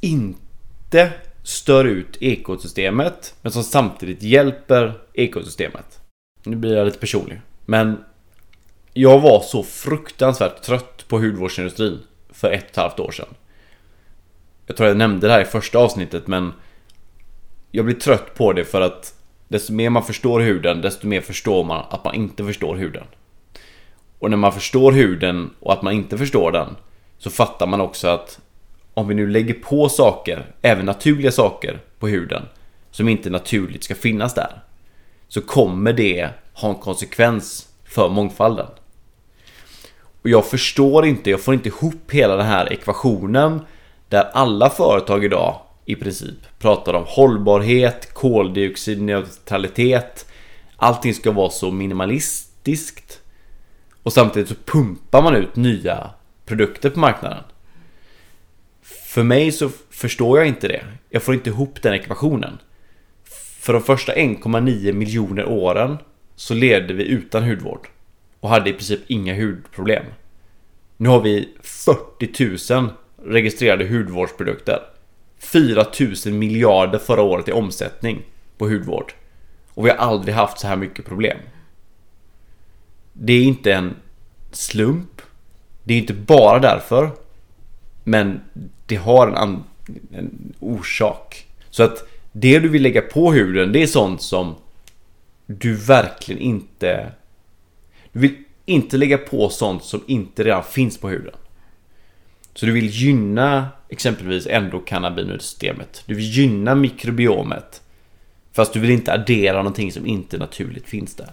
inte 0.00 1.10
stör 1.42 1.84
ut 1.84 2.16
ekosystemet 2.20 3.34
men 3.42 3.52
som 3.52 3.64
samtidigt 3.64 4.22
hjälper 4.22 5.00
ekosystemet. 5.14 6.00
Nu 6.44 6.56
blir 6.56 6.76
jag 6.76 6.84
lite 6.84 6.98
personlig. 6.98 7.40
Men 7.66 8.04
jag 9.00 9.20
var 9.20 9.40
så 9.40 9.62
fruktansvärt 9.62 10.62
trött 10.62 11.04
på 11.08 11.18
hudvårdsindustrin 11.18 11.98
för 12.30 12.50
ett 12.50 12.64
och 12.64 12.70
ett 12.70 12.76
halvt 12.76 13.00
år 13.00 13.10
sedan. 13.10 13.34
Jag 14.66 14.76
tror 14.76 14.88
jag 14.88 14.96
nämnde 14.96 15.26
det 15.26 15.32
här 15.32 15.40
i 15.40 15.44
första 15.44 15.78
avsnittet 15.78 16.26
men 16.26 16.52
jag 17.70 17.84
blir 17.84 17.94
trött 17.94 18.34
på 18.34 18.52
det 18.52 18.64
för 18.64 18.80
att 18.80 19.14
desto 19.48 19.72
mer 19.72 19.90
man 19.90 20.02
förstår 20.02 20.40
huden 20.40 20.80
desto 20.80 21.06
mer 21.06 21.20
förstår 21.20 21.64
man 21.64 21.84
att 21.90 22.04
man 22.04 22.14
inte 22.14 22.44
förstår 22.44 22.76
huden. 22.76 23.04
Och 24.18 24.30
när 24.30 24.36
man 24.36 24.52
förstår 24.52 24.92
huden 24.92 25.50
och 25.60 25.72
att 25.72 25.82
man 25.82 25.92
inte 25.92 26.18
förstår 26.18 26.52
den 26.52 26.76
så 27.18 27.30
fattar 27.30 27.66
man 27.66 27.80
också 27.80 28.08
att 28.08 28.40
om 28.94 29.08
vi 29.08 29.14
nu 29.14 29.26
lägger 29.26 29.54
på 29.54 29.88
saker, 29.88 30.46
även 30.62 30.86
naturliga 30.86 31.30
saker 31.30 31.80
på 31.98 32.08
huden 32.08 32.42
som 32.90 33.08
inte 33.08 33.30
naturligt 33.30 33.84
ska 33.84 33.94
finnas 33.94 34.34
där 34.34 34.60
så 35.28 35.40
kommer 35.40 35.92
det 35.92 36.30
ha 36.52 36.68
en 36.68 36.74
konsekvens 36.74 37.68
för 37.84 38.08
mångfalden. 38.08 38.66
Och 40.22 40.28
jag 40.28 40.46
förstår 40.46 41.06
inte, 41.06 41.30
jag 41.30 41.40
får 41.40 41.54
inte 41.54 41.68
ihop 41.68 42.10
hela 42.10 42.36
den 42.36 42.46
här 42.46 42.72
ekvationen 42.72 43.60
där 44.08 44.30
alla 44.32 44.70
företag 44.70 45.24
idag 45.24 45.60
i 45.84 45.96
princip 45.96 46.58
pratar 46.58 46.94
om 46.94 47.04
hållbarhet, 47.06 48.14
koldioxidneutralitet. 48.14 50.26
Allting 50.76 51.14
ska 51.14 51.32
vara 51.32 51.50
så 51.50 51.70
minimalistiskt. 51.70 53.20
Och 54.02 54.12
samtidigt 54.12 54.48
så 54.48 54.54
pumpar 54.64 55.22
man 55.22 55.36
ut 55.36 55.56
nya 55.56 56.10
produkter 56.46 56.90
på 56.90 56.98
marknaden. 56.98 57.44
För 58.82 59.22
mig 59.22 59.52
så 59.52 59.70
förstår 59.90 60.38
jag 60.38 60.48
inte 60.48 60.68
det. 60.68 60.84
Jag 61.10 61.22
får 61.22 61.34
inte 61.34 61.50
ihop 61.50 61.82
den 61.82 61.94
ekvationen. 61.94 62.58
För 63.60 63.72
de 63.72 63.82
första 63.82 64.14
1,9 64.14 64.92
miljoner 64.92 65.44
åren 65.44 65.98
så 66.36 66.54
levde 66.54 66.94
vi 66.94 67.04
utan 67.04 67.42
hudvård 67.42 67.88
och 68.40 68.48
hade 68.48 68.70
i 68.70 68.72
princip 68.72 69.00
inga 69.06 69.34
hudproblem. 69.34 70.04
Nu 70.96 71.08
har 71.08 71.20
vi 71.20 71.48
40 71.60 72.74
000 72.74 72.90
registrerade 73.24 73.88
hudvårdsprodukter. 73.88 74.80
4 75.38 75.84
000 76.26 76.34
miljarder 76.34 76.98
förra 76.98 77.22
året 77.22 77.48
i 77.48 77.52
omsättning 77.52 78.22
på 78.58 78.68
hudvård. 78.68 79.12
Och 79.74 79.86
vi 79.86 79.90
har 79.90 79.96
aldrig 79.96 80.34
haft 80.34 80.58
så 80.58 80.66
här 80.66 80.76
mycket 80.76 81.04
problem. 81.04 81.38
Det 83.12 83.32
är 83.32 83.42
inte 83.42 83.72
en 83.72 83.96
slump. 84.52 85.22
Det 85.84 85.94
är 85.94 85.98
inte 85.98 86.14
bara 86.14 86.58
därför. 86.58 87.10
Men 88.04 88.40
det 88.86 88.96
har 88.96 89.26
en, 89.26 89.64
en 90.12 90.54
orsak. 90.60 91.46
Så 91.70 91.82
att 91.82 92.08
det 92.32 92.58
du 92.58 92.68
vill 92.68 92.82
lägga 92.82 93.00
på 93.00 93.32
huden, 93.32 93.72
det 93.72 93.82
är 93.82 93.86
sånt 93.86 94.22
som 94.22 94.54
du 95.46 95.74
verkligen 95.74 96.40
inte... 96.40 97.12
Du 98.18 98.22
vill 98.22 98.36
inte 98.64 98.96
lägga 98.96 99.18
på 99.18 99.48
sånt 99.48 99.84
som 99.84 100.04
inte 100.06 100.44
redan 100.44 100.64
finns 100.64 100.98
på 100.98 101.08
huden. 101.08 101.34
Så 102.54 102.66
du 102.66 102.72
vill 102.72 102.86
gynna 102.86 103.68
exempelvis 103.88 104.46
endokannabinoidsystemet. 104.46 106.02
Du 106.06 106.14
vill 106.14 106.24
gynna 106.24 106.74
mikrobiomet. 106.74 107.82
Fast 108.52 108.72
du 108.72 108.80
vill 108.80 108.90
inte 108.90 109.12
addera 109.12 109.56
någonting 109.56 109.92
som 109.92 110.06
inte 110.06 110.38
naturligt 110.38 110.88
finns 110.88 111.14
där. 111.14 111.32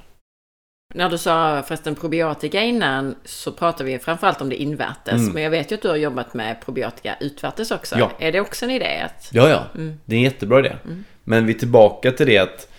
När 0.93 1.09
du 1.09 1.17
sa 1.17 1.63
förresten 1.67 1.95
probiotika 1.95 2.61
innan 2.61 3.15
så 3.25 3.51
pratade 3.51 3.91
vi 3.91 3.99
framförallt 3.99 4.41
om 4.41 4.49
det 4.49 4.55
invärtes. 4.55 5.33
Men 5.33 5.43
jag 5.43 5.49
vet 5.49 5.71
ju 5.71 5.75
att 5.75 5.81
du 5.81 5.87
har 5.87 5.95
jobbat 5.95 6.33
med 6.33 6.61
probiotika 6.65 7.15
utvärtes 7.19 7.71
också. 7.71 7.95
Mm. 7.95 8.07
Ja. 8.19 8.25
Är 8.27 8.31
det 8.31 8.39
också 8.39 8.65
en 8.65 8.71
idé? 8.71 8.99
Att... 9.05 9.29
Ja, 9.31 9.49
ja. 9.49 9.63
Det 10.05 10.15
är 10.15 10.17
en 10.17 10.23
jättebra 10.23 10.59
idé. 10.59 10.75
Men 11.23 11.45
vi 11.45 11.53
är 11.53 11.59
tillbaka 11.59 12.11
till 12.11 12.25
det 12.25 12.37
att 12.37 12.71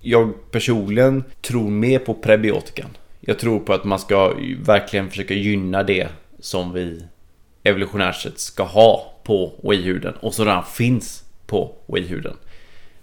jag 0.00 0.50
personligen 0.50 1.24
tror 1.40 1.70
mer 1.70 1.98
på 1.98 2.14
prebiotikan. 2.14 2.90
Jag 3.20 3.38
tror 3.38 3.60
på 3.60 3.72
att 3.72 3.84
man 3.84 3.98
ska 3.98 4.34
verkligen 4.62 5.10
försöka 5.10 5.34
gynna 5.34 5.82
det 5.82 6.08
som 6.38 6.72
vi 6.72 7.04
evolutionärt 7.62 8.16
sett 8.16 8.38
ska 8.38 8.62
ha 8.62 9.14
på 9.24 9.44
och 9.44 9.74
i 9.74 9.82
huden 9.82 10.14
och 10.20 10.34
som 10.34 10.44
redan 10.44 10.64
finns 10.64 11.24
på 11.46 11.74
och 11.86 11.98
i 11.98 12.02
huden. 12.02 12.36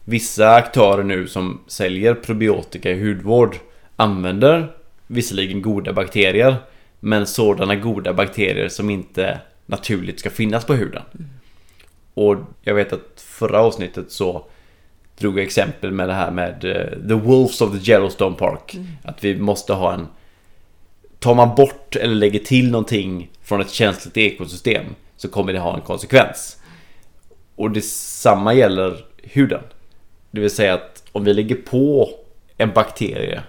Vissa 0.04 0.56
aktörer 0.56 1.04
nu 1.04 1.28
som 1.28 1.62
säljer 1.68 2.14
probiotika 2.14 2.92
i 2.92 3.00
hudvård 3.00 3.56
använder 3.96 4.72
visserligen 5.08 5.62
goda 5.62 5.94
bakterier 5.94 6.56
men 7.00 7.28
sådana 7.28 7.76
goda 7.76 8.14
bakterier 8.14 8.70
som 8.70 8.90
inte 8.90 9.40
naturligt 9.66 10.20
ska 10.20 10.30
finnas 10.30 10.66
på 10.66 10.74
huden. 10.74 11.04
Och 12.14 12.36
jag 12.62 12.76
vet 12.76 12.94
att 12.94 13.26
förra 13.28 13.60
avsnittet 13.60 14.12
så 14.12 14.46
drog 15.18 15.40
exempel 15.40 15.92
med 15.92 16.10
det 16.10 16.14
här 16.14 16.32
med 16.32 16.66
eh, 16.66 17.08
The 17.08 17.14
Wolves 17.14 17.62
of 17.62 17.72
the 17.72 17.92
Yellowstone 17.92 18.36
Park. 18.36 18.76
Att 19.04 19.24
vi 19.24 19.36
måste 19.36 19.74
ha 19.74 19.94
en... 19.94 20.08
Tar 21.20 21.36
man 21.36 21.56
bort 21.56 21.96
eller 21.96 22.16
lägger 22.16 22.40
till 22.40 22.72
någonting 22.72 23.32
från 23.42 23.62
ett 23.62 23.72
känsligt 23.72 24.18
ekosystem 24.18 24.86
så 25.18 25.28
kommer 25.28 25.54
det 25.54 25.60
ha 25.60 25.76
en 25.76 25.82
konsekvens. 25.82 26.58
Och 27.56 27.72
detsamma 27.72 28.54
gäller 28.54 29.06
huden. 29.24 29.64
Det 30.32 30.42
vill 30.42 30.50
säga 30.50 30.74
att 30.74 31.04
om 31.12 31.24
vi 31.24 31.34
lägger 31.34 31.56
på 31.56 32.10
en 32.58 32.74
bakterie 32.74 33.44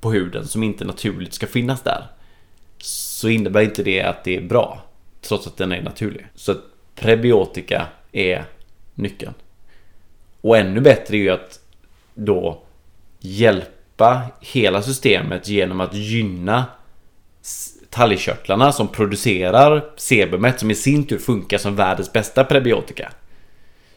på 0.00 0.12
huden 0.12 0.46
som 0.46 0.62
inte 0.62 0.84
naturligt 0.84 1.34
ska 1.34 1.46
finnas 1.46 1.82
där 1.82 2.06
så 2.78 3.28
innebär 3.28 3.60
inte 3.60 3.82
det 3.82 4.02
att 4.02 4.24
det 4.24 4.36
är 4.36 4.40
bra 4.40 4.82
trots 5.20 5.46
att 5.46 5.56
den 5.56 5.72
är 5.72 5.82
naturlig. 5.82 6.26
Så 6.34 6.52
att 6.52 6.58
prebiotika 6.94 7.86
är 8.12 8.44
nyckeln. 8.94 9.34
Och 10.42 10.56
ännu 10.56 10.80
bättre 10.80 11.16
är 11.16 11.20
ju 11.20 11.30
att 11.30 11.60
då 12.14 12.62
hjälpa 13.20 14.22
hela 14.40 14.82
systemet 14.82 15.48
genom 15.48 15.80
att 15.80 15.94
gynna 15.94 16.64
talgkörtlarna 17.90 18.72
som 18.72 18.88
producerar 18.88 19.84
sebumet 19.96 20.60
som 20.60 20.70
i 20.70 20.74
sin 20.74 21.06
tur 21.06 21.18
funkar 21.18 21.58
som 21.58 21.76
världens 21.76 22.12
bästa 22.12 22.44
prebiotika. 22.44 23.12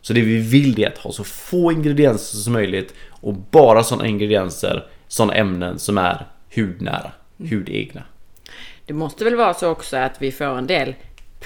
Så 0.02 0.14
det 0.14 0.22
vi 0.22 0.38
vill 0.38 0.84
är 0.84 0.88
att 0.88 0.98
ha 0.98 1.12
så 1.12 1.24
få 1.24 1.72
ingredienser 1.72 2.38
som 2.38 2.54
möjligt 2.54 2.94
och 3.10 3.34
bara 3.34 3.84
sådana 3.84 4.08
ingredienser, 4.08 4.88
sådana 5.08 5.34
ämnen 5.34 5.80
som 5.80 5.98
är 5.98 6.28
hudnära, 6.56 7.12
hudegna. 7.38 8.04
Det 8.86 8.94
måste 8.94 9.24
väl 9.24 9.36
vara 9.36 9.54
så 9.54 9.70
också 9.70 9.98
att 9.98 10.22
vi 10.22 10.32
får 10.32 10.58
en 10.58 10.68
del 10.68 10.96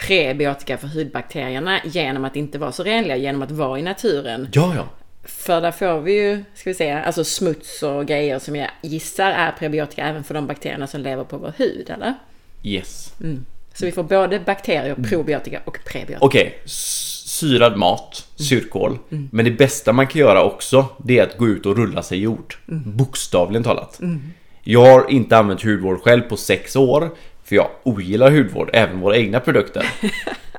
prebiotika 0.08 0.78
för 0.78 0.88
hudbakterierna 0.88 1.80
genom 1.86 2.26
att 2.26 2.36
inte 2.36 2.58
vara 2.58 2.72
så 2.72 2.84
renliga, 2.84 3.16
genom 3.18 3.42
att 3.42 3.52
vara 3.52 3.80
i 3.80 3.82
naturen. 3.82 4.48
Ja, 4.54 4.74
ja. 4.76 4.86
För 5.24 5.62
där 5.62 5.72
får 5.72 6.02
vi 6.02 6.14
ju, 6.14 6.44
ska 6.56 6.70
vi 6.70 6.74
säga, 6.74 7.04
alltså 7.04 7.24
smuts 7.24 7.84
och 7.84 8.06
grejer 8.06 8.40
som 8.40 8.56
jag 8.56 8.70
gissar 8.82 9.32
är 9.32 9.52
prebiotika 9.52 10.04
även 10.08 10.24
för 10.24 10.34
de 10.34 10.48
bakterierna 10.48 10.88
som 10.88 11.02
lever 11.02 11.24
på 11.24 11.38
vår 11.38 11.54
hud, 11.58 11.90
eller? 11.90 12.14
Yes. 12.64 13.14
Så 13.74 13.86
vi 13.86 13.92
får 13.92 14.04
både 14.04 14.40
bakterier, 14.40 14.96
probiotika 15.10 15.62
och 15.66 15.80
prebiotika. 15.86 16.26
Okej, 16.26 16.60
s- 16.66 17.24
syrad 17.26 17.78
mat, 17.78 18.28
surkål. 18.36 18.98
Men 19.32 19.46
det 19.46 19.52
bästa 19.52 19.94
man 19.94 20.08
kan 20.08 20.20
göra 20.22 20.44
också, 20.44 20.86
det 20.98 21.20
är 21.20 21.24
att 21.24 21.38
gå 21.38 21.48
ut 21.48 21.66
och 21.66 21.78
rulla 21.78 22.04
sig 22.04 22.18
i 22.18 22.22
jord. 22.22 22.56
Bokstavligen 22.86 23.64
talat. 23.64 24.00
Jag 24.64 24.86
har 24.86 25.12
inte 25.12 25.38
använt 25.38 25.64
hudvård 25.64 26.02
själv 26.02 26.22
på 26.22 26.38
sex 26.38 26.76
år. 26.76 27.10
För 27.50 27.56
jag 27.56 27.70
ogillar 27.84 28.32
hudvård, 28.32 28.70
även 28.74 29.00
våra 29.00 29.18
egna 29.18 29.40
produkter. 29.40 29.86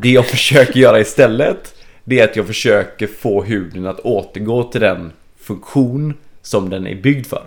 Det 0.01 0.11
jag 0.11 0.27
försöker 0.27 0.81
göra 0.81 1.01
istället, 1.01 1.75
det 2.05 2.21
är 2.21 2.25
att 2.25 2.37
jag 2.37 2.47
försöker 2.47 3.07
få 3.07 3.43
huden 3.43 3.87
att 3.87 4.01
återgå 4.01 4.63
till 4.63 4.81
den 4.81 5.13
funktion 5.41 6.15
som 6.43 6.71
den 6.71 6.87
är 6.87 6.95
byggd 6.95 7.27
för. 7.27 7.43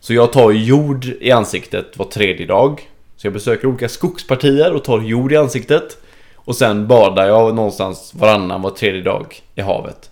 Så 0.00 0.14
jag 0.14 0.32
tar 0.32 0.50
jord 0.50 1.04
i 1.04 1.30
ansiktet 1.30 1.96
var 1.96 2.06
tredje 2.06 2.46
dag. 2.46 2.80
Så 3.16 3.26
jag 3.26 3.34
besöker 3.34 3.68
olika 3.68 3.88
skogspartier 3.88 4.72
och 4.72 4.84
tar 4.84 5.00
jord 5.00 5.32
i 5.32 5.36
ansiktet. 5.36 5.98
Och 6.34 6.56
sen 6.56 6.86
badar 6.86 7.26
jag 7.26 7.54
någonstans 7.54 8.14
varannan, 8.14 8.62
var 8.62 8.70
tredje 8.70 9.02
dag 9.02 9.42
i 9.54 9.60
havet. 9.60 10.10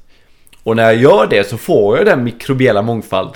Och 0.62 0.76
när 0.76 0.82
jag 0.82 0.96
gör 0.96 1.26
det 1.26 1.48
så 1.48 1.58
får 1.58 1.96
jag 1.96 2.06
den 2.06 2.24
mikrobiella 2.24 2.82
mångfald 2.82 3.32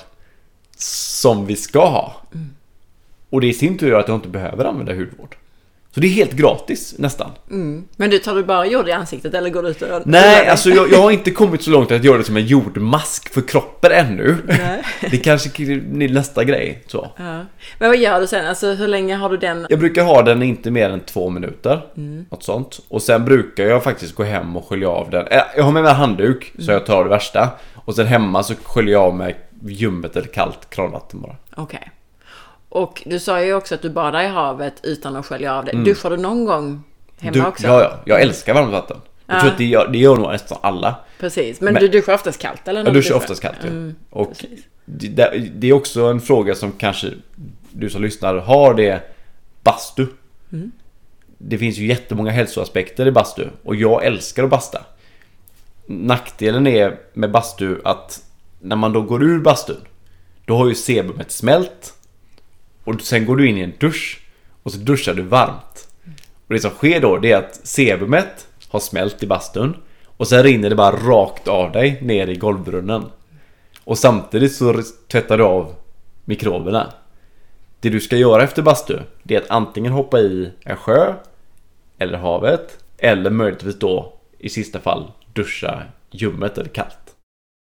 som 0.76 1.46
vi 1.46 1.56
ska 1.56 1.86
ha. 1.86 2.16
Mm. 2.34 2.55
Och 3.30 3.40
det 3.40 3.46
i 3.46 3.52
sin 3.52 3.78
tur 3.78 3.88
gör 3.88 4.00
att 4.00 4.08
jag 4.08 4.16
inte 4.16 4.28
behöver 4.28 4.64
använda 4.64 4.92
hudvård. 4.94 5.36
Så 5.94 6.00
det 6.00 6.06
är 6.06 6.10
helt 6.10 6.32
gratis 6.32 6.94
nästan. 6.98 7.30
Mm. 7.50 7.84
Men 7.96 8.10
du, 8.10 8.18
tar 8.18 8.34
du 8.34 8.44
bara 8.44 8.66
jord 8.66 8.88
i 8.88 8.92
ansiktet 8.92 9.34
eller 9.34 9.50
går 9.50 9.62
du 9.62 9.68
ut 9.68 9.82
och... 9.82 10.02
Nej, 10.04 10.48
alltså 10.48 10.70
jag, 10.70 10.92
jag 10.92 11.02
har 11.02 11.10
inte 11.10 11.30
kommit 11.30 11.62
så 11.62 11.70
långt 11.70 11.90
att 11.92 12.04
göra 12.04 12.18
det 12.18 12.24
som 12.24 12.36
en 12.36 12.46
jordmask 12.46 13.32
för 13.34 13.40
kroppen 13.40 13.92
ännu. 13.92 14.36
Nej. 14.46 14.82
Det 15.10 15.16
kanske 15.16 15.62
är 15.62 16.08
nästa 16.08 16.44
grej. 16.44 16.84
Så. 16.86 17.10
Ja. 17.16 17.40
Men 17.78 17.88
vad 17.88 17.98
gör 17.98 18.20
du 18.20 18.26
sen? 18.26 18.46
Alltså 18.46 18.72
hur 18.72 18.88
länge 18.88 19.16
har 19.16 19.30
du 19.30 19.36
den? 19.36 19.66
Jag 19.70 19.78
brukar 19.78 20.04
ha 20.04 20.22
den 20.22 20.42
inte 20.42 20.70
mer 20.70 20.90
än 20.90 21.00
två 21.00 21.30
minuter. 21.30 21.80
Något 22.30 22.42
sånt. 22.42 22.80
Och 22.88 23.02
sen 23.02 23.24
brukar 23.24 23.64
jag 23.64 23.84
faktiskt 23.84 24.14
gå 24.14 24.22
hem 24.22 24.56
och 24.56 24.64
skölja 24.68 24.88
av 24.88 25.10
den. 25.10 25.26
Äh, 25.26 25.40
Jag 25.56 25.64
har 25.64 25.72
med 25.72 25.82
mig 25.82 25.90
en 25.90 25.96
handduk 25.96 26.52
så 26.58 26.72
jag 26.72 26.86
tar 26.86 27.04
det 27.04 27.10
värsta. 27.10 27.48
Och 27.74 27.94
sen 27.94 28.06
hemma 28.06 28.42
så 28.42 28.54
sköljer 28.62 28.92
jag 28.92 29.02
av 29.02 29.14
med 29.16 29.34
ljummet 29.66 30.16
eller 30.16 30.28
kallt 30.28 30.70
kranvatten 30.70 31.20
bara. 31.20 31.36
Okej. 31.56 31.90
Och 32.68 33.02
du 33.06 33.18
sa 33.20 33.42
ju 33.44 33.54
också 33.54 33.74
att 33.74 33.82
du 33.82 33.90
badar 33.90 34.22
i 34.22 34.26
havet 34.26 34.74
utan 34.82 35.16
att 35.16 35.26
skölja 35.26 35.54
av 35.58 35.64
det. 35.64 35.72
Duschar 35.72 36.10
du 36.10 36.16
någon 36.16 36.44
gång 36.44 36.66
hemma 36.66 36.82
Mm. 37.20 37.32
Du, 37.32 37.46
också? 37.46 37.66
ja, 37.66 37.80
ja. 37.82 38.00
Jag 38.04 38.20
älskar 38.22 38.54
varmt 38.54 38.72
vatten. 38.72 39.00
Jag 39.26 39.36
Ja. 39.36 39.40
tror 39.40 39.50
att 39.50 39.58
det 39.58 39.64
gör, 39.64 39.88
det 39.88 39.98
gör 39.98 40.16
nog 40.16 40.32
nästan 40.32 40.58
alla. 40.60 40.94
Precis. 41.20 41.60
Men, 41.60 41.74
Men- 41.74 41.82
du 41.82 41.88
duschar 41.88 42.14
oftast 42.14 42.38
kallt 42.40 42.68
eller? 42.68 42.80
Jag 42.84 42.86
du 42.94 43.00
duschar 43.00 43.14
oftast 43.14 43.42
kallt 43.42 43.56
ju. 43.64 43.68
Mm, 43.68 43.94
Och 44.10 44.32
det- 44.84 45.50
det 45.54 45.66
är 45.68 45.72
också 45.72 46.02
en 46.04 46.20
fråga 46.20 46.54
som 46.54 46.72
kanske 46.72 47.10
du 47.72 47.90
som 47.90 48.02
lyssnar 48.02 48.34
har 48.34 48.74
det 48.74 49.00
bastu. 49.62 50.06
Mm. 50.52 50.72
Det 51.38 51.58
finns 51.58 51.76
ju 51.78 51.86
jättemånga 51.86 52.30
hälsoaspekter 52.30 53.06
i 53.06 53.12
bastu 53.12 53.44
och 53.64 53.76
jag 53.76 54.04
älskar 54.04 54.44
att 54.44 54.50
basta. 54.50 54.78
Nackdelen 55.86 56.66
är 56.66 56.98
med 57.12 57.30
bastu 57.30 57.76
att 57.84 58.22
när 58.60 58.76
man 58.76 58.92
då 58.92 59.02
går 59.02 59.22
ur 59.24 59.38
bastun 59.40 59.80
då 60.44 60.56
har 60.56 60.68
ju 60.68 60.74
sebumet 60.74 61.30
smält 61.30 61.94
och 62.86 63.00
sen 63.00 63.26
går 63.26 63.36
du 63.36 63.48
in 63.48 63.58
i 63.58 63.60
en 63.60 63.72
dusch 63.78 64.20
och 64.62 64.72
så 64.72 64.78
duschar 64.78 65.14
du 65.14 65.22
varmt. 65.22 65.88
Och 66.46 66.54
det 66.54 66.60
som 66.60 66.70
sker 66.70 67.00
då 67.00 67.18
det 67.18 67.32
är 67.32 67.36
att 67.36 67.60
sebumet 67.66 68.48
har 68.68 68.80
smält 68.80 69.22
i 69.22 69.26
bastun 69.26 69.76
och 70.06 70.28
sen 70.28 70.42
rinner 70.42 70.70
det 70.70 70.76
bara 70.76 70.96
rakt 70.96 71.48
av 71.48 71.72
dig 71.72 71.98
ner 72.02 72.26
i 72.26 72.36
golvbrunnen. 72.36 73.04
Och 73.84 73.98
samtidigt 73.98 74.54
så 74.54 74.82
tvättar 75.08 75.38
du 75.38 75.44
av 75.44 75.74
mikroberna. 76.24 76.92
Det 77.80 77.88
du 77.88 78.00
ska 78.00 78.16
göra 78.16 78.42
efter 78.42 78.62
bastu 78.62 78.98
det 79.22 79.34
är 79.34 79.40
att 79.40 79.50
antingen 79.50 79.92
hoppa 79.92 80.18
i 80.18 80.50
en 80.60 80.76
sjö 80.76 81.14
eller 81.98 82.18
havet 82.18 82.78
eller 82.98 83.30
möjligtvis 83.30 83.78
då 83.78 84.12
i 84.38 84.48
sista 84.48 84.80
fall 84.80 85.10
duscha 85.32 85.82
ljummet 86.10 86.58
eller 86.58 86.68
kallt. 86.68 87.05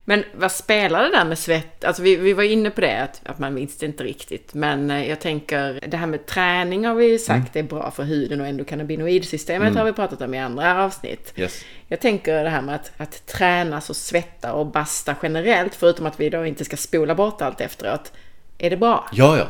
Men 0.10 0.24
vad 0.36 0.52
spelar 0.52 1.04
det 1.04 1.12
där 1.12 1.26
med 1.26 1.40
svett? 1.40 1.84
Alltså 1.84 2.02
vi, 2.02 2.16
vi 2.16 2.34
var 2.34 2.44
inne 2.44 2.70
på 2.70 2.82
det, 2.82 3.04
att, 3.04 3.22
att 3.26 3.40
man 3.40 3.56
visste 3.56 3.86
inte 3.86 4.04
riktigt. 4.04 4.54
Men 4.54 4.92
eh, 4.92 5.10
jag 5.10 5.20
tänker, 5.20 5.80
det 5.88 5.98
här 5.98 6.08
med 6.08 6.26
träning 6.26 6.86
har 6.86 6.96
vi 6.96 7.06
ju 7.06 7.20
sagt 7.20 7.56
är 7.56 7.64
bra 7.64 7.92
för 7.92 8.04
huden 8.04 8.42
och 8.42 8.48
endokannabinoidsystemet 8.48 9.76
har 9.76 9.86
vi 9.86 9.94
pratat 9.94 10.22
om 10.22 10.34
i 10.34 10.40
andra 10.40 10.84
avsnitt. 10.84 11.34
Yes. 11.36 11.62
Jag 11.88 12.00
tänker 12.00 12.44
det 12.44 12.50
här 12.50 12.62
med 12.62 12.76
att, 12.76 12.92
att 12.98 13.26
tränas 13.26 13.90
och 13.90 13.96
svetta 13.96 14.54
och 14.54 14.66
basta 14.66 15.16
generellt, 15.24 15.76
förutom 15.76 16.06
att 16.06 16.20
vi 16.20 16.30
då 16.30 16.46
inte 16.46 16.66
ska 16.66 16.78
spola 16.78 17.16
bort 17.16 17.42
allt 17.42 17.62
efteråt. 17.62 18.12
Är 18.58 18.70
det 18.70 18.78
bra? 18.78 19.10
Ja, 19.12 19.38
ja. 19.38 19.48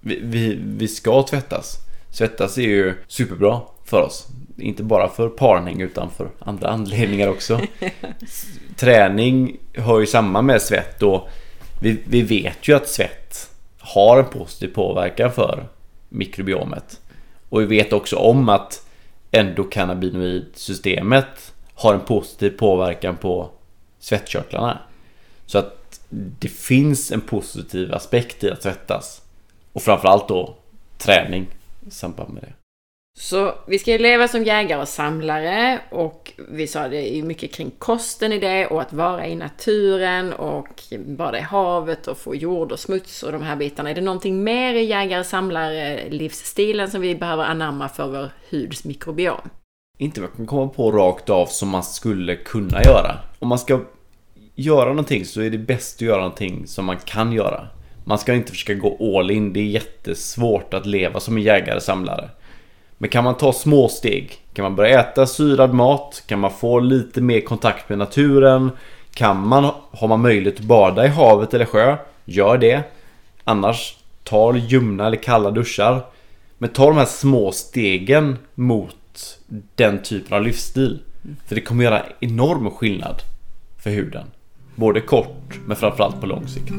Vi, 0.00 0.20
vi, 0.22 0.58
vi 0.62 0.88
ska 0.88 1.22
tvättas. 1.22 1.76
Svettas 2.12 2.58
är 2.58 2.62
ju 2.62 2.94
superbra 3.06 3.60
för 3.84 4.02
oss. 4.02 4.26
Inte 4.56 4.82
bara 4.82 5.08
för 5.08 5.28
parning 5.28 5.80
utan 5.80 6.10
för 6.10 6.30
andra 6.38 6.68
anledningar 6.68 7.28
också. 7.28 7.60
Träning 8.78 9.56
hör 9.74 10.00
ju 10.00 10.06
samman 10.06 10.46
med 10.46 10.62
svett 10.62 11.02
och 11.02 11.28
vi, 11.80 12.02
vi 12.06 12.22
vet 12.22 12.68
ju 12.68 12.76
att 12.76 12.88
svett 12.88 13.50
har 13.78 14.18
en 14.18 14.24
positiv 14.24 14.68
påverkan 14.68 15.32
för 15.32 15.68
mikrobiomet. 16.08 17.00
Och 17.48 17.60
vi 17.60 17.66
vet 17.66 17.92
också 17.92 18.16
om 18.16 18.48
att 18.48 18.86
endokannabinoidsystemet 19.30 21.52
har 21.74 21.94
en 21.94 22.00
positiv 22.00 22.50
påverkan 22.50 23.16
på 23.16 23.50
svettkörtlarna. 23.98 24.78
Så 25.46 25.58
att 25.58 26.00
det 26.10 26.48
finns 26.48 27.12
en 27.12 27.20
positiv 27.20 27.94
aspekt 27.94 28.44
i 28.44 28.50
att 28.50 28.62
svettas. 28.62 29.22
Och 29.72 29.82
framförallt 29.82 30.28
då 30.28 30.56
träning 30.98 31.46
i 31.86 31.90
samband 31.90 32.34
med 32.34 32.42
det. 32.42 32.52
Så 33.20 33.54
vi 33.66 33.78
ska 33.78 33.92
ju 33.92 33.98
leva 33.98 34.28
som 34.28 34.44
jägare 34.44 34.80
och 34.80 34.88
samlare 34.88 35.80
och 35.90 36.32
vi 36.48 36.66
sa 36.66 36.88
det 36.88 37.16
är 37.16 37.22
mycket 37.22 37.54
kring 37.54 37.70
kosten 37.78 38.32
i 38.32 38.38
det 38.38 38.66
och 38.66 38.80
att 38.80 38.92
vara 38.92 39.26
i 39.26 39.34
naturen 39.34 40.32
och 40.32 40.82
bada 41.06 41.38
i 41.38 41.42
havet 41.42 42.06
och 42.06 42.18
få 42.18 42.34
jord 42.34 42.72
och 42.72 42.78
smuts 42.78 43.22
och 43.22 43.32
de 43.32 43.42
här 43.42 43.56
bitarna. 43.56 43.90
Är 43.90 43.94
det 43.94 44.00
någonting 44.00 44.44
mer 44.44 44.74
i 44.74 44.84
jägare 44.84 45.20
och 45.20 45.26
samlare 45.26 46.10
livsstilen 46.10 46.90
som 46.90 47.00
vi 47.00 47.14
behöver 47.14 47.44
anamma 47.44 47.88
för 47.88 48.08
vår 48.08 48.30
huds 48.50 48.84
mikrobiom? 48.84 49.50
Inte 49.98 50.20
vad 50.20 50.30
jag 50.30 50.36
kan 50.36 50.46
komma 50.46 50.68
på 50.68 50.90
rakt 50.90 51.30
av 51.30 51.46
som 51.46 51.68
man 51.68 51.82
skulle 51.82 52.36
kunna 52.36 52.82
göra. 52.82 53.18
Om 53.38 53.48
man 53.48 53.58
ska 53.58 53.80
göra 54.54 54.88
någonting 54.88 55.24
så 55.24 55.40
är 55.40 55.50
det 55.50 55.58
bäst 55.58 55.96
att 55.96 56.02
göra 56.02 56.20
någonting 56.20 56.66
som 56.66 56.84
man 56.84 56.96
kan 57.04 57.32
göra. 57.32 57.66
Man 58.04 58.18
ska 58.18 58.34
inte 58.34 58.52
försöka 58.52 58.74
gå 58.74 59.18
all 59.18 59.30
in. 59.30 59.52
Det 59.52 59.60
är 59.60 59.64
jättesvårt 59.64 60.74
att 60.74 60.86
leva 60.86 61.20
som 61.20 61.36
en 61.36 61.42
jägare-samlare. 61.42 62.30
Men 62.98 63.10
kan 63.10 63.24
man 63.24 63.36
ta 63.36 63.52
små 63.52 63.88
steg? 63.88 64.36
Kan 64.52 64.62
man 64.62 64.76
börja 64.76 65.00
äta 65.00 65.26
syrad 65.26 65.74
mat? 65.74 66.22
Kan 66.26 66.40
man 66.40 66.50
få 66.50 66.80
lite 66.80 67.20
mer 67.20 67.40
kontakt 67.40 67.88
med 67.88 67.98
naturen? 67.98 68.70
Kan 69.14 69.46
man, 69.46 69.70
har 69.90 70.08
man 70.08 70.20
möjlighet 70.20 70.60
att 70.60 70.66
bada 70.66 71.06
i 71.06 71.08
havet 71.08 71.54
eller 71.54 71.64
sjö? 71.64 71.96
Gör 72.24 72.58
det. 72.58 72.82
Annars, 73.44 73.96
ta 74.24 74.56
ljumna 74.56 75.06
eller 75.06 75.16
kalla 75.16 75.50
duschar. 75.50 76.04
Men 76.58 76.70
ta 76.70 76.86
de 76.86 76.96
här 76.96 77.04
små 77.04 77.52
stegen 77.52 78.38
mot 78.54 78.96
den 79.74 80.02
typen 80.02 80.36
av 80.36 80.42
livsstil. 80.42 80.98
För 81.46 81.54
det 81.54 81.60
kommer 81.60 81.84
göra 81.84 82.02
enorm 82.20 82.70
skillnad 82.70 83.22
för 83.78 83.90
huden. 83.90 84.26
Både 84.74 85.00
kort 85.00 85.58
men 85.66 85.76
framförallt 85.76 86.20
på 86.20 86.26
lång 86.26 86.48
sikt. 86.48 86.72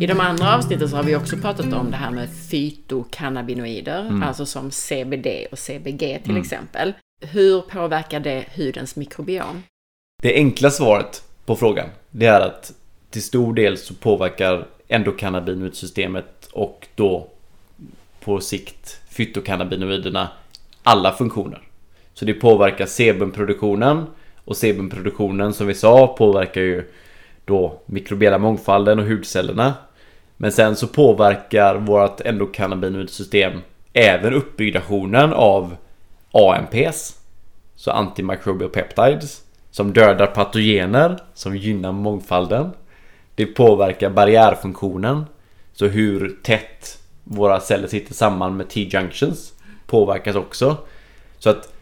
I 0.00 0.06
de 0.06 0.20
andra 0.20 0.56
avsnitten 0.56 0.88
så 0.88 0.96
har 0.96 1.02
vi 1.02 1.16
också 1.16 1.36
pratat 1.36 1.72
om 1.72 1.90
det 1.90 1.96
här 1.96 2.10
med 2.10 2.28
fytokannabinoider, 2.50 4.22
alltså 4.24 4.46
som 4.46 4.70
CBD 4.70 5.26
och 5.52 5.58
CBG 5.58 6.20
till 6.24 6.36
exempel. 6.36 6.92
Hur 7.20 7.60
påverkar 7.60 8.20
det 8.20 8.44
hudens 8.54 8.96
mikrobiom? 8.96 9.62
Det 10.22 10.34
enkla 10.34 10.70
svaret 10.70 11.22
på 11.44 11.56
frågan 11.56 11.88
det 12.10 12.26
är 12.26 12.40
att 12.40 12.72
till 13.10 13.22
stor 13.22 13.54
del 13.54 13.78
så 13.78 13.94
påverkar 13.94 14.66
endokannabinoidsystemet 14.88 16.48
och 16.52 16.88
då 16.94 17.28
på 18.20 18.40
sikt 18.40 19.00
fytokannabinoiderna 19.10 20.28
alla 20.82 21.12
funktioner. 21.12 21.62
Så 22.14 22.24
det 22.24 22.34
påverkar 22.34 22.86
sebumproduktionen 22.86 24.06
och 24.44 24.56
sebumproduktionen 24.56 25.52
som 25.52 25.66
vi 25.66 25.74
sa 25.74 26.06
påverkar 26.06 26.60
ju 26.60 26.90
då 27.44 27.80
mikrobiella 27.86 28.38
mångfalden 28.38 28.98
och 28.98 29.06
hudcellerna. 29.06 29.74
Men 30.42 30.52
sen 30.52 30.76
så 30.76 30.86
påverkar 30.86 31.74
vårt 31.74 32.20
endokannabinoidsystem 32.20 33.60
även 33.92 34.34
uppbyggnationen 34.34 35.32
av 35.32 35.76
AMPs, 36.32 37.18
så 37.76 37.90
antimicrobial 37.90 38.70
peptides, 38.70 39.42
som 39.70 39.92
dödar 39.92 40.26
patogener 40.26 41.18
som 41.34 41.56
gynnar 41.56 41.92
mångfalden. 41.92 42.70
Det 43.34 43.46
påverkar 43.46 44.10
barriärfunktionen, 44.10 45.24
så 45.72 45.86
hur 45.86 46.36
tätt 46.42 46.98
våra 47.24 47.60
celler 47.60 47.88
sitter 47.88 48.14
samman 48.14 48.56
med 48.56 48.68
T-junctions 48.68 49.52
påverkas 49.86 50.36
också. 50.36 50.76
Så 51.38 51.50
att 51.50 51.72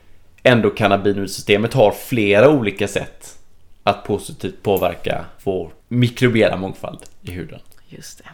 endokannabinoidsystemet 0.42 1.74
har 1.74 1.92
flera 1.92 2.50
olika 2.50 2.88
sätt 2.88 3.38
att 3.82 4.04
positivt 4.04 4.62
påverka 4.62 5.24
vår 5.44 5.70
mikrobiella 5.88 6.56
mångfald 6.56 6.98
i 7.22 7.30
huden. 7.30 7.60
Just 7.88 8.18
det. 8.18 8.24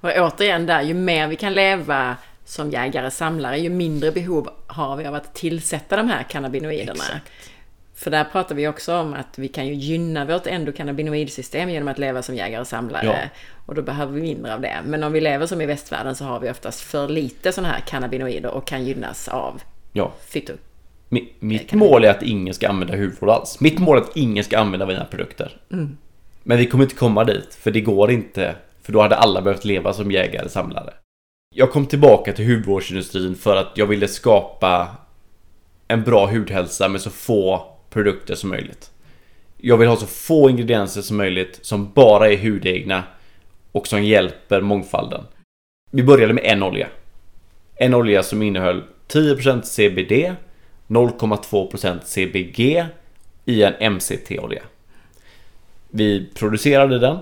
Och 0.00 0.10
återigen 0.16 0.66
där, 0.66 0.82
ju 0.82 0.94
mer 0.94 1.28
vi 1.28 1.36
kan 1.36 1.52
leva 1.52 2.16
som 2.44 2.70
jägare-samlare, 2.70 3.58
ju 3.58 3.70
mindre 3.70 4.12
behov 4.12 4.48
har 4.66 4.96
vi 4.96 5.06
av 5.06 5.14
att 5.14 5.34
tillsätta 5.34 5.96
de 5.96 6.08
här 6.08 6.22
cannabinoiderna. 6.22 6.92
Exakt. 6.92 7.32
För 7.94 8.10
där 8.10 8.24
pratar 8.24 8.54
vi 8.54 8.68
också 8.68 8.96
om 8.96 9.14
att 9.14 9.38
vi 9.38 9.48
kan 9.48 9.66
ju 9.66 9.74
gynna 9.74 10.24
vårt 10.24 10.46
endokannabinoidsystem 10.46 11.70
genom 11.70 11.88
att 11.88 11.98
leva 11.98 12.22
som 12.22 12.34
jägare-samlare. 12.34 13.06
Ja. 13.06 13.16
Och 13.66 13.74
då 13.74 13.82
behöver 13.82 14.12
vi 14.12 14.20
mindre 14.20 14.54
av 14.54 14.60
det. 14.60 14.76
Men 14.84 15.02
om 15.02 15.12
vi 15.12 15.20
lever 15.20 15.46
som 15.46 15.60
i 15.60 15.66
västvärlden 15.66 16.14
så 16.14 16.24
har 16.24 16.40
vi 16.40 16.50
oftast 16.50 16.80
för 16.80 17.08
lite 17.08 17.52
sådana 17.52 17.72
här 17.72 17.80
cannabinoider 17.80 18.50
och 18.50 18.66
kan 18.66 18.84
gynnas 18.84 19.28
av 19.28 19.62
Ja, 19.92 20.12
fyto. 20.28 20.52
Mi- 21.08 21.28
mitt 21.38 21.72
mål 21.72 22.04
är 22.04 22.10
att 22.10 22.22
ingen 22.22 22.54
ska 22.54 22.68
använda 22.68 22.96
hudvård 22.96 23.28
alls. 23.28 23.60
Mitt 23.60 23.78
mål 23.78 23.96
är 23.98 24.02
att 24.02 24.16
ingen 24.16 24.44
ska 24.44 24.58
använda 24.58 24.86
mina 24.86 25.04
produkter. 25.04 25.56
Men 26.42 26.58
vi 26.58 26.66
kommer 26.66 26.84
inte 26.84 26.96
komma 26.96 27.24
dit, 27.24 27.54
för 27.54 27.70
det 27.70 27.80
går 27.80 28.10
inte. 28.10 28.54
För 28.86 28.92
då 28.92 29.00
hade 29.00 29.16
alla 29.16 29.42
behövt 29.42 29.64
leva 29.64 29.92
som 29.92 30.10
jägare 30.10 30.48
samlare. 30.48 30.94
Jag 31.54 31.72
kom 31.72 31.86
tillbaka 31.86 32.32
till 32.32 32.46
hudvårdsindustrin 32.46 33.34
för 33.34 33.56
att 33.56 33.72
jag 33.74 33.86
ville 33.86 34.08
skapa 34.08 34.96
en 35.88 36.02
bra 36.02 36.26
hudhälsa 36.26 36.88
med 36.88 37.00
så 37.00 37.10
få 37.10 37.66
produkter 37.90 38.34
som 38.34 38.50
möjligt. 38.50 38.90
Jag 39.56 39.76
vill 39.76 39.88
ha 39.88 39.96
så 39.96 40.06
få 40.06 40.50
ingredienser 40.50 41.02
som 41.02 41.16
möjligt 41.16 41.58
som 41.62 41.92
bara 41.92 42.30
är 42.30 42.36
hudegna 42.36 43.02
och 43.72 43.86
som 43.86 44.04
hjälper 44.04 44.60
mångfalden. 44.60 45.24
Vi 45.90 46.02
började 46.02 46.32
med 46.32 46.44
en 46.44 46.62
olja. 46.62 46.88
en 47.74 47.94
olja 47.94 48.22
som 48.22 48.42
innehöll 48.42 48.82
10% 49.08 49.62
CBD, 49.62 50.34
0,2% 50.88 52.00
CBG 52.04 52.86
i 53.44 53.62
en 53.62 53.92
MCT-olja. 53.92 54.62
Vi 55.90 56.30
producerade 56.34 56.98
den, 56.98 57.18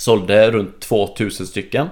sålde 0.00 0.50
runt 0.50 0.80
2000 0.80 1.46
stycken 1.46 1.88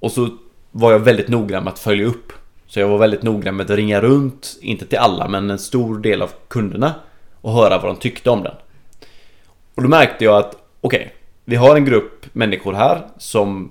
och 0.00 0.12
så 0.12 0.28
var 0.70 0.92
jag 0.92 0.98
väldigt 0.98 1.28
noggrann 1.28 1.64
med 1.64 1.72
att 1.72 1.78
följa 1.78 2.06
upp. 2.06 2.32
Så 2.66 2.80
jag 2.80 2.88
var 2.88 2.98
väldigt 2.98 3.22
noggrann 3.22 3.56
med 3.56 3.70
att 3.70 3.76
ringa 3.76 4.00
runt, 4.00 4.58
inte 4.60 4.86
till 4.86 4.98
alla 4.98 5.28
men 5.28 5.50
en 5.50 5.58
stor 5.58 5.98
del 5.98 6.22
av 6.22 6.30
kunderna 6.48 6.94
och 7.40 7.52
höra 7.52 7.78
vad 7.78 7.86
de 7.86 7.96
tyckte 7.96 8.30
om 8.30 8.42
den. 8.42 8.54
Och 9.74 9.82
då 9.82 9.88
märkte 9.88 10.24
jag 10.24 10.36
att 10.36 10.56
okej, 10.80 11.00
okay, 11.00 11.08
vi 11.44 11.56
har 11.56 11.76
en 11.76 11.84
grupp 11.84 12.26
människor 12.32 12.72
här 12.72 13.06
som 13.18 13.70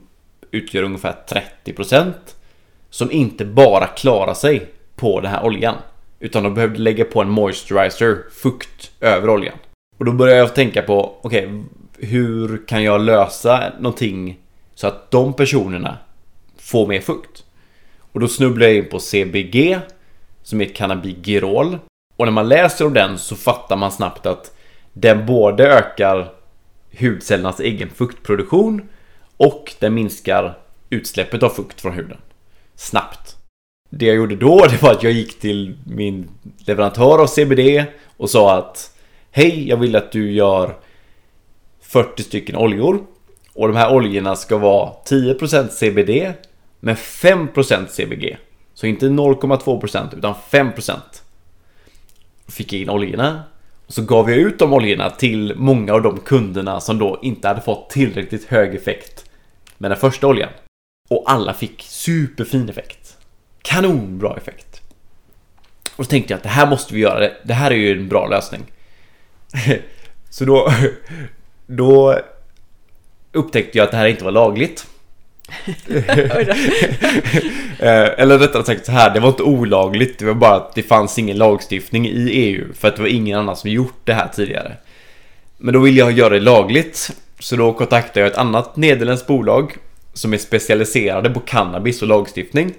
utgör 0.51 0.83
ungefär 0.83 1.15
30% 1.65 2.13
som 2.89 3.11
inte 3.11 3.45
bara 3.45 3.87
klarar 3.87 4.33
sig 4.33 4.69
på 4.95 5.21
den 5.21 5.31
här 5.31 5.45
oljan. 5.45 5.75
Utan 6.19 6.43
de 6.43 6.53
behövde 6.53 6.79
lägga 6.79 7.05
på 7.05 7.21
en 7.21 7.29
moisturizer, 7.29 8.17
fukt, 8.31 8.91
över 9.01 9.29
oljan. 9.29 9.57
Och 9.97 10.05
då 10.05 10.11
började 10.11 10.39
jag 10.39 10.55
tänka 10.55 10.81
på, 10.81 11.17
okej, 11.21 11.45
okay, 11.45 11.63
hur 11.97 12.67
kan 12.67 12.83
jag 12.83 13.01
lösa 13.01 13.73
någonting 13.79 14.39
så 14.75 14.87
att 14.87 15.11
de 15.11 15.33
personerna 15.33 15.97
får 16.57 16.87
mer 16.87 17.01
fukt? 17.01 17.43
Och 18.11 18.19
då 18.19 18.27
snubblar 18.27 18.67
jag 18.67 18.75
in 18.75 18.89
på 18.89 18.99
CBG, 18.99 19.79
som 20.43 20.61
är 20.61 20.65
cannabigirol. 20.65 21.77
Och 22.17 22.25
när 22.25 22.31
man 22.31 22.49
läser 22.49 22.85
om 22.85 22.93
den 22.93 23.17
så 23.17 23.35
fattar 23.35 23.75
man 23.75 23.91
snabbt 23.91 24.25
att 24.25 24.55
den 24.93 25.25
både 25.25 25.67
ökar 25.67 26.31
hudcellernas 26.99 27.59
egen 27.59 27.89
fuktproduktion 27.89 28.89
och 29.37 29.73
den 29.79 29.93
minskar 29.93 30.57
utsläppet 30.89 31.43
av 31.43 31.49
fukt 31.49 31.81
från 31.81 31.93
huden. 31.93 32.17
Snabbt. 32.75 33.35
Det 33.89 34.05
jag 34.05 34.15
gjorde 34.15 34.35
då 34.35 34.65
det 34.69 34.81
var 34.81 34.91
att 34.91 35.03
jag 35.03 35.13
gick 35.13 35.39
till 35.39 35.77
min 35.85 36.29
leverantör 36.57 37.21
av 37.21 37.27
CBD 37.27 37.85
och 38.17 38.29
sa 38.29 38.57
att 38.57 38.93
Hej, 39.31 39.69
jag 39.69 39.77
vill 39.77 39.95
att 39.95 40.11
du 40.11 40.31
gör 40.31 40.75
40 41.87 42.23
stycken 42.23 42.55
oljor 42.55 43.05
och 43.53 43.67
de 43.67 43.77
här 43.77 43.95
oljorna 43.95 44.35
ska 44.35 44.57
vara 44.57 44.93
10% 45.05 45.67
CBD 45.67 46.33
med 46.79 46.95
5% 46.95 47.87
CBG. 47.87 48.37
Så 48.73 48.87
inte 48.87 49.05
0,2% 49.05 50.17
utan 50.17 50.33
5%. 50.49 50.93
Fick 52.47 52.73
jag 52.73 52.81
in 52.81 52.89
oljorna 52.89 53.43
och 53.87 53.93
så 53.93 54.01
gav 54.01 54.29
jag 54.29 54.39
ut 54.39 54.59
de 54.59 54.73
oljorna 54.73 55.09
till 55.09 55.53
många 55.55 55.93
av 55.93 56.01
de 56.01 56.19
kunderna 56.19 56.79
som 56.79 56.99
då 56.99 57.19
inte 57.21 57.47
hade 57.47 57.61
fått 57.61 57.89
tillräckligt 57.89 58.45
hög 58.45 58.75
effekt 58.75 59.29
med 59.77 59.91
den 59.91 59.99
första 59.99 60.27
oljan. 60.27 60.49
Och 61.09 61.23
alla 61.31 61.53
fick 61.53 61.81
superfin 61.81 62.69
effekt. 62.69 63.17
Kanonbra 63.61 64.37
effekt. 64.37 64.81
Och 65.95 66.05
så 66.05 66.09
tänkte 66.09 66.33
jag 66.33 66.37
att 66.37 66.43
det 66.43 66.49
här 66.49 66.69
måste 66.69 66.93
vi 66.93 66.99
göra. 66.99 67.19
Det, 67.19 67.37
det 67.43 67.53
här 67.53 67.71
är 67.71 67.75
ju 67.75 67.91
en 67.91 68.07
bra 68.07 68.27
lösning. 68.27 68.61
så 70.29 70.45
då, 70.45 70.71
då 71.67 72.19
upptäckte 73.31 73.77
jag 73.77 73.85
att 73.85 73.91
det 73.91 73.97
här 73.97 74.07
inte 74.07 74.23
var 74.23 74.31
lagligt. 74.31 74.87
Eh, 77.79 78.19
eller 78.19 78.39
rättare 78.39 78.63
sagt 78.63 78.85
så 78.85 78.91
här, 78.91 79.13
det 79.13 79.19
var 79.19 79.29
inte 79.29 79.43
olagligt. 79.43 80.19
Det 80.19 80.25
var 80.25 80.33
bara 80.33 80.55
att 80.55 80.75
det 80.75 80.83
fanns 80.83 81.19
ingen 81.19 81.37
lagstiftning 81.37 82.07
i 82.07 82.29
EU. 82.29 82.73
För 82.73 82.87
att 82.87 82.95
det 82.95 83.01
var 83.01 83.09
ingen 83.09 83.39
annan 83.39 83.55
som 83.55 83.69
gjort 83.69 83.99
det 84.03 84.13
här 84.13 84.27
tidigare. 84.27 84.77
Men 85.57 85.73
då 85.73 85.79
ville 85.79 85.99
jag 85.99 86.11
göra 86.11 86.29
det 86.29 86.39
lagligt. 86.39 87.11
Så 87.39 87.55
då 87.55 87.73
kontaktade 87.73 88.19
jag 88.19 88.31
ett 88.31 88.37
annat 88.37 88.75
nederländskt 88.75 89.27
bolag 89.27 89.77
som 90.13 90.33
är 90.33 90.37
specialiserade 90.37 91.29
på 91.29 91.39
cannabis 91.39 92.01
och 92.01 92.07
lagstiftning. 92.07 92.73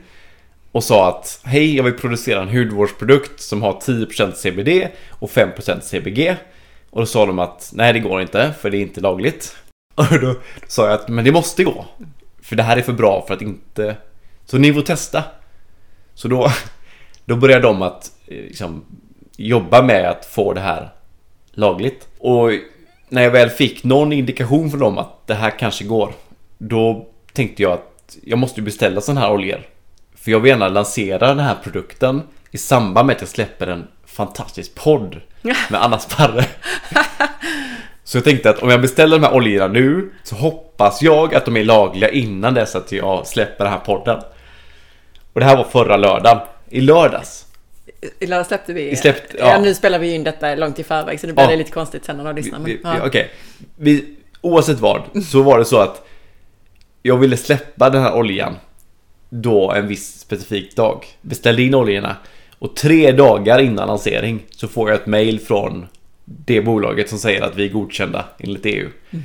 Och 0.72 0.84
sa 0.84 1.08
att 1.08 1.40
hej, 1.44 1.76
jag 1.76 1.84
vill 1.84 1.94
producera 1.94 2.42
en 2.42 2.48
hudvårdsprodukt 2.48 3.40
som 3.40 3.62
har 3.62 3.72
10% 3.72 4.32
CBD 4.32 4.88
och 5.10 5.30
5% 5.30 5.80
CBG. 5.80 6.36
Och 6.90 7.00
då 7.00 7.06
sa 7.06 7.26
de 7.26 7.38
att 7.38 7.70
nej, 7.74 7.92
det 7.92 8.00
går 8.00 8.20
inte 8.20 8.54
för 8.60 8.70
det 8.70 8.76
är 8.76 8.82
inte 8.82 9.00
lagligt. 9.00 9.56
Och 9.94 10.20
då, 10.20 10.34
sa 10.66 10.84
jag 10.84 10.94
att 10.94 11.08
men 11.08 11.24
det 11.24 11.32
måste 11.32 11.64
gå. 11.64 11.84
För 12.42 12.56
det 12.56 12.62
här 12.62 12.76
är 12.76 12.82
för 12.82 12.92
bra 12.92 13.24
för 13.26 13.34
att 13.34 13.42
inte... 13.42 13.96
Så 14.44 14.58
ni 14.58 14.72
får 14.72 14.82
testa. 14.82 15.24
Så 16.14 16.28
då, 16.28 16.50
då 17.24 17.36
började 17.36 17.62
de 17.62 17.82
att 17.82 18.12
eh, 18.26 18.36
liksom, 18.36 18.84
jobba 19.36 19.82
med 19.82 20.10
att 20.10 20.26
få 20.26 20.52
det 20.52 20.60
här 20.60 20.90
lagligt. 21.50 22.08
Och 22.18 22.50
när 23.08 23.22
jag 23.22 23.30
väl 23.30 23.50
fick 23.50 23.84
någon 23.84 24.12
indikation 24.12 24.70
från 24.70 24.80
dem 24.80 24.98
att 24.98 25.26
det 25.26 25.34
här 25.34 25.58
kanske 25.58 25.84
går. 25.84 26.12
Då 26.58 27.06
tänkte 27.32 27.62
jag 27.62 27.72
att 27.72 28.18
jag 28.22 28.38
måste 28.38 28.62
beställa 28.62 29.00
sådana 29.00 29.20
här 29.20 29.32
oljor. 29.32 29.66
För 30.14 30.30
jag 30.30 30.40
vill 30.40 30.50
gärna 30.50 30.68
lansera 30.68 31.28
den 31.28 31.38
här 31.38 31.56
produkten 31.62 32.22
i 32.50 32.58
samband 32.58 33.06
med 33.06 33.16
att 33.16 33.22
jag 33.22 33.28
släpper 33.28 33.66
en 33.66 33.86
fantastisk 34.18 34.74
podd 34.74 35.20
med 35.42 35.82
Anna 35.82 35.98
Sparre. 35.98 36.44
Så 38.04 38.16
jag 38.16 38.24
tänkte 38.24 38.50
att 38.50 38.58
om 38.58 38.70
jag 38.70 38.80
beställer 38.80 39.18
de 39.18 39.26
här 39.26 39.34
oljorna 39.34 39.68
nu 39.68 40.10
så 40.22 40.34
hoppas 40.34 41.02
jag 41.02 41.34
att 41.34 41.44
de 41.44 41.56
är 41.56 41.64
lagliga 41.64 42.10
innan 42.10 42.54
dess 42.54 42.76
att 42.76 42.92
jag 42.92 43.26
släpper 43.26 43.64
den 43.64 43.72
här 43.72 43.80
podden. 43.80 44.18
Och 45.32 45.40
det 45.40 45.46
här 45.46 45.56
var 45.56 45.64
förra 45.64 45.96
lördagen. 45.96 46.38
I 46.68 46.80
lördags. 46.80 47.46
I 48.18 48.26
lördags 48.26 48.48
släppte 48.48 48.72
vi. 48.72 48.90
vi 48.90 48.96
släppte, 48.96 49.36
ja. 49.38 49.50
ja. 49.50 49.60
nu 49.60 49.74
spelar 49.74 49.98
vi 49.98 50.14
in 50.14 50.24
detta 50.24 50.54
långt 50.54 50.78
i 50.78 50.84
förväg 50.84 51.20
så 51.20 51.26
det 51.26 51.32
blir 51.32 51.50
ja. 51.50 51.56
lite 51.56 51.70
konstigt 51.70 52.04
sen 52.04 52.16
när 52.16 52.24
de 52.24 52.36
lyssnar. 52.36 52.60
Ja. 52.82 53.06
Okej. 53.06 53.30
Okay. 53.78 54.04
Oavsett 54.40 54.80
vad 54.80 55.02
så 55.30 55.42
var 55.42 55.58
det 55.58 55.64
så 55.64 55.78
att 55.78 56.06
jag 57.02 57.16
ville 57.16 57.36
släppa 57.36 57.90
den 57.90 58.02
här 58.02 58.14
oljan 58.14 58.56
då 59.28 59.72
en 59.72 59.88
viss 59.88 60.20
specifik 60.20 60.76
dag. 60.76 61.06
Beställde 61.20 61.62
in 61.62 61.74
oljorna 61.74 62.16
och 62.58 62.76
tre 62.76 63.12
dagar 63.12 63.58
innan 63.58 63.88
lansering 63.88 64.42
så 64.50 64.68
får 64.68 64.90
jag 64.90 65.00
ett 65.00 65.06
mail 65.06 65.40
från 65.40 65.86
det 66.24 66.60
bolaget 66.60 67.08
som 67.08 67.18
säger 67.18 67.42
att 67.42 67.56
vi 67.56 67.64
är 67.64 67.68
godkända 67.68 68.24
enligt 68.38 68.66
EU. 68.66 68.88
Mm. 69.10 69.24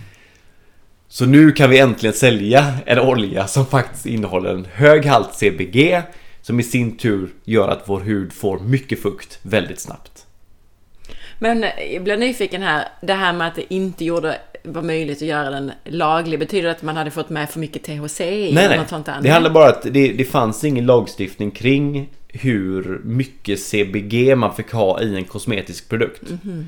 Så 1.08 1.26
nu 1.26 1.52
kan 1.52 1.70
vi 1.70 1.80
äntligen 1.80 2.14
sälja 2.14 2.74
en 2.86 3.00
olja 3.00 3.48
som 3.48 3.66
faktiskt 3.66 4.06
innehåller 4.06 4.50
en 4.50 4.68
hög 4.74 5.06
halt 5.06 5.34
CBG 5.34 6.02
som 6.42 6.60
i 6.60 6.64
sin 6.64 6.98
tur 6.98 7.30
gör 7.44 7.68
att 7.68 7.84
vår 7.86 8.00
hud 8.00 8.34
får 8.34 8.60
mycket 8.60 9.02
fukt 9.02 9.40
väldigt 9.42 9.80
snabbt. 9.80 10.26
Men 11.40 11.66
jag 11.92 12.04
blir 12.04 12.18
nyfiken 12.18 12.62
här, 12.62 12.88
det 13.02 13.14
här 13.14 13.34
med 13.34 13.48
att 13.48 13.56
det 13.56 13.74
inte 13.74 14.06
gjorde, 14.06 14.38
var 14.64 14.82
möjligt 14.82 15.18
att 15.18 15.28
göra 15.28 15.50
den 15.50 15.72
laglig, 15.86 16.40
betyder 16.40 16.64
det 16.68 16.72
att 16.72 16.82
man 16.82 16.98
hade 16.98 17.12
fått 17.12 17.30
med 17.30 17.50
för 17.50 17.60
mycket 17.60 17.84
THC? 17.84 18.20
Nej, 18.20 18.54
nej. 18.54 18.78
Något 18.78 18.90
sånt 18.90 19.06
där? 19.06 19.20
Det 19.22 19.30
handlar 19.30 19.52
bara 19.52 19.66
om 19.66 19.72
att 19.72 19.94
det, 19.94 20.14
det 20.14 20.26
fanns 20.26 20.64
ingen 20.64 20.86
lagstiftning 20.86 21.52
kring 21.52 22.10
hur 22.28 23.02
mycket 23.04 23.60
CBG 23.60 24.38
man 24.38 24.56
fick 24.56 24.72
ha 24.72 25.02
i 25.02 25.16
en 25.16 25.24
kosmetisk 25.26 25.90
produkt. 25.90 26.30
Mm 26.30 26.40
-hmm. 26.44 26.66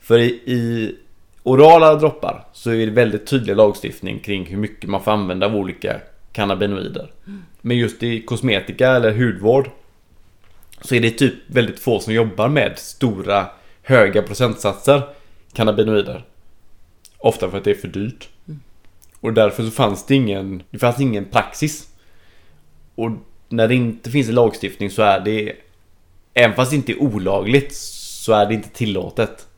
För 0.00 0.18
i, 0.18 0.24
i, 0.24 0.94
orala 1.42 1.94
droppar 1.94 2.44
så 2.52 2.70
är 2.70 2.86
det 2.86 2.92
väldigt 2.92 3.26
tydlig 3.26 3.56
lagstiftning 3.56 4.18
kring 4.18 4.46
hur 4.46 4.56
mycket 4.56 4.90
man 4.90 5.02
får 5.02 5.10
använda 5.10 5.46
av 5.46 5.56
olika 5.56 6.00
cannabinoider. 6.32 7.10
Mm. 7.26 7.42
Men 7.60 7.76
just 7.76 8.02
i 8.02 8.20
kosmetika 8.20 8.90
eller 8.90 9.12
hudvård 9.12 9.70
så 10.80 10.94
är 10.94 11.00
det 11.00 11.10
typ 11.10 11.34
väldigt 11.46 11.78
få 11.78 12.00
som 12.00 12.14
jobbar 12.14 12.48
med 12.48 12.78
stora 12.78 13.46
höga 13.82 14.22
procentsatser 14.22 15.02
cannabinoider. 15.52 16.24
Ofta 17.24 17.50
för 17.50 17.58
att 17.58 17.64
det 17.64 17.70
är 17.70 17.74
för 17.74 17.88
dyrt. 17.88 18.28
Mm. 18.48 18.60
Och 19.20 19.32
därför 19.32 19.62
så 19.62 19.70
fanns 19.70 20.06
det 20.06 20.14
ingen, 20.14 20.62
det 20.70 20.78
fanns 20.78 21.00
ingen 21.00 21.24
praxis. 21.24 21.88
Och 22.94 23.10
när 23.48 23.68
det 23.68 23.74
inte 23.74 24.10
finns 24.10 24.28
en 24.28 24.34
lagstiftning 24.34 24.90
så 24.90 25.02
är 25.02 25.20
det, 25.20 25.56
även 26.34 26.56
fast 26.56 26.70
det 26.70 26.76
inte 26.76 26.92
är 26.92 27.02
olagligt, 27.02 27.74
så 27.74 28.32
är 28.32 28.46
det 28.46 28.54
inte 28.54 28.68
tillåtet. 28.68 29.48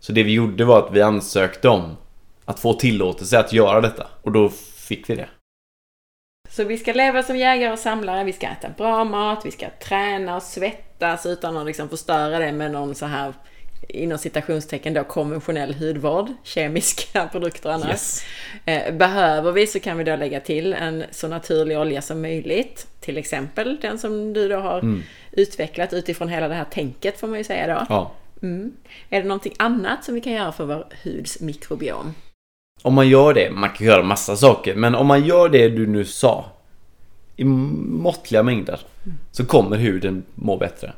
Så 0.00 0.12
det 0.12 0.22
vi 0.22 0.32
gjorde 0.32 0.64
var 0.64 0.78
att 0.78 0.92
vi 0.92 1.02
ansökte 1.02 1.68
om 1.68 1.96
att 2.44 2.60
få 2.60 2.72
tillåtelse 2.72 3.38
att 3.38 3.52
göra 3.52 3.80
detta. 3.80 4.06
Och 4.22 4.32
då 4.32 4.48
fick 4.76 5.10
vi 5.10 5.14
det. 5.14 5.28
Så 6.48 6.64
vi 6.64 6.78
ska 6.78 6.92
leva 6.92 7.22
som 7.22 7.36
jägare 7.36 7.72
och 7.72 7.78
samlare, 7.78 8.24
vi 8.24 8.32
ska 8.32 8.46
äta 8.46 8.68
bra 8.68 9.04
mat, 9.04 9.46
vi 9.46 9.50
ska 9.50 9.66
träna 9.82 10.36
och 10.36 10.42
svettas 10.42 11.26
utan 11.26 11.56
att 11.56 11.66
liksom 11.66 11.88
förstöra 11.88 12.38
det 12.38 12.52
med 12.52 12.70
någon 12.70 12.94
så 12.94 13.06
här 13.06 13.32
inom 13.88 14.18
citationstecken 14.18 14.94
då 14.94 15.04
konventionell 15.04 15.74
hudvård, 15.74 16.28
kemiska 16.42 17.28
produkter 17.32 17.70
annars. 17.70 17.90
Yes. 17.90 18.24
Eh, 18.64 18.94
behöver 18.94 19.52
vi 19.52 19.66
så 19.66 19.80
kan 19.80 19.98
vi 19.98 20.04
då 20.04 20.16
lägga 20.16 20.40
till 20.40 20.72
en 20.72 21.04
så 21.10 21.28
naturlig 21.28 21.78
olja 21.78 22.02
som 22.02 22.22
möjligt. 22.22 22.86
Till 23.00 23.18
exempel 23.18 23.78
den 23.80 23.98
som 23.98 24.32
du 24.32 24.48
då 24.48 24.56
har 24.56 24.78
mm. 24.78 25.02
utvecklat 25.32 25.92
utifrån 25.92 26.28
hela 26.28 26.48
det 26.48 26.54
här 26.54 26.64
tänket 26.64 27.20
får 27.20 27.28
man 27.28 27.38
ju 27.38 27.44
säga 27.44 27.74
då. 27.74 27.86
Ja. 27.88 28.12
Mm. 28.42 28.72
Är 29.10 29.22
det 29.22 29.28
någonting 29.28 29.54
annat 29.58 30.04
som 30.04 30.14
vi 30.14 30.20
kan 30.20 30.32
göra 30.32 30.52
för 30.52 30.64
vår 30.64 30.86
huds 31.02 31.40
mikrobiom? 31.40 32.14
Om 32.82 32.94
man 32.94 33.08
gör 33.08 33.34
det, 33.34 33.50
man 33.50 33.70
kan 33.70 33.86
göra 33.86 34.02
massa 34.02 34.36
saker, 34.36 34.74
men 34.74 34.94
om 34.94 35.06
man 35.06 35.24
gör 35.24 35.48
det 35.48 35.68
du 35.68 35.86
nu 35.86 36.04
sa 36.04 36.44
i 37.36 37.44
måttliga 37.44 38.42
mängder 38.42 38.80
mm. 39.04 39.18
så 39.32 39.46
kommer 39.46 39.76
huden 39.76 40.22
må 40.34 40.56
bättre. 40.56 40.92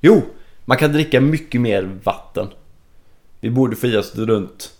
Jo, 0.00 0.22
man 0.64 0.78
kan 0.78 0.92
dricka 0.92 1.20
mycket 1.20 1.60
mer 1.60 1.82
vatten. 2.04 2.48
Vi 3.40 3.50
borde 3.50 3.76
få 3.76 3.86
i 3.86 3.96
oss 3.96 4.16
runt, 4.16 4.72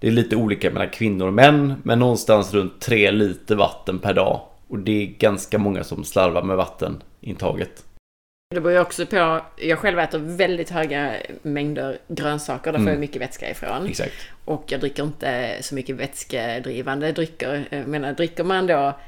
det 0.00 0.06
är 0.08 0.10
lite 0.12 0.36
olika 0.36 0.70
mellan 0.70 0.90
kvinnor 0.90 1.26
och 1.26 1.32
män, 1.32 1.74
men 1.82 1.98
någonstans 1.98 2.54
runt 2.54 2.80
3 2.80 3.10
liter 3.10 3.56
vatten 3.56 3.98
per 3.98 4.14
dag. 4.14 4.40
Och 4.68 4.78
det 4.78 5.02
är 5.02 5.06
ganska 5.06 5.58
många 5.58 5.84
som 5.84 6.04
slarvar 6.04 6.42
med 6.42 6.56
vattenintaget. 6.56 7.84
Det 8.54 8.60
beror 8.60 8.72
ju 8.72 8.80
också 8.80 9.06
på, 9.06 9.40
jag 9.56 9.78
själv 9.78 9.98
äter 9.98 10.18
väldigt 10.18 10.70
höga 10.70 11.14
mängder 11.42 11.98
grönsaker, 12.08 12.72
där 12.72 12.78
får 12.78 12.82
Mm. 12.82 12.92
jag 12.94 13.00
mycket 13.00 13.22
vätska 13.22 13.50
ifrån. 13.50 13.86
Exakt. 13.86 14.12
Och 14.44 14.64
jag 14.68 14.80
dricker 14.80 15.02
inte 15.02 15.58
så 15.60 15.74
mycket 15.74 15.96
vätskedrivande 15.96 17.12
drycker. 17.12 17.64
Jag 17.70 17.88
menar, 17.88 18.12
dricker 18.12 18.44
man 18.44 18.66
då 18.66 18.98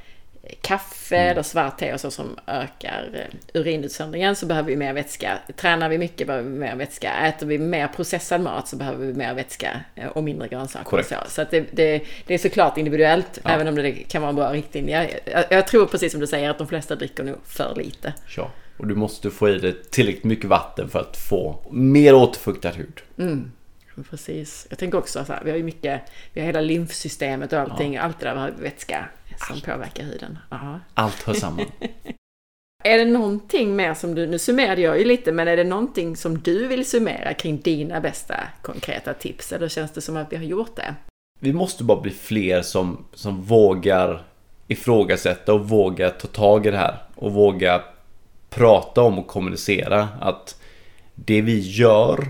kaffe 0.61 1.17
Mm. 1.17 1.29
eller 1.31 1.43
svart 1.43 1.79
te 1.79 1.93
och 1.95 2.01
så 2.01 2.11
som 2.11 2.39
ökar 2.47 3.09
eh, 3.15 3.61
urinutsöndringen 3.61 4.37
så 4.37 4.47
behöver 4.47 4.69
vi 4.69 4.77
mer 4.77 4.93
vätska. 4.93 5.39
Tränar 5.57 5.89
vi 5.89 5.99
mycket 5.99 6.27
behöver 6.27 6.51
vi 6.51 6.59
mer 6.59 6.77
vätska. 6.77 7.13
Äter 7.13 7.47
vi 7.47 7.59
mer 7.59 7.89
processad 7.89 8.41
mat 8.41 8.69
så 8.69 8.77
behöver 8.77 9.07
vi 9.07 9.13
mer 9.15 9.35
vätska 9.35 9.81
eh, 9.95 10.07
och 10.07 10.25
mindre 10.25 10.49
grönsaker. 10.49 10.99
Och 10.99 11.05
så 11.05 11.15
så 11.29 11.45
det, 11.51 11.65
det, 11.71 12.03
det 12.27 12.35
är 12.35 12.39
såklart 12.39 12.79
individuellt, 12.79 13.39
Ja. 13.45 13.51
även 13.51 13.69
om 13.69 13.75
det 13.75 13.93
kan 13.93 14.23
vara 14.23 14.31
en 14.31 14.37
bra 14.37 14.53
riktlinje. 14.53 15.21
Jag, 15.25 15.45
jag 15.51 15.67
tror 15.67 15.87
precis 15.87 16.13
som 16.13 16.21
du 16.21 16.27
säger 16.27 16.51
att 16.51 16.59
de 16.59 16.67
flesta 16.69 16.97
dricker 16.97 17.25
nog 17.25 17.37
för 17.45 17.75
lite. 17.77 18.13
Ja. 18.37 18.51
Och 18.77 18.87
du 18.87 18.95
måste 18.95 19.31
få 19.31 19.49
i 19.49 19.59
dig 19.59 19.75
tillräckligt 19.91 20.25
mycket 20.25 20.45
vatten 20.45 20.89
för 20.89 21.01
att 21.01 21.17
få 21.17 21.59
mer 21.71 22.15
återfuktad 22.15 22.71
hud. 22.71 23.01
Mm. 23.19 23.53
Precis. 24.11 24.67
Jag 24.71 24.79
tänker 24.79 24.99
också 24.99 25.25
så 25.25 25.33
här, 25.33 25.45
vi 25.45 25.51
har 25.51 25.59
ju 25.59 25.65
mycket, 25.65 26.03
vi 26.33 26.41
har 26.41 26.47
hela 26.47 26.61
lymfsystemet 26.61 27.53
och 27.53 27.59
allting, 27.59 27.97
allt 27.97 28.21
det 28.21 28.27
där 28.27 28.37
har 28.37 28.51
vätska 28.51 29.09
som 29.49 29.61
påverkar 29.61 30.05
huden. 30.05 30.39
Aha. 30.51 30.81
Allt 30.95 31.23
hör 31.23 31.35
samman. 31.35 31.67
Är 32.85 32.99
det 32.99 33.05
någonting 33.05 33.77
mer 33.77 33.95
som 33.95 34.15
du, 34.15 34.27
nu 34.27 34.39
summerade 34.39 34.81
jag 34.81 34.99
ju 34.99 35.05
lite, 35.05 35.33
men 35.33 35.49
är 35.49 35.57
det 35.57 35.65
någonting 35.65 36.17
som 36.17 36.39
du 36.39 36.67
vill 36.67 36.87
summera 36.87 37.35
kring 37.35 37.61
dina 37.61 38.01
bästa 38.01 38.35
konkreta 38.63 39.15
tips? 39.15 39.53
Eller 39.53 39.69
känns 39.69 39.93
det 39.93 40.01
som 40.01 40.17
att 40.17 40.33
vi 40.33 40.37
har 40.37 40.45
gjort 40.45 40.77
det? 40.77 40.95
Vi 41.41 41.53
måste 41.53 41.85
bara 41.85 42.01
bli 42.01 42.11
fler 42.11 42.63
som, 42.63 43.05
som 43.15 43.43
vågar 43.43 44.23
ifrågasätta 44.69 45.55
och 45.55 45.69
vågar 45.69 46.11
ta 46.11 46.29
tag 46.29 46.67
i 46.67 46.71
det 46.71 46.77
här. 46.77 46.99
Och 47.15 47.33
våga 47.33 47.83
prata 48.51 49.03
om 49.03 49.19
och 49.19 49.27
kommunicera 49.27 50.09
att 50.21 50.61
det 51.15 51.41
vi 51.41 51.59
gör 51.59 52.29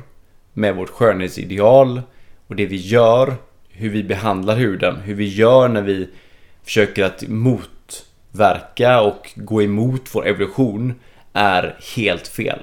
med 0.54 0.76
vårt 0.76 0.90
skönhetsideal 0.90 2.02
och 2.46 2.56
det 2.56 2.66
vi 2.66 2.76
gör, 2.76 3.34
hur 3.68 3.90
vi 3.90 4.04
behandlar 4.04 4.56
huden, 4.56 4.96
hur 4.96 5.14
vi 5.14 5.28
gör 5.28 5.68
när 5.68 5.82
vi 5.82 6.08
försöker 6.64 7.04
att 7.04 7.28
motverka 7.28 9.00
och 9.00 9.32
gå 9.34 9.62
emot 9.62 10.02
vår 10.12 10.26
evolution 10.26 10.94
är 11.32 11.78
helt 11.96 12.28
fel. 12.28 12.60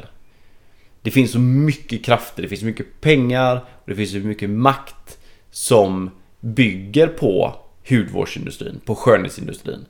Det 1.02 1.12
finns 1.12 1.32
så 1.32 1.40
mycket 1.40 2.06
krafter, 2.06 2.42
det 2.42 2.48
finns 2.48 2.62
så 2.62 2.66
mycket 2.66 3.02
pengar 3.02 3.56
och 3.56 3.90
det 3.90 3.96
finns 3.96 4.12
så 4.12 4.18
mycket 4.18 4.50
makt 4.50 5.18
som 5.52 6.10
bygger 6.40 7.08
på 7.08 7.56
hudvårdsindustrin, 7.90 8.82
på 8.86 8.96
skönhetsindustrin. 8.96 9.86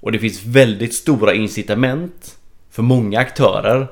Och 0.00 0.12
det 0.12 0.18
finns 0.18 0.44
väldigt 0.44 0.94
stora 0.94 1.34
incitament 1.34 2.38
för 2.70 2.82
många 2.82 3.20
aktörer 3.20 3.88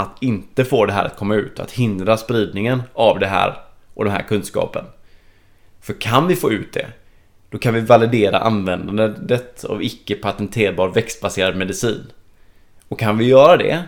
att 0.00 0.22
inte 0.22 0.64
få 0.64 0.86
det 0.86 0.92
här 0.92 1.04
att 1.04 1.16
komma 1.16 1.34
ut, 1.34 1.60
att 1.60 1.70
hindra 1.70 2.16
spridningen 2.16 2.82
av 2.92 3.18
det 3.18 3.26
här 3.26 3.56
och 3.94 4.04
den 4.04 4.12
här 4.12 4.22
kunskapen. 4.22 4.84
För 5.80 6.00
kan 6.00 6.26
vi 6.26 6.36
få 6.36 6.52
ut 6.52 6.72
det, 6.72 6.86
då 7.50 7.58
kan 7.58 7.74
vi 7.74 7.80
validera 7.80 8.38
användandet 8.38 9.64
av 9.64 9.82
icke 9.82 10.14
patenterbar 10.14 10.88
växtbaserad 10.88 11.56
medicin. 11.56 12.12
Och 12.88 12.98
kan 12.98 13.18
vi 13.18 13.24
göra 13.24 13.56
det 13.56 13.84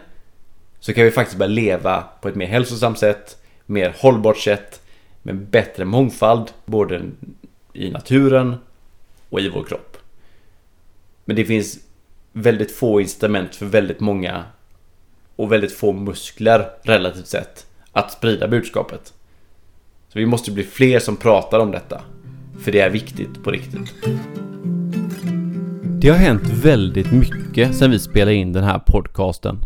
så 0.80 0.92
kan 0.92 1.04
vi 1.04 1.10
faktiskt 1.10 1.38
börja 1.38 1.52
leva 1.52 2.04
på 2.20 2.28
ett 2.28 2.34
mer 2.34 2.46
hälsosamt 2.46 2.98
sätt, 2.98 3.42
mer 3.66 3.94
hållbart 3.98 4.38
sätt, 4.38 4.82
med 5.22 5.36
bättre 5.36 5.84
mångfald 5.84 6.50
både 6.64 7.02
i 7.72 7.90
naturen 7.90 8.56
och 9.28 9.40
i 9.40 9.48
vår 9.48 9.64
kropp. 9.64 9.96
Men 11.24 11.36
det 11.36 11.44
finns 11.44 11.78
väldigt 12.32 12.72
få 12.72 13.00
incitament 13.00 13.54
för 13.54 13.66
väldigt 13.66 14.00
många 14.00 14.44
och 15.42 15.52
väldigt 15.52 15.72
få 15.72 15.92
muskler 15.92 16.68
relativt 16.82 17.26
sett 17.26 17.66
att 17.92 18.12
sprida 18.12 18.48
budskapet. 18.48 19.12
Så 20.08 20.18
vi 20.18 20.26
måste 20.26 20.50
bli 20.50 20.64
fler 20.64 20.98
som 20.98 21.16
pratar 21.16 21.58
om 21.58 21.70
detta. 21.70 22.00
För 22.60 22.72
det 22.72 22.80
är 22.80 22.90
viktigt 22.90 23.44
på 23.44 23.50
riktigt. 23.50 23.94
Det 26.00 26.08
har 26.08 26.16
hänt 26.16 26.42
väldigt 26.46 27.12
mycket 27.12 27.76
sedan 27.76 27.90
vi 27.90 27.98
spelade 27.98 28.34
in 28.34 28.52
den 28.52 28.64
här 28.64 28.78
podcasten. 28.78 29.58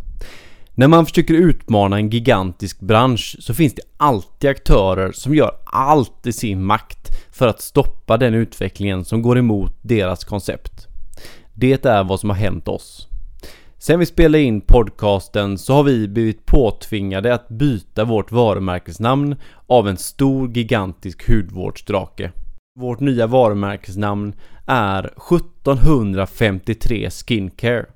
När 0.74 0.88
man 0.88 1.06
försöker 1.06 1.34
utmana 1.34 1.96
en 1.96 2.10
gigantisk 2.10 2.80
bransch 2.80 3.36
så 3.40 3.54
finns 3.54 3.74
det 3.74 3.82
alltid 3.96 4.50
aktörer 4.50 5.12
som 5.12 5.34
gör 5.34 5.50
allt 5.64 6.26
i 6.26 6.32
sin 6.32 6.64
makt 6.64 7.08
för 7.30 7.48
att 7.48 7.60
stoppa 7.60 8.16
den 8.16 8.34
utvecklingen 8.34 9.04
som 9.04 9.22
går 9.22 9.38
emot 9.38 9.72
deras 9.82 10.24
koncept. 10.24 10.86
Det 11.54 11.84
är 11.84 12.04
vad 12.04 12.20
som 12.20 12.30
har 12.30 12.36
hänt 12.36 12.68
oss. 12.68 13.08
Sen 13.78 13.98
vi 13.98 14.06
spelade 14.06 14.42
in 14.42 14.60
podcasten 14.60 15.58
så 15.58 15.74
har 15.74 15.82
vi 15.82 16.08
blivit 16.08 16.46
påtvingade 16.46 17.34
att 17.34 17.48
byta 17.48 18.04
vårt 18.04 18.32
varumärkesnamn 18.32 19.36
av 19.66 19.88
en 19.88 19.96
stor 19.96 20.56
gigantisk 20.56 21.28
hudvårdsdrake. 21.28 22.32
Vårt 22.80 23.00
nya 23.00 23.26
varumärkesnamn 23.26 24.34
är 24.66 25.04
1753 25.04 27.10
Skincare. 27.10 27.86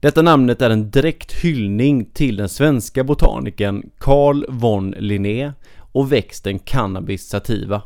Detta 0.00 0.22
namnet 0.22 0.62
är 0.62 0.70
en 0.70 0.90
direkt 0.90 1.32
hyllning 1.32 2.04
till 2.04 2.36
den 2.36 2.48
svenska 2.48 3.04
botanikern 3.04 3.90
Carl 3.98 4.44
von 4.48 4.90
Linné 4.90 5.52
och 5.92 6.12
växten 6.12 6.58
Cannabis 6.58 7.28
sativa. 7.28 7.82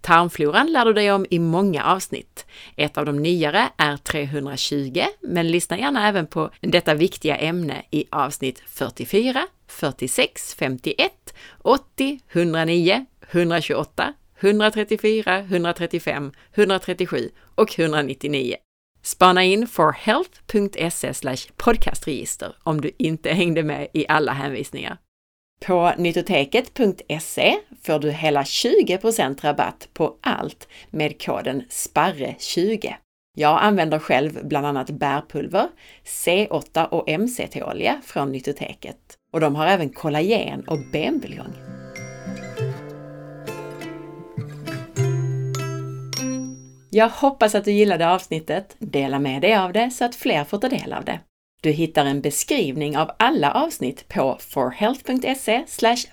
Tarmfloran 0.00 0.72
lär 0.72 0.84
du 0.84 0.92
dig 0.92 1.12
om 1.12 1.26
i 1.30 1.38
många 1.38 1.84
avsnitt. 1.84 2.46
Ett 2.76 2.98
av 2.98 3.06
de 3.06 3.18
nyare 3.18 3.68
är 3.76 3.96
320, 3.96 5.02
men 5.20 5.50
lyssna 5.50 5.78
gärna 5.78 6.08
även 6.08 6.26
på 6.26 6.50
detta 6.60 6.94
viktiga 6.94 7.36
ämne 7.36 7.82
i 7.90 8.04
avsnitt 8.10 8.62
44, 8.66 9.46
46, 9.66 10.54
51, 10.54 11.34
80, 11.58 12.20
109, 12.32 13.06
128, 13.30 14.14
134, 14.40 15.38
135, 15.38 16.32
137 16.54 17.30
och 17.54 17.78
199. 17.78 18.56
Spana 19.02 19.44
in 19.44 19.66
forhealth.se 19.66 21.12
podcastregister 21.56 22.56
om 22.62 22.80
du 22.80 22.90
inte 22.98 23.30
hängde 23.30 23.62
med 23.62 23.88
i 23.92 24.06
alla 24.08 24.32
hänvisningar. 24.32 24.98
På 25.60 25.92
nyttoteket.se 25.96 27.58
får 27.82 27.98
du 27.98 28.10
hela 28.10 28.42
20% 28.42 29.42
rabatt 29.42 29.88
på 29.92 30.14
allt 30.20 30.68
med 30.90 31.22
koden 31.22 31.62
SPARRE20. 31.70 32.94
Jag 33.34 33.62
använder 33.62 33.98
själv 33.98 34.46
bland 34.46 34.66
annat 34.66 34.90
bärpulver, 34.90 35.68
C8 36.04 36.84
och 36.84 37.20
MCT-olja 37.20 38.00
från 38.04 38.32
Nyttoteket. 38.32 38.96
Och 39.32 39.40
de 39.40 39.56
har 39.56 39.66
även 39.66 39.90
kollagen 39.90 40.68
och 40.68 40.78
benbuljong. 40.92 41.52
Jag 46.90 47.08
hoppas 47.08 47.54
att 47.54 47.64
du 47.64 47.72
gillade 47.72 48.10
avsnittet. 48.10 48.76
Dela 48.78 49.18
med 49.18 49.42
dig 49.42 49.56
av 49.56 49.72
det 49.72 49.90
så 49.90 50.04
att 50.04 50.14
fler 50.14 50.44
får 50.44 50.58
ta 50.58 50.68
del 50.68 50.92
av 50.92 51.04
det. 51.04 51.20
Du 51.68 51.72
hittar 51.72 52.04
en 52.04 52.20
beskrivning 52.20 52.98
av 52.98 53.10
alla 53.18 53.52
avsnitt 53.52 54.08
på 54.08 54.38
forhealth.se 54.40 55.64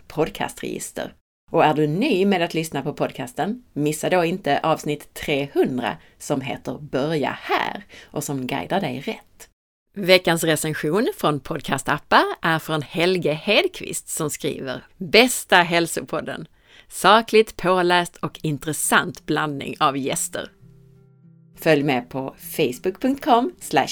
podcastregister. 0.08 1.14
Och 1.52 1.66
är 1.66 1.74
du 1.74 1.88
ny 1.88 2.26
med 2.26 2.42
att 2.42 2.54
lyssna 2.54 2.82
på 2.82 2.94
podcasten, 2.94 3.64
missa 3.74 4.10
då 4.10 4.26
inte 4.26 4.60
avsnitt 4.64 5.14
300 5.14 5.98
som 6.18 6.42
heter 6.42 6.78
Börja 6.78 7.38
här 7.42 7.86
och 8.06 8.24
som 8.24 8.48
guidar 8.48 8.82
dig 8.82 9.00
rätt. 9.00 9.50
Veckans 9.94 10.44
recension 10.44 11.08
från 11.18 11.40
podcastappar 11.40 12.24
är 12.42 12.60
från 12.60 12.82
Helge 12.82 13.34
Hedqvist 13.34 14.10
som 14.10 14.30
skriver 14.30 14.84
Bästa 14.98 15.56
hälsopodden! 15.56 16.48
Sakligt 16.88 17.58
påläst 17.58 18.16
och 18.16 18.40
intressant 18.42 19.26
blandning 19.26 19.76
av 19.80 19.98
gäster. 19.98 20.52
Följ 21.58 21.84
med 21.84 22.10
på 22.10 22.36
facebook.com 22.40 23.52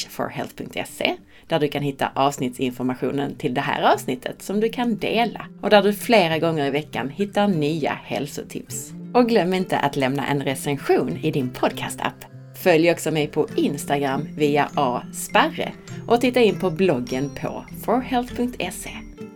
forhealth.se 0.10 1.18
där 1.48 1.60
du 1.60 1.68
kan 1.68 1.84
hitta 1.84 2.12
avsnittsinformationen 2.16 3.36
till 3.36 3.54
det 3.54 3.62
här 3.62 3.94
avsnittet 3.94 4.42
som 4.42 4.60
du 4.60 4.70
kan 4.70 4.98
dela 4.98 5.46
och 5.62 5.70
där 5.70 5.84
du 5.84 5.94
flera 5.94 6.40
gånger 6.40 6.66
i 6.66 6.70
veckan 6.70 7.10
hittar 7.10 7.48
nya 7.48 8.00
hälsotips. 8.04 8.94
Och 9.14 9.30
glöm 9.30 9.54
inte 9.54 9.78
att 9.78 9.96
lämna 9.96 10.28
en 10.28 10.44
recension 10.44 11.18
i 11.18 11.32
din 11.32 11.50
podcastapp. 11.50 12.26
Följ 12.64 12.92
också 12.92 13.12
mig 13.12 13.28
på 13.28 13.48
Instagram 13.56 14.28
via 14.38 14.70
asparre 14.74 15.72
och 16.08 16.22
titta 16.22 16.42
in 16.42 16.60
på 16.60 16.72
bloggen 16.72 17.30
på 17.42 17.66
forhealth.se. 17.86 18.90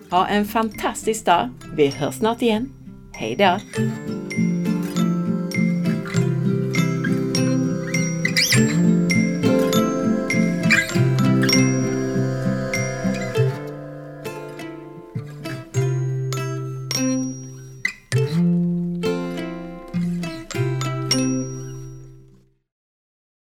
Ha 0.10 0.28
en 0.28 0.46
fantastisk 0.46 1.26
dag! 1.26 1.50
Vi 1.76 1.88
hörs 1.88 2.16
snart 2.16 2.42
igen. 2.42 2.70
Hej 3.14 3.36
då! 3.36 3.58